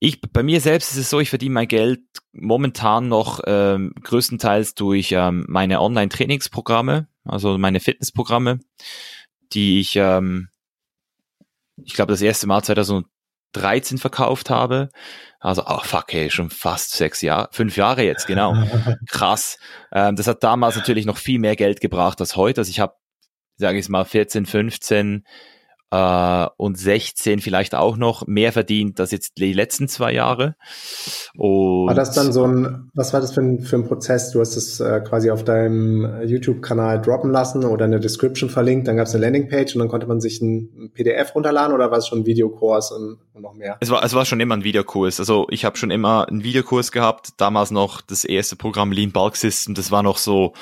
ich, 0.00 0.20
bei 0.20 0.42
mir 0.42 0.60
selbst 0.60 0.92
ist 0.92 0.98
es 0.98 1.10
so, 1.10 1.20
ich 1.20 1.30
verdiene 1.30 1.54
mein 1.54 1.68
Geld 1.68 2.00
momentan 2.32 3.08
noch 3.08 3.40
ähm, 3.46 3.92
größtenteils 4.02 4.74
durch 4.74 5.12
ähm, 5.12 5.44
meine 5.48 5.80
Online-Trainingsprogramme, 5.80 7.08
also 7.24 7.56
meine 7.58 7.80
Fitnessprogramme, 7.80 8.60
die 9.52 9.80
ich, 9.80 9.96
ähm, 9.96 10.48
ich 11.76 11.94
glaube, 11.94 12.12
das 12.12 12.22
erste 12.22 12.46
Mal 12.46 12.62
2013 12.62 13.98
verkauft 13.98 14.50
habe. 14.50 14.90
Also, 15.38 15.64
oh 15.66 15.80
fuck, 15.82 16.06
hey, 16.12 16.30
schon 16.30 16.50
fast 16.50 16.92
sechs 16.92 17.20
Jahre, 17.20 17.48
fünf 17.52 17.76
Jahre 17.76 18.02
jetzt, 18.02 18.26
genau. 18.26 18.54
Krass. 19.08 19.58
Ähm, 19.92 20.16
das 20.16 20.26
hat 20.26 20.42
damals 20.42 20.76
natürlich 20.76 21.06
noch 21.06 21.18
viel 21.18 21.38
mehr 21.38 21.54
Geld 21.54 21.80
gebracht 21.80 22.20
als 22.20 22.34
heute. 22.34 22.62
Also 22.62 22.70
ich 22.70 22.80
habe, 22.80 22.94
sage 23.56 23.78
ich 23.78 23.88
mal, 23.88 24.04
14, 24.04 24.46
15 24.46 25.24
äh, 25.94 26.48
und 26.56 26.76
16 26.76 27.40
vielleicht 27.40 27.74
auch 27.74 27.96
noch 27.96 28.26
mehr 28.26 28.52
verdient 28.52 28.98
als 28.98 29.12
jetzt 29.12 29.38
die 29.38 29.52
letzten 29.52 29.86
zwei 29.86 30.12
Jahre. 30.12 30.56
Und 31.36 31.86
war 31.86 31.94
das 31.94 32.12
dann 32.12 32.32
so 32.32 32.44
ein, 32.44 32.90
was 32.94 33.12
war 33.12 33.20
das 33.20 33.32
für 33.32 33.42
ein, 33.42 33.60
für 33.60 33.76
ein 33.76 33.84
Prozess? 33.84 34.32
Du 34.32 34.40
hast 34.40 34.56
es 34.56 34.80
äh, 34.80 35.00
quasi 35.00 35.30
auf 35.30 35.44
deinem 35.44 36.22
YouTube-Kanal 36.24 37.00
droppen 37.00 37.30
lassen 37.30 37.64
oder 37.64 37.84
eine 37.84 38.00
Description 38.00 38.50
verlinkt, 38.50 38.88
dann 38.88 38.96
gab 38.96 39.06
es 39.06 39.14
eine 39.14 39.24
Landingpage 39.24 39.76
und 39.76 39.80
dann 39.80 39.88
konnte 39.88 40.06
man 40.06 40.20
sich 40.20 40.40
ein 40.40 40.90
PDF 40.94 41.34
runterladen 41.34 41.74
oder 41.74 41.90
war 41.90 41.98
es 41.98 42.08
schon 42.08 42.20
ein 42.20 42.26
Videokurs 42.26 42.90
und, 42.90 43.18
und 43.32 43.42
noch 43.42 43.54
mehr? 43.54 43.76
Es 43.80 43.90
war, 43.90 44.04
es 44.04 44.14
war 44.14 44.24
schon 44.24 44.40
immer 44.40 44.56
ein 44.56 44.64
Videokurs. 44.64 45.20
Also 45.20 45.46
ich 45.50 45.64
habe 45.64 45.76
schon 45.76 45.92
immer 45.92 46.26
einen 46.28 46.42
Videokurs 46.42 46.90
gehabt, 46.90 47.34
damals 47.36 47.70
noch 47.70 48.00
das 48.00 48.24
erste 48.24 48.56
Programm 48.56 48.90
Lean 48.90 49.12
Bulk 49.12 49.36
System, 49.36 49.74
das 49.74 49.92
war 49.92 50.02
noch 50.02 50.18
so, 50.18 50.54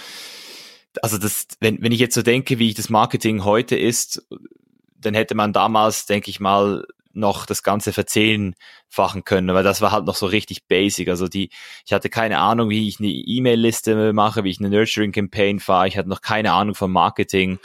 also 1.00 1.16
das, 1.16 1.46
wenn, 1.60 1.80
wenn 1.80 1.92
ich 1.92 2.00
jetzt 2.00 2.14
so 2.14 2.22
denke, 2.22 2.58
wie 2.58 2.68
ich 2.68 2.74
das 2.74 2.90
Marketing 2.90 3.44
heute 3.44 3.76
ist, 3.76 4.26
dann 5.05 5.14
hätte 5.14 5.34
man 5.34 5.53
damals, 5.53 6.07
denke 6.07 6.30
ich 6.30 6.40
mal, 6.40 6.84
noch 7.14 7.46
das 7.46 7.62
Ganze 7.62 7.92
verzehnfachen 7.92 9.24
können, 9.24 9.55
weil 9.55 9.64
das 9.64 9.80
war 9.80 9.92
halt 9.92 10.07
noch 10.07 10.14
so 10.14 10.26
richtig 10.26 10.66
basic. 10.66 11.09
Also 11.09 11.28
die, 11.28 11.50
ich 11.84 11.92
hatte 11.92 12.09
keine 12.09 12.38
Ahnung, 12.38 12.70
wie 12.70 12.88
ich 12.88 13.00
eine 13.00 13.09
E-Mail-Liste 13.09 14.12
mache, 14.12 14.44
wie 14.44 14.50
ich 14.50 14.61
eine 14.61 14.70
Nurturing-Campaign 14.70 15.61
fahre. 15.61 15.88
Ich 15.88 15.96
hatte 15.96 16.09
noch 16.09 16.22
keine 16.22 16.53
Ahnung 16.53 16.74
vom 16.74 16.92
Marketing. 16.92 17.59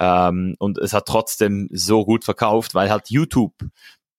Ähm, 0.00 0.54
und 0.58 0.78
es 0.78 0.92
hat 0.92 1.06
trotzdem 1.06 1.68
so 1.72 2.04
gut 2.04 2.24
verkauft, 2.24 2.74
weil 2.74 2.90
halt 2.90 3.10
YouTube 3.10 3.54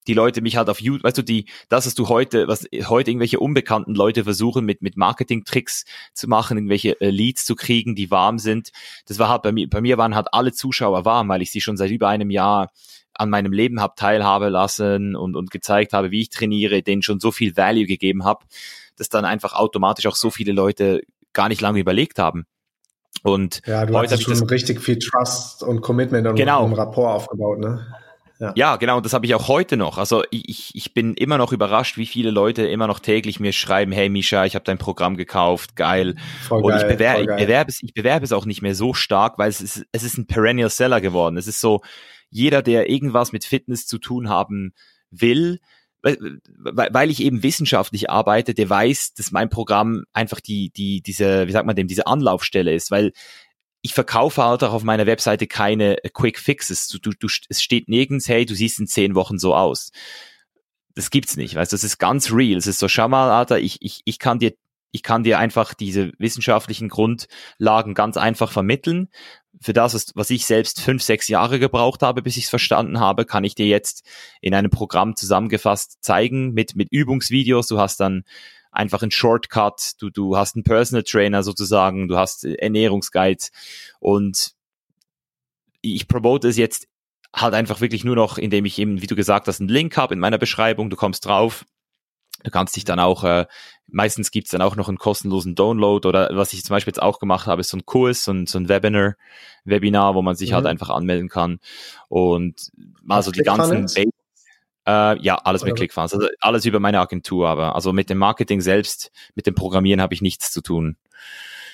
die 0.10 0.16
Leute 0.16 0.42
mich 0.42 0.58
halt 0.58 0.70
auf 0.70 0.82
YouTube, 0.82 1.04
weißt 1.04 1.20
du, 1.20 1.22
die, 1.22 1.46
das, 1.70 1.86
was 1.86 1.94
du 1.94 2.10
heute, 2.10 2.48
was 2.48 2.68
heute 2.88 3.12
irgendwelche 3.12 3.40
unbekannten 3.40 3.94
Leute 3.94 4.24
versuchen, 4.24 4.66
mit, 4.66 4.82
mit 4.82 4.98
Marketing-Tricks 4.98 5.86
zu 6.14 6.28
machen, 6.28 6.58
irgendwelche 6.58 7.00
äh, 7.00 7.12
Leads 7.12 7.46
zu 7.46 7.56
kriegen, 7.56 7.94
die 7.94 8.10
warm 8.10 8.40
sind. 8.40 8.72
Das 9.06 9.20
war 9.20 9.30
halt 9.30 9.44
bei 9.44 9.52
mir, 9.52 9.70
bei 9.70 9.82
mir 9.82 10.00
waren 10.00 10.16
halt 10.16 10.28
alle 10.32 10.52
Zuschauer 10.52 11.06
warm, 11.06 11.30
weil 11.30 11.44
ich 11.44 11.52
sie 11.52 11.62
schon 11.62 11.78
seit 11.78 11.92
über 11.92 12.08
einem 12.08 12.32
Jahr 12.32 12.72
an 13.14 13.30
meinem 13.30 13.54
Leben 13.54 13.82
habe 13.82 13.94
teilhaben 13.96 14.50
lassen 14.50 15.16
und, 15.16 15.36
und 15.36 15.52
gezeigt 15.52 15.94
habe, 15.94 16.10
wie 16.10 16.22
ich 16.22 16.30
trainiere, 16.30 16.82
denen 16.82 17.04
schon 17.04 17.20
so 17.20 17.32
viel 17.32 17.56
Value 17.56 17.86
gegeben 17.86 18.24
habe, 18.24 18.46
dass 18.96 19.10
dann 19.10 19.26
einfach 19.26 19.54
automatisch 19.54 20.08
auch 20.08 20.16
so 20.16 20.32
viele 20.32 20.54
Leute 20.54 21.02
gar 21.34 21.50
nicht 21.50 21.62
lange 21.62 21.80
überlegt 21.80 22.18
haben. 22.18 22.46
Und 23.22 23.62
ja, 23.68 23.86
du 23.86 23.94
heute 23.94 24.16
hast 24.16 24.24
schon 24.24 24.50
richtig 24.50 24.82
viel 24.82 24.98
Trust 24.98 25.62
und 25.62 25.82
Commitment 25.82 26.26
und 26.26 26.36
genau. 26.36 26.66
Rapport 26.66 27.14
aufgebaut, 27.14 27.60
ne? 27.60 27.86
Ja. 28.40 28.54
ja, 28.56 28.76
genau, 28.78 29.02
das 29.02 29.12
habe 29.12 29.26
ich 29.26 29.36
auch 29.36 29.50
heute 29.50 29.76
noch. 29.76 29.98
Also 29.98 30.24
ich, 30.32 30.74
ich 30.74 30.94
bin 30.94 31.14
immer 31.14 31.38
noch 31.38 31.52
überrascht, 31.52 31.98
wie 31.98 32.06
viele 32.06 32.32
Leute 32.32 32.66
immer 32.66 32.88
noch 32.88 33.00
täglich 33.00 33.42
mir 33.42 33.52
schreiben, 33.52 33.92
hey 33.92 34.08
Misha, 34.08 34.46
ich 34.46 34.56
habe 34.56 34.64
dein 34.64 34.78
Programm 34.78 35.18
gekauft, 35.18 35.76
geil. 35.76 36.16
Voll 36.48 36.64
Und 36.64 36.72
geil, 36.72 36.82
ich, 36.82 36.88
bewer 36.88 37.20
ich, 37.20 37.28
bewerbe 37.28 37.70
es, 37.70 37.84
ich 37.84 37.94
bewerbe 37.94 38.24
es 38.24 38.32
auch 38.32 38.46
nicht 38.46 38.62
mehr 38.62 38.76
so 38.76 38.94
stark, 38.94 39.38
weil 39.38 39.50
es 39.50 39.60
ist, 39.60 39.86
es 39.92 40.04
ist 40.04 40.18
ein 40.18 40.26
Perennial 40.26 40.70
Seller 40.70 41.02
geworden. 41.02 41.36
Es 41.36 41.48
ist 41.48 41.60
so, 41.60 41.82
jeder, 42.30 42.62
der 42.62 42.90
irgendwas 42.90 43.34
mit 43.34 43.44
Fitness 43.44 43.86
zu 43.86 43.98
tun 43.98 44.30
haben 44.30 44.74
will, 45.12 45.60
weil 46.02 47.10
ich 47.10 47.22
eben 47.22 47.44
wissenschaftlich 47.44 48.10
arbeite, 48.10 48.54
der 48.54 48.70
weiß, 48.70 49.16
dass 49.16 49.32
mein 49.32 49.50
Programm 49.50 50.06
einfach 50.14 50.40
die, 50.40 50.70
die, 50.70 51.02
diese, 51.02 51.46
wie 51.48 51.52
sagt 51.52 51.66
man 51.66 51.76
dem, 51.76 51.88
diese 51.88 52.08
Anlaufstelle 52.08 52.74
ist, 52.74 52.90
weil 52.90 53.12
ich 53.82 53.94
verkaufe 53.94 54.44
halt 54.44 54.64
auch 54.64 54.74
auf 54.74 54.84
meiner 54.84 55.06
Webseite 55.06 55.48
keine 55.48 56.04
äh, 56.04 56.10
Quick 56.10 56.40
Fixes. 56.40 56.88
Du, 56.88 57.00
du, 57.00 57.12
du, 57.12 57.28
es 57.50 57.62
steht 57.62 57.88
nirgends, 57.88 58.28
hey, 58.28 58.46
du 58.46 58.54
siehst 58.56 58.80
in 58.80 58.88
zehn 58.88 59.16
Wochen 59.16 59.40
so 59.40 59.56
aus. 59.56 59.92
Das 60.96 61.12
gibt's 61.12 61.38
nicht, 61.38 61.56
weißt 61.56 61.72
du, 61.72 61.76
das 61.76 61.84
ist 61.84 61.98
ganz 61.98 62.32
real. 62.32 62.58
Es 62.58 62.68
ist 62.68 62.80
so, 62.80 62.88
schau 62.88 63.08
mal, 63.08 63.32
Alter, 63.32 63.60
ich, 63.60 63.78
ich, 63.82 64.02
ich 64.04 64.20
kann 64.20 64.40
dir, 64.40 64.54
ich 64.92 65.04
kann 65.04 65.24
dir 65.24 65.40
einfach 65.40 65.74
diese 65.74 66.12
wissenschaftlichen 66.18 66.90
Grundlagen 66.90 67.94
ganz 67.94 68.18
einfach 68.18 68.52
vermitteln. 68.52 69.08
Für 69.62 69.74
das, 69.74 70.12
was, 70.16 70.30
ich 70.30 70.46
selbst 70.46 70.82
fünf, 70.82 71.04
sechs 71.04 71.28
Jahre 71.28 71.60
gebraucht 71.60 72.02
habe, 72.02 72.22
bis 72.22 72.38
ich 72.38 72.46
es 72.46 72.50
verstanden 72.50 73.00
habe, 73.00 73.26
kann 73.26 73.44
ich 73.44 73.56
dir 73.56 73.68
jetzt 73.68 74.06
in 74.42 74.54
einem 74.54 74.72
Programm 74.72 75.16
zusammengefasst 75.16 76.00
zeigen 76.02 76.54
mit, 76.54 76.76
mit 76.76 76.90
Übungsvideos. 76.92 77.68
Du 77.68 77.80
hast 77.80 78.00
dann 78.00 78.24
einfach 78.72 79.02
ein 79.02 79.12
Shortcut, 79.12 79.94
du, 80.00 80.10
du 80.10 80.38
hast 80.38 80.56
einen 80.56 80.64
Personal 80.64 81.04
Trainer 81.04 81.44
sozusagen, 81.44 82.08
du 82.08 82.18
hast 82.18 82.46
Ernährungsguides 82.46 83.52
und 84.00 84.54
ich 85.82 86.08
promote 86.08 86.48
es 86.48 86.58
jetzt 86.58 86.88
halt 87.36 87.54
einfach 87.54 87.82
wirklich 87.82 88.04
nur 88.04 88.16
noch, 88.16 88.38
indem 88.38 88.66
ich 88.66 88.80
eben, 88.80 89.02
wie 89.02 89.08
du 89.08 89.16
gesagt 89.16 89.48
hast, 89.48 89.60
einen 89.60 89.70
Link 89.70 89.98
habe 89.98 90.14
in 90.14 90.20
meiner 90.20 90.38
Beschreibung, 90.38 90.90
du 90.90 90.96
kommst 90.96 91.26
drauf, 91.26 91.66
du 92.44 92.52
kannst 92.52 92.76
dich 92.76 92.86
dann 92.86 93.00
auch, 93.00 93.24
äh, 93.24 93.46
meistens 93.88 94.32
gibt's 94.32 94.52
dann 94.52 94.62
auch 94.62 94.76
noch 94.76 94.88
einen 94.88 94.98
kostenlosen 94.98 95.56
Download 95.56 96.08
oder 96.08 96.30
was 96.34 96.54
ich 96.54 96.64
zum 96.64 96.76
Beispiel 96.76 96.92
jetzt 96.92 97.02
auch 97.02 97.20
gemacht 97.20 97.48
habe, 97.48 97.62
ist 97.62 97.70
so 97.70 97.78
ein 97.78 97.86
Kurs, 97.86 98.24
so 98.24 98.32
ein, 98.32 98.48
so 98.48 98.60
ein 98.60 98.70
Webinar, 98.70 99.16
Webinar, 99.64 100.16
wo 100.16 100.22
man 100.22 100.36
sich 100.36 100.54
halt 100.54 100.64
mhm. 100.64 100.68
halt 100.68 100.72
einfach 100.74 100.90
anmelden 100.90 101.30
kann. 101.30 101.60
Und 102.08 102.72
also 103.08 103.32
die 103.32 103.42
ganzen 103.42 103.88
Äh, 104.90 105.22
ja, 105.22 105.36
alles 105.36 105.64
mit 105.64 105.76
ClickFunnels. 105.76 106.14
Also 106.14 106.28
alles 106.40 106.66
über 106.66 106.80
meine 106.80 107.00
Agentur, 107.00 107.48
aber 107.48 107.76
also 107.76 107.94
mit 107.94 108.10
dem 108.10 108.18
Marketing 108.18 108.60
selbst, 108.60 109.12
mit 109.36 109.46
dem 109.46 109.54
Programmieren 109.54 110.02
habe 110.02 110.16
ich 110.16 110.22
nichts 110.22 110.52
zu 110.52 110.62
tun. 110.62 110.96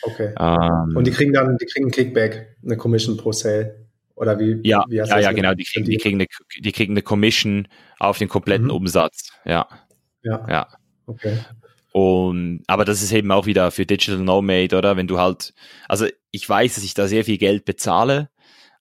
Okay. 0.02 0.34
Ähm, 0.38 0.96
Und 0.96 1.08
die 1.08 1.12
kriegen 1.12 1.32
dann, 1.32 1.58
die 1.58 1.66
kriegen 1.66 1.92
Kickback, 1.92 2.58
eine 2.64 2.76
Commission 2.76 3.16
pro 3.16 3.32
Sale. 3.32 3.86
Oder 4.16 4.38
wie? 4.40 4.60
Ja, 4.64 4.84
wie 4.90 4.98
ja, 4.98 5.20
ja 5.20 5.32
genau. 5.32 5.54
Die 5.54 5.64
kriegen, 5.64 5.86
die, 5.86 5.98
kriegen 5.98 6.18
eine, 6.20 6.28
die 6.60 6.72
kriegen 6.74 6.94
eine 6.94 7.02
Commission 7.02 7.68
auf 8.00 8.18
den 8.18 8.28
kompletten 8.28 8.66
mhm. 8.66 8.74
Umsatz. 8.74 9.32
Ja. 9.46 9.68
Ja. 10.24 10.46
Ja. 10.50 10.68
Okay. 11.06 11.38
Und, 11.92 12.64
aber 12.68 12.84
das 12.84 13.02
ist 13.02 13.14
eben 13.14 13.32
auch 13.32 13.46
wieder 13.46 13.72
für 13.72 13.86
Digital 13.86 14.20
Nomade, 14.20 14.76
oder? 14.78 14.98
Wenn 14.98 15.08
du 15.08 15.20
halt, 15.20 15.54
also 15.88 16.08
ich 16.32 16.48
weiß, 16.48 16.76
dass 16.76 16.84
ich 16.84 16.94
da 16.94 17.08
sehr 17.08 17.24
viel 17.24 17.38
Geld 17.38 17.64
bezahle, 17.64 18.30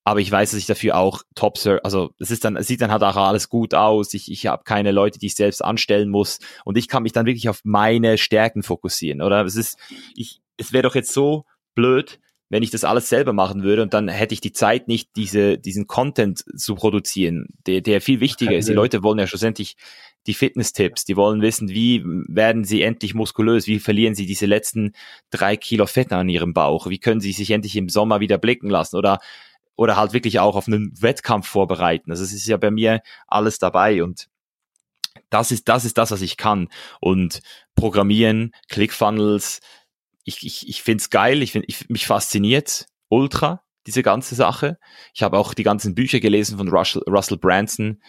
aber 0.04 0.20
ich 0.20 0.30
weiß, 0.30 0.50
dass 0.50 0.58
ich 0.58 0.66
dafür 0.66 0.96
auch 0.96 1.22
top 1.34 1.58
also 1.82 2.10
es 2.18 2.30
ist 2.30 2.44
dann, 2.44 2.56
es 2.56 2.66
sieht 2.66 2.82
dann 2.82 2.92
halt 2.92 3.02
auch 3.02 3.16
alles 3.16 3.48
gut 3.48 3.74
aus. 3.74 4.12
Ich, 4.12 4.30
ich 4.30 4.46
habe 4.46 4.62
keine 4.64 4.92
Leute, 4.92 5.18
die 5.18 5.26
ich 5.26 5.34
selbst 5.34 5.64
anstellen 5.64 6.10
muss 6.10 6.40
und 6.64 6.76
ich 6.76 6.88
kann 6.88 7.02
mich 7.02 7.12
dann 7.12 7.26
wirklich 7.26 7.48
auf 7.48 7.60
meine 7.64 8.18
Stärken 8.18 8.62
fokussieren, 8.62 9.22
oder? 9.22 9.44
Es 9.44 9.56
ist, 9.56 9.78
ich, 10.14 10.42
es 10.58 10.72
wäre 10.72 10.82
doch 10.82 10.94
jetzt 10.94 11.12
so 11.12 11.46
blöd, 11.74 12.20
wenn 12.50 12.62
ich 12.62 12.70
das 12.70 12.84
alles 12.84 13.08
selber 13.08 13.32
machen 13.32 13.62
würde 13.62 13.82
und 13.82 13.94
dann 13.94 14.08
hätte 14.08 14.34
ich 14.34 14.40
die 14.40 14.52
Zeit 14.52 14.88
nicht, 14.88 15.10
diese, 15.16 15.58
diesen 15.58 15.86
Content 15.86 16.44
zu 16.56 16.74
produzieren, 16.74 17.48
der, 17.66 17.80
der 17.80 18.02
viel 18.02 18.20
wichtiger 18.20 18.56
ist. 18.56 18.68
Die 18.68 18.74
Leute 18.74 19.02
wollen 19.02 19.18
ja 19.18 19.26
schlussendlich 19.26 19.76
die 20.26 20.34
Fitness-Tipps. 20.34 21.04
Die 21.04 21.16
wollen 21.16 21.42
wissen, 21.42 21.68
wie 21.68 22.02
werden 22.04 22.64
sie 22.64 22.82
endlich 22.82 23.14
muskulös? 23.14 23.66
Wie 23.66 23.78
verlieren 23.78 24.14
sie 24.14 24.26
diese 24.26 24.46
letzten 24.46 24.92
drei 25.30 25.56
Kilo 25.56 25.86
Fett 25.86 26.12
an 26.12 26.28
ihrem 26.28 26.54
Bauch? 26.54 26.88
Wie 26.88 26.98
können 26.98 27.20
sie 27.20 27.32
sich 27.32 27.50
endlich 27.50 27.76
im 27.76 27.88
Sommer 27.88 28.20
wieder 28.20 28.38
blicken 28.38 28.70
lassen? 28.70 28.96
Oder, 28.96 29.18
oder 29.76 29.96
halt 29.96 30.12
wirklich 30.12 30.40
auch 30.40 30.56
auf 30.56 30.68
einen 30.68 30.92
Wettkampf 31.00 31.48
vorbereiten. 31.48 32.10
Also 32.10 32.22
es 32.22 32.32
ist 32.32 32.46
ja 32.46 32.56
bei 32.56 32.70
mir 32.70 33.02
alles 33.26 33.58
dabei 33.58 34.02
und 34.02 34.28
das 35.30 35.50
ist, 35.50 35.68
das 35.68 35.84
ist 35.84 35.98
das, 35.98 36.10
was 36.10 36.22
ich 36.22 36.36
kann. 36.36 36.68
Und 37.00 37.40
Programmieren, 37.74 38.52
ClickFunnels, 38.68 39.60
ich, 40.24 40.44
ich, 40.44 40.68
ich 40.68 40.82
finde 40.82 41.02
es 41.02 41.10
geil, 41.10 41.42
ich 41.42 41.52
find, 41.52 41.64
ich, 41.68 41.88
mich 41.88 42.06
fasziniert 42.06 42.86
ultra, 43.08 43.62
diese 43.86 44.02
ganze 44.02 44.34
Sache. 44.34 44.78
Ich 45.12 45.22
habe 45.22 45.38
auch 45.38 45.54
die 45.54 45.62
ganzen 45.62 45.94
Bücher 45.94 46.20
gelesen 46.20 46.58
von 46.58 46.68
Russell, 46.68 47.02
Russell 47.08 47.36
Branson, 47.36 48.00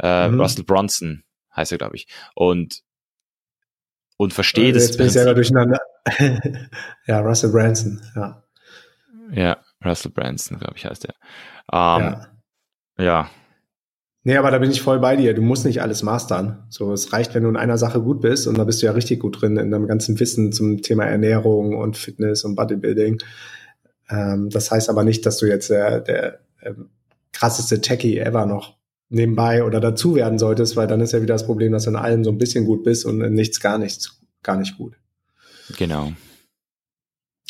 äh, 0.00 0.28
mhm. 0.28 0.40
Russell 0.40 0.64
Bronson, 0.64 1.24
heißt 1.54 1.72
er, 1.72 1.78
glaube 1.78 1.96
ich. 1.96 2.06
Und, 2.34 2.82
und 4.16 4.32
verstehe 4.32 4.70
äh, 4.70 4.72
das. 4.72 4.88
Jetzt 4.88 4.98
bin 4.98 5.06
ich 5.06 5.12
selber 5.12 5.34
durcheinander. 5.34 5.80
ja, 7.06 7.20
Russell 7.20 7.50
Branson, 7.50 8.02
ja. 8.14 8.42
Ja, 9.30 9.64
Russell 9.84 10.12
Branson, 10.12 10.58
glaube 10.58 10.74
ich, 10.76 10.86
heißt 10.86 11.06
er. 11.06 11.14
Ähm, 11.72 12.16
ja. 12.98 13.04
ja. 13.04 13.30
Nee, 14.24 14.36
aber 14.36 14.52
da 14.52 14.58
bin 14.58 14.70
ich 14.70 14.82
voll 14.82 15.00
bei 15.00 15.16
dir. 15.16 15.34
Du 15.34 15.42
musst 15.42 15.64
nicht 15.64 15.82
alles 15.82 16.04
mastern. 16.04 16.64
So, 16.68 16.92
es 16.92 17.12
reicht, 17.12 17.34
wenn 17.34 17.42
du 17.42 17.48
in 17.48 17.56
einer 17.56 17.76
Sache 17.76 18.00
gut 18.00 18.20
bist 18.20 18.46
und 18.46 18.56
da 18.56 18.64
bist 18.64 18.80
du 18.80 18.86
ja 18.86 18.92
richtig 18.92 19.20
gut 19.20 19.40
drin 19.40 19.56
in 19.56 19.70
deinem 19.70 19.88
ganzen 19.88 20.18
Wissen 20.20 20.52
zum 20.52 20.80
Thema 20.80 21.04
Ernährung 21.04 21.76
und 21.76 21.96
Fitness 21.96 22.44
und 22.44 22.54
Bodybuilding. 22.54 23.18
Ähm, 24.08 24.48
das 24.50 24.70
heißt 24.70 24.88
aber 24.88 25.02
nicht, 25.02 25.26
dass 25.26 25.38
du 25.38 25.46
jetzt 25.46 25.70
der, 25.70 26.00
der 26.00 26.38
ähm, 26.62 26.90
krasseste 27.32 27.80
Techie 27.80 28.18
ever 28.18 28.46
noch 28.46 28.76
nebenbei 29.08 29.64
oder 29.64 29.80
dazu 29.80 30.14
werden 30.14 30.38
solltest, 30.38 30.76
weil 30.76 30.86
dann 30.86 31.00
ist 31.00 31.12
ja 31.12 31.20
wieder 31.20 31.34
das 31.34 31.46
Problem, 31.46 31.72
dass 31.72 31.84
du 31.84 31.90
in 31.90 31.96
allem 31.96 32.22
so 32.22 32.30
ein 32.30 32.38
bisschen 32.38 32.64
gut 32.64 32.84
bist 32.84 33.04
und 33.04 33.20
in 33.20 33.34
nichts 33.34 33.60
gar 33.60 33.78
nichts, 33.78 34.20
gar 34.42 34.56
nicht 34.56 34.78
gut. 34.78 34.94
Genau. 35.76 36.12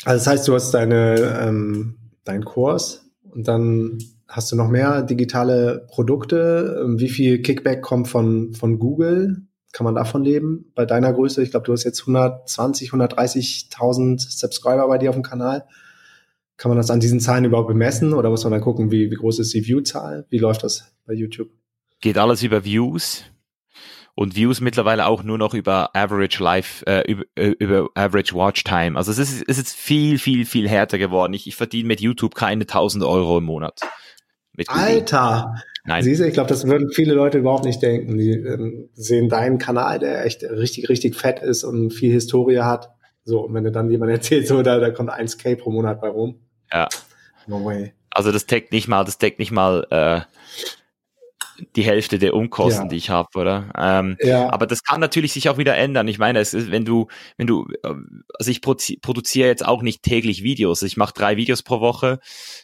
Also 0.05 0.17
das 0.17 0.27
heißt, 0.27 0.47
du 0.47 0.55
hast 0.55 0.73
deine, 0.73 1.39
ähm, 1.41 1.95
deinen 2.23 2.45
Kurs 2.45 3.09
und 3.29 3.47
dann 3.47 3.97
hast 4.27 4.51
du 4.51 4.55
noch 4.55 4.69
mehr 4.69 5.03
digitale 5.03 5.85
Produkte. 5.89 6.85
Wie 6.97 7.09
viel 7.09 7.41
Kickback 7.41 7.81
kommt 7.81 8.07
von, 8.07 8.53
von 8.53 8.79
Google? 8.79 9.43
Kann 9.71 9.85
man 9.85 9.95
davon 9.95 10.23
leben? 10.23 10.71
Bei 10.75 10.85
deiner 10.85 11.13
Größe, 11.13 11.41
ich 11.41 11.51
glaube, 11.51 11.65
du 11.65 11.73
hast 11.73 11.83
jetzt 11.83 12.01
120, 12.01 12.91
130.000 12.91 14.19
Subscriber 14.19 14.87
bei 14.87 14.97
dir 14.97 15.09
auf 15.09 15.15
dem 15.15 15.23
Kanal. 15.23 15.65
Kann 16.57 16.69
man 16.69 16.77
das 16.77 16.91
an 16.91 16.99
diesen 16.99 17.19
Zahlen 17.19 17.45
überhaupt 17.45 17.67
bemessen 17.67 18.13
oder 18.13 18.29
muss 18.29 18.43
man 18.43 18.51
dann 18.51 18.61
gucken, 18.61 18.91
wie, 18.91 19.09
wie 19.09 19.15
groß 19.15 19.39
ist 19.39 19.53
die 19.53 19.65
View-Zahl? 19.65 20.25
Wie 20.29 20.37
läuft 20.37 20.63
das 20.63 20.93
bei 21.05 21.13
YouTube? 21.13 21.49
Geht 22.01 22.17
alles 22.17 22.43
über 22.43 22.63
Views 22.63 23.23
und 24.15 24.35
Views 24.35 24.61
mittlerweile 24.61 25.07
auch 25.07 25.23
nur 25.23 25.37
noch 25.37 25.53
über 25.53 25.95
Average 25.95 26.43
Life, 26.43 26.85
äh, 26.85 27.09
über, 27.09 27.23
äh, 27.35 27.55
über 27.59 27.89
Average 27.95 28.35
Watch 28.35 28.63
Time. 28.63 28.97
Also 28.97 29.11
es 29.11 29.17
ist, 29.17 29.43
es 29.47 29.57
ist 29.57 29.75
viel, 29.75 30.19
viel, 30.19 30.45
viel 30.45 30.69
härter 30.69 30.97
geworden. 30.97 31.33
Ich, 31.33 31.47
ich 31.47 31.55
verdiene 31.55 31.87
mit 31.87 32.01
YouTube 32.01 32.35
keine 32.35 32.63
1000 32.63 33.03
Euro 33.03 33.39
im 33.39 33.45
Monat. 33.45 33.79
Alter! 34.67 35.55
Nein. 35.85 36.03
Siehst 36.03 36.21
du, 36.21 36.27
ich 36.27 36.33
glaube, 36.33 36.47
das 36.47 36.65
würden 36.65 36.91
viele 36.91 37.13
Leute 37.13 37.39
überhaupt 37.39 37.65
nicht 37.65 37.81
denken. 37.81 38.17
Die 38.17 38.31
ähm, 38.31 38.89
sehen 38.93 39.27
deinen 39.27 39.57
Kanal, 39.57 39.99
der 39.99 40.25
echt 40.25 40.43
richtig, 40.43 40.87
richtig 40.89 41.15
fett 41.15 41.39
ist 41.39 41.63
und 41.63 41.91
viel 41.91 42.11
Historie 42.11 42.59
hat. 42.59 42.91
So, 43.25 43.41
und 43.41 43.53
wenn 43.53 43.63
du 43.63 43.71
dann 43.71 43.89
jemand 43.89 44.11
erzählt, 44.13 44.47
so, 44.47 44.61
da, 44.61 44.79
da 44.79 44.91
kommt 44.91 45.11
1K 45.11 45.57
pro 45.57 45.71
Monat 45.71 45.99
bei 45.99 46.07
rum. 46.07 46.39
Ja. 46.71 46.87
No 47.47 47.65
way. 47.65 47.93
Also 48.11 48.31
das 48.31 48.45
deckt 48.45 48.71
nicht 48.71 48.87
mal, 48.87 49.03
das 49.03 49.17
deckt 49.17 49.39
nicht 49.39 49.51
mal 49.51 49.87
äh, 49.89 50.21
die 51.75 51.83
Hälfte 51.83 52.19
der 52.19 52.33
Umkosten, 52.33 52.85
ja. 52.85 52.89
die 52.89 52.95
ich 52.95 53.09
habe, 53.09 53.29
oder? 53.35 53.71
Ähm, 53.77 54.17
ja. 54.21 54.49
Aber 54.51 54.67
das 54.67 54.83
kann 54.83 54.99
natürlich 54.99 55.33
sich 55.33 55.49
auch 55.49 55.57
wieder 55.57 55.75
ändern. 55.75 56.07
Ich 56.07 56.19
meine, 56.19 56.39
es 56.39 56.53
ist, 56.53 56.71
wenn 56.71 56.85
du, 56.85 57.07
wenn 57.37 57.47
du, 57.47 57.67
äh, 57.83 57.93
also 58.37 58.51
ich 58.51 58.61
produziere 58.61 59.47
jetzt 59.47 59.65
auch 59.65 59.81
nicht 59.81 60.03
täglich 60.03 60.43
Videos. 60.43 60.81
Ich 60.81 60.97
mache 60.97 61.13
drei 61.13 61.37
Videos 61.37 61.63
pro 61.63 61.79
Woche 61.79 62.19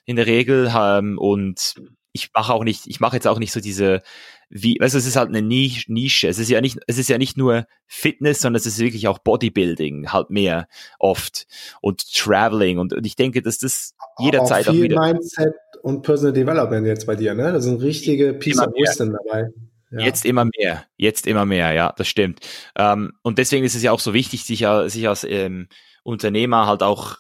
in 0.06 0.16
der 0.16 0.28
Regel 0.28 0.72
ähm, 0.76 1.18
und 1.18 1.76
ich 2.12 2.30
mache 2.34 2.54
auch 2.54 2.64
nicht, 2.64 2.88
ich 2.88 3.00
mache 3.00 3.16
jetzt 3.16 3.28
auch 3.28 3.40
nicht 3.40 3.52
so 3.52 3.60
diese 3.60 4.02
wie, 4.50 4.78
weißt 4.80 4.96
du, 4.96 4.98
es 4.98 5.06
ist 5.06 5.16
halt 5.16 5.30
eine 5.30 5.44
Nische. 5.44 6.28
Es 6.28 6.40
ist 6.40 6.50
ja 6.50 6.60
nicht, 6.60 6.80
es 6.88 6.98
ist 6.98 7.08
ja 7.08 7.20
nicht 7.20 7.38
nur 7.38 7.68
Fitness, 7.86 8.42
sondern 8.42 8.60
es 8.60 8.66
ist 8.66 8.80
wirklich 8.80 9.08
auch 9.08 9.20
Bodybuilding 9.20 10.12
halt 10.12 10.32
mehr 10.32 10.68
oft 10.98 11.46
und 11.82 12.12
Traveling 12.12 12.80
und, 12.80 12.94
und 12.94 13.06
ich 13.06 13.16
denke, 13.16 13.44
dass 13.44 13.60
das 13.60 13.94
jederzeit 14.18 14.68
auch, 14.68 14.74
auch 14.74 14.78
wieder. 14.78 15.00
Mindset 15.00 15.54
und 15.82 16.02
Personal 16.02 16.34
Development 16.34 16.86
jetzt 16.86 17.06
bei 17.06 17.16
dir, 17.16 17.34
ne? 17.34 17.52
Das 17.52 17.64
sind 17.64 17.82
richtige 17.82 18.34
Piece 18.34 18.60
of 18.60 18.74
Wisdom 18.74 19.14
dabei. 19.14 19.50
Ja. 19.92 20.02
Jetzt 20.02 20.26
immer 20.26 20.46
mehr, 20.46 20.86
jetzt 20.98 21.26
immer 21.26 21.46
mehr, 21.46 21.72
ja, 21.74 21.94
das 21.98 22.08
stimmt. 22.08 22.40
Ähm, 22.76 23.14
und 23.24 23.40
deswegen 23.40 23.66
ist 23.66 23.76
es 23.76 23.82
ja 23.82 23.92
auch 23.92 24.00
so 24.00 24.14
wichtig, 24.14 24.44
sich, 24.44 24.66
sich 24.88 25.08
als 25.08 25.24
ähm, 25.24 25.68
Unternehmer 26.04 26.68
halt 26.68 26.84
auch 26.84 27.18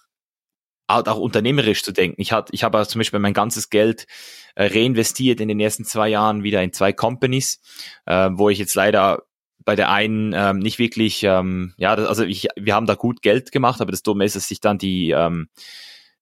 halt 0.89 1.07
auch 1.07 1.19
unternehmerisch 1.19 1.83
zu 1.83 1.91
denken. 1.91 2.19
Ich, 2.19 2.31
hat, 2.31 2.49
ich 2.51 2.63
habe 2.63 2.85
zum 2.87 2.99
Beispiel 2.99 3.19
mein 3.19 3.33
ganzes 3.33 3.69
Geld 3.69 4.07
äh, 4.55 4.65
reinvestiert 4.65 5.39
in 5.39 5.47
den 5.47 5.59
ersten 5.59 5.85
zwei 5.85 6.09
Jahren 6.09 6.43
wieder 6.43 6.63
in 6.63 6.73
zwei 6.73 6.93
Companies, 6.93 7.61
äh, 8.05 8.29
wo 8.33 8.49
ich 8.49 8.57
jetzt 8.57 8.73
leider 8.75 9.23
bei 9.63 9.75
der 9.75 9.91
einen 9.91 10.33
ähm, 10.35 10.59
nicht 10.59 10.79
wirklich, 10.79 11.21
ähm, 11.23 11.73
ja, 11.77 11.95
das, 11.95 12.07
also 12.07 12.23
ich, 12.23 12.47
wir 12.55 12.73
haben 12.73 12.87
da 12.87 12.95
gut 12.95 13.21
Geld 13.21 13.51
gemacht, 13.51 13.81
aber 13.81 13.91
das 13.91 14.01
Dumme 14.01 14.25
ist, 14.25 14.35
dass 14.35 14.47
sich 14.47 14.61
dann 14.61 14.79
die 14.79 15.11
ähm, 15.11 15.49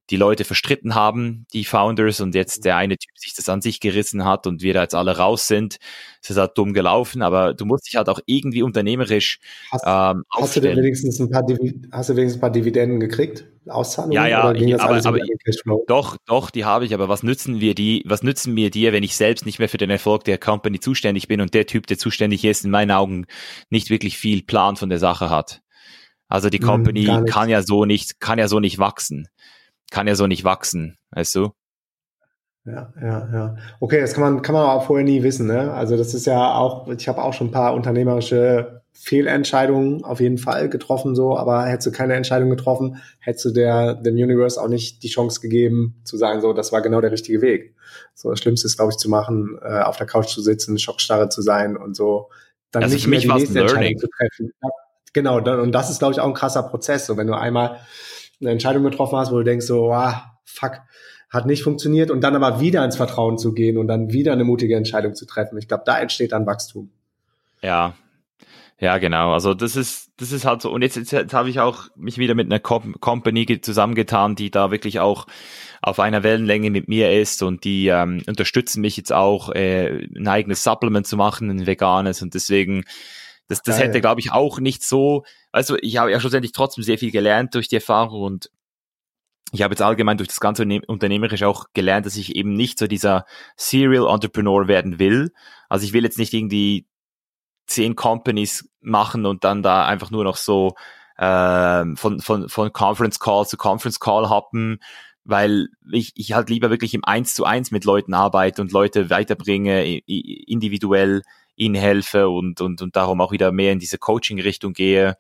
die 0.10 0.16
Leute 0.16 0.45
verstritten 0.45 0.95
haben, 0.95 1.45
die 1.51 1.66
Founders, 1.66 2.22
und 2.22 2.34
jetzt 2.34 2.64
der 2.64 2.78
eine 2.78 2.97
Typ 2.97 3.18
sich 3.18 3.34
das 3.36 3.49
an 3.49 3.62
sich 3.62 3.80
gerissen 3.80 4.24
hat 4.24 4.47
und 4.47 4.62
wir 4.62 4.74
da 4.74 4.84
jetzt 4.84 4.95
alle 4.95 5.18
raus 5.18 5.47
sind. 5.47 5.78
Es 6.22 6.30
ist 6.30 6.38
halt 6.38 6.58
dumm 6.58 6.74
gelaufen, 6.74 7.22
aber 7.22 7.53
du 7.53 7.66
musst 7.66 7.88
dich 7.88 7.97
halt 7.97 8.08
auch 8.08 8.20
irgendwie 8.26 8.64
unternehmerisch 8.64 9.39
hast, 9.72 9.84
ähm, 9.86 10.24
hast 10.32 10.55
du 10.55 10.62
denn 10.62 10.78
wenigstens 10.78 11.20
ein 11.20 11.30
paar 11.30 11.45
hast 11.91 12.10
du 12.10 12.16
wenigstens 12.16 12.38
ein 12.38 12.41
paar 12.41 12.51
Dividenden 12.51 12.99
gekriegt? 12.99 13.45
Auszahlungen? 13.68 14.14
Ja, 14.14 14.28
ja, 14.28 14.53
ich, 14.53 14.80
aber, 14.80 15.05
aber 15.05 15.20
doch, 15.88 16.16
doch, 16.26 16.49
die 16.51 16.64
habe 16.64 16.86
ich, 16.86 16.93
aber 16.93 17.10
was 17.10 17.22
nützen 17.22 17.60
wir 17.60 17.76
die, 17.76 18.01
was 18.05 18.24
nützen 18.24 18.53
mir 18.53 18.70
dir, 18.70 18.93
wenn 18.93 19.03
ich 19.03 19.18
selbst 19.18 19.45
nicht 19.45 19.60
mehr 19.60 19.68
für 19.68 19.78
den 19.78 19.89
Erfolg 19.89 20.24
der 20.24 20.38
Company 20.38 20.80
zuständig 20.80 21.28
bin 21.28 21.41
und 21.41 21.53
der 21.53 21.66
Typ, 21.66 21.86
der 21.88 21.97
zuständig 21.97 22.45
ist, 22.45 22.64
in 22.64 22.72
meinen 22.72 22.91
Augen 22.91 23.26
nicht 23.70 23.89
wirklich 23.89 24.18
viel 24.18 24.41
Plan 24.43 24.78
von 24.78 24.88
der 24.88 24.99
Sache 24.99 25.30
hat? 25.30 25.62
Also 26.30 26.49
die 26.49 26.60
hm, 26.60 26.66
Company 26.66 27.05
hm, 27.05 27.26
kann 27.26 27.49
ja 27.49 27.62
so 27.62 27.84
nicht, 27.84 28.22
kann 28.22 28.39
ja 28.39 28.47
so 28.47 28.62
nicht 28.62 28.80
wachsen 28.80 29.28
kann 29.92 30.08
ja 30.08 30.16
so 30.16 30.28
nicht 30.28 30.44
wachsen, 30.44 30.98
weißt 31.12 31.36
du? 31.36 31.52
Ja, 32.66 32.94
ja, 33.02 33.30
ja. 33.32 33.56
Okay, 33.80 34.02
das 34.02 34.14
kann 34.14 34.24
man, 34.24 34.42
kann 34.42 34.54
man 34.54 34.68
aber 34.68 34.82
vorher 34.82 35.06
nie 35.06 35.24
wissen, 35.24 35.48
ne? 35.48 35.72
Also 35.74 35.96
das 35.96 36.14
ist 36.14 36.26
ja 36.26 36.54
auch, 36.56 36.88
ich 36.90 37.08
habe 37.08 37.24
auch 37.24 37.34
schon 37.34 37.48
ein 37.48 37.52
paar 37.52 37.74
unternehmerische 37.74 38.82
Fehlentscheidungen 38.92 40.04
auf 40.04 40.20
jeden 40.20 40.38
Fall 40.38 40.68
getroffen, 40.70 41.16
so, 41.16 41.38
aber 41.38 41.66
hättest 41.66 41.88
du 41.88 41.92
keine 41.92 42.16
Entscheidung 42.16 42.50
getroffen, 42.50 42.98
hättest 43.20 43.46
du 43.46 43.52
der, 43.52 43.94
dem 43.94 44.16
Universe 44.16 44.62
auch 44.62 44.68
nicht 44.68 45.04
die 45.04 45.08
Chance 45.08 45.40
gegeben, 45.40 46.02
zu 46.04 46.18
sagen, 46.18 46.42
so, 46.42 46.52
das 46.52 46.72
war 46.74 46.82
genau 46.82 47.00
der 47.00 47.12
richtige 47.12 47.42
Weg. 47.42 47.76
So, 48.16 48.32
das 48.32 48.40
Schlimmste 48.40 48.68
ist, 48.68 48.76
glaube 48.76 48.92
ich, 48.92 48.98
zu 48.98 49.10
machen, 49.10 49.58
äh, 49.62 49.82
auf 49.82 49.98
der 49.98 50.08
Couch 50.08 50.28
zu 50.28 50.42
sitzen, 50.42 50.78
Schockstarre 50.78 51.30
zu 51.30 51.42
sein 51.42 51.78
und 51.78 51.96
so, 51.96 52.30
dann 52.72 52.84
also 52.84 52.96
nicht 52.96 53.08
mehr 53.08 53.20
die 53.20 53.28
nächste 53.28 53.60
Entscheidung 53.60 53.98
zu 53.98 54.08
treffen. 54.08 54.52
Ja, 54.62 54.70
genau, 55.14 55.40
dann, 55.40 55.60
und 55.60 55.72
das 55.72 55.90
ist, 55.90 56.00
glaube 56.00 56.14
ich, 56.14 56.20
auch 56.20 56.28
ein 56.28 56.34
krasser 56.34 56.64
Prozess. 56.64 57.06
So, 57.06 57.16
wenn 57.18 57.28
du 57.28 57.38
einmal 57.38 57.78
eine 58.40 58.52
Entscheidung 58.52 58.84
getroffen 58.84 59.18
hast, 59.18 59.32
wo 59.32 59.38
du 59.38 59.44
denkst 59.44 59.66
so, 59.66 59.92
ah, 59.92 60.38
fuck, 60.46 60.80
hat 61.30 61.46
nicht 61.46 61.64
funktioniert 61.64 62.12
und 62.12 62.22
dann 62.22 62.36
aber 62.36 62.60
wieder 62.60 62.84
ins 62.86 62.96
Vertrauen 62.96 63.38
zu 63.38 63.54
gehen 63.54 63.78
und 63.78 63.88
dann 63.88 64.12
wieder 64.12 64.34
eine 64.34 64.44
mutige 64.44 64.76
Entscheidung 64.76 65.16
zu 65.16 65.26
treffen. 65.26 65.58
Ich 65.58 65.68
glaube, 65.68 65.84
da 65.86 66.00
entsteht 66.00 66.32
dann 66.32 66.46
Wachstum. 66.46 66.92
Ja, 67.62 67.96
Ja, 68.80 69.00
genau. 69.00 69.34
Also 69.34 69.56
das 69.56 69.76
ist, 69.76 70.12
das 70.18 70.32
ist 70.32 70.46
halt 70.46 70.62
so. 70.62 70.72
Und 70.72 70.84
jetzt, 70.84 70.98
jetzt, 70.98 71.12
jetzt 71.12 71.34
habe 71.34 71.50
ich 71.50 71.60
auch 71.60 71.88
mich 71.96 72.20
wieder 72.20 72.36
mit 72.36 72.46
einer 72.46 72.60
Com 72.60 72.96
Company 73.00 73.60
zusammengetan, 73.60 74.36
die 74.36 74.52
da 74.52 74.70
wirklich 74.70 75.00
auch 75.00 75.26
auf 75.82 76.00
einer 76.00 76.22
Wellenlänge 76.24 76.70
mit 76.70 76.88
mir 76.88 77.12
ist 77.20 77.42
und 77.42 77.64
die 77.64 77.88
ähm, 77.88 78.22
unterstützen 78.28 78.82
mich 78.82 78.96
jetzt 78.98 79.12
auch, 79.12 79.50
äh, 79.50 80.08
ein 80.16 80.28
eigenes 80.28 80.64
Supplement 80.64 81.08
zu 81.08 81.18
machen, 81.18 81.50
ein 81.50 81.66
veganes. 81.66 82.22
Und 82.22 82.36
deswegen, 82.36 82.84
das, 83.48 83.62
das 83.62 83.80
hätte, 83.80 84.02
glaube 84.02 84.20
ich, 84.20 84.32
auch 84.32 84.60
nicht 84.60 84.84
so. 84.84 85.24
Also 85.52 85.78
ich 85.82 85.98
habe 85.98 86.12
ja 86.12 86.20
schlussendlich 86.20 86.52
trotzdem 86.52 86.84
sehr 86.84 86.98
viel 86.98 87.12
gelernt 87.12 87.56
durch 87.56 87.68
die 87.68 87.76
Erfahrung 87.76 88.22
und 88.22 88.52
ich 89.54 89.62
habe 89.62 89.74
jetzt 89.74 89.82
allgemein 89.82 90.18
durch 90.18 90.28
das 90.28 90.41
ganze 90.41 90.68
Unternehmerisch 90.88 91.43
auch 91.43 91.68
gelernt, 91.74 92.06
dass 92.06 92.18
ich 92.18 92.36
eben 92.36 92.54
nicht 92.54 92.78
so 92.78 92.88
dieser 92.88 93.26
Serial 93.56 94.08
Entrepreneur 94.14 94.68
werden 94.68 95.00
will. 95.00 95.32
Also 95.70 95.86
ich 95.86 95.93
will 95.93 96.04
jetzt 96.04 96.20
nicht 96.20 96.34
irgendwie 96.34 96.86
zehn 97.66 97.95
Companies 97.95 98.70
machen 98.82 99.26
und 99.26 99.45
dann 99.45 99.64
da 99.64 99.86
einfach 99.86 100.12
nur 100.12 100.26
noch 100.26 100.36
so 100.36 100.76
äh, 101.18 101.86
von, 101.95 102.20
von, 102.20 102.50
von 102.50 102.74
Conference 102.74 103.20
Call 103.20 103.48
zu 103.48 103.56
Conference 103.56 104.00
Call 104.02 104.30
hoppen, 104.30 104.80
weil 105.24 105.70
ich, 105.91 106.12
ich 106.16 106.34
halt 106.34 106.50
lieber 106.50 106.70
wirklich 106.70 106.93
im 106.93 107.06
Eins 107.06 107.34
zu 107.34 107.45
eins 107.45 107.72
mit 107.72 107.86
Leuten 107.86 108.14
arbeite 108.14 108.62
und 108.62 108.72
Leute 108.72 109.10
weiterbringe, 109.10 109.98
individuell 109.98 111.24
ihnen 111.58 111.76
helfe 111.76 112.30
und, 112.30 112.62
und, 112.62 112.82
und 112.82 112.95
darum 112.95 113.20
auch 113.20 113.34
wieder 113.34 113.51
mehr 113.51 113.74
in 113.74 113.80
diese 113.80 113.97
Coaching-Richtung 113.97 114.72
gehe. 114.74 115.18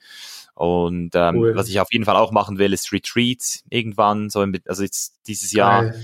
Und 0.53 1.11
ähm, 1.13 1.35
cool. 1.35 1.55
was 1.55 1.67
ich 1.67 1.79
auf 1.79 1.91
jeden 1.91 2.05
Fall 2.05 2.15
auch 2.15 2.31
machen 2.31 2.57
will, 2.57 2.73
ist 2.73 2.91
Retreats 2.93 3.63
irgendwann, 3.69 4.29
so 4.29 4.41
im, 4.41 4.55
also 4.67 4.83
jetzt 4.83 5.19
dieses 5.27 5.51
Jahr. 5.51 5.83
Geil. 5.83 6.01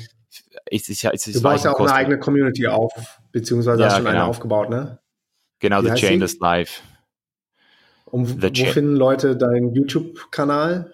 Ist, 0.70 0.90
ist, 0.90 1.04
ist, 1.04 1.28
ist, 1.28 1.36
du 1.36 1.42
baust 1.42 1.66
ja 1.66 1.74
auch 1.74 1.80
eine 1.80 1.94
eigene 1.94 2.20
Community 2.20 2.68
auf, 2.68 2.92
beziehungsweise 3.32 3.82
ja, 3.82 3.88
hast 3.88 3.96
schon 3.96 4.06
genau. 4.06 4.16
eine 4.16 4.26
aufgebaut, 4.26 4.70
ne? 4.70 5.00
Genau, 5.60 5.84
Wie 5.84 5.90
The 5.90 5.96
Chainless 5.96 6.40
Life. 6.40 6.82
Um, 8.06 8.42
wo 8.42 8.48
finden 8.54 8.96
Leute 8.96 9.36
deinen 9.36 9.74
YouTube-Kanal? 9.74 10.94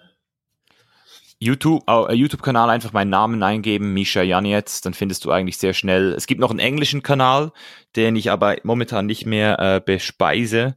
YouTube, 1.40 1.82
äh, 1.88 2.14
YouTube-Kanal 2.14 2.68
einfach 2.68 2.92
meinen 2.92 3.08
Namen 3.08 3.42
eingeben, 3.42 3.94
Misha 3.94 4.22
Janetz, 4.22 4.82
dann 4.82 4.92
findest 4.92 5.24
du 5.24 5.30
eigentlich 5.30 5.56
sehr 5.56 5.72
schnell. 5.72 6.12
Es 6.12 6.26
gibt 6.26 6.40
noch 6.40 6.50
einen 6.50 6.58
englischen 6.58 7.02
Kanal, 7.02 7.52
den 7.96 8.14
ich 8.14 8.30
aber 8.30 8.56
momentan 8.62 9.06
nicht 9.06 9.24
mehr 9.24 9.58
äh, 9.58 9.80
bespeise 9.84 10.76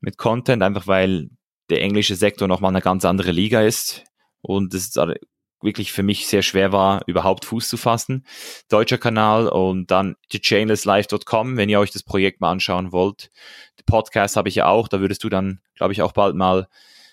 mit 0.00 0.18
Content, 0.18 0.62
einfach 0.62 0.88
weil 0.88 1.30
der 1.70 1.80
englische 1.82 2.16
Sektor 2.16 2.48
nochmal 2.48 2.72
eine 2.72 2.82
ganz 2.82 3.04
andere 3.04 3.30
Liga 3.30 3.62
ist. 3.62 4.04
Und 4.42 4.74
es 4.74 4.96
wirklich 5.62 5.92
für 5.92 6.02
mich 6.02 6.26
sehr 6.26 6.42
schwer 6.42 6.72
war, 6.72 7.02
überhaupt 7.06 7.44
Fuß 7.44 7.68
zu 7.68 7.76
fassen. 7.76 8.26
Deutscher 8.68 8.98
Kanal 8.98 9.46
und 9.48 9.90
dann 9.90 10.16
thechainlesslife.com, 10.30 11.56
wenn 11.56 11.68
ihr 11.68 11.78
euch 11.78 11.90
das 11.90 12.02
Projekt 12.02 12.40
mal 12.40 12.50
anschauen 12.50 12.90
wollt. 12.90 13.30
Den 13.78 13.84
Podcast 13.86 14.36
habe 14.36 14.48
ich 14.48 14.56
ja 14.56 14.66
auch, 14.66 14.88
da 14.88 15.00
würdest 15.00 15.22
du 15.22 15.28
dann, 15.28 15.60
glaube 15.76 15.92
ich, 15.92 16.02
auch 16.02 16.12
bald 16.12 16.34
mal, 16.34 16.66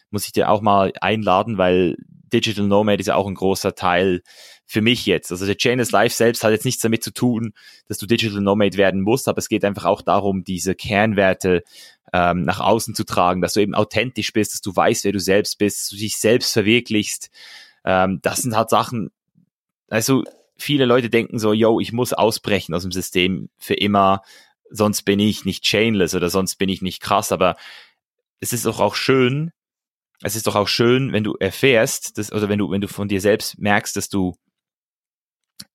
muss 0.09 0.25
ich 0.25 0.31
dir 0.31 0.49
auch 0.49 0.61
mal 0.61 0.93
einladen, 1.01 1.57
weil 1.57 1.97
Digital 2.31 2.65
Nomad 2.65 2.99
ist 2.99 3.07
ja 3.07 3.15
auch 3.15 3.27
ein 3.27 3.35
großer 3.35 3.75
Teil 3.75 4.21
für 4.65 4.81
mich 4.81 5.05
jetzt. 5.05 5.31
Also 5.31 5.45
der 5.45 5.57
Chainless 5.57 5.91
Life 5.91 6.15
selbst 6.15 6.43
hat 6.43 6.51
jetzt 6.51 6.65
nichts 6.65 6.81
damit 6.81 7.03
zu 7.03 7.11
tun, 7.11 7.53
dass 7.87 7.97
du 7.97 8.05
Digital 8.05 8.41
Nomad 8.41 8.77
werden 8.77 9.01
musst, 9.01 9.27
aber 9.27 9.39
es 9.39 9.49
geht 9.49 9.63
einfach 9.63 9.85
auch 9.85 10.01
darum, 10.01 10.43
diese 10.43 10.75
Kernwerte 10.75 11.63
ähm, 12.13 12.43
nach 12.43 12.59
außen 12.59 12.95
zu 12.95 13.03
tragen, 13.03 13.41
dass 13.41 13.53
du 13.53 13.61
eben 13.61 13.75
authentisch 13.75 14.33
bist, 14.33 14.53
dass 14.53 14.61
du 14.61 14.75
weißt, 14.75 15.03
wer 15.05 15.11
du 15.13 15.19
selbst 15.19 15.57
bist, 15.57 15.81
dass 15.81 15.89
du 15.89 15.95
dich 15.97 16.17
selbst 16.17 16.53
verwirklichst, 16.53 17.29
ähm, 17.85 18.19
das 18.21 18.39
sind 18.39 18.55
halt 18.55 18.69
Sachen, 18.69 19.11
also 19.89 20.23
viele 20.57 20.85
Leute 20.85 21.09
denken 21.09 21.39
so, 21.39 21.53
yo, 21.53 21.79
ich 21.79 21.93
muss 21.93 22.13
ausbrechen 22.13 22.73
aus 22.73 22.81
dem 22.81 22.91
System 22.91 23.49
für 23.57 23.75
immer, 23.75 24.21
sonst 24.69 25.03
bin 25.03 25.19
ich 25.19 25.45
nicht 25.45 25.63
chainless 25.63 26.15
oder 26.15 26.29
sonst 26.29 26.55
bin 26.55 26.69
ich 26.69 26.81
nicht 26.81 27.01
krass, 27.01 27.31
aber 27.31 27.55
es 28.39 28.53
ist 28.53 28.65
doch 28.65 28.79
auch 28.79 28.95
schön, 28.95 29.51
es 30.23 30.35
ist 30.35 30.47
doch 30.47 30.55
auch 30.55 30.67
schön, 30.67 31.13
wenn 31.13 31.23
du 31.23 31.35
erfährst, 31.39 32.17
dass, 32.17 32.31
oder 32.31 32.49
wenn 32.49 32.59
du, 32.59 32.71
wenn 32.71 32.81
du 32.81 32.87
von 32.87 33.07
dir 33.07 33.21
selbst 33.21 33.59
merkst, 33.59 33.95
dass 33.95 34.09
du 34.09 34.35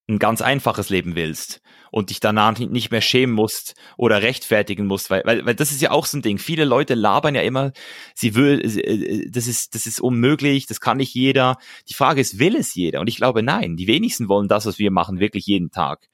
ein 0.08 0.18
ganz 0.18 0.42
einfaches 0.42 0.90
Leben 0.90 1.14
willst 1.14 1.60
und 1.92 2.10
dich 2.10 2.18
danach 2.18 2.58
nicht 2.58 2.90
mehr 2.90 3.00
schämen 3.00 3.34
musst 3.34 3.74
oder 3.96 4.22
rechtfertigen 4.22 4.86
musst, 4.86 5.10
weil, 5.10 5.22
weil, 5.24 5.46
weil 5.46 5.54
das 5.54 5.70
ist 5.70 5.80
ja 5.80 5.92
auch 5.92 6.06
so 6.06 6.18
ein 6.18 6.22
Ding. 6.22 6.38
Viele 6.38 6.64
Leute 6.64 6.94
labern 6.94 7.34
ja 7.34 7.42
immer, 7.42 7.72
sie 8.14 8.34
will, 8.34 8.60
äh, 8.60 9.30
das 9.30 9.46
ist, 9.46 9.74
das 9.74 9.86
ist 9.86 10.00
unmöglich, 10.00 10.66
das 10.66 10.80
kann 10.80 10.96
nicht 10.96 11.14
jeder. 11.14 11.56
Die 11.88 11.94
Frage 11.94 12.20
ist, 12.20 12.38
will 12.38 12.56
es 12.56 12.74
jeder? 12.74 13.00
Und 13.00 13.08
ich 13.08 13.16
glaube, 13.16 13.42
nein. 13.42 13.76
Die 13.76 13.86
wenigsten 13.86 14.28
wollen 14.28 14.48
das, 14.48 14.66
was 14.66 14.78
wir 14.78 14.90
machen, 14.90 15.20
wirklich 15.20 15.46
jeden 15.46 15.70
Tag, 15.70 16.08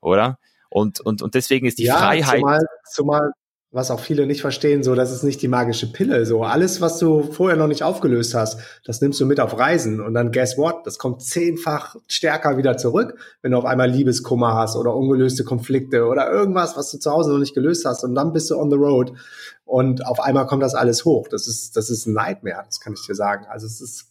oder? 0.00 0.38
Und, 0.70 1.00
und, 1.00 1.20
und 1.20 1.34
deswegen 1.34 1.66
ist 1.66 1.78
die 1.78 1.84
ja, 1.84 1.98
Freiheit. 1.98 2.40
Zumal, 2.40 2.66
zumal, 2.90 3.30
was 3.74 3.90
auch 3.90 3.98
viele 3.98 4.26
nicht 4.26 4.40
verstehen, 4.40 4.84
so, 4.84 4.94
das 4.94 5.10
ist 5.10 5.24
nicht 5.24 5.42
die 5.42 5.48
magische 5.48 5.90
Pille, 5.90 6.24
so. 6.26 6.44
Alles, 6.44 6.80
was 6.80 6.98
du 6.98 7.24
vorher 7.24 7.56
noch 7.56 7.66
nicht 7.66 7.82
aufgelöst 7.82 8.32
hast, 8.32 8.60
das 8.84 9.00
nimmst 9.00 9.20
du 9.20 9.26
mit 9.26 9.40
auf 9.40 9.58
Reisen 9.58 10.00
und 10.00 10.14
dann 10.14 10.30
guess 10.30 10.56
what? 10.56 10.86
Das 10.86 10.96
kommt 10.96 11.22
zehnfach 11.22 11.96
stärker 12.06 12.56
wieder 12.56 12.76
zurück, 12.76 13.18
wenn 13.42 13.50
du 13.50 13.58
auf 13.58 13.64
einmal 13.64 13.90
Liebeskummer 13.90 14.54
hast 14.54 14.76
oder 14.76 14.94
ungelöste 14.94 15.42
Konflikte 15.42 16.04
oder 16.04 16.30
irgendwas, 16.30 16.76
was 16.76 16.92
du 16.92 16.98
zu 16.98 17.10
Hause 17.10 17.32
noch 17.32 17.38
nicht 17.38 17.54
gelöst 17.54 17.84
hast 17.84 18.04
und 18.04 18.14
dann 18.14 18.32
bist 18.32 18.48
du 18.48 18.56
on 18.56 18.70
the 18.70 18.76
road 18.76 19.12
und 19.64 20.06
auf 20.06 20.20
einmal 20.20 20.46
kommt 20.46 20.62
das 20.62 20.76
alles 20.76 21.04
hoch. 21.04 21.26
Das 21.26 21.48
ist, 21.48 21.76
das 21.76 21.90
ist 21.90 22.06
ein 22.06 22.14
Nightmare, 22.14 22.62
das 22.64 22.78
kann 22.78 22.92
ich 22.92 23.04
dir 23.04 23.16
sagen. 23.16 23.44
Also 23.48 23.66
es 23.66 23.80
ist 23.80 24.06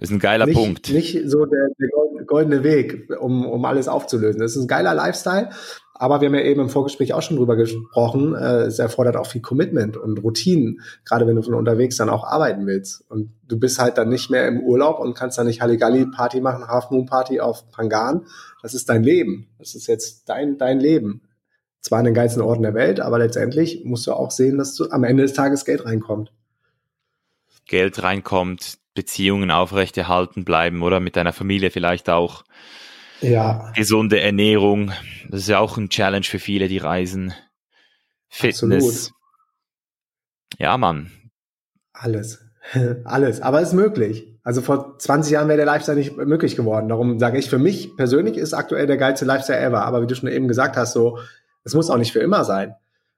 ist 0.00 0.10
ein 0.10 0.20
geiler 0.20 0.46
nicht, 0.46 0.56
Punkt. 0.56 0.90
Nicht 0.90 1.22
so 1.26 1.44
der, 1.44 1.68
der 1.78 1.88
goldene 2.26 2.62
Weg, 2.62 3.10
um, 3.18 3.44
um 3.46 3.64
alles 3.64 3.88
aufzulösen. 3.88 4.40
Das 4.40 4.54
ist 4.54 4.62
ein 4.62 4.68
geiler 4.68 4.94
Lifestyle, 4.94 5.50
aber 5.98 6.20
wir 6.20 6.28
haben 6.28 6.34
ja 6.36 6.42
eben 6.42 6.60
im 6.60 6.68
Vorgespräch 6.68 7.12
auch 7.12 7.22
schon 7.22 7.36
drüber 7.36 7.56
gesprochen, 7.56 8.34
äh, 8.34 8.62
es 8.62 8.78
erfordert 8.78 9.16
auch 9.16 9.26
viel 9.26 9.40
Commitment 9.40 9.96
und 9.96 10.18
Routinen, 10.22 10.80
gerade 11.04 11.26
wenn 11.26 11.34
du 11.34 11.42
von 11.42 11.54
unterwegs 11.54 11.96
dann 11.96 12.08
auch 12.08 12.24
arbeiten 12.24 12.66
willst. 12.66 13.04
Und 13.10 13.32
du 13.48 13.58
bist 13.58 13.80
halt 13.80 13.98
dann 13.98 14.08
nicht 14.08 14.30
mehr 14.30 14.46
im 14.46 14.60
Urlaub 14.60 15.00
und 15.00 15.14
kannst 15.14 15.38
dann 15.38 15.46
nicht 15.46 15.60
Halligalli-Party 15.60 16.40
machen, 16.40 16.68
Half 16.68 16.90
Moon 16.90 17.06
Party 17.06 17.40
auf 17.40 17.68
Pangan. 17.70 18.26
Das 18.62 18.74
ist 18.74 18.88
dein 18.88 19.02
Leben. 19.02 19.48
Das 19.58 19.74
ist 19.74 19.88
jetzt 19.88 20.28
dein, 20.28 20.56
dein 20.56 20.78
Leben. 20.78 21.22
Zwar 21.80 21.98
in 21.98 22.04
den 22.04 22.14
geilsten 22.14 22.42
Orten 22.42 22.62
der 22.62 22.74
Welt, 22.74 23.00
aber 23.00 23.18
letztendlich 23.18 23.84
musst 23.84 24.06
du 24.06 24.12
auch 24.12 24.30
sehen, 24.30 24.56
dass 24.56 24.74
du 24.74 24.90
am 24.90 25.02
Ende 25.02 25.24
des 25.24 25.32
Tages 25.32 25.64
Geld 25.64 25.84
reinkommt. 25.84 26.32
Geld 27.66 28.02
reinkommt, 28.02 28.78
Beziehungen 28.94 29.50
aufrechterhalten 29.50 30.44
bleiben 30.44 30.82
oder 30.82 31.00
mit 31.00 31.16
deiner 31.16 31.32
Familie 31.32 31.70
vielleicht 31.70 32.08
auch. 32.08 32.44
Ja. 33.20 33.72
Gesunde 33.74 34.20
Ernährung. 34.20 34.92
Das 35.28 35.40
ist 35.40 35.48
ja 35.48 35.58
auch 35.58 35.76
ein 35.76 35.88
Challenge 35.88 36.24
für 36.24 36.38
viele, 36.38 36.68
die 36.68 36.78
reisen. 36.78 37.32
Fitness. 38.28 38.84
Absolut. 38.84 39.12
Ja, 40.58 40.76
Mann. 40.76 41.10
Alles. 41.92 42.44
Alles. 43.04 43.40
Aber 43.40 43.60
es 43.60 43.68
ist 43.68 43.74
möglich. 43.74 44.26
Also 44.42 44.62
vor 44.62 44.98
20 44.98 45.32
Jahren 45.32 45.48
wäre 45.48 45.58
der 45.58 45.66
Lifestyle 45.66 45.98
nicht 45.98 46.16
möglich 46.16 46.56
geworden. 46.56 46.88
Darum 46.88 47.18
sage 47.18 47.38
ich, 47.38 47.50
für 47.50 47.58
mich 47.58 47.96
persönlich 47.96 48.36
ist 48.36 48.54
aktuell 48.54 48.86
der 48.86 48.96
geilste 48.96 49.24
Lifestyle 49.24 49.60
ever. 49.60 49.84
Aber 49.84 50.02
wie 50.02 50.06
du 50.06 50.14
schon 50.14 50.28
eben 50.28 50.48
gesagt 50.48 50.76
hast, 50.76 50.92
so, 50.92 51.18
es 51.64 51.74
muss 51.74 51.90
auch 51.90 51.98
nicht 51.98 52.12
für 52.12 52.20
immer 52.20 52.44
sein. 52.44 52.74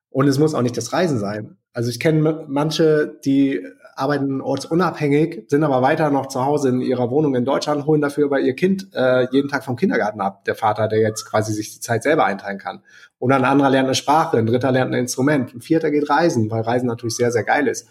Und 0.09 0.27
es 0.27 0.39
muss 0.39 0.55
auch 0.55 0.63
nicht 0.63 0.77
das 0.77 0.93
Reisen 0.93 1.19
sein. 1.19 1.57
Also 1.73 1.89
ich 1.91 2.01
kenne 2.01 2.47
manche, 2.49 3.21
die 3.25 3.65
arbeiten 4.01 4.41
ortsunabhängig, 4.41 5.45
sind 5.49 5.63
aber 5.63 5.83
weiter 5.83 6.11
noch 6.11 6.27
zu 6.27 6.45
Hause 6.45 6.71
in 6.71 6.81
ihrer 6.81 7.11
Wohnung 7.11 7.35
in 7.35 7.45
Deutschland, 7.45 7.85
holen 7.87 8.01
dafür 8.01 8.27
aber 8.27 8.41
ihr 8.41 8.55
Kind 8.55 8.89
äh, 8.95 9.27
jeden 9.31 9.49
Tag 9.49 9.65
vom 9.65 9.77
Kindergarten 9.77 10.21
ab. 10.21 10.45
Der 10.47 10.55
Vater, 10.55 10.89
der 10.89 11.01
jetzt 11.01 11.27
quasi 11.27 11.53
sich 11.53 11.75
die 11.75 11.81
Zeit 11.81 12.03
selber 12.03 12.25
einteilen 12.25 12.59
kann. 12.59 12.83
Und 13.19 13.33
ein 13.33 13.45
anderer 13.45 13.69
lernt 13.69 13.87
eine 13.87 13.95
Sprache, 13.95 14.39
ein 14.39 14.47
dritter 14.47 14.73
lernt 14.73 14.95
ein 14.95 15.01
Instrument, 15.01 15.55
ein 15.55 15.61
vierter 15.61 15.91
geht 15.91 16.09
reisen, 16.09 16.51
weil 16.51 16.63
Reisen 16.63 16.87
natürlich 16.87 17.17
sehr, 17.17 17.31
sehr 17.31 17.45
geil 17.45 17.69
ist. 17.69 17.87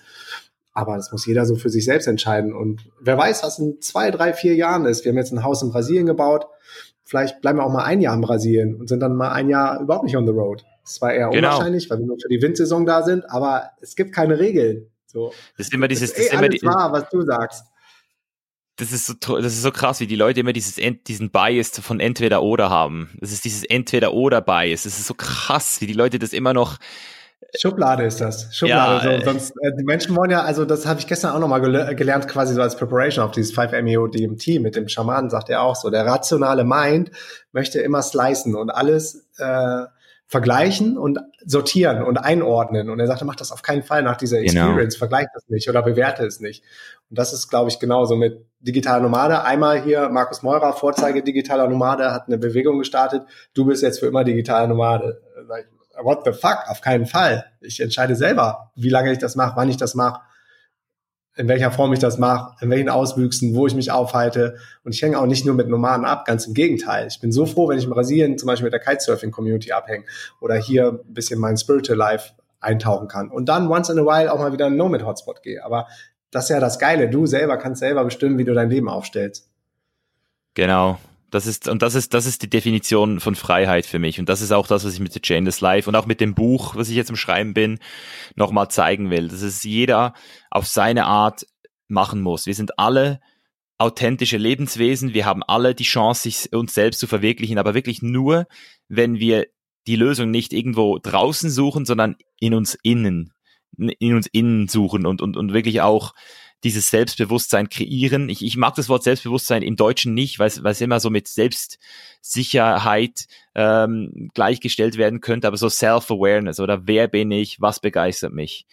Aber 0.74 0.95
das 0.95 1.12
muss 1.12 1.26
jeder 1.26 1.45
so 1.45 1.55
für 1.55 1.70
sich 1.70 1.86
selbst 1.86 2.07
entscheiden. 2.07 2.53
Und 2.53 2.89
wer 2.99 3.18
weiß, 3.18 3.43
was 3.43 3.60
in 3.60 3.80
zwei, 3.82 4.12
drei, 4.12 4.34
vier 4.34 4.55
Jahren 4.55 4.86
ist. 4.86 5.05
Wir 5.05 5.12
haben 5.12 5.18
jetzt 5.18 5.32
ein 5.32 5.43
Haus 5.43 5.62
in 5.62 5.70
Brasilien 5.70 6.05
gebaut. 6.05 6.47
Vielleicht 7.03 7.41
bleiben 7.41 7.60
wir 7.60 7.66
auch 7.66 7.72
mal 7.72 7.84
ein 7.84 8.01
Jahr 8.01 8.16
in 8.16 8.22
Brasilien 8.22 8.76
und 8.76 8.88
sind 8.88 8.99
dann 8.99 9.16
mal 9.16 9.32
ein 9.32 9.49
Jahr 9.49 9.82
überhaupt 9.82 10.05
nicht 10.05 10.18
on 10.18 10.26
the 10.26 10.32
road. 10.32 10.64
Das 10.84 11.01
war 11.01 11.14
eher 11.14 11.30
genau. 11.30 11.49
unwahrscheinlich, 11.49 11.89
weil 11.89 11.99
wir 11.99 12.05
nur 12.05 12.18
für 12.20 12.30
die 12.30 12.41
Windsaison 12.41 12.86
da 12.86 13.03
sind. 13.03 13.30
Aber 13.30 13.72
es 13.82 13.95
gibt 13.95 14.14
keine 14.14 14.39
Regeln. 14.39 14.88
So. 15.12 15.34
Das 15.57 15.68
ist 15.68 15.74
immer 15.74 15.88
dieses, 15.88 16.14
das 16.14 16.26
ist, 16.26 16.34
immer 16.34 16.49
die, 16.49 16.62
wahr, 16.62 16.91
was 16.91 17.10
du 17.10 17.22
sagst. 17.24 17.66
Das 18.76 18.91
ist 18.91 19.07
so, 19.07 19.38
das 19.38 19.53
ist 19.53 19.62
so 19.62 19.72
krass, 19.72 19.99
wie 19.99 20.07
die 20.07 20.16
Leute 20.16 20.40
immer 20.40 20.53
dieses, 20.53 20.80
diesen 21.07 21.31
Bias 21.31 21.72
von 21.80 21.99
entweder 21.99 22.44
oder 22.44 22.69
haben. 22.69 23.10
Das 23.19 23.31
ist 23.31 23.44
dieses 23.44 23.64
entweder 23.64 24.14
oder 24.14 24.40
Bias. 24.41 24.84
Das 24.84 24.98
ist 24.98 25.07
so 25.07 25.15
krass, 25.15 25.81
wie 25.81 25.88
die 25.88 25.94
Leute 25.94 26.19
das 26.19 26.31
immer 26.31 26.53
noch, 26.53 26.77
Schublade 27.57 28.03
ist 28.03 28.22
das. 28.22 28.53
Schublade. 28.56 29.11
Ja, 29.11 29.19
so, 29.19 29.26
sonst, 29.26 29.52
äh, 29.61 29.72
die 29.77 29.84
Menschen 29.84 30.15
wollen 30.15 30.30
ja, 30.30 30.44
also 30.44 30.65
das 30.65 30.86
habe 30.86 30.99
ich 30.99 31.07
gestern 31.07 31.31
auch 31.31 31.40
nochmal 31.40 31.61
gel 31.61 31.95
gelernt, 31.95 32.27
quasi 32.27 32.53
so 32.53 32.61
als 32.61 32.76
Preparation 32.76 33.26
auf 33.26 33.31
dieses 33.31 33.56
5MEO 33.56 34.07
DMT 34.07 34.61
mit 34.61 34.76
dem 34.76 34.88
Schamanen, 34.88 35.30
sagt 35.30 35.49
er 35.49 35.64
auch 35.64 35.76
so. 35.76 35.90
Der 35.90 36.06
rationale 36.06 36.64
Mind 36.64 37.11
möchte 37.52 37.80
immer 37.80 38.03
slicen 38.03 38.56
und 38.56 38.69
alles 38.69 39.27
äh, 39.38 39.86
vergleichen 40.30 40.95
und 40.95 41.19
sortieren 41.43 42.03
und 42.03 42.18
einordnen. 42.18 42.91
Und 42.91 42.99
er 42.99 43.07
sagte, 43.07 43.26
mach 43.26 43.35
das 43.35 43.51
auf 43.51 43.64
keinen 43.64 43.81
Fall 43.81 44.03
nach 44.03 44.15
dieser 44.15 44.38
genau. 44.38 44.68
Experience, 44.68 44.93
genau. 44.93 44.99
vergleich 44.99 45.27
das 45.34 45.49
nicht 45.49 45.68
oder 45.68 45.81
bewerte 45.81 46.23
es 46.23 46.39
nicht. 46.39 46.64
Und 47.10 47.18
das 47.18 47.34
ist, 47.34 47.49
glaube 47.49 47.72
ich, 47.72 47.80
genauso 47.80 48.15
mit 48.15 48.45
digitaler 48.60 49.01
Nomade. 49.01 49.43
Einmal 49.43 49.81
hier 49.81 50.07
Markus 50.10 50.43
Meurer, 50.43 50.73
Vorzeige 50.73 51.23
digitaler 51.23 51.68
Nomade, 51.68 52.14
hat 52.14 52.27
eine 52.27 52.38
Bewegung 52.38 52.77
gestartet. 52.77 53.23
Du 53.56 53.65
bist 53.65 53.81
jetzt 53.81 53.99
für 53.99 54.06
immer 54.06 54.23
digitaler 54.23 54.68
Nomade. 54.68 55.19
what 56.03 56.19
the 56.26 56.31
fuck, 56.31 56.60
auf 56.68 56.81
keinen 56.81 57.07
Fall. 57.07 57.45
Ich 57.60 57.80
entscheide 57.80 58.15
selber, 58.15 58.72
wie 58.76 58.89
lange 58.89 59.11
ich 59.11 59.18
das 59.18 59.35
mache, 59.35 59.56
wann 59.56 59.68
ich 59.68 59.77
das 59.77 59.95
mache, 59.95 60.22
in 61.40 61.48
welcher 61.48 61.72
Form 61.72 61.94
ich 61.94 61.99
das 61.99 62.18
mache, 62.18 62.53
in 62.61 62.70
welchen 62.70 62.90
Auswüchsen, 62.90 63.56
wo 63.56 63.66
ich 63.66 63.74
mich 63.74 63.91
aufhalte. 63.91 64.57
Und 64.84 64.94
ich 64.94 65.02
hänge 65.02 65.18
auch 65.18 65.26
nicht 65.26 65.45
nur 65.45 65.56
mit 65.56 65.70
Nomaden 65.70 66.06
ab, 66.06 66.26
ganz 66.26 66.45
im 66.45 66.53
Gegenteil. 66.53 67.07
Ich 67.07 67.22
bin 67.22 67.32
so 67.32 67.45
froh, 67.45 67.70
wenn 67.70 67.78
ich 67.78 67.86
in 67.86 67.90
Brasilien 67.90 68.38
zum 68.38 68.48
Beispiel 68.48 68.66
mit 68.66 68.74
der 68.74 68.82
Kitesurfing-Community 68.82 69.72
abhänge 69.72 70.03
oder 70.41 70.56
hier 70.56 70.99
ein 71.07 71.14
bisschen 71.14 71.40
mein 71.40 71.56
Spiritual 71.56 71.98
Life 71.98 72.34
eintauchen 72.60 73.07
kann. 73.07 73.32
Und 73.32 73.48
dann 73.48 73.72
once 73.72 73.90
in 73.90 73.98
a 73.99 74.02
while 74.02 74.30
auch 74.34 74.38
mal 74.38 74.52
wieder 74.52 74.68
in 74.68 74.76
Nomad-Hotspot 74.76 75.41
gehe. 75.41 75.64
Aber 75.64 75.88
das 76.30 76.45
ist 76.45 76.49
ja 76.49 76.60
das 76.60 76.78
Geile. 76.78 77.10
Du 77.10 77.26
selber 77.26 77.56
kannst 77.56 77.80
selber 77.80 78.03
bestimmen, 78.03 78.38
wie 78.38 78.44
du 78.44 78.53
dein 78.53 78.70
Leben 78.70 78.90
aufstellst. 78.90 79.49
Genau. 80.56 80.99
Das 81.31 81.45
ist, 81.45 81.68
und 81.68 81.81
das 81.81 81.95
ist, 81.95 82.14
das 82.14 82.26
ist 82.26 82.41
die 82.41 82.49
Definition 82.49 83.19
von 83.19 83.35
Freiheit 83.35 83.85
für 83.85 83.99
mich. 83.99 84.19
Und 84.19 84.30
das 84.30 84.41
ist 84.41 84.51
auch 84.51 84.68
das, 84.68 84.84
was 84.85 84.93
ich 84.93 84.99
mit 84.99 85.14
The 85.14 85.22
Chainless 85.22 85.61
Life 85.61 85.89
und 85.89 85.95
auch 85.95 86.06
mit 86.06 86.22
dem 86.22 86.34
Buch, 86.34 86.76
was 86.76 86.89
ich 86.89 86.95
jetzt 86.95 87.10
im 87.10 87.15
Schreiben 87.15 87.53
bin, 87.53 87.80
nochmal 88.35 88.69
zeigen 88.69 89.10
will. 89.10 89.27
Dass 89.27 89.41
es 89.41 89.64
jeder 89.64 90.14
auf 90.49 90.65
seine 90.65 91.06
Art 91.06 91.45
machen 91.88 92.22
muss. 92.22 92.45
Wir 92.45 92.56
sind 92.56 92.80
alle 92.80 93.19
authentische 93.77 94.38
Lebenswesen. 94.38 95.14
Wir 95.14 95.26
haben 95.26 95.43
alle 95.43 95.73
die 95.76 95.84
Chance, 95.84 96.23
sich 96.23 96.53
uns 96.53 96.73
selbst 96.73 96.99
zu 96.99 97.07
verwirklichen, 97.07 97.57
aber 97.57 97.73
wirklich 97.73 98.01
nur, 98.01 98.47
wenn 98.88 99.19
wir 99.19 99.47
die 99.88 99.95
Lösung 99.95 100.30
nicht 100.31 100.53
irgendwo 100.53 100.99
draußen 100.99 101.49
suchen, 101.49 101.85
sondern 101.85 102.15
in 102.39 102.53
uns 102.53 102.77
innen, 102.84 103.34
in 103.77 104.15
uns 104.15 104.27
innen 104.27 104.68
suchen 104.68 105.06
und, 105.06 105.22
und, 105.22 105.38
und 105.38 105.53
wirklich 105.53 105.81
auch 105.81 106.14
dieses 106.64 106.88
Selbstbewusstsein 106.88 107.69
kreieren. 107.69 108.30
Ich, 108.30 108.44
ich 108.44 108.57
mag 108.57 108.76
das 108.76 108.90
Wort 108.90 109.03
Selbstbewusstsein 109.03 109.61
im 109.61 109.76
Deutschen 109.76 110.14
nicht, 110.14 110.40
weil 110.40 110.48
es 110.48 110.81
immer 110.81 110.99
so 110.99 111.10
mit 111.10 111.27
Selbstsicherheit 111.27 113.27
ähm, 113.56 114.30
gleichgestellt 114.34 114.98
werden 114.98 115.22
könnte, 115.22 115.48
aber 115.48 115.57
so 115.57 115.69
Self-Awareness 115.69 116.60
oder 116.60 116.88
wer 116.88 117.07
bin 117.07 117.31
ich, 117.31 117.61
was 117.61 117.80
begeistert 117.80 118.34
mich. 118.34 118.65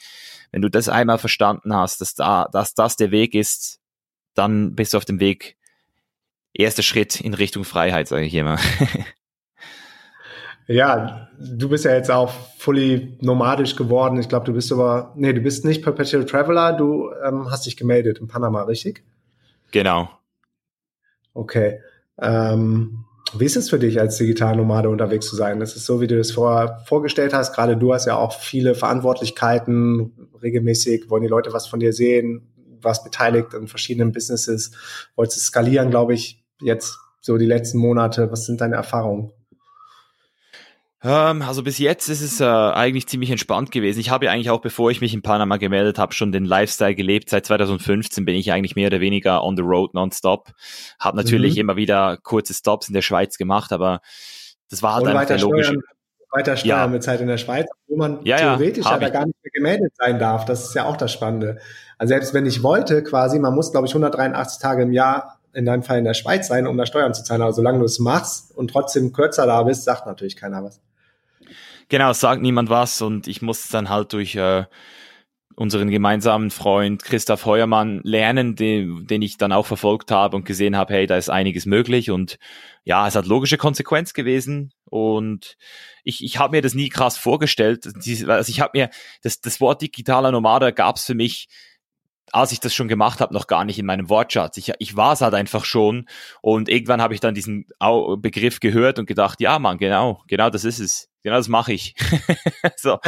Wenn 0.50 0.62
du 0.62 0.70
das 0.70 0.88
einmal 0.88 1.18
verstanden 1.18 1.74
hast, 1.74 2.00
dass, 2.00 2.14
da, 2.14 2.48
dass 2.52 2.74
das 2.74 2.96
der 2.96 3.10
Weg 3.10 3.34
ist, 3.34 3.80
dann 4.34 4.74
bist 4.74 4.92
du 4.92 4.98
auf 4.98 5.04
dem 5.04 5.20
Weg, 5.20 5.56
erster 6.52 6.82
Schritt 6.82 7.20
in 7.20 7.34
Richtung 7.34 7.64
Freiheit, 7.64 8.08
sage 8.08 8.26
ich 8.26 8.34
immer. 8.34 8.58
Ja, 10.68 11.28
du 11.38 11.68
bist 11.68 11.84
ja 11.84 11.94
jetzt 11.94 12.10
auch 12.10 12.32
fully 12.58 13.16
nomadisch 13.20 13.76
geworden. 13.76 14.18
Ich 14.18 14.28
glaube, 14.28 14.46
du 14.46 14.52
bist 14.52 14.72
aber, 14.72 15.12
nee, 15.14 15.32
du 15.32 15.40
bist 15.40 15.64
nicht 15.64 15.82
Perpetual 15.82 16.24
Traveler, 16.24 16.72
du 16.72 17.10
ähm, 17.24 17.50
hast 17.50 17.66
dich 17.66 17.76
gemeldet 17.76 18.18
in 18.18 18.26
Panama, 18.26 18.62
richtig? 18.62 19.04
Genau. 19.70 20.08
Okay. 21.34 21.80
Ähm, 22.20 23.04
wie 23.34 23.44
ist 23.44 23.56
es 23.56 23.70
für 23.70 23.78
dich, 23.78 24.00
als 24.00 24.16
Digitalnomade 24.16 24.88
unterwegs 24.88 25.28
zu 25.28 25.36
sein? 25.36 25.60
Das 25.60 25.76
ist 25.76 25.86
so, 25.86 26.00
wie 26.00 26.06
du 26.06 26.18
es 26.18 26.32
vorher 26.32 26.78
vorgestellt 26.86 27.34
hast. 27.34 27.54
Gerade 27.54 27.76
du 27.76 27.92
hast 27.92 28.06
ja 28.06 28.16
auch 28.16 28.32
viele 28.32 28.74
Verantwortlichkeiten. 28.74 30.28
Regelmäßig 30.42 31.10
wollen 31.10 31.22
die 31.22 31.28
Leute 31.28 31.52
was 31.52 31.66
von 31.66 31.80
dir 31.80 31.92
sehen, 31.92 32.48
warst 32.80 33.04
beteiligt 33.04 33.52
in 33.54 33.66
verschiedenen 33.66 34.12
Businesses, 34.12 34.72
wolltest 35.16 35.46
skalieren, 35.46 35.90
glaube 35.90 36.14
ich, 36.14 36.44
jetzt 36.60 36.98
so 37.20 37.36
die 37.36 37.46
letzten 37.46 37.78
Monate. 37.78 38.30
Was 38.30 38.46
sind 38.46 38.60
deine 38.60 38.76
Erfahrungen? 38.76 39.32
Ähm, 41.06 41.42
also 41.42 41.62
bis 41.62 41.78
jetzt 41.78 42.08
ist 42.08 42.20
es 42.20 42.40
äh, 42.40 42.44
eigentlich 42.44 43.06
ziemlich 43.06 43.30
entspannt 43.30 43.70
gewesen. 43.70 44.00
Ich 44.00 44.10
habe 44.10 44.24
ja 44.24 44.32
eigentlich 44.32 44.50
auch, 44.50 44.60
bevor 44.60 44.90
ich 44.90 45.00
mich 45.00 45.14
in 45.14 45.22
Panama 45.22 45.56
gemeldet 45.56 46.00
habe, 46.00 46.12
schon 46.12 46.32
den 46.32 46.44
Lifestyle 46.44 46.96
gelebt. 46.96 47.30
Seit 47.30 47.46
2015 47.46 48.24
bin 48.24 48.34
ich 48.34 48.50
eigentlich 48.50 48.74
mehr 48.74 48.88
oder 48.88 48.98
weniger 48.98 49.44
on 49.44 49.56
the 49.56 49.62
road 49.62 49.94
nonstop. 49.94 50.50
Habe 50.98 51.16
natürlich 51.16 51.54
mhm. 51.54 51.60
immer 51.60 51.76
wieder 51.76 52.16
kurze 52.16 52.54
Stops 52.54 52.88
in 52.88 52.94
der 52.94 53.02
Schweiz 53.02 53.38
gemacht, 53.38 53.72
aber 53.72 54.00
das 54.68 54.82
war 54.82 54.94
halt 54.94 55.04
Und 55.04 55.10
einfach 55.10 55.26
der 55.26 55.38
logische. 55.38 55.74
Steuern, 55.74 55.82
weiter 56.32 56.56
Steuern 56.56 56.78
ja. 56.78 56.86
mit 56.88 57.04
Zeit 57.04 57.20
in 57.20 57.28
der 57.28 57.38
Schweiz, 57.38 57.68
wo 57.86 57.96
man 57.96 58.24
ja, 58.24 58.38
theoretisch 58.38 58.84
ja, 58.84 58.90
ja 58.92 58.98
da 58.98 59.08
gar 59.08 59.26
nicht 59.26 59.36
mehr 59.44 59.52
gemeldet 59.52 59.92
sein 59.96 60.18
darf. 60.18 60.44
Das 60.44 60.64
ist 60.64 60.74
ja 60.74 60.86
auch 60.86 60.96
das 60.96 61.12
Spannende. 61.12 61.58
Also 61.98 62.08
selbst 62.14 62.34
wenn 62.34 62.46
ich 62.46 62.64
wollte, 62.64 63.04
quasi, 63.04 63.38
man 63.38 63.54
muss, 63.54 63.70
glaube 63.70 63.86
ich, 63.86 63.92
183 63.92 64.60
Tage 64.60 64.82
im 64.82 64.92
Jahr 64.92 65.38
in 65.52 65.66
deinem 65.66 65.84
Fall 65.84 65.98
in 65.98 66.04
der 66.04 66.14
Schweiz 66.14 66.48
sein, 66.48 66.66
um 66.66 66.76
da 66.76 66.84
Steuern 66.84 67.14
zu 67.14 67.22
zahlen. 67.22 67.42
Aber 67.42 67.52
solange 67.52 67.78
du 67.78 67.84
es 67.84 68.00
machst 68.00 68.54
und 68.56 68.72
trotzdem 68.72 69.12
kürzer 69.12 69.46
da 69.46 69.62
bist, 69.62 69.84
sagt 69.84 70.04
natürlich 70.06 70.36
keiner 70.36 70.64
was. 70.64 70.80
Genau, 71.88 72.12
sagt 72.12 72.42
niemand 72.42 72.68
was 72.68 73.00
und 73.00 73.28
ich 73.28 73.42
muss 73.42 73.68
dann 73.68 73.88
halt 73.88 74.12
durch 74.12 74.34
äh, 74.34 74.64
unseren 75.56 75.90
gemeinsamen 75.90 76.50
Freund 76.50 77.02
Christoph 77.02 77.46
Heuermann 77.46 78.00
lernen, 78.02 78.56
den, 78.56 79.06
den 79.06 79.22
ich 79.22 79.38
dann 79.38 79.52
auch 79.52 79.66
verfolgt 79.66 80.10
habe 80.10 80.36
und 80.36 80.44
gesehen 80.44 80.76
habe, 80.76 80.94
hey, 80.94 81.06
da 81.06 81.16
ist 81.16 81.30
einiges 81.30 81.64
möglich 81.64 82.10
und 82.10 82.38
ja, 82.84 83.06
es 83.06 83.14
hat 83.14 83.26
logische 83.26 83.56
Konsequenz 83.56 84.12
gewesen 84.12 84.72
und 84.84 85.56
ich, 86.04 86.22
ich 86.22 86.38
habe 86.38 86.56
mir 86.56 86.62
das 86.62 86.74
nie 86.74 86.88
krass 86.88 87.16
vorgestellt. 87.16 87.86
Also 87.86 88.50
ich 88.50 88.60
habe 88.60 88.78
mir, 88.78 88.90
das, 89.22 89.40
das 89.40 89.60
Wort 89.60 89.80
digitaler 89.80 90.30
Nomade 90.30 90.72
gab 90.72 90.96
es 90.96 91.04
für 91.06 91.14
mich 91.14 91.48
als 92.32 92.52
ich 92.52 92.60
das 92.60 92.74
schon 92.74 92.88
gemacht 92.88 93.20
habe, 93.20 93.32
noch 93.32 93.46
gar 93.46 93.64
nicht 93.64 93.78
in 93.78 93.86
meinem 93.86 94.08
Wortschatz. 94.08 94.56
Ich, 94.56 94.72
ich 94.78 94.96
war 94.96 95.12
es 95.12 95.20
halt 95.20 95.34
einfach 95.34 95.64
schon 95.64 96.08
und 96.42 96.68
irgendwann 96.68 97.00
habe 97.00 97.14
ich 97.14 97.20
dann 97.20 97.34
diesen 97.34 97.66
Begriff 98.18 98.60
gehört 98.60 98.98
und 98.98 99.06
gedacht, 99.06 99.40
ja 99.40 99.58
Mann, 99.58 99.78
genau, 99.78 100.22
genau 100.26 100.50
das 100.50 100.64
ist 100.64 100.80
es. 100.80 101.08
Genau 101.22 101.36
das 101.36 101.48
mache 101.48 101.72
ich. 101.72 101.94
so. 102.76 102.98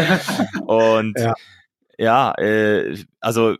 Und 0.66 1.18
ja, 1.18 1.34
ja 1.98 2.32
äh, 2.38 3.04
also 3.20 3.56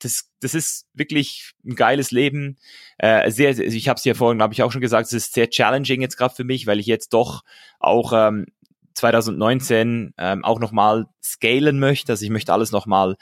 das, 0.00 0.30
das 0.40 0.54
ist 0.54 0.86
wirklich 0.92 1.52
ein 1.64 1.74
geiles 1.74 2.10
Leben. 2.10 2.58
Äh, 2.98 3.30
sehr, 3.30 3.58
ich 3.58 3.88
habe 3.88 3.98
es 3.98 4.04
ja 4.04 4.14
vorhin, 4.14 4.38
glaube 4.38 4.54
ich, 4.54 4.62
auch 4.62 4.72
schon 4.72 4.80
gesagt, 4.80 5.06
es 5.06 5.12
ist 5.12 5.34
sehr 5.34 5.48
challenging 5.48 6.02
jetzt 6.02 6.16
gerade 6.16 6.34
für 6.34 6.44
mich, 6.44 6.66
weil 6.66 6.78
ich 6.78 6.86
jetzt 6.86 7.14
doch 7.14 7.42
auch 7.78 8.12
ähm, 8.14 8.46
2019 8.94 10.14
ähm, 10.18 10.44
auch 10.44 10.60
nochmal 10.60 11.06
scalen 11.22 11.78
möchte. 11.78 12.12
Also 12.12 12.24
ich 12.24 12.30
möchte 12.30 12.52
alles 12.52 12.70
nochmal 12.70 13.16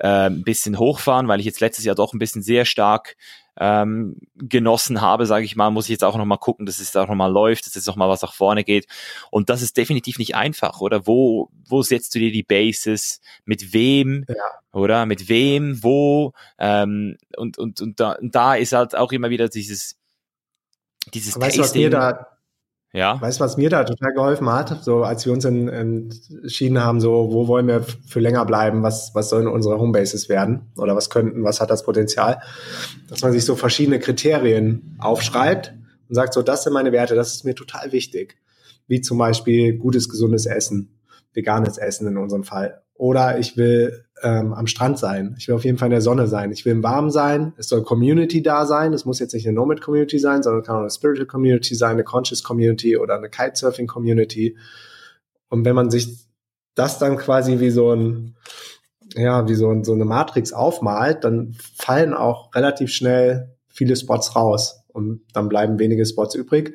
äh, 0.00 0.26
ein 0.26 0.42
bisschen 0.42 0.78
hochfahren, 0.78 1.28
weil 1.28 1.40
ich 1.40 1.46
jetzt 1.46 1.60
letztes 1.60 1.84
Jahr 1.84 1.94
doch 1.94 2.12
ein 2.12 2.18
bisschen 2.18 2.42
sehr 2.42 2.64
stark 2.64 3.16
ähm, 3.58 4.16
genossen 4.36 5.02
habe, 5.02 5.26
sage 5.26 5.44
ich 5.44 5.54
mal, 5.54 5.70
muss 5.70 5.84
ich 5.84 5.90
jetzt 5.90 6.04
auch 6.04 6.16
nochmal 6.16 6.38
gucken, 6.38 6.64
dass 6.64 6.80
es 6.80 6.96
auch 6.96 7.08
nochmal 7.08 7.30
läuft, 7.30 7.66
dass 7.66 7.74
jetzt 7.74 7.86
nochmal 7.86 8.08
was 8.08 8.22
nach 8.22 8.32
vorne 8.32 8.64
geht. 8.64 8.86
Und 9.30 9.50
das 9.50 9.60
ist 9.60 9.76
definitiv 9.76 10.18
nicht 10.18 10.34
einfach, 10.34 10.80
oder? 10.80 11.06
Wo, 11.06 11.50
wo 11.68 11.82
setzt 11.82 12.14
du 12.14 12.18
dir 12.18 12.32
die 12.32 12.42
Bases? 12.42 13.20
Mit 13.44 13.74
wem? 13.74 14.24
Ja. 14.28 14.34
Oder? 14.72 15.04
Mit 15.04 15.28
wem? 15.28 15.82
Wo? 15.82 16.32
Ähm, 16.58 17.18
und, 17.36 17.58
und, 17.58 17.82
und, 17.82 18.00
da, 18.00 18.12
und 18.12 18.34
da 18.34 18.54
ist 18.54 18.72
halt 18.72 18.96
auch 18.96 19.12
immer 19.12 19.28
wieder 19.28 19.48
dieses, 19.48 19.96
dieses 21.12 21.38
weißt 21.38 21.58
Tasting. 21.58 21.62
Was 21.62 21.74
mir 21.74 21.90
da 21.90 22.29
ja. 22.92 23.20
Weißt 23.20 23.38
du, 23.38 23.44
was 23.44 23.56
mir 23.56 23.70
da 23.70 23.84
total 23.84 24.12
geholfen 24.12 24.50
hat? 24.50 24.82
So, 24.84 25.04
als 25.04 25.24
wir 25.24 25.32
uns 25.32 25.44
entschieden 25.44 26.82
haben, 26.82 27.00
so, 27.00 27.28
wo 27.30 27.46
wollen 27.46 27.68
wir 27.68 27.82
für 27.82 28.18
länger 28.18 28.44
bleiben? 28.44 28.82
Was, 28.82 29.14
was 29.14 29.28
sollen 29.28 29.46
unsere 29.46 29.78
Homebases 29.78 30.28
werden? 30.28 30.72
Oder 30.76 30.96
was 30.96 31.08
könnten, 31.08 31.44
was 31.44 31.60
hat 31.60 31.70
das 31.70 31.84
Potenzial? 31.84 32.40
Dass 33.08 33.22
man 33.22 33.32
sich 33.32 33.44
so 33.44 33.54
verschiedene 33.54 34.00
Kriterien 34.00 34.96
aufschreibt 34.98 35.72
und 36.08 36.14
sagt, 36.14 36.34
so, 36.34 36.42
das 36.42 36.64
sind 36.64 36.72
meine 36.72 36.90
Werte, 36.90 37.14
das 37.14 37.34
ist 37.34 37.44
mir 37.44 37.54
total 37.54 37.92
wichtig. 37.92 38.36
Wie 38.88 39.00
zum 39.00 39.18
Beispiel 39.18 39.78
gutes, 39.78 40.08
gesundes 40.08 40.46
Essen, 40.46 40.98
veganes 41.32 41.78
Essen 41.78 42.08
in 42.08 42.16
unserem 42.16 42.42
Fall. 42.42 42.82
Oder 43.00 43.38
ich 43.38 43.56
will 43.56 44.04
ähm, 44.22 44.52
am 44.52 44.66
Strand 44.66 44.98
sein. 44.98 45.34
Ich 45.38 45.48
will 45.48 45.54
auf 45.54 45.64
jeden 45.64 45.78
Fall 45.78 45.86
in 45.86 45.92
der 45.92 46.02
Sonne 46.02 46.26
sein. 46.26 46.52
Ich 46.52 46.66
will 46.66 46.72
im 46.72 46.82
Warmen 46.82 47.10
sein. 47.10 47.54
Es 47.56 47.70
soll 47.70 47.82
Community 47.82 48.42
da 48.42 48.66
sein. 48.66 48.92
Es 48.92 49.06
muss 49.06 49.20
jetzt 49.20 49.32
nicht 49.32 49.46
eine 49.46 49.54
Nomad 49.54 49.80
Community 49.80 50.18
sein, 50.18 50.42
sondern 50.42 50.62
kann 50.62 50.76
auch 50.76 50.80
eine 50.80 50.90
Spiritual 50.90 51.26
Community 51.26 51.74
sein, 51.74 51.92
eine 51.92 52.04
Conscious 52.04 52.42
Community 52.42 52.98
oder 52.98 53.16
eine 53.16 53.30
Kitesurfing 53.30 53.86
Community. 53.86 54.58
Und 55.48 55.64
wenn 55.64 55.74
man 55.74 55.90
sich 55.90 56.26
das 56.74 56.98
dann 56.98 57.16
quasi 57.16 57.58
wie 57.58 57.70
so 57.70 57.90
ein, 57.90 58.36
ja, 59.14 59.48
wie 59.48 59.54
so, 59.54 59.70
ein, 59.70 59.82
so 59.82 59.94
eine 59.94 60.04
Matrix 60.04 60.52
aufmalt, 60.52 61.24
dann 61.24 61.56
fallen 61.78 62.12
auch 62.12 62.54
relativ 62.54 62.92
schnell 62.92 63.56
viele 63.66 63.96
Spots 63.96 64.36
raus 64.36 64.84
und 64.88 65.22
dann 65.32 65.48
bleiben 65.48 65.78
wenige 65.78 66.04
Spots 66.04 66.34
übrig. 66.34 66.74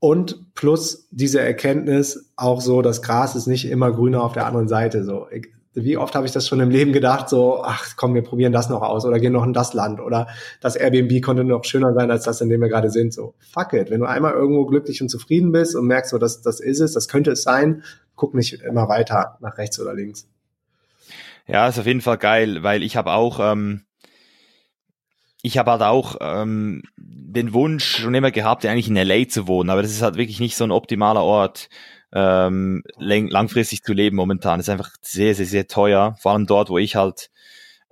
Und 0.00 0.52
plus 0.54 1.06
diese 1.12 1.40
Erkenntnis 1.40 2.32
auch 2.34 2.60
so, 2.60 2.82
das 2.82 3.02
Gras 3.02 3.36
ist 3.36 3.46
nicht 3.46 3.70
immer 3.70 3.92
grüner 3.92 4.24
auf 4.24 4.32
der 4.32 4.46
anderen 4.46 4.66
Seite. 4.66 5.04
So, 5.04 5.28
wie 5.74 5.96
oft 5.96 6.14
habe 6.14 6.26
ich 6.26 6.32
das 6.32 6.48
schon 6.48 6.60
im 6.60 6.70
Leben 6.70 6.92
gedacht, 6.92 7.28
so, 7.28 7.62
ach 7.62 7.94
komm, 7.96 8.14
wir 8.14 8.22
probieren 8.22 8.52
das 8.52 8.68
noch 8.68 8.82
aus 8.82 9.04
oder 9.04 9.20
gehen 9.20 9.32
noch 9.32 9.44
in 9.44 9.52
das 9.52 9.72
Land 9.72 10.00
oder 10.00 10.26
das 10.60 10.74
Airbnb 10.74 11.22
konnte 11.22 11.44
noch 11.44 11.64
schöner 11.64 11.94
sein 11.94 12.10
als 12.10 12.24
das, 12.24 12.40
in 12.40 12.48
dem 12.48 12.60
wir 12.60 12.68
gerade 12.68 12.90
sind. 12.90 13.12
So, 13.12 13.34
fuck 13.38 13.72
it. 13.74 13.90
Wenn 13.90 14.00
du 14.00 14.06
einmal 14.06 14.32
irgendwo 14.32 14.66
glücklich 14.66 15.00
und 15.00 15.08
zufrieden 15.08 15.52
bist 15.52 15.76
und 15.76 15.86
merkst, 15.86 16.10
so, 16.10 16.18
das, 16.18 16.42
das 16.42 16.60
ist 16.60 16.80
es, 16.80 16.94
das 16.94 17.06
könnte 17.06 17.30
es 17.30 17.42
sein, 17.42 17.84
guck 18.16 18.34
nicht 18.34 18.62
immer 18.62 18.88
weiter 18.88 19.38
nach 19.40 19.58
rechts 19.58 19.80
oder 19.80 19.94
links. 19.94 20.28
Ja, 21.46 21.68
ist 21.68 21.78
auf 21.78 21.86
jeden 21.86 22.00
Fall 22.00 22.18
geil, 22.18 22.62
weil 22.62 22.82
ich 22.82 22.96
habe 22.96 23.12
auch, 23.12 23.38
ähm, 23.40 23.82
ich 25.42 25.56
habe 25.56 25.70
halt 25.70 25.82
auch 25.82 26.16
ähm, 26.20 26.82
den 26.96 27.52
Wunsch 27.54 27.98
schon 28.00 28.14
immer 28.14 28.30
gehabt, 28.30 28.66
eigentlich 28.66 28.88
in 28.88 28.96
LA 28.96 29.28
zu 29.28 29.46
wohnen, 29.46 29.70
aber 29.70 29.82
das 29.82 29.92
ist 29.92 30.02
halt 30.02 30.16
wirklich 30.16 30.40
nicht 30.40 30.56
so 30.56 30.64
ein 30.64 30.72
optimaler 30.72 31.22
Ort 31.22 31.68
ähm, 32.12 32.82
langfristig 32.98 33.82
zu 33.82 33.92
leben 33.92 34.16
momentan. 34.16 34.60
ist 34.60 34.68
einfach 34.68 34.90
sehr, 35.02 35.34
sehr, 35.34 35.46
sehr 35.46 35.68
teuer. 35.68 36.16
Vor 36.20 36.32
allem 36.32 36.46
dort, 36.46 36.70
wo 36.70 36.78
ich 36.78 36.96
halt 36.96 37.30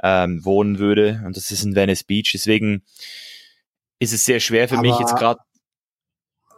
ähm, 0.02 0.44
wohnen 0.44 0.78
würde. 0.78 1.22
Und 1.24 1.36
das 1.36 1.50
ist 1.50 1.64
in 1.64 1.74
Venice 1.74 2.04
Beach. 2.04 2.30
Deswegen 2.32 2.82
ist 3.98 4.12
es 4.12 4.24
sehr 4.24 4.40
schwer 4.40 4.68
für 4.68 4.78
Aber 4.78 4.88
mich 4.88 4.98
jetzt 4.98 5.16
gerade. 5.16 5.40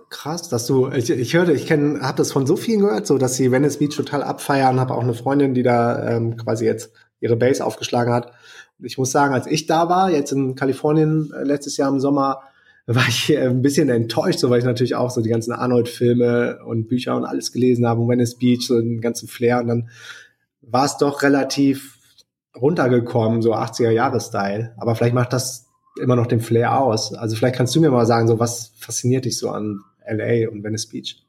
krass, 0.08 0.48
dass 0.48 0.66
du, 0.66 0.90
ich, 0.90 1.08
ich 1.10 1.34
hörte, 1.34 1.52
ich 1.52 1.66
kenne, 1.66 2.00
habe 2.00 2.18
das 2.18 2.32
von 2.32 2.46
so 2.46 2.56
vielen 2.56 2.80
gehört, 2.80 3.06
so 3.06 3.18
dass 3.18 3.36
sie 3.36 3.52
Venice 3.52 3.78
Beach 3.78 3.94
total 3.94 4.22
abfeiern. 4.22 4.80
Habe 4.80 4.94
auch 4.94 5.02
eine 5.02 5.14
Freundin, 5.14 5.54
die 5.54 5.62
da 5.62 6.16
ähm, 6.16 6.36
quasi 6.36 6.64
jetzt 6.64 6.92
ihre 7.20 7.36
Base 7.36 7.64
aufgeschlagen 7.64 8.12
hat. 8.12 8.32
Ich 8.78 8.96
muss 8.96 9.10
sagen, 9.10 9.34
als 9.34 9.46
ich 9.46 9.66
da 9.66 9.88
war, 9.88 10.10
jetzt 10.10 10.32
in 10.32 10.54
Kalifornien 10.54 11.32
äh, 11.34 11.44
letztes 11.44 11.76
Jahr 11.76 11.90
im 11.90 12.00
Sommer, 12.00 12.40
war 12.96 13.06
ich 13.08 13.30
äh, 13.30 13.46
ein 13.46 13.62
bisschen 13.62 13.88
enttäuscht, 13.88 14.38
so 14.38 14.50
weil 14.50 14.58
ich 14.58 14.64
natürlich 14.64 14.94
auch 14.94 15.10
so 15.10 15.20
die 15.20 15.28
ganzen 15.28 15.52
Arnold-Filme 15.52 16.60
und 16.64 16.88
Bücher 16.88 17.16
und 17.16 17.24
alles 17.24 17.52
gelesen 17.52 17.86
habe, 17.86 18.00
und 18.00 18.08
Venice 18.08 18.36
Beach, 18.36 18.66
so 18.66 18.80
den 18.80 19.00
ganzen 19.00 19.28
Flair. 19.28 19.60
Und 19.60 19.68
dann 19.68 19.90
war 20.62 20.84
es 20.84 20.96
doch 20.96 21.22
relativ 21.22 21.98
runtergekommen, 22.60 23.42
so 23.42 23.54
80er-Jahre-Style. 23.54 24.74
Aber 24.76 24.94
vielleicht 24.94 25.14
macht 25.14 25.32
das 25.32 25.66
immer 26.00 26.16
noch 26.16 26.26
den 26.26 26.40
Flair 26.40 26.80
aus. 26.80 27.14
Also 27.14 27.36
vielleicht 27.36 27.56
kannst 27.56 27.74
du 27.74 27.80
mir 27.80 27.90
mal 27.90 28.06
sagen, 28.06 28.28
so 28.28 28.38
was 28.38 28.72
fasziniert 28.78 29.24
dich 29.24 29.38
so 29.38 29.50
an 29.50 29.80
LA 30.08 30.48
und 30.50 30.64
Venice 30.64 30.88
Beach? 30.88 31.22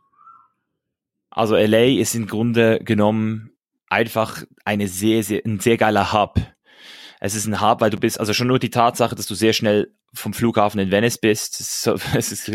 Also 1.30 1.56
LA 1.56 2.00
ist 2.00 2.16
im 2.16 2.28
Grunde 2.28 2.80
genommen 2.84 3.52
einfach 3.90 4.44
eine 4.66 4.88
sehr, 4.88 5.24
sehr, 5.24 5.42
ein 5.46 5.60
sehr 5.60 5.78
geiler 5.78 6.14
Hub. 6.14 6.40
Es 7.20 7.36
ist 7.36 7.46
ein 7.46 7.62
Hub, 7.62 7.82
weil 7.82 7.90
du 7.90 7.98
bist, 7.98 8.20
also 8.20 8.34
schon 8.34 8.48
nur 8.48 8.60
die 8.60 8.70
Tatsache, 8.70 9.16
dass 9.16 9.28
du 9.28 9.36
sehr 9.36 9.54
schnell 9.54 9.94
vom 10.14 10.34
Flughafen 10.34 10.80
in 10.80 10.92
Venice 10.92 11.18
bist. 11.18 11.58
So, 11.58 11.94
es 12.16 12.32
ist, 12.32 12.52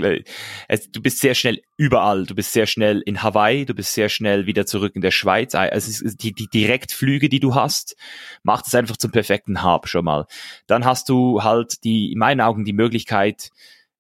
es, 0.69 0.91
du 0.91 1.01
bist 1.01 1.21
sehr 1.21 1.35
schnell 1.35 1.63
überall. 1.77 2.27
Du 2.27 2.35
bist 2.35 2.53
sehr 2.53 2.67
schnell 2.67 3.03
in 3.05 3.23
Hawaii, 3.23 3.65
du 3.65 3.75
bist 3.75 3.95
sehr 3.95 4.09
schnell 4.09 4.47
wieder 4.47 4.67
zurück 4.67 4.95
in 4.95 5.03
der 5.03 5.11
Schweiz. 5.11 5.55
Also 5.55 5.91
ist 5.91 6.23
die, 6.23 6.33
die 6.33 6.49
Direktflüge, 6.49 7.29
die 7.29 7.41
du 7.41 7.55
hast, 7.55 7.97
macht 8.43 8.67
es 8.67 8.75
einfach 8.75 8.97
zum 8.97 9.11
perfekten 9.11 9.63
Hub 9.63 9.89
schon 9.89 10.05
mal. 10.05 10.27
Dann 10.67 10.85
hast 10.85 11.09
du 11.09 11.43
halt 11.43 11.85
die, 11.85 12.13
in 12.13 12.19
meinen 12.19 12.41
Augen 12.41 12.65
die 12.65 12.73
Möglichkeit, 12.73 13.51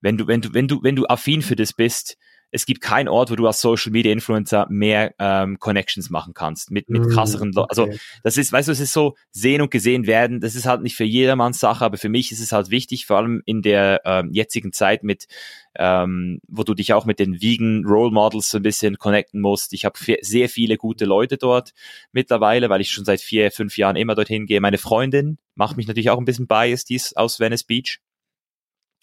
wenn 0.00 0.18
du, 0.18 0.26
wenn 0.26 0.40
du, 0.40 0.52
wenn 0.52 0.68
du, 0.68 0.82
wenn 0.82 0.96
du 0.96 1.06
affin 1.06 1.42
für 1.42 1.56
das 1.56 1.72
bist, 1.72 2.16
es 2.50 2.66
gibt 2.66 2.80
keinen 2.80 3.08
Ort, 3.08 3.30
wo 3.30 3.36
du 3.36 3.46
als 3.46 3.60
Social 3.60 3.92
Media 3.92 4.12
Influencer 4.12 4.66
mehr 4.70 5.14
ähm, 5.18 5.58
Connections 5.58 6.10
machen 6.10 6.34
kannst 6.34 6.70
mit 6.70 6.88
mit 6.88 7.02
mm, 7.02 7.08
krasseren 7.10 7.52
Leuten. 7.52 7.70
Also 7.70 7.88
das 8.22 8.36
ist, 8.36 8.52
weißt 8.52 8.68
du, 8.68 8.72
es 8.72 8.80
ist 8.80 8.92
so 8.92 9.16
sehen 9.30 9.62
und 9.62 9.70
gesehen 9.70 10.06
werden. 10.06 10.40
Das 10.40 10.54
ist 10.54 10.66
halt 10.66 10.82
nicht 10.82 10.96
für 10.96 11.04
jedermanns 11.04 11.60
Sache, 11.60 11.84
aber 11.84 11.98
für 11.98 12.08
mich 12.08 12.32
ist 12.32 12.40
es 12.40 12.52
halt 12.52 12.70
wichtig, 12.70 13.06
vor 13.06 13.18
allem 13.18 13.42
in 13.44 13.62
der 13.62 14.00
ähm, 14.04 14.30
jetzigen 14.32 14.72
Zeit 14.72 15.02
mit 15.02 15.26
ähm, 15.78 16.40
wo 16.48 16.62
du 16.62 16.74
dich 16.74 16.92
auch 16.92 17.04
mit 17.04 17.18
den 17.18 17.40
Vegan 17.40 17.84
Role 17.84 18.10
Models 18.10 18.48
so 18.48 18.58
ein 18.58 18.62
bisschen 18.62 18.98
connecten 18.98 19.40
musst. 19.40 19.72
Ich 19.72 19.84
habe 19.84 19.98
sehr 20.20 20.48
viele 20.48 20.76
gute 20.76 21.04
Leute 21.04 21.36
dort 21.36 21.72
mittlerweile, 22.12 22.70
weil 22.70 22.80
ich 22.80 22.90
schon 22.90 23.04
seit 23.04 23.20
vier, 23.20 23.50
fünf 23.50 23.76
Jahren 23.76 23.96
immer 23.96 24.14
dorthin 24.14 24.46
gehe. 24.46 24.60
Meine 24.60 24.78
Freundin 24.78 25.38
macht 25.54 25.76
mich 25.76 25.86
natürlich 25.86 26.10
auch 26.10 26.18
ein 26.18 26.24
bisschen 26.24 26.46
biased, 26.46 26.88
die 26.88 26.94
ist 26.94 27.16
aus 27.16 27.40
Venice 27.40 27.64
Beach. 27.64 28.00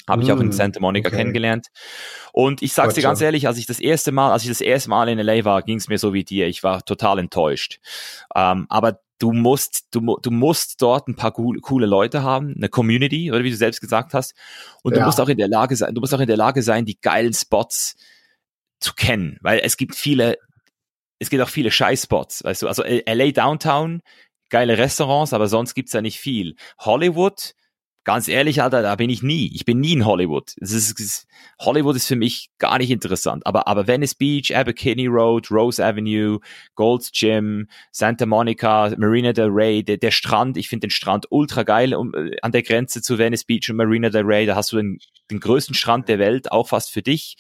Habe 0.08 0.24
ich 0.24 0.32
auch 0.32 0.40
in 0.40 0.48
mm, 0.48 0.52
Santa 0.52 0.80
Monica 0.80 1.08
okay. 1.08 1.18
kennengelernt. 1.18 1.68
Und 2.34 2.62
ich 2.62 2.74
sag's 2.74 2.96
dir 2.96 3.02
ganz 3.02 3.22
ehrlich, 3.22 3.48
als 3.48 3.58
ich 3.58 3.66
das 3.66 3.80
erste 3.80 4.12
Mal, 4.12 4.32
als 4.32 4.44
ich 4.44 4.50
das 4.50 4.62
erste 4.62 4.90
Mal 4.90 5.08
in 5.08 5.20
LA 5.20 5.46
war, 5.46 5.62
ging's 5.62 5.88
mir 5.88 5.98
so 5.98 6.14
wie 6.14 6.24
dir. 6.24 6.48
Ich 6.48 6.64
war 6.64 6.84
total 6.84 7.20
enttäuscht. 7.20 7.80
Ähm, 8.36 8.66
aber 8.70 9.00
du 9.20 9.32
musst, 9.32 9.88
du, 9.92 10.18
du 10.22 10.32
musst 10.32 10.82
dort 10.82 11.08
ein 11.08 11.16
paar 11.16 11.32
coole, 11.32 11.62
coole 11.62 11.86
Leute 11.86 12.24
haben, 12.24 12.54
eine 12.58 12.68
Community, 12.68 13.32
oder 13.32 13.44
wie 13.44 13.52
du 13.52 13.56
selbst 13.56 13.80
gesagt 13.80 14.14
hast. 14.14 14.36
Und 14.82 14.94
ja. 14.94 15.00
du 15.00 15.06
musst 15.06 15.22
auch 15.22 15.30
in 15.30 15.38
der 15.38 15.48
Lage 15.48 15.76
sein, 15.78 15.96
du 15.96 16.02
musst 16.02 16.14
auch 16.14 16.20
in 16.20 16.28
der 16.28 16.38
Lage 16.38 16.62
sein, 16.62 16.86
die 16.86 17.00
geilen 17.00 17.34
Spots 17.34 17.96
zu 18.82 18.94
kennen. 18.94 19.38
Weil 19.42 19.62
es 19.64 19.78
gibt 19.78 19.96
viele, 19.96 20.38
es 21.20 21.30
gibt 21.30 21.42
auch 21.42 21.50
viele 21.50 21.72
Scheißspots, 21.72 22.44
weißt 22.44 22.64
du. 22.64 22.68
Also 22.68 22.84
LA 22.84 23.32
Downtown, 23.32 24.02
geile 24.50 24.78
Restaurants, 24.78 25.32
aber 25.32 25.48
sonst 25.48 25.74
gibt's 25.74 25.94
da 25.94 26.02
nicht 26.02 26.20
viel. 26.20 26.56
Hollywood, 26.80 27.54
ganz 28.04 28.28
ehrlich, 28.28 28.62
Alter, 28.62 28.82
da 28.82 28.96
bin 28.96 29.10
ich 29.10 29.24
nie. 29.24 29.50
Ich 29.54 29.66
bin 29.66 29.80
nie 29.80 29.94
in 29.94 30.06
Hollywood. 30.06 30.54
Ist, 30.58 31.00
das, 31.00 31.28
Hollywood 31.60 31.96
ist 31.96 32.08
für 32.08 32.16
mich 32.16 32.50
gar 32.58 32.78
nicht 32.78 32.92
interessant. 32.92 33.46
Aber, 33.46 33.68
aber 33.68 33.88
Venice 33.88 34.16
Beach, 34.16 34.56
Abercrombie 34.56 35.08
Road, 35.08 35.50
Rose 35.52 35.84
Avenue, 35.84 36.40
Gold's 36.76 37.12
Gym, 37.12 37.68
Santa 37.92 38.26
Monica, 38.26 38.94
Marina 38.98 39.34
del 39.34 39.50
Rey, 39.50 39.84
der, 39.84 39.98
der 39.98 40.12
Strand, 40.12 40.58
ich 40.58 40.70
finde 40.70 40.88
den 40.88 40.92
Strand 40.92 41.28
ultra 41.30 41.64
geil 41.64 41.94
um, 41.94 42.14
äh, 42.14 42.36
an 42.42 42.52
der 42.52 42.64
Grenze 42.64 43.02
zu 43.02 43.18
Venice 43.18 43.46
Beach 43.46 43.70
und 43.70 43.78
Marina 43.78 44.10
del 44.10 44.26
Rey. 44.26 44.46
Da 44.46 44.56
hast 44.56 44.72
du 44.72 44.78
den, 44.78 45.00
den 45.32 45.40
größten 45.40 45.76
Strand 45.76 46.10
der 46.10 46.20
Welt, 46.20 46.52
auch 46.52 46.70
fast 46.70 46.92
für 46.92 47.02
dich 47.02 47.38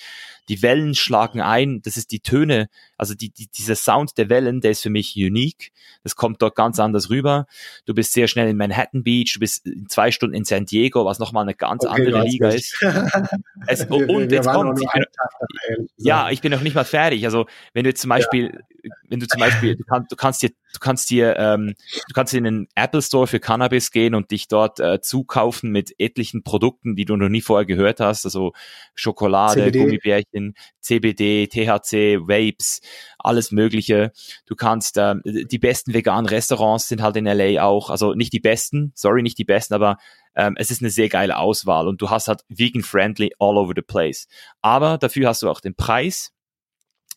die 0.49 0.61
Wellen 0.61 0.95
schlagen 0.95 1.41
ein, 1.41 1.81
das 1.81 1.97
ist 1.97 2.11
die 2.11 2.19
Töne, 2.19 2.69
also 2.97 3.15
die, 3.15 3.29
die, 3.29 3.47
dieser 3.47 3.75
Sound 3.75 4.17
der 4.17 4.29
Wellen, 4.29 4.61
der 4.61 4.71
ist 4.71 4.81
für 4.81 4.89
mich 4.89 5.15
unique. 5.15 5.71
Das 6.03 6.15
kommt 6.15 6.41
dort 6.41 6.55
ganz 6.55 6.79
anders 6.79 7.09
rüber. 7.09 7.47
Du 7.85 7.93
bist 7.93 8.13
sehr 8.13 8.27
schnell 8.27 8.49
in 8.49 8.57
Manhattan 8.57 9.03
Beach, 9.03 9.33
du 9.33 9.39
bist 9.39 9.65
in 9.65 9.87
zwei 9.89 10.11
Stunden 10.11 10.35
in 10.35 10.45
San 10.45 10.65
Diego, 10.65 11.05
was 11.05 11.19
nochmal 11.19 11.43
eine 11.43 11.53
ganz 11.53 11.85
okay, 11.85 11.93
andere 11.93 12.23
Liga 12.23 12.49
ist. 12.49 12.77
es, 13.67 13.85
und 13.85 14.07
wir, 14.07 14.07
wir 14.07 14.37
jetzt 14.37 14.49
kommt, 14.49 14.79
ich 14.81 14.91
bin, 14.91 15.87
ja, 15.97 16.29
ich 16.29 16.41
bin 16.41 16.51
noch 16.51 16.61
nicht 16.61 16.75
mal 16.75 16.85
fertig. 16.85 17.25
Also 17.25 17.45
wenn 17.73 17.83
du 17.83 17.89
jetzt 17.89 18.01
zum 18.01 18.09
Beispiel, 18.09 18.63
ja. 18.83 18.91
wenn 19.09 19.19
du 19.19 19.27
zum 19.27 19.39
Beispiel, 19.39 19.75
du, 19.75 19.83
kann, 19.83 20.05
du 20.09 20.15
kannst 20.15 20.41
dir, 20.41 20.49
du 20.49 20.79
kannst 20.79 21.09
dir, 21.09 21.35
ähm, 21.37 21.75
du 22.07 22.13
kannst 22.13 22.33
in 22.33 22.43
den 22.43 22.67
Apple 22.75 23.01
Store 23.01 23.27
für 23.27 23.39
Cannabis 23.39 23.91
gehen 23.91 24.15
und 24.15 24.31
dich 24.31 24.47
dort 24.47 24.79
äh, 24.79 25.01
zukaufen 25.01 25.71
mit 25.71 25.93
etlichen 25.99 26.43
Produkten, 26.43 26.95
die 26.95 27.05
du 27.05 27.15
noch 27.15 27.29
nie 27.29 27.41
vorher 27.41 27.65
gehört 27.65 27.99
hast, 27.99 28.25
also 28.25 28.53
Schokolade, 28.95 29.61
CBD. 29.65 29.79
Gummibärchen, 29.79 30.32
CBD, 30.81 31.47
THC, 31.47 32.19
Vapes, 32.27 32.81
alles 33.17 33.51
Mögliche. 33.51 34.11
Du 34.45 34.55
kannst, 34.55 34.97
ähm, 34.97 35.21
die 35.25 35.59
besten 35.59 35.93
veganen 35.93 36.27
Restaurants 36.27 36.87
sind 36.87 37.01
halt 37.01 37.15
in 37.17 37.25
LA 37.25 37.63
auch, 37.63 37.89
also 37.89 38.13
nicht 38.13 38.33
die 38.33 38.39
besten, 38.39 38.91
sorry, 38.95 39.21
nicht 39.21 39.37
die 39.37 39.45
besten, 39.45 39.73
aber 39.73 39.97
ähm, 40.35 40.55
es 40.57 40.71
ist 40.71 40.81
eine 40.81 40.89
sehr 40.89 41.09
geile 41.09 41.37
Auswahl 41.37 41.87
und 41.87 42.01
du 42.01 42.09
hast 42.09 42.27
halt 42.27 42.41
vegan-friendly 42.49 43.33
all 43.39 43.57
over 43.57 43.73
the 43.75 43.81
place. 43.81 44.27
Aber 44.61 44.97
dafür 44.97 45.29
hast 45.29 45.41
du 45.41 45.49
auch 45.49 45.61
den 45.61 45.75
Preis, 45.75 46.31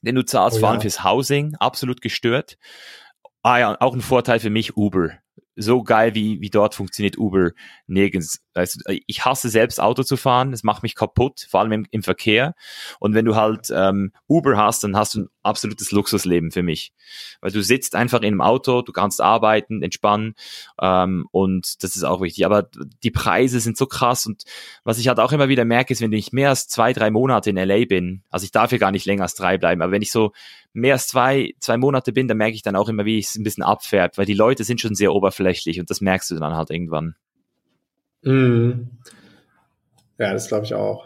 den 0.02 0.14
du 0.14 0.24
zahlst, 0.24 0.58
oh, 0.58 0.60
vor 0.60 0.70
allem 0.70 0.80
fürs 0.80 1.04
Housing, 1.04 1.54
absolut 1.56 2.00
gestört. 2.00 2.56
Ah 3.42 3.58
ja, 3.58 3.76
auch 3.80 3.94
ein 3.94 4.00
Vorteil 4.00 4.40
für 4.40 4.50
mich, 4.50 4.76
Uber 4.76 5.18
so 5.56 5.82
geil 5.82 6.14
wie, 6.14 6.40
wie 6.40 6.50
dort 6.50 6.74
funktioniert 6.74 7.18
Uber 7.18 7.50
nirgends. 7.86 8.42
Also 8.54 8.80
ich 9.06 9.24
hasse 9.24 9.48
selbst 9.48 9.80
Auto 9.80 10.02
zu 10.02 10.16
fahren, 10.16 10.52
es 10.52 10.62
macht 10.62 10.82
mich 10.82 10.94
kaputt, 10.94 11.46
vor 11.48 11.60
allem 11.60 11.72
im, 11.72 11.86
im 11.90 12.02
Verkehr. 12.02 12.54
Und 13.00 13.14
wenn 13.14 13.24
du 13.24 13.34
halt 13.34 13.68
ähm, 13.70 14.12
Uber 14.28 14.56
hast, 14.56 14.84
dann 14.84 14.96
hast 14.96 15.14
du 15.14 15.20
ein 15.20 15.28
absolutes 15.42 15.92
Luxusleben 15.92 16.50
für 16.50 16.62
mich. 16.62 16.92
Weil 17.40 17.52
du 17.52 17.62
sitzt 17.62 17.94
einfach 17.94 18.20
in 18.20 18.26
einem 18.26 18.40
Auto, 18.40 18.82
du 18.82 18.92
kannst 18.92 19.20
arbeiten, 19.20 19.82
entspannen 19.82 20.34
ähm, 20.80 21.26
und 21.30 21.82
das 21.82 21.96
ist 21.96 22.04
auch 22.04 22.20
wichtig. 22.20 22.44
Aber 22.44 22.68
die 23.02 23.10
Preise 23.10 23.60
sind 23.60 23.76
so 23.76 23.86
krass 23.86 24.26
und 24.26 24.44
was 24.84 24.98
ich 24.98 25.08
halt 25.08 25.20
auch 25.20 25.32
immer 25.32 25.48
wieder 25.48 25.64
merke, 25.64 25.92
ist, 25.92 26.02
wenn 26.02 26.12
ich 26.12 26.32
mehr 26.32 26.50
als 26.50 26.68
zwei, 26.68 26.92
drei 26.92 27.10
Monate 27.10 27.50
in 27.50 27.56
LA 27.56 27.86
bin, 27.86 28.22
also 28.30 28.44
ich 28.44 28.52
darf 28.52 28.72
ja 28.72 28.78
gar 28.78 28.90
nicht 28.90 29.06
länger 29.06 29.22
als 29.22 29.34
drei 29.34 29.56
bleiben, 29.56 29.82
aber 29.82 29.92
wenn 29.92 30.02
ich 30.02 30.12
so 30.12 30.32
mehr 30.76 30.94
als 30.94 31.08
zwei, 31.08 31.54
zwei 31.58 31.78
Monate 31.78 32.12
bin, 32.12 32.28
dann 32.28 32.36
merke 32.36 32.54
ich 32.54 32.62
dann 32.62 32.76
auch 32.76 32.88
immer, 32.88 33.04
wie 33.04 33.18
es 33.18 33.34
ein 33.34 33.42
bisschen 33.42 33.64
abfärbt, 33.64 34.18
weil 34.18 34.26
die 34.26 34.34
Leute 34.34 34.62
sind 34.62 34.80
schon 34.80 34.94
sehr 34.94 35.12
oberflächlich 35.12 35.80
und 35.80 35.90
das 35.90 36.00
merkst 36.00 36.30
du 36.30 36.36
dann 36.36 36.54
halt 36.54 36.70
irgendwann. 36.70 37.16
Mhm. 38.22 38.90
Ja, 40.18 40.32
das 40.32 40.48
glaube 40.48 40.66
ich 40.66 40.74
auch. 40.74 41.04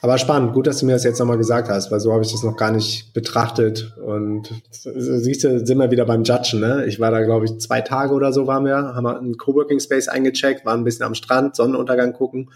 Aber 0.00 0.18
spannend, 0.18 0.52
gut, 0.52 0.66
dass 0.66 0.78
du 0.78 0.86
mir 0.86 0.92
das 0.92 1.04
jetzt 1.04 1.20
nochmal 1.20 1.38
gesagt 1.38 1.68
hast, 1.68 1.92
weil 1.92 2.00
so 2.00 2.12
habe 2.12 2.24
ich 2.24 2.32
das 2.32 2.42
noch 2.42 2.56
gar 2.56 2.72
nicht 2.72 3.14
betrachtet. 3.14 3.96
Und 4.04 4.50
siehst 4.72 5.44
du, 5.44 5.64
sind 5.64 5.78
wir 5.78 5.92
wieder 5.92 6.04
beim 6.04 6.24
Judgen, 6.24 6.58
ne? 6.58 6.86
Ich 6.86 6.98
war 6.98 7.12
da, 7.12 7.22
glaube 7.22 7.44
ich, 7.44 7.58
zwei 7.58 7.82
Tage 7.82 8.12
oder 8.12 8.32
so 8.32 8.48
waren 8.48 8.64
wir, 8.64 8.76
haben 8.76 9.06
einen 9.06 9.36
Coworking 9.36 9.78
Space 9.78 10.08
eingecheckt, 10.08 10.66
waren 10.66 10.80
ein 10.80 10.84
bisschen 10.84 11.06
am 11.06 11.14
Strand, 11.14 11.54
Sonnenuntergang 11.54 12.14
gucken 12.14 12.50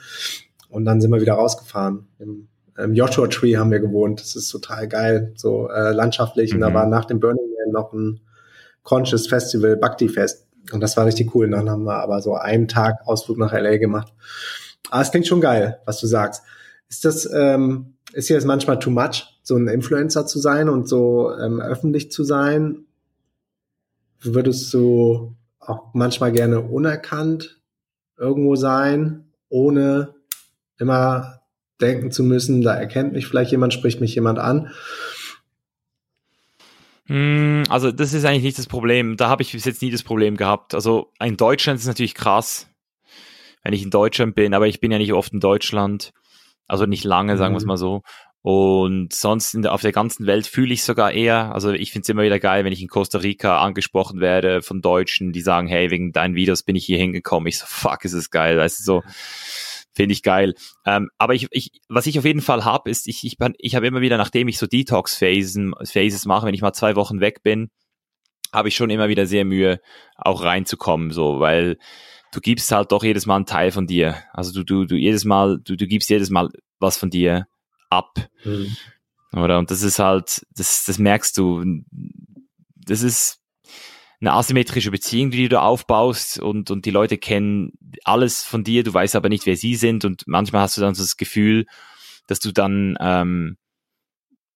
und 0.70 0.85
dann 0.85 1.01
sind 1.01 1.12
wir 1.12 1.20
wieder 1.20 1.35
rausgefahren. 1.35 2.09
Im 2.19 2.48
ähm, 2.78 2.94
Joshua 2.94 3.28
Tree 3.28 3.57
haben 3.57 3.70
wir 3.70 3.81
gewohnt. 3.81 4.20
Das 4.20 4.36
ist 4.36 4.48
total 4.48 4.89
geil, 4.89 5.32
so 5.36 5.69
äh, 5.69 5.93
landschaftlich. 5.93 6.51
Mhm. 6.51 6.57
Und 6.57 6.61
da 6.62 6.70
mhm. 6.70 6.74
war 6.74 6.86
nach 6.86 7.05
dem 7.05 7.20
Burning 7.20 7.44
Man 7.59 7.73
noch 7.73 7.93
ein 7.93 8.20
Conscious 8.82 9.27
Festival, 9.27 9.77
Bhakti 9.77 10.09
Fest. 10.09 10.47
Und 10.73 10.81
das 10.81 10.97
war 10.97 11.07
richtig 11.07 11.35
cool. 11.35 11.47
Und 11.47 11.53
dann 11.53 11.70
haben 11.70 11.85
wir 11.85 12.01
aber 12.01 12.20
so 12.20 12.35
einen 12.35 12.69
Tag 12.69 13.07
Ausflug 13.07 13.39
nach 13.39 13.53
LA 13.53 13.78
gemacht. 13.78 14.12
Aber 14.90 15.03
es 15.03 15.11
klingt 15.11 15.27
schon 15.27 15.40
geil, 15.40 15.81
was 15.85 16.01
du 16.01 16.07
sagst. 16.07 16.43
Ist 16.89 17.05
das, 17.05 17.28
ähm, 17.32 17.94
ist 18.12 18.28
hier 18.28 18.36
jetzt 18.36 18.47
manchmal 18.47 18.78
too 18.78 18.90
much, 18.90 19.24
so 19.43 19.57
ein 19.57 19.69
Influencer 19.69 20.27
zu 20.27 20.39
sein 20.39 20.69
und 20.69 20.89
so 20.89 21.32
ähm, 21.36 21.61
öffentlich 21.61 22.11
zu 22.11 22.24
sein? 22.24 22.85
Würdest 24.20 24.73
du 24.73 25.35
auch 25.59 25.93
manchmal 25.93 26.32
gerne 26.32 26.61
unerkannt 26.61 27.61
irgendwo 28.16 28.57
sein, 28.57 29.24
ohne 29.48 30.15
immer 30.78 31.40
denken 31.81 32.11
zu 32.11 32.23
müssen, 32.23 32.62
da 32.62 32.74
erkennt 32.74 33.12
mich 33.12 33.27
vielleicht 33.27 33.51
jemand, 33.51 33.74
spricht 33.74 34.01
mich 34.01 34.15
jemand 34.15 34.39
an. 34.39 34.70
Hm, 37.07 37.65
also 37.69 37.93
das 37.93 38.15
ist 38.15 38.24
eigentlich 38.24 38.43
nicht 38.43 38.59
das 38.59 38.66
Problem. 38.66 39.16
Da 39.16 39.28
habe 39.28 39.43
ich 39.43 39.53
bis 39.53 39.65
jetzt 39.65 39.82
nie 39.82 39.90
das 39.90 40.03
Problem 40.03 40.36
gehabt. 40.36 40.74
Also 40.74 41.12
in 41.20 41.36
Deutschland 41.36 41.77
ist 41.77 41.85
es 41.85 41.89
natürlich 41.89 42.15
krass, 42.15 42.69
wenn 43.62 43.73
ich 43.73 43.82
in 43.82 43.90
Deutschland 43.90 44.35
bin, 44.35 44.55
aber 44.55 44.66
ich 44.66 44.81
bin 44.81 44.90
ja 44.90 44.98
nicht 44.98 45.12
oft 45.12 45.32
in 45.32 45.40
Deutschland. 45.40 46.12
Also 46.69 46.86
nicht 46.86 47.05
lange, 47.05 47.36
sagen 47.36 47.55
wir 47.55 47.59
es 47.59 47.65
mhm. 47.65 47.69
mal 47.69 47.77
so. 47.77 48.03
Und 48.43 49.12
sonst 49.12 49.55
der, 49.55 49.73
auf 49.73 49.82
der 49.82 49.93
ganzen 49.93 50.27
Welt 50.27 50.47
fühle 50.47 50.73
ich 50.73 50.85
sogar 50.85 51.12
eher. 51.12 51.53
Also 51.53 51.73
ich 51.73 51.90
finde 51.90 52.05
es 52.05 52.09
immer 52.09 52.23
wieder 52.23 52.39
geil, 52.39 52.65
wenn 52.65 52.73
ich 52.73 52.81
in 52.81 52.89
Costa 52.89 53.19
Rica 53.19 53.61
angesprochen 53.61 54.20
werde 54.20 54.62
von 54.62 54.81
Deutschen, 54.81 55.32
die 55.32 55.40
sagen, 55.40 55.66
hey, 55.66 55.90
wegen 55.90 56.12
deinen 56.12 56.36
Videos 56.36 56.62
bin 56.62 56.77
ich 56.77 56.85
hier 56.85 56.98
hingekommen. 56.98 57.48
Ich 57.48 57.59
so, 57.59 57.66
fuck, 57.66 58.05
ist 58.05 58.12
es 58.12 58.31
geil. 58.31 58.57
Weißt 58.57 58.81
du, 58.81 58.85
so 58.85 59.03
Finde 59.97 60.12
ich 60.12 60.23
geil. 60.23 60.52
Ähm, 60.85 61.09
aber 61.16 61.35
ich, 61.35 61.48
ich, 61.52 61.70
was 61.89 62.06
ich 62.06 62.18
auf 62.18 62.27
jeden 62.27 62.43
Fall 62.43 62.66
habe, 62.66 62.90
ist, 62.90 63.09
ich, 63.09 63.24
ich, 63.24 63.39
ich 63.56 63.74
habe 63.74 63.86
immer 63.86 64.02
wieder, 64.02 64.18
nachdem 64.18 64.47
ich 64.47 64.59
so 64.59 64.66
Detox-Phasen 64.66 65.73
Phases 65.85 66.27
mache, 66.27 66.44
wenn 66.44 66.52
ich 66.52 66.60
mal 66.60 66.74
zwei 66.74 66.97
Wochen 66.97 67.20
weg 67.20 67.43
bin, 67.43 67.70
habe 68.52 68.68
ich 68.68 68.77
schon 68.77 68.90
immer 68.90 69.09
wieder 69.09 69.27
sehr 69.27 69.47
Mühe, 69.47 69.81
auch 70.16 70.43
reinzukommen, 70.43 71.12
so, 71.12 71.40
weil 71.40 71.78
du 72.31 72.40
gibst 72.40 72.70
halt 72.73 72.93
doch 72.93 73.05
jedes 73.05 73.24
Mal 73.24 73.36
einen 73.36 73.47
Teil 73.47 73.70
von 73.70 73.86
dir. 73.86 74.16
Also 74.35 74.52
du, 74.52 74.64
du, 74.64 74.85
du 74.85 74.97
jedes 74.97 75.24
Mal, 75.24 75.60
du, 75.64 75.77
du 75.78 75.86
gibst 75.86 76.10
jedes 76.10 76.28
Mal 76.28 76.51
was 76.78 76.98
von 76.98 77.09
dir 77.09 77.47
ab. 77.89 78.12
Mhm. 78.44 78.77
Oder? 79.32 79.59
Und 79.59 79.70
das 79.70 79.81
ist 79.81 79.98
halt, 79.98 80.47
das, 80.55 80.85
das 80.85 80.98
merkst 80.98 81.39
du. 81.39 81.64
Das 82.74 83.01
ist 83.01 83.40
eine 84.20 84.32
asymmetrische 84.32 84.90
Beziehung, 84.90 85.30
die 85.30 85.48
du 85.48 85.60
aufbaust 85.60 86.38
und, 86.38 86.70
und 86.70 86.84
die 86.84 86.90
Leute 86.90 87.18
kennen 87.18 87.72
alles 88.05 88.43
von 88.43 88.64
dir, 88.64 88.82
du 88.82 88.93
weißt 88.93 89.16
aber 89.16 89.28
nicht, 89.28 89.47
wer 89.47 89.56
sie 89.56 89.74
sind 89.74 90.05
und 90.05 90.24
manchmal 90.26 90.62
hast 90.62 90.76
du 90.76 90.80
dann 90.80 90.94
so 90.94 91.02
das 91.02 91.16
Gefühl, 91.16 91.66
dass 92.26 92.40
du 92.40 92.52
dann, 92.52 92.97
ähm, 93.01 93.56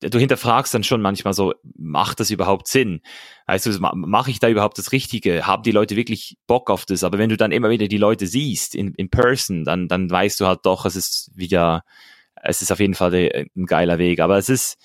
du 0.01 0.19
hinterfragst 0.19 0.73
dann 0.73 0.82
schon 0.82 1.03
manchmal 1.03 1.35
so, 1.35 1.53
macht 1.77 2.20
das 2.20 2.31
überhaupt 2.31 2.69
Sinn? 2.69 3.03
Heißt 3.47 3.66
du, 3.66 3.78
mache 3.81 4.31
ich 4.31 4.39
da 4.39 4.49
überhaupt 4.49 4.78
das 4.78 4.93
Richtige? 4.93 5.47
Haben 5.47 5.62
die 5.62 5.73
Leute 5.73 5.95
wirklich 5.95 6.39
Bock 6.47 6.70
auf 6.70 6.87
das? 6.87 7.05
Aber 7.05 7.19
wenn 7.19 7.28
du 7.28 7.37
dann 7.37 7.53
immer 7.53 7.69
wieder 7.69 7.87
die 7.87 7.99
Leute 7.99 8.27
siehst 8.27 8.74
in, 8.74 8.95
in 8.95 9.11
person, 9.11 9.65
dann, 9.65 9.89
dann 9.89 10.11
weißt 10.11 10.41
du 10.41 10.47
halt 10.47 10.61
doch, 10.62 10.87
es 10.87 10.97
ist 10.97 11.31
wieder, 11.35 11.85
es 12.43 12.62
ist 12.62 12.73
auf 12.73 12.81
jeden 12.81 12.95
Fall 12.95 13.12
ein 13.15 13.66
geiler 13.66 13.99
Weg. 13.99 14.20
Aber 14.20 14.39
es 14.39 14.49
ist, 14.49 14.78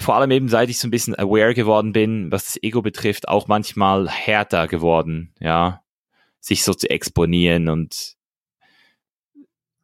vor 0.00 0.16
allem 0.16 0.30
eben 0.30 0.48
seit 0.48 0.70
ich 0.70 0.78
so 0.78 0.88
ein 0.88 0.90
bisschen 0.90 1.18
aware 1.18 1.54
geworden 1.54 1.92
bin, 1.92 2.32
was 2.32 2.44
das 2.46 2.62
Ego 2.62 2.80
betrifft, 2.80 3.28
auch 3.28 3.48
manchmal 3.48 4.08
härter 4.08 4.66
geworden, 4.66 5.34
ja, 5.40 5.82
sich 6.40 6.64
so 6.64 6.72
zu 6.72 6.88
exponieren 6.88 7.68
und 7.68 8.16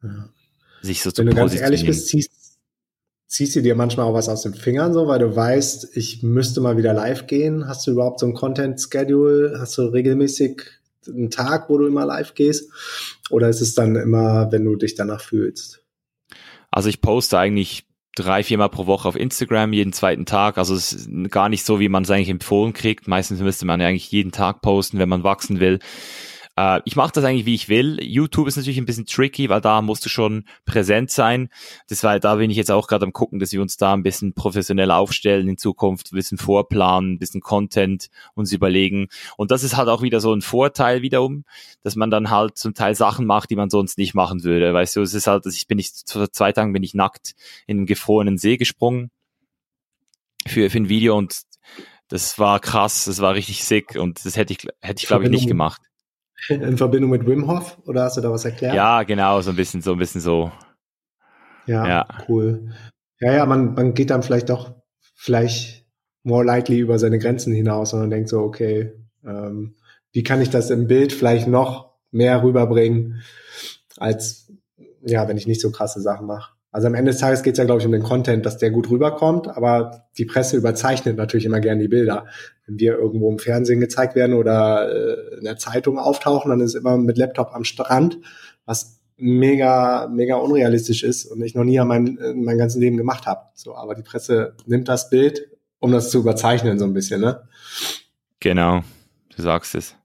ja. 0.01 0.29
sich 0.81 1.03
so 1.03 1.09
Wenn 1.09 1.13
zu 1.13 1.21
Wenn 1.21 1.29
du 1.29 1.35
ganz 1.35 1.55
ehrlich 1.55 1.85
bist, 1.85 2.07
ziehst, 2.07 2.31
ziehst 3.27 3.55
du 3.55 3.61
dir 3.61 3.75
manchmal 3.75 4.07
auch 4.07 4.13
was 4.13 4.27
aus 4.27 4.41
den 4.41 4.55
Fingern 4.55 4.91
so, 4.91 5.07
weil 5.07 5.19
du 5.19 5.35
weißt, 5.35 5.95
ich 5.95 6.23
müsste 6.23 6.61
mal 6.61 6.77
wieder 6.77 6.93
live 6.93 7.27
gehen. 7.27 7.67
Hast 7.67 7.85
du 7.85 7.91
überhaupt 7.91 8.19
so 8.19 8.25
ein 8.25 8.33
Content-Schedule? 8.33 9.57
Hast 9.59 9.77
du 9.77 9.83
regelmäßig 9.83 10.63
einen 11.07 11.29
Tag, 11.29 11.69
wo 11.69 11.77
du 11.77 11.85
immer 11.85 12.05
live 12.05 12.33
gehst? 12.33 12.71
Oder 13.29 13.49
ist 13.49 13.61
es 13.61 13.75
dann 13.75 13.95
immer, 13.95 14.51
wenn 14.51 14.65
du 14.65 14.75
dich 14.75 14.95
danach 14.95 15.21
fühlst? 15.21 15.83
Also 16.71 16.89
ich 16.89 17.01
poste 17.01 17.37
eigentlich 17.37 17.86
drei, 18.17 18.43
viermal 18.43 18.69
pro 18.69 18.87
Woche 18.87 19.07
auf 19.07 19.15
Instagram, 19.15 19.73
jeden 19.73 19.93
zweiten 19.93 20.25
Tag. 20.25 20.57
Also 20.57 20.75
es 20.75 20.93
ist 20.93 21.31
gar 21.31 21.49
nicht 21.49 21.65
so, 21.65 21.79
wie 21.79 21.89
man 21.89 22.03
es 22.03 22.09
eigentlich 22.09 22.29
empfohlen 22.29 22.73
kriegt. 22.73 23.07
Meistens 23.07 23.39
müsste 23.39 23.65
man 23.65 23.79
ja 23.79 23.87
eigentlich 23.87 24.11
jeden 24.11 24.31
Tag 24.31 24.61
posten, 24.61 24.99
wenn 24.99 25.09
man 25.09 25.23
wachsen 25.23 25.59
will. 25.59 25.79
Äh, 26.57 26.81
ich 26.85 26.95
mache 26.95 27.11
das 27.13 27.23
eigentlich, 27.23 27.45
wie 27.45 27.53
ich 27.53 27.69
will. 27.69 27.99
YouTube 28.03 28.47
ist 28.47 28.57
natürlich 28.57 28.79
ein 28.79 28.85
bisschen 28.85 29.05
tricky, 29.05 29.47
weil 29.47 29.61
da 29.61 29.81
musst 29.81 30.03
du 30.05 30.09
schon 30.09 30.43
präsent 30.65 31.11
sein. 31.11 31.49
Das 31.87 32.03
war, 32.03 32.19
da 32.19 32.35
bin 32.35 32.49
ich 32.49 32.57
jetzt 32.57 32.71
auch 32.71 32.87
gerade 32.87 33.05
am 33.05 33.13
gucken, 33.13 33.39
dass 33.39 33.53
wir 33.53 33.61
uns 33.61 33.77
da 33.77 33.93
ein 33.93 34.03
bisschen 34.03 34.33
professionell 34.33 34.91
aufstellen 34.91 35.47
in 35.47 35.57
Zukunft, 35.57 36.11
ein 36.11 36.15
bisschen 36.15 36.37
vorplanen, 36.37 37.13
ein 37.13 37.19
bisschen 37.19 37.41
Content 37.41 38.09
uns 38.33 38.51
überlegen. 38.51 39.07
Und 39.37 39.51
das 39.51 39.63
ist 39.63 39.77
halt 39.77 39.87
auch 39.87 40.01
wieder 40.01 40.19
so 40.19 40.33
ein 40.33 40.41
Vorteil 40.41 41.01
wiederum, 41.01 41.45
dass 41.83 41.95
man 41.95 42.09
dann 42.09 42.29
halt 42.29 42.57
zum 42.57 42.73
Teil 42.73 42.95
Sachen 42.95 43.25
macht, 43.25 43.51
die 43.51 43.55
man 43.55 43.69
sonst 43.69 43.97
nicht 43.97 44.15
machen 44.15 44.43
würde. 44.43 44.73
Weißt 44.73 44.95
du, 44.95 45.01
es 45.01 45.13
ist 45.13 45.27
halt, 45.27 45.45
dass 45.45 45.55
ich 45.55 45.67
bin 45.67 45.79
ich 45.79 45.91
vor 46.07 46.31
zwei 46.31 46.51
Tagen 46.51 46.73
bin 46.73 46.83
ich 46.83 46.95
nackt 46.95 47.35
in 47.67 47.77
einen 47.77 47.85
gefrorenen 47.85 48.37
See 48.37 48.57
gesprungen 48.57 49.11
für, 50.47 50.69
für 50.69 50.77
ein 50.79 50.89
Video 50.89 51.17
und 51.17 51.41
das 52.07 52.39
war 52.39 52.59
krass, 52.59 53.05
das 53.05 53.19
war 53.19 53.35
richtig 53.35 53.65
sick 53.65 53.95
und 53.95 54.25
das 54.25 54.37
hätte 54.37 54.53
ich, 54.53 54.59
hätte 54.81 55.01
ich 55.01 55.07
glaube 55.07 55.25
ich 55.25 55.29
nicht 55.29 55.47
gemacht. 55.47 55.81
In 56.49 56.77
Verbindung 56.77 57.11
mit 57.11 57.25
Wim 57.25 57.47
Hof 57.47 57.77
oder 57.85 58.03
hast 58.03 58.17
du 58.17 58.21
da 58.21 58.31
was 58.31 58.45
erklärt? 58.45 58.75
Ja, 58.75 59.03
genau, 59.03 59.41
so 59.41 59.49
ein 59.49 59.55
bisschen 59.55 59.81
so, 59.81 59.93
ein 59.93 59.97
bisschen 59.97 60.21
so. 60.21 60.51
Ja, 61.65 61.87
ja. 61.87 62.07
cool. 62.29 62.71
Ja, 63.19 63.33
ja, 63.33 63.45
man, 63.45 63.73
man 63.73 63.93
geht 63.93 64.11
dann 64.11 64.23
vielleicht 64.23 64.49
doch 64.49 64.75
vielleicht 65.15 65.85
more 66.23 66.45
likely 66.45 66.79
über 66.79 66.99
seine 66.99 67.19
Grenzen 67.19 67.53
hinaus 67.53 67.93
und 67.93 68.09
denkt 68.09 68.29
so, 68.29 68.41
okay, 68.41 68.93
ähm, 69.25 69.75
wie 70.11 70.23
kann 70.23 70.41
ich 70.41 70.49
das 70.49 70.69
im 70.69 70.87
Bild 70.87 71.11
vielleicht 71.11 71.47
noch 71.47 71.93
mehr 72.11 72.43
rüberbringen, 72.43 73.21
als 73.97 74.51
ja, 75.01 75.27
wenn 75.27 75.37
ich 75.37 75.47
nicht 75.47 75.61
so 75.61 75.71
krasse 75.71 76.01
Sachen 76.01 76.27
mache. 76.27 76.53
Also 76.71 76.87
am 76.87 76.95
Ende 76.95 77.11
des 77.11 77.19
Tages 77.19 77.43
geht 77.43 77.53
es 77.53 77.57
ja, 77.57 77.65
glaube 77.65 77.79
ich, 77.79 77.85
um 77.85 77.91
den 77.91 78.03
Content, 78.03 78.45
dass 78.45 78.57
der 78.57 78.71
gut 78.71 78.89
rüberkommt, 78.89 79.47
aber 79.47 80.09
die 80.17 80.25
Presse 80.25 80.57
überzeichnet 80.57 81.17
natürlich 81.17 81.45
immer 81.45 81.59
gerne 81.59 81.81
die 81.81 81.87
Bilder. 81.87 82.27
Wenn 82.67 82.79
wir 82.79 82.97
irgendwo 82.97 83.31
im 83.31 83.39
Fernsehen 83.39 83.79
gezeigt 83.79 84.15
werden 84.15 84.35
oder 84.35 84.91
äh, 84.91 85.37
in 85.37 85.45
der 85.45 85.57
Zeitung 85.57 85.97
auftauchen, 85.97 86.49
dann 86.49 86.61
ist 86.61 86.75
immer 86.75 86.97
mit 86.97 87.17
Laptop 87.17 87.55
am 87.55 87.63
Strand, 87.63 88.19
was 88.65 88.99
mega, 89.17 90.07
mega 90.07 90.35
unrealistisch 90.35 91.03
ist 91.03 91.25
und 91.25 91.41
ich 91.41 91.55
noch 91.55 91.63
nie 91.63 91.79
an 91.79 91.87
mein, 91.87 92.17
in 92.17 92.43
meinem 92.43 92.57
ganzen 92.57 92.79
Leben 92.81 92.97
gemacht 92.97 93.25
habe. 93.25 93.47
So, 93.55 93.75
aber 93.75 93.95
die 93.95 94.03
Presse 94.03 94.55
nimmt 94.65 94.87
das 94.87 95.09
Bild, 95.09 95.49
um 95.79 95.91
das 95.91 96.11
zu 96.11 96.19
überzeichnen, 96.19 96.77
so 96.77 96.85
ein 96.85 96.93
bisschen, 96.93 97.21
ne? 97.21 97.47
Genau, 98.39 98.83
du 99.35 99.41
sagst 99.41 99.73
es. 99.73 99.95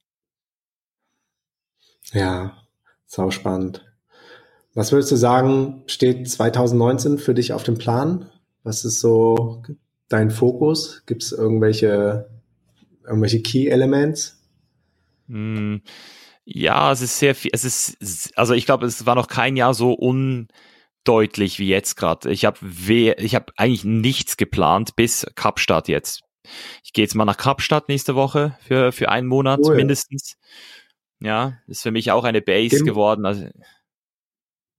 Ja, 2.12 2.56
sau 3.06 3.30
spannend. 3.30 3.84
Was 4.74 4.92
würdest 4.92 5.12
du 5.12 5.16
sagen, 5.16 5.82
steht 5.86 6.30
2019 6.30 7.18
für 7.18 7.34
dich 7.34 7.52
auf 7.52 7.62
dem 7.62 7.76
Plan? 7.76 8.30
Was 8.62 8.84
ist 8.84 9.00
so 9.00 9.62
dein 10.08 10.30
Fokus? 10.30 11.02
Gibt 11.04 11.22
es 11.22 11.32
irgendwelche, 11.32 12.30
irgendwelche 13.04 13.42
Key 13.42 13.68
Elements? 13.68 14.42
Mm, 15.26 15.76
ja, 16.44 16.92
es 16.92 17.00
ist 17.00 17.18
sehr 17.18 17.34
viel, 17.34 17.50
es 17.54 17.64
ist, 17.64 18.36
also 18.36 18.54
ich 18.54 18.66
glaube, 18.66 18.86
es 18.86 19.06
war 19.06 19.14
noch 19.14 19.28
kein 19.28 19.56
Jahr 19.56 19.74
so 19.74 19.92
undeutlich 19.92 21.58
wie 21.58 21.68
jetzt 21.68 21.96
gerade. 21.96 22.30
Ich 22.30 22.44
habe 22.44 22.58
ich 22.88 23.34
habe 23.34 23.52
eigentlich 23.56 23.84
nichts 23.84 24.36
geplant 24.36 24.96
bis 24.96 25.26
Kapstadt 25.34 25.88
jetzt. 25.88 26.22
Ich 26.82 26.92
gehe 26.92 27.04
jetzt 27.04 27.14
mal 27.14 27.24
nach 27.24 27.36
Kapstadt 27.36 27.88
nächste 27.88 28.14
Woche 28.16 28.58
für, 28.66 28.90
für 28.92 29.08
einen 29.08 29.28
Monat 29.28 29.60
cool. 29.62 29.76
mindestens. 29.76 30.36
Ja, 31.20 31.58
ist 31.68 31.82
für 31.82 31.92
mich 31.92 32.10
auch 32.10 32.24
eine 32.24 32.42
Base 32.42 32.78
Dem 32.78 32.86
geworden. 32.86 33.24
Also, 33.24 33.46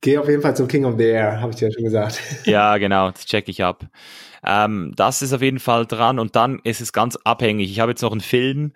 Geh 0.03 0.17
auf 0.17 0.27
jeden 0.27 0.41
Fall 0.41 0.53
zum 0.53 0.67
King 0.67 0.83
of 0.83 0.95
the 0.97 1.05
Air, 1.05 1.39
habe 1.39 1.53
ich 1.53 1.59
dir 1.59 1.69
ja 1.69 1.73
schon 1.73 1.85
gesagt. 1.85 2.21
Ja, 2.45 2.77
genau, 2.77 3.11
das 3.11 3.25
check 3.25 3.47
ich 3.47 3.63
ab. 3.63 3.85
Ähm, 4.45 4.91
das 4.97 5.21
ist 5.21 5.31
auf 5.31 5.41
jeden 5.41 5.59
Fall 5.59 5.85
dran 5.85 6.19
und 6.19 6.35
dann 6.35 6.59
ist 6.65 6.81
es 6.81 6.91
ganz 6.91 7.15
abhängig. 7.23 7.71
Ich 7.71 7.79
habe 7.79 7.93
jetzt 7.93 8.01
noch 8.01 8.11
einen 8.11 8.19
Film, 8.19 8.73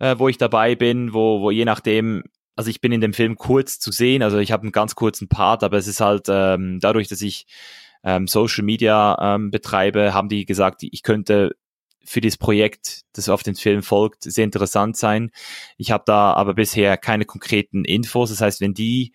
äh, 0.00 0.16
wo 0.18 0.28
ich 0.28 0.36
dabei 0.36 0.74
bin, 0.74 1.14
wo, 1.14 1.40
wo 1.40 1.50
je 1.50 1.64
nachdem, 1.64 2.24
also 2.56 2.68
ich 2.68 2.82
bin 2.82 2.92
in 2.92 3.00
dem 3.00 3.14
Film 3.14 3.36
kurz 3.36 3.78
zu 3.78 3.90
sehen, 3.90 4.22
also 4.22 4.36
ich 4.36 4.52
habe 4.52 4.64
einen 4.64 4.72
ganz 4.72 4.94
kurzen 4.94 5.28
Part, 5.28 5.64
aber 5.64 5.78
es 5.78 5.86
ist 5.86 6.00
halt 6.00 6.26
ähm, 6.28 6.78
dadurch, 6.78 7.08
dass 7.08 7.22
ich 7.22 7.46
ähm, 8.04 8.26
Social 8.26 8.62
Media 8.62 9.16
ähm, 9.18 9.50
betreibe, 9.50 10.12
haben 10.12 10.28
die 10.28 10.44
gesagt, 10.44 10.82
ich 10.82 11.02
könnte 11.02 11.56
für 12.04 12.20
dieses 12.20 12.36
Projekt, 12.36 13.00
das 13.14 13.30
auf 13.30 13.42
den 13.42 13.54
Film 13.54 13.82
folgt, 13.82 14.24
sehr 14.24 14.44
interessant 14.44 14.98
sein. 14.98 15.30
Ich 15.78 15.90
habe 15.90 16.04
da 16.06 16.34
aber 16.34 16.52
bisher 16.52 16.98
keine 16.98 17.24
konkreten 17.24 17.86
Infos. 17.86 18.28
Das 18.28 18.42
heißt, 18.42 18.60
wenn 18.60 18.74
die 18.74 19.14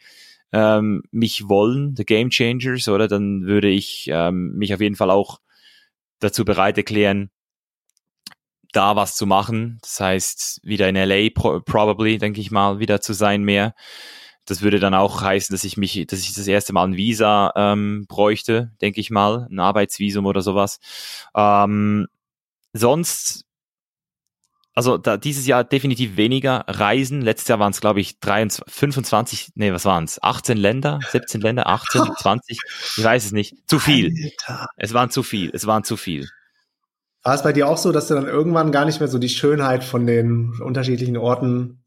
ähm, 0.54 1.04
mich 1.12 1.48
wollen, 1.50 1.96
the 1.96 2.06
Game 2.06 2.30
Changers, 2.30 2.88
oder 2.88 3.08
dann 3.08 3.46
würde 3.46 3.70
ich 3.70 4.10
ähm, 4.12 4.54
mich 4.56 4.74
auf 4.74 4.82
jeden 4.82 4.96
Fall 4.96 5.10
auch 5.10 5.40
dazu 6.20 6.46
bereit 6.46 6.78
erklären, 6.78 7.32
da 8.72 8.96
was 8.96 9.16
zu 9.16 9.26
machen. 9.26 9.80
Das 9.82 10.00
heißt, 10.00 10.62
wieder 10.64 10.88
in 10.90 10.96
LA 10.96 11.30
pro 11.34 11.60
probably, 11.62 12.18
denke 12.18 12.42
ich 12.42 12.52
mal, 12.52 12.80
wieder 12.80 13.02
zu 13.02 13.14
sein 13.14 13.44
mehr. 13.44 13.74
Das 14.46 14.62
würde 14.62 14.80
dann 14.80 14.94
auch 14.94 15.22
heißen, 15.22 15.54
dass 15.54 15.64
ich 15.64 15.78
mich, 15.78 16.06
dass 16.08 16.22
ich 16.22 16.34
das 16.34 16.48
erste 16.48 16.74
Mal 16.74 16.86
ein 16.88 16.98
Visa 16.98 17.54
ähm, 17.56 18.06
bräuchte, 18.08 18.72
denke 18.82 19.00
ich 19.00 19.12
mal, 19.12 19.48
ein 19.50 19.60
Arbeitsvisum 19.60 20.26
oder 20.26 20.42
sowas. 20.42 20.80
Ähm, 21.36 22.08
sonst 22.74 23.46
also 24.74 24.98
da, 24.98 25.18
dieses 25.18 25.46
Jahr 25.48 25.64
definitiv 25.64 26.18
weniger 26.18 26.64
Reisen. 26.68 27.22
Letztes 27.22 27.48
Jahr 27.50 27.60
waren 27.60 27.72
es, 27.72 27.82
glaube 27.82 28.00
ich, 28.00 28.20
23, 28.20 28.74
25, 28.74 29.50
nee, 29.56 29.74
was 29.74 29.86
waren 29.86 30.06
es? 30.06 30.22
18 30.24 30.58
Länder, 30.58 31.00
17 31.10 31.42
Länder, 31.42 31.68
18, 31.68 32.04
20, 32.18 32.60
ich 32.98 33.04
weiß 33.04 33.26
es 33.26 33.32
nicht. 33.32 33.56
Zu 33.68 33.80
viel. 33.80 34.14
Alter. 34.48 34.68
Es 34.78 34.94
waren 34.94 35.10
zu 35.10 35.24
viel, 35.24 35.52
es 35.54 35.68
waren 35.68 35.84
zu 35.84 35.98
viel. 35.98 36.30
War 37.24 37.36
es 37.36 37.44
bei 37.44 37.54
dir 37.54 37.68
auch 37.68 37.78
so, 37.78 37.92
dass 37.92 38.08
du 38.08 38.16
dann 38.16 38.26
irgendwann 38.26 38.72
gar 38.72 38.86
nicht 38.86 39.00
mehr 39.00 39.10
so 39.10 39.20
die 39.20 39.30
Schönheit 39.30 39.84
von 39.84 40.08
den 40.08 40.60
unterschiedlichen 40.62 41.18
Orten 41.18 41.81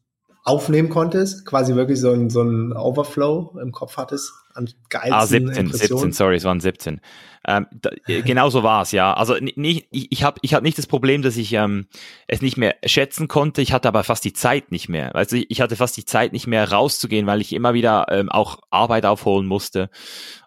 aufnehmen 0.44 0.90
konntest, 0.90 1.46
quasi 1.46 1.74
wirklich 1.74 1.98
so 1.98 2.12
ein, 2.12 2.28
so 2.28 2.42
ein 2.42 2.72
Overflow 2.74 3.58
im 3.60 3.72
Kopf 3.72 3.96
hattest 3.96 4.32
an 4.52 4.68
geilsten 4.90 5.12
Ah, 5.14 5.26
17, 5.26 5.72
17, 5.72 6.12
sorry, 6.12 6.36
es 6.36 6.44
waren 6.44 6.60
17. 6.60 7.00
Ähm, 7.46 7.66
da, 7.72 7.90
genau 8.06 8.50
so 8.50 8.62
war 8.62 8.82
es, 8.82 8.92
ja. 8.92 9.14
Also 9.14 9.36
nicht, 9.36 9.88
ich, 9.90 10.12
ich 10.12 10.22
habe 10.22 10.38
ich 10.42 10.54
hab 10.54 10.62
nicht 10.62 10.78
das 10.78 10.86
Problem, 10.86 11.22
dass 11.22 11.36
ich 11.38 11.52
ähm, 11.54 11.86
es 12.28 12.42
nicht 12.42 12.58
mehr 12.58 12.76
schätzen 12.84 13.26
konnte, 13.26 13.62
ich 13.62 13.72
hatte 13.72 13.88
aber 13.88 14.04
fast 14.04 14.24
die 14.24 14.34
Zeit 14.34 14.70
nicht 14.70 14.88
mehr. 14.88 15.14
Also 15.14 15.36
ich, 15.36 15.50
ich 15.50 15.60
hatte 15.60 15.76
fast 15.76 15.96
die 15.96 16.04
Zeit 16.04 16.32
nicht 16.32 16.46
mehr 16.46 16.70
rauszugehen, 16.70 17.26
weil 17.26 17.40
ich 17.40 17.52
immer 17.52 17.72
wieder 17.74 18.06
ähm, 18.10 18.30
auch 18.30 18.58
Arbeit 18.70 19.06
aufholen 19.06 19.46
musste 19.46 19.88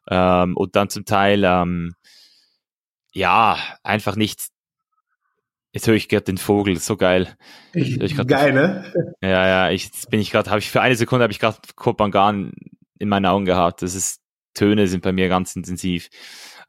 ähm, 0.09 0.55
und 0.55 0.75
dann 0.75 0.89
zum 0.89 1.05
Teil 1.05 1.43
ähm, 1.43 1.93
ja 3.13 3.57
einfach 3.83 4.15
nicht 4.15 4.41
Jetzt 5.73 5.87
höre 5.87 5.95
ich 5.95 6.09
gerade 6.09 6.23
den 6.23 6.37
Vogel, 6.37 6.77
so 6.77 6.97
geil. 6.97 7.35
Ich, 7.73 7.99
geil, 8.27 8.53
ne? 8.53 8.91
Ja, 9.21 9.47
ja, 9.47 9.69
ich, 9.69 9.85
jetzt 9.85 10.09
bin 10.09 10.19
ich 10.19 10.31
gerade, 10.31 10.49
habe 10.49 10.59
ich 10.59 10.69
für 10.69 10.81
eine 10.81 10.95
Sekunde 10.95 11.23
habe 11.23 11.33
ich 11.33 11.39
gerade 11.39 11.57
Kopangan 11.75 12.51
in 12.99 13.09
meinen 13.09 13.25
Augen 13.25 13.45
gehabt. 13.45 13.81
Das 13.81 13.93
ist, 13.93 14.21
Töne 14.53 14.87
sind 14.87 15.03
bei 15.03 15.11
mir 15.11 15.29
ganz 15.29 15.55
intensiv. 15.55 16.09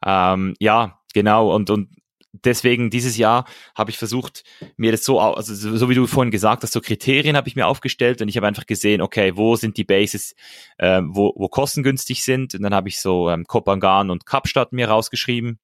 Ähm, 0.05 0.53
ja, 0.59 0.99
genau. 1.13 1.53
Und, 1.55 1.69
und 1.69 1.89
deswegen 2.33 2.89
dieses 2.89 3.17
Jahr 3.17 3.45
habe 3.75 3.89
ich 3.89 3.97
versucht, 3.97 4.43
mir 4.77 4.91
das 4.91 5.03
so, 5.03 5.19
also 5.19 5.53
so 5.53 5.89
wie 5.89 5.95
du 5.95 6.05
vorhin 6.07 6.31
gesagt 6.31 6.63
hast, 6.63 6.73
so 6.73 6.81
Kriterien 6.81 7.35
habe 7.35 7.47
ich 7.47 7.55
mir 7.55 7.67
aufgestellt 7.67 8.21
und 8.21 8.27
ich 8.27 8.37
habe 8.37 8.47
einfach 8.47 8.65
gesehen, 8.65 9.01
okay, 9.01 9.35
wo 9.35 9.55
sind 9.55 9.77
die 9.77 9.83
Bases, 9.83 10.35
ähm, 10.77 11.15
wo, 11.15 11.33
wo 11.35 11.47
kostengünstig 11.47 12.23
sind. 12.23 12.53
Und 12.53 12.61
dann 12.61 12.73
habe 12.73 12.89
ich 12.89 13.01
so 13.01 13.29
ähm, 13.29 13.45
Kopangan 13.45 14.09
und 14.09 14.25
Kapstadt 14.25 14.73
mir 14.73 14.89
rausgeschrieben. 14.89 15.59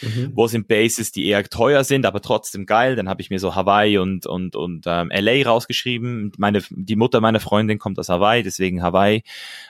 Mhm. 0.00 0.32
Wo 0.34 0.46
sind 0.46 0.68
Bases, 0.68 1.10
die 1.10 1.26
eher 1.26 1.42
teuer 1.44 1.82
sind, 1.82 2.06
aber 2.06 2.22
trotzdem 2.22 2.64
geil? 2.64 2.94
Dann 2.94 3.08
habe 3.08 3.22
ich 3.22 3.30
mir 3.30 3.40
so 3.40 3.54
Hawaii 3.54 3.98
und 3.98 4.24
und 4.26 4.54
und 4.54 4.84
ähm, 4.86 5.10
LA 5.12 5.48
rausgeschrieben. 5.48 6.32
Meine 6.38 6.62
die 6.70 6.96
Mutter 6.96 7.20
meiner 7.20 7.40
Freundin 7.40 7.78
kommt 7.78 7.98
aus 7.98 8.08
Hawaii, 8.08 8.42
deswegen 8.42 8.82
Hawaii 8.82 9.22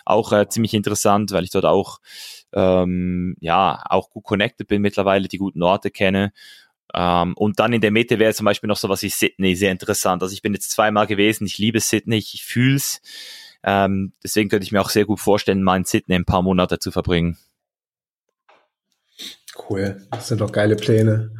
auch 0.04 0.32
äh, 0.32 0.48
ziemlich 0.48 0.74
interessant, 0.74 1.32
weil 1.32 1.44
ich 1.44 1.50
dort 1.50 1.64
auch 1.64 2.00
ähm, 2.52 3.36
ja 3.40 3.82
auch 3.88 4.10
gut 4.10 4.24
connected 4.24 4.68
bin 4.68 4.82
mittlerweile, 4.82 5.26
die 5.28 5.38
guten 5.38 5.62
Orte 5.62 5.90
kenne. 5.90 6.32
Ähm, 6.94 7.34
und 7.36 7.58
dann 7.58 7.72
in 7.72 7.80
der 7.80 7.90
Mitte 7.90 8.18
wäre 8.18 8.34
zum 8.34 8.44
Beispiel 8.44 8.68
noch 8.68 8.76
sowas 8.76 9.02
wie 9.02 9.08
Sydney 9.08 9.54
sehr 9.54 9.72
interessant. 9.72 10.22
Also 10.22 10.34
ich 10.34 10.42
bin 10.42 10.52
jetzt 10.52 10.70
zweimal 10.70 11.06
gewesen, 11.06 11.46
ich 11.46 11.58
liebe 11.58 11.80
Sydney, 11.80 12.18
ich 12.18 12.44
fühl's. 12.44 13.00
Ähm, 13.62 14.12
deswegen 14.22 14.48
könnte 14.48 14.64
ich 14.64 14.72
mir 14.72 14.80
auch 14.80 14.90
sehr 14.90 15.04
gut 15.04 15.20
vorstellen, 15.20 15.62
mal 15.62 15.76
in 15.76 15.84
Sydney 15.84 16.16
ein 16.16 16.24
paar 16.24 16.42
Monate 16.42 16.78
zu 16.78 16.90
verbringen. 16.90 17.38
Cool, 19.56 20.06
das 20.10 20.28
sind 20.28 20.40
doch 20.40 20.52
geile 20.52 20.76
Pläne. 20.76 21.32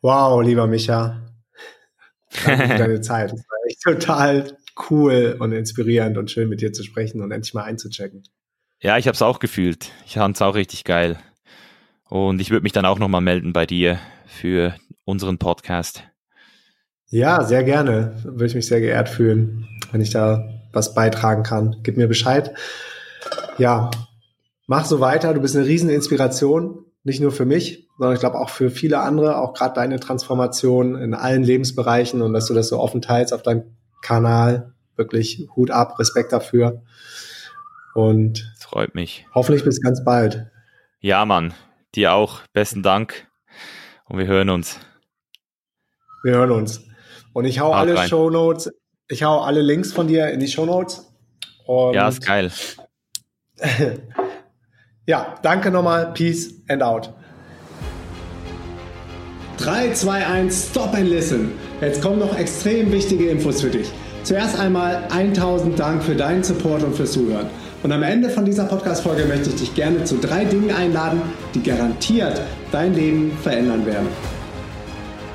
Wow, 0.00 0.42
lieber 0.42 0.66
Micha. 0.66 1.26
Danke 2.44 2.68
für 2.68 2.78
deine 2.78 3.00
Zeit. 3.00 3.32
Das 3.32 3.40
war 3.40 3.58
echt 3.68 3.82
total 3.82 4.56
cool 4.90 5.36
und 5.38 5.52
inspirierend 5.52 6.16
und 6.16 6.30
schön 6.30 6.48
mit 6.48 6.60
dir 6.60 6.72
zu 6.72 6.82
sprechen 6.82 7.20
und 7.20 7.30
endlich 7.32 7.54
mal 7.54 7.64
einzuchecken. 7.64 8.22
Ja, 8.80 8.96
ich 8.96 9.06
habe 9.06 9.14
es 9.14 9.22
auch 9.22 9.40
gefühlt. 9.40 9.90
Ich 10.06 10.14
fand 10.14 10.36
es 10.36 10.42
auch 10.42 10.54
richtig 10.54 10.84
geil. 10.84 11.18
Und 12.08 12.40
ich 12.40 12.50
würde 12.50 12.62
mich 12.62 12.72
dann 12.72 12.86
auch 12.86 12.98
nochmal 12.98 13.20
melden 13.20 13.52
bei 13.52 13.66
dir 13.66 13.98
für 14.26 14.74
unseren 15.04 15.38
Podcast. 15.38 16.02
Ja, 17.08 17.44
sehr 17.44 17.62
gerne. 17.62 18.16
Würde 18.24 18.46
ich 18.46 18.54
mich 18.54 18.66
sehr 18.66 18.80
geehrt 18.80 19.08
fühlen, 19.08 19.68
wenn 19.92 20.00
ich 20.00 20.10
da 20.10 20.48
was 20.72 20.94
beitragen 20.94 21.42
kann. 21.42 21.76
Gib 21.82 21.96
mir 21.96 22.08
Bescheid. 22.08 22.54
Ja, 23.58 23.90
mach 24.66 24.86
so 24.86 25.00
weiter. 25.00 25.34
Du 25.34 25.40
bist 25.40 25.56
eine 25.56 25.66
riesen 25.66 25.90
Inspiration 25.90 26.84
nicht 27.10 27.20
nur 27.20 27.32
für 27.32 27.44
mich, 27.44 27.88
sondern 27.98 28.14
ich 28.14 28.20
glaube 28.20 28.38
auch 28.38 28.50
für 28.50 28.70
viele 28.70 29.00
andere, 29.00 29.38
auch 29.38 29.52
gerade 29.52 29.74
deine 29.74 30.00
Transformation 30.00 30.94
in 30.96 31.12
allen 31.12 31.42
Lebensbereichen 31.42 32.22
und 32.22 32.32
dass 32.32 32.46
du 32.46 32.54
das 32.54 32.68
so 32.68 32.78
offen 32.78 33.02
teilst 33.02 33.34
auf 33.34 33.42
deinem 33.42 33.64
Kanal. 34.00 34.72
Wirklich 34.96 35.48
Hut 35.56 35.70
ab, 35.70 35.98
Respekt 35.98 36.32
dafür. 36.32 36.82
Und 37.94 38.52
freut 38.58 38.94
mich. 38.94 39.26
Hoffentlich 39.34 39.64
bis 39.64 39.80
ganz 39.80 40.04
bald. 40.04 40.46
Ja, 41.00 41.24
Mann. 41.24 41.54
Dir 41.94 42.12
auch. 42.12 42.40
Besten 42.52 42.82
Dank. 42.82 43.26
Und 44.04 44.18
wir 44.18 44.26
hören 44.26 44.50
uns. 44.50 44.78
Wir 46.22 46.34
hören 46.34 46.52
uns. 46.52 46.84
Und 47.32 47.44
ich 47.44 47.60
hau 47.60 47.74
Haut 47.74 47.88
alle 47.88 48.08
Show 48.08 48.30
Notes, 48.30 48.70
ich 49.08 49.22
hau 49.22 49.40
alle 49.40 49.62
Links 49.62 49.92
von 49.92 50.06
dir 50.06 50.30
in 50.30 50.40
die 50.40 50.48
Show 50.48 50.66
Notes. 50.66 51.12
ja, 51.66 52.08
ist 52.08 52.24
geil. 52.24 52.50
Ja, 55.10 55.34
danke 55.42 55.72
nochmal. 55.72 56.12
Peace 56.14 56.54
and 56.68 56.84
out. 56.84 57.12
3, 59.58 59.92
2, 59.92 60.24
1, 60.24 60.68
stop 60.70 60.94
and 60.94 61.08
listen. 61.08 61.50
Jetzt 61.80 62.00
kommen 62.00 62.20
noch 62.20 62.38
extrem 62.38 62.92
wichtige 62.92 63.28
Infos 63.28 63.60
für 63.60 63.70
dich. 63.70 63.90
Zuerst 64.22 64.56
einmal 64.56 65.02
1000 65.10 65.76
Dank 65.76 66.04
für 66.04 66.14
deinen 66.14 66.44
Support 66.44 66.84
und 66.84 66.94
fürs 66.94 67.10
Zuhören. 67.10 67.48
Und 67.82 67.90
am 67.90 68.04
Ende 68.04 68.30
von 68.30 68.44
dieser 68.44 68.66
Podcast-Folge 68.66 69.24
möchte 69.24 69.48
ich 69.48 69.56
dich 69.56 69.74
gerne 69.74 70.04
zu 70.04 70.16
drei 70.18 70.44
Dingen 70.44 70.70
einladen, 70.70 71.20
die 71.56 71.62
garantiert 71.64 72.40
dein 72.70 72.94
Leben 72.94 73.32
verändern 73.42 73.84
werden. 73.86 74.06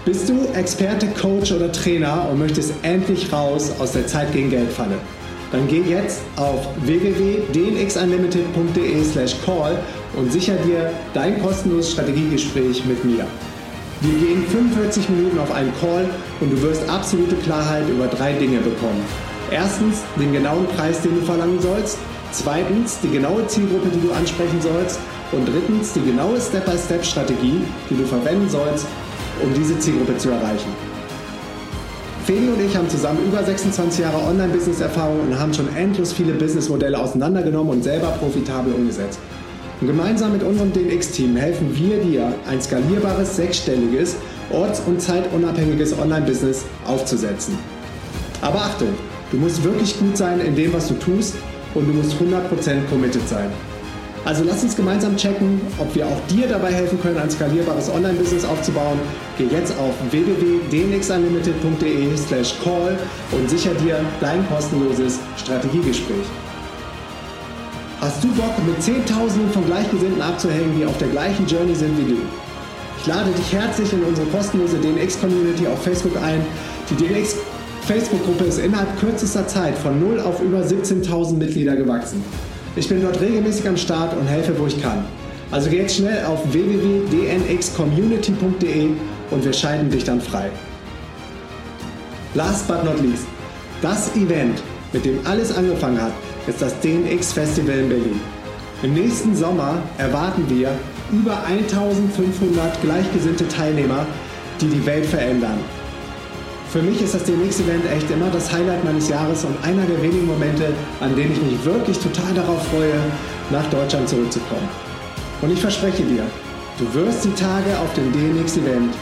Bist 0.06 0.30
du 0.30 0.46
Experte, 0.54 1.08
Coach 1.22 1.52
oder 1.52 1.70
Trainer 1.70 2.30
und 2.32 2.40
möchtest 2.40 2.74
endlich 2.84 3.34
raus 3.34 3.74
aus 3.78 3.92
der 3.92 4.08
Zeit 4.08 4.32
gegen 4.32 4.52
Geldfalle? 4.52 4.96
Dann 5.52 5.68
geh 5.68 5.82
jetzt 5.82 6.22
auf 6.36 6.68
www.dnxunlimited.de 6.86 9.04
slash 9.04 9.36
call 9.46 9.78
und 10.16 10.32
sicher 10.32 10.56
dir 10.56 10.92
dein 11.14 11.40
kostenloses 11.42 11.92
Strategiegespräch 11.92 12.86
mit 12.86 13.04
mir. 13.06 13.28
Wir 14.02 14.20
gehen 14.20 14.44
45 14.48 15.10
Minuten 15.10 15.40
auf 15.40 15.52
einen 15.52 15.74
Call 15.80 16.10
und 16.42 16.52
du 16.52 16.62
wirst 16.62 16.88
absolute 16.90 17.36
Klarheit 17.38 17.88
über 17.90 18.08
drei 18.08 18.34
Dinge 18.34 18.60
bekommen. 18.60 19.02
Erstens 19.52 20.02
den 20.20 20.34
genauen 20.34 20.68
Preis, 20.68 21.02
den 21.02 21.16
du 21.16 21.22
verlangen 21.22 21.62
sollst. 21.62 21.98
Zweitens 22.32 23.00
die 23.00 23.10
genaue 23.10 23.48
Zielgruppe, 23.48 23.88
die 23.90 24.02
du 24.06 24.12
ansprechen 24.12 24.62
sollst. 24.62 25.00
Und 25.32 25.48
drittens 25.48 25.94
die 25.94 26.04
genaue 26.04 26.40
Step-by-Step-Strategie, 26.40 27.62
die 27.90 27.96
du 27.96 28.06
verwenden 28.06 28.50
sollst, 28.50 28.86
um 29.42 29.54
diese 29.54 29.80
Zielgruppe 29.80 30.18
zu 30.18 30.30
erreichen. 30.30 30.85
Feli 32.26 32.48
und 32.48 32.60
ich 32.60 32.76
haben 32.76 32.90
zusammen 32.90 33.20
über 33.28 33.44
26 33.44 34.00
Jahre 34.00 34.18
Online-Business-Erfahrung 34.18 35.20
und 35.20 35.40
haben 35.40 35.54
schon 35.54 35.68
endlos 35.76 36.12
viele 36.12 36.34
Businessmodelle 36.34 36.98
auseinandergenommen 36.98 37.74
und 37.74 37.84
selber 37.84 38.08
profitabel 38.20 38.74
umgesetzt. 38.74 39.20
Und 39.80 39.86
gemeinsam 39.86 40.32
mit 40.32 40.42
unserem 40.42 40.74
DNX-Team 40.74 41.36
helfen 41.36 41.70
wir 41.78 42.00
dir, 42.00 42.34
ein 42.50 42.60
skalierbares, 42.60 43.36
sechsstelliges, 43.36 44.16
orts- 44.52 44.82
und 44.88 45.00
zeitunabhängiges 45.00 46.00
Online-Business 46.00 46.66
aufzusetzen. 46.88 47.60
Aber 48.42 48.58
Achtung, 48.58 48.90
du 49.30 49.38
musst 49.38 49.64
wirklich 49.64 49.96
gut 50.00 50.18
sein 50.18 50.40
in 50.40 50.56
dem, 50.56 50.74
was 50.74 50.88
du 50.88 50.96
tust 50.96 51.36
und 51.76 51.88
du 51.88 51.94
musst 51.94 52.14
100% 52.14 52.90
committed 52.90 53.30
sein. 53.30 53.52
Also 54.26 54.44
lass 54.44 54.62
uns 54.64 54.76
gemeinsam 54.76 55.16
checken, 55.16 55.62
ob 55.78 55.94
wir 55.94 56.08
auch 56.08 56.20
dir 56.28 56.48
dabei 56.48 56.74
helfen 56.74 57.00
können, 57.00 57.20
ein 57.20 57.30
skalierbares 57.30 57.92
Online-Business 57.92 58.44
aufzubauen. 58.44 59.00
Geh 59.38 59.46
jetzt 59.46 59.78
auf 59.78 59.94
www.dnxunlimited.de 60.10 62.18
slash 62.18 62.56
call 62.64 62.98
und 63.32 63.48
sicher 63.48 63.76
dir 63.76 64.00
dein 64.20 64.44
kostenloses 64.50 65.20
Strategiegespräch. 65.38 66.26
Hast 68.02 68.24
du 68.24 68.30
Bock, 68.30 68.54
mit 68.66 68.82
Zehntausenden 68.82 69.52
von 69.52 69.64
Gleichgesinnten 69.68 70.22
abzuhängen, 70.22 70.76
die 70.76 70.88
auf 70.88 70.98
der 70.98 71.10
gleichen 71.10 71.46
Journey 71.46 71.76
sind 71.76 71.96
wie 72.00 72.14
du? 72.14 72.18
Ich 73.00 73.06
lade 73.06 73.30
dich 73.30 73.54
herzlich 73.54 73.94
in 73.94 74.04
unsere 74.04 74.26
kostenlose 74.30 74.78
DNX-Community 74.78 75.68
auf 75.68 75.84
Facebook 75.84 76.18
ein. 76.18 76.44
Die 76.90 76.96
DNX 76.96 77.36
Facebook-Gruppe 77.86 78.46
ist 78.46 78.58
innerhalb 78.58 79.00
kürzester 79.00 79.48
Zeit 79.48 79.78
von 79.78 80.00
0 80.00 80.20
auf 80.22 80.42
über 80.42 80.62
17.000 80.62 81.36
Mitglieder 81.36 81.76
gewachsen. 81.76 82.24
Ich 82.78 82.90
bin 82.90 83.02
dort 83.02 83.22
regelmäßig 83.22 83.70
am 83.70 83.78
Start 83.78 84.18
und 84.18 84.28
helfe, 84.28 84.60
wo 84.60 84.68
ich 84.68 84.82
kann. 84.82 85.06
Also 85.52 85.70
geh 85.70 85.78
jetzt 85.78 85.96
schnell 85.96 86.26
auf 86.26 86.42
www.dnxcommunity.de 86.52 88.90
und 89.32 89.46
wir 89.46 89.54
scheiden 89.54 89.90
dich 89.90 90.04
dann 90.04 90.20
frei. 90.20 90.50
Last 92.34 92.68
but 92.68 92.84
not 92.84 93.02
least, 93.02 93.24
das 93.82 94.14
Event, 94.16 94.62
mit 94.92 95.06
dem 95.06 95.26
alles 95.26 95.56
angefangen 95.56 96.02
hat, 96.02 96.12
ist 96.48 96.62
das 96.62 96.78
DNX 96.82 97.32
Festival 97.32 97.80
in 97.80 97.88
Berlin. 97.90 98.20
Im 98.84 98.94
nächsten 98.94 99.34
Sommer 99.36 99.82
erwarten 99.98 100.44
wir 100.50 100.72
über 101.14 101.46
1500 101.46 102.82
gleichgesinnte 102.82 103.48
Teilnehmer, 103.48 104.06
die 104.60 104.68
die 104.68 104.86
Welt 104.86 105.06
verändern. 105.06 105.60
Für 106.76 106.82
mich 106.82 107.00
ist 107.02 107.16
das 107.16 107.24
DMX-Event 107.24 107.90
echt 107.90 108.12
immer 108.12 108.30
das 108.30 108.52
Highlight 108.52 108.84
meines 108.84 109.08
Jahres 109.08 109.46
und 109.46 109.56
einer 109.64 109.86
der 109.86 110.04
wenigen 110.04 110.26
Momente, 110.26 110.74
an 111.00 111.16
denen 111.16 111.32
ich 111.32 111.42
mich 111.42 111.64
wirklich 111.64 111.98
total 111.98 112.34
darauf 112.34 112.68
freue, 112.68 113.00
nach 113.50 113.66
Deutschland 113.70 114.10
zurückzukommen. 114.10 114.68
Und 115.42 115.54
ich 115.54 115.62
verspreche 115.62 116.04
dir, 116.04 116.24
du 116.78 116.94
wirst 116.94 117.24
die 117.24 117.32
Tage 117.32 117.80
auf 117.80 117.94
dem 117.94 118.12
DNX-Event 118.12 118.94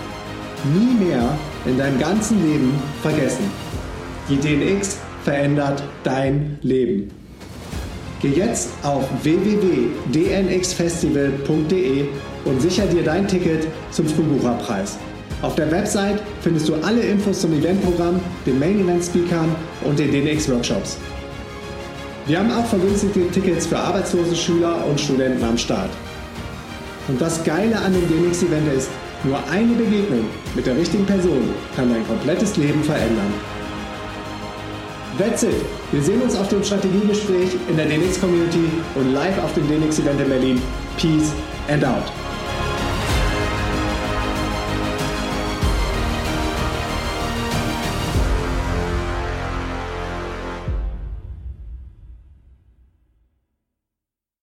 nie 0.72 0.94
mehr 1.04 1.36
in 1.66 1.80
deinem 1.80 1.98
ganzen 1.98 2.48
Leben 2.48 2.80
vergessen. 3.02 3.50
Die 4.30 4.38
DNX 4.38 5.00
verändert 5.24 5.82
dein 6.04 6.60
Leben. 6.62 7.10
Geh 8.22 8.34
jetzt 8.34 8.70
auf 8.84 9.10
www.dnxfestival.de 9.24 12.06
und 12.46 12.62
sicher 12.62 12.86
dir 12.86 13.02
dein 13.02 13.28
Ticket 13.28 13.66
zum 13.90 14.06
Frühbucherpreis. 14.06 15.00
Auf 15.44 15.56
der 15.56 15.70
Website 15.72 16.24
findest 16.40 16.70
du 16.70 16.76
alle 16.76 17.02
Infos 17.02 17.42
zum 17.42 17.52
Eventprogramm, 17.52 18.22
den 18.46 18.60
Main 18.60 18.80
Event 18.80 19.04
Speakern 19.04 19.54
und 19.84 20.00
den 20.00 20.10
DNX 20.10 20.50
Workshops. 20.50 20.98
Wir 22.28 22.40
haben 22.40 22.50
auch 22.50 22.66
vergünstigte 22.66 23.28
Tickets 23.30 23.68
für 23.68 23.78
arbeitslose 23.78 24.38
Schüler 24.38 24.86
und 24.90 25.02
Studenten 25.02 25.44
am 25.44 25.58
Start. 25.58 25.90
Und 27.10 27.20
das 27.20 27.44
Geile 27.44 27.78
an 27.78 27.92
dem 27.92 28.08
DNX 28.08 28.44
Event 28.44 28.74
ist, 28.74 28.90
nur 29.26 29.38
eine 29.52 29.74
Begegnung 29.74 30.24
mit 30.56 30.66
der 30.66 30.78
richtigen 30.78 31.06
Person 31.06 31.50
kann 31.76 31.92
dein 31.94 32.08
komplettes 32.08 32.56
Leben 32.56 32.82
verändern. 32.82 33.34
That's 35.18 35.44
it. 35.44 35.56
Wir 35.92 36.02
sehen 36.02 36.22
uns 36.22 36.38
auf 36.38 36.48
dem 36.48 36.64
Strategiegespräch 36.64 37.50
in 37.68 37.76
der 37.76 37.88
DNX 37.88 38.22
Community 38.22 38.64
und 38.96 39.14
live 39.14 39.44
auf 39.44 39.54
dem 39.56 39.68
DNX 39.68 40.00
Event 40.00 40.22
in 40.22 40.30
Berlin. 40.30 40.62
Peace 40.98 41.34
and 41.68 41.84
out. 41.84 42.33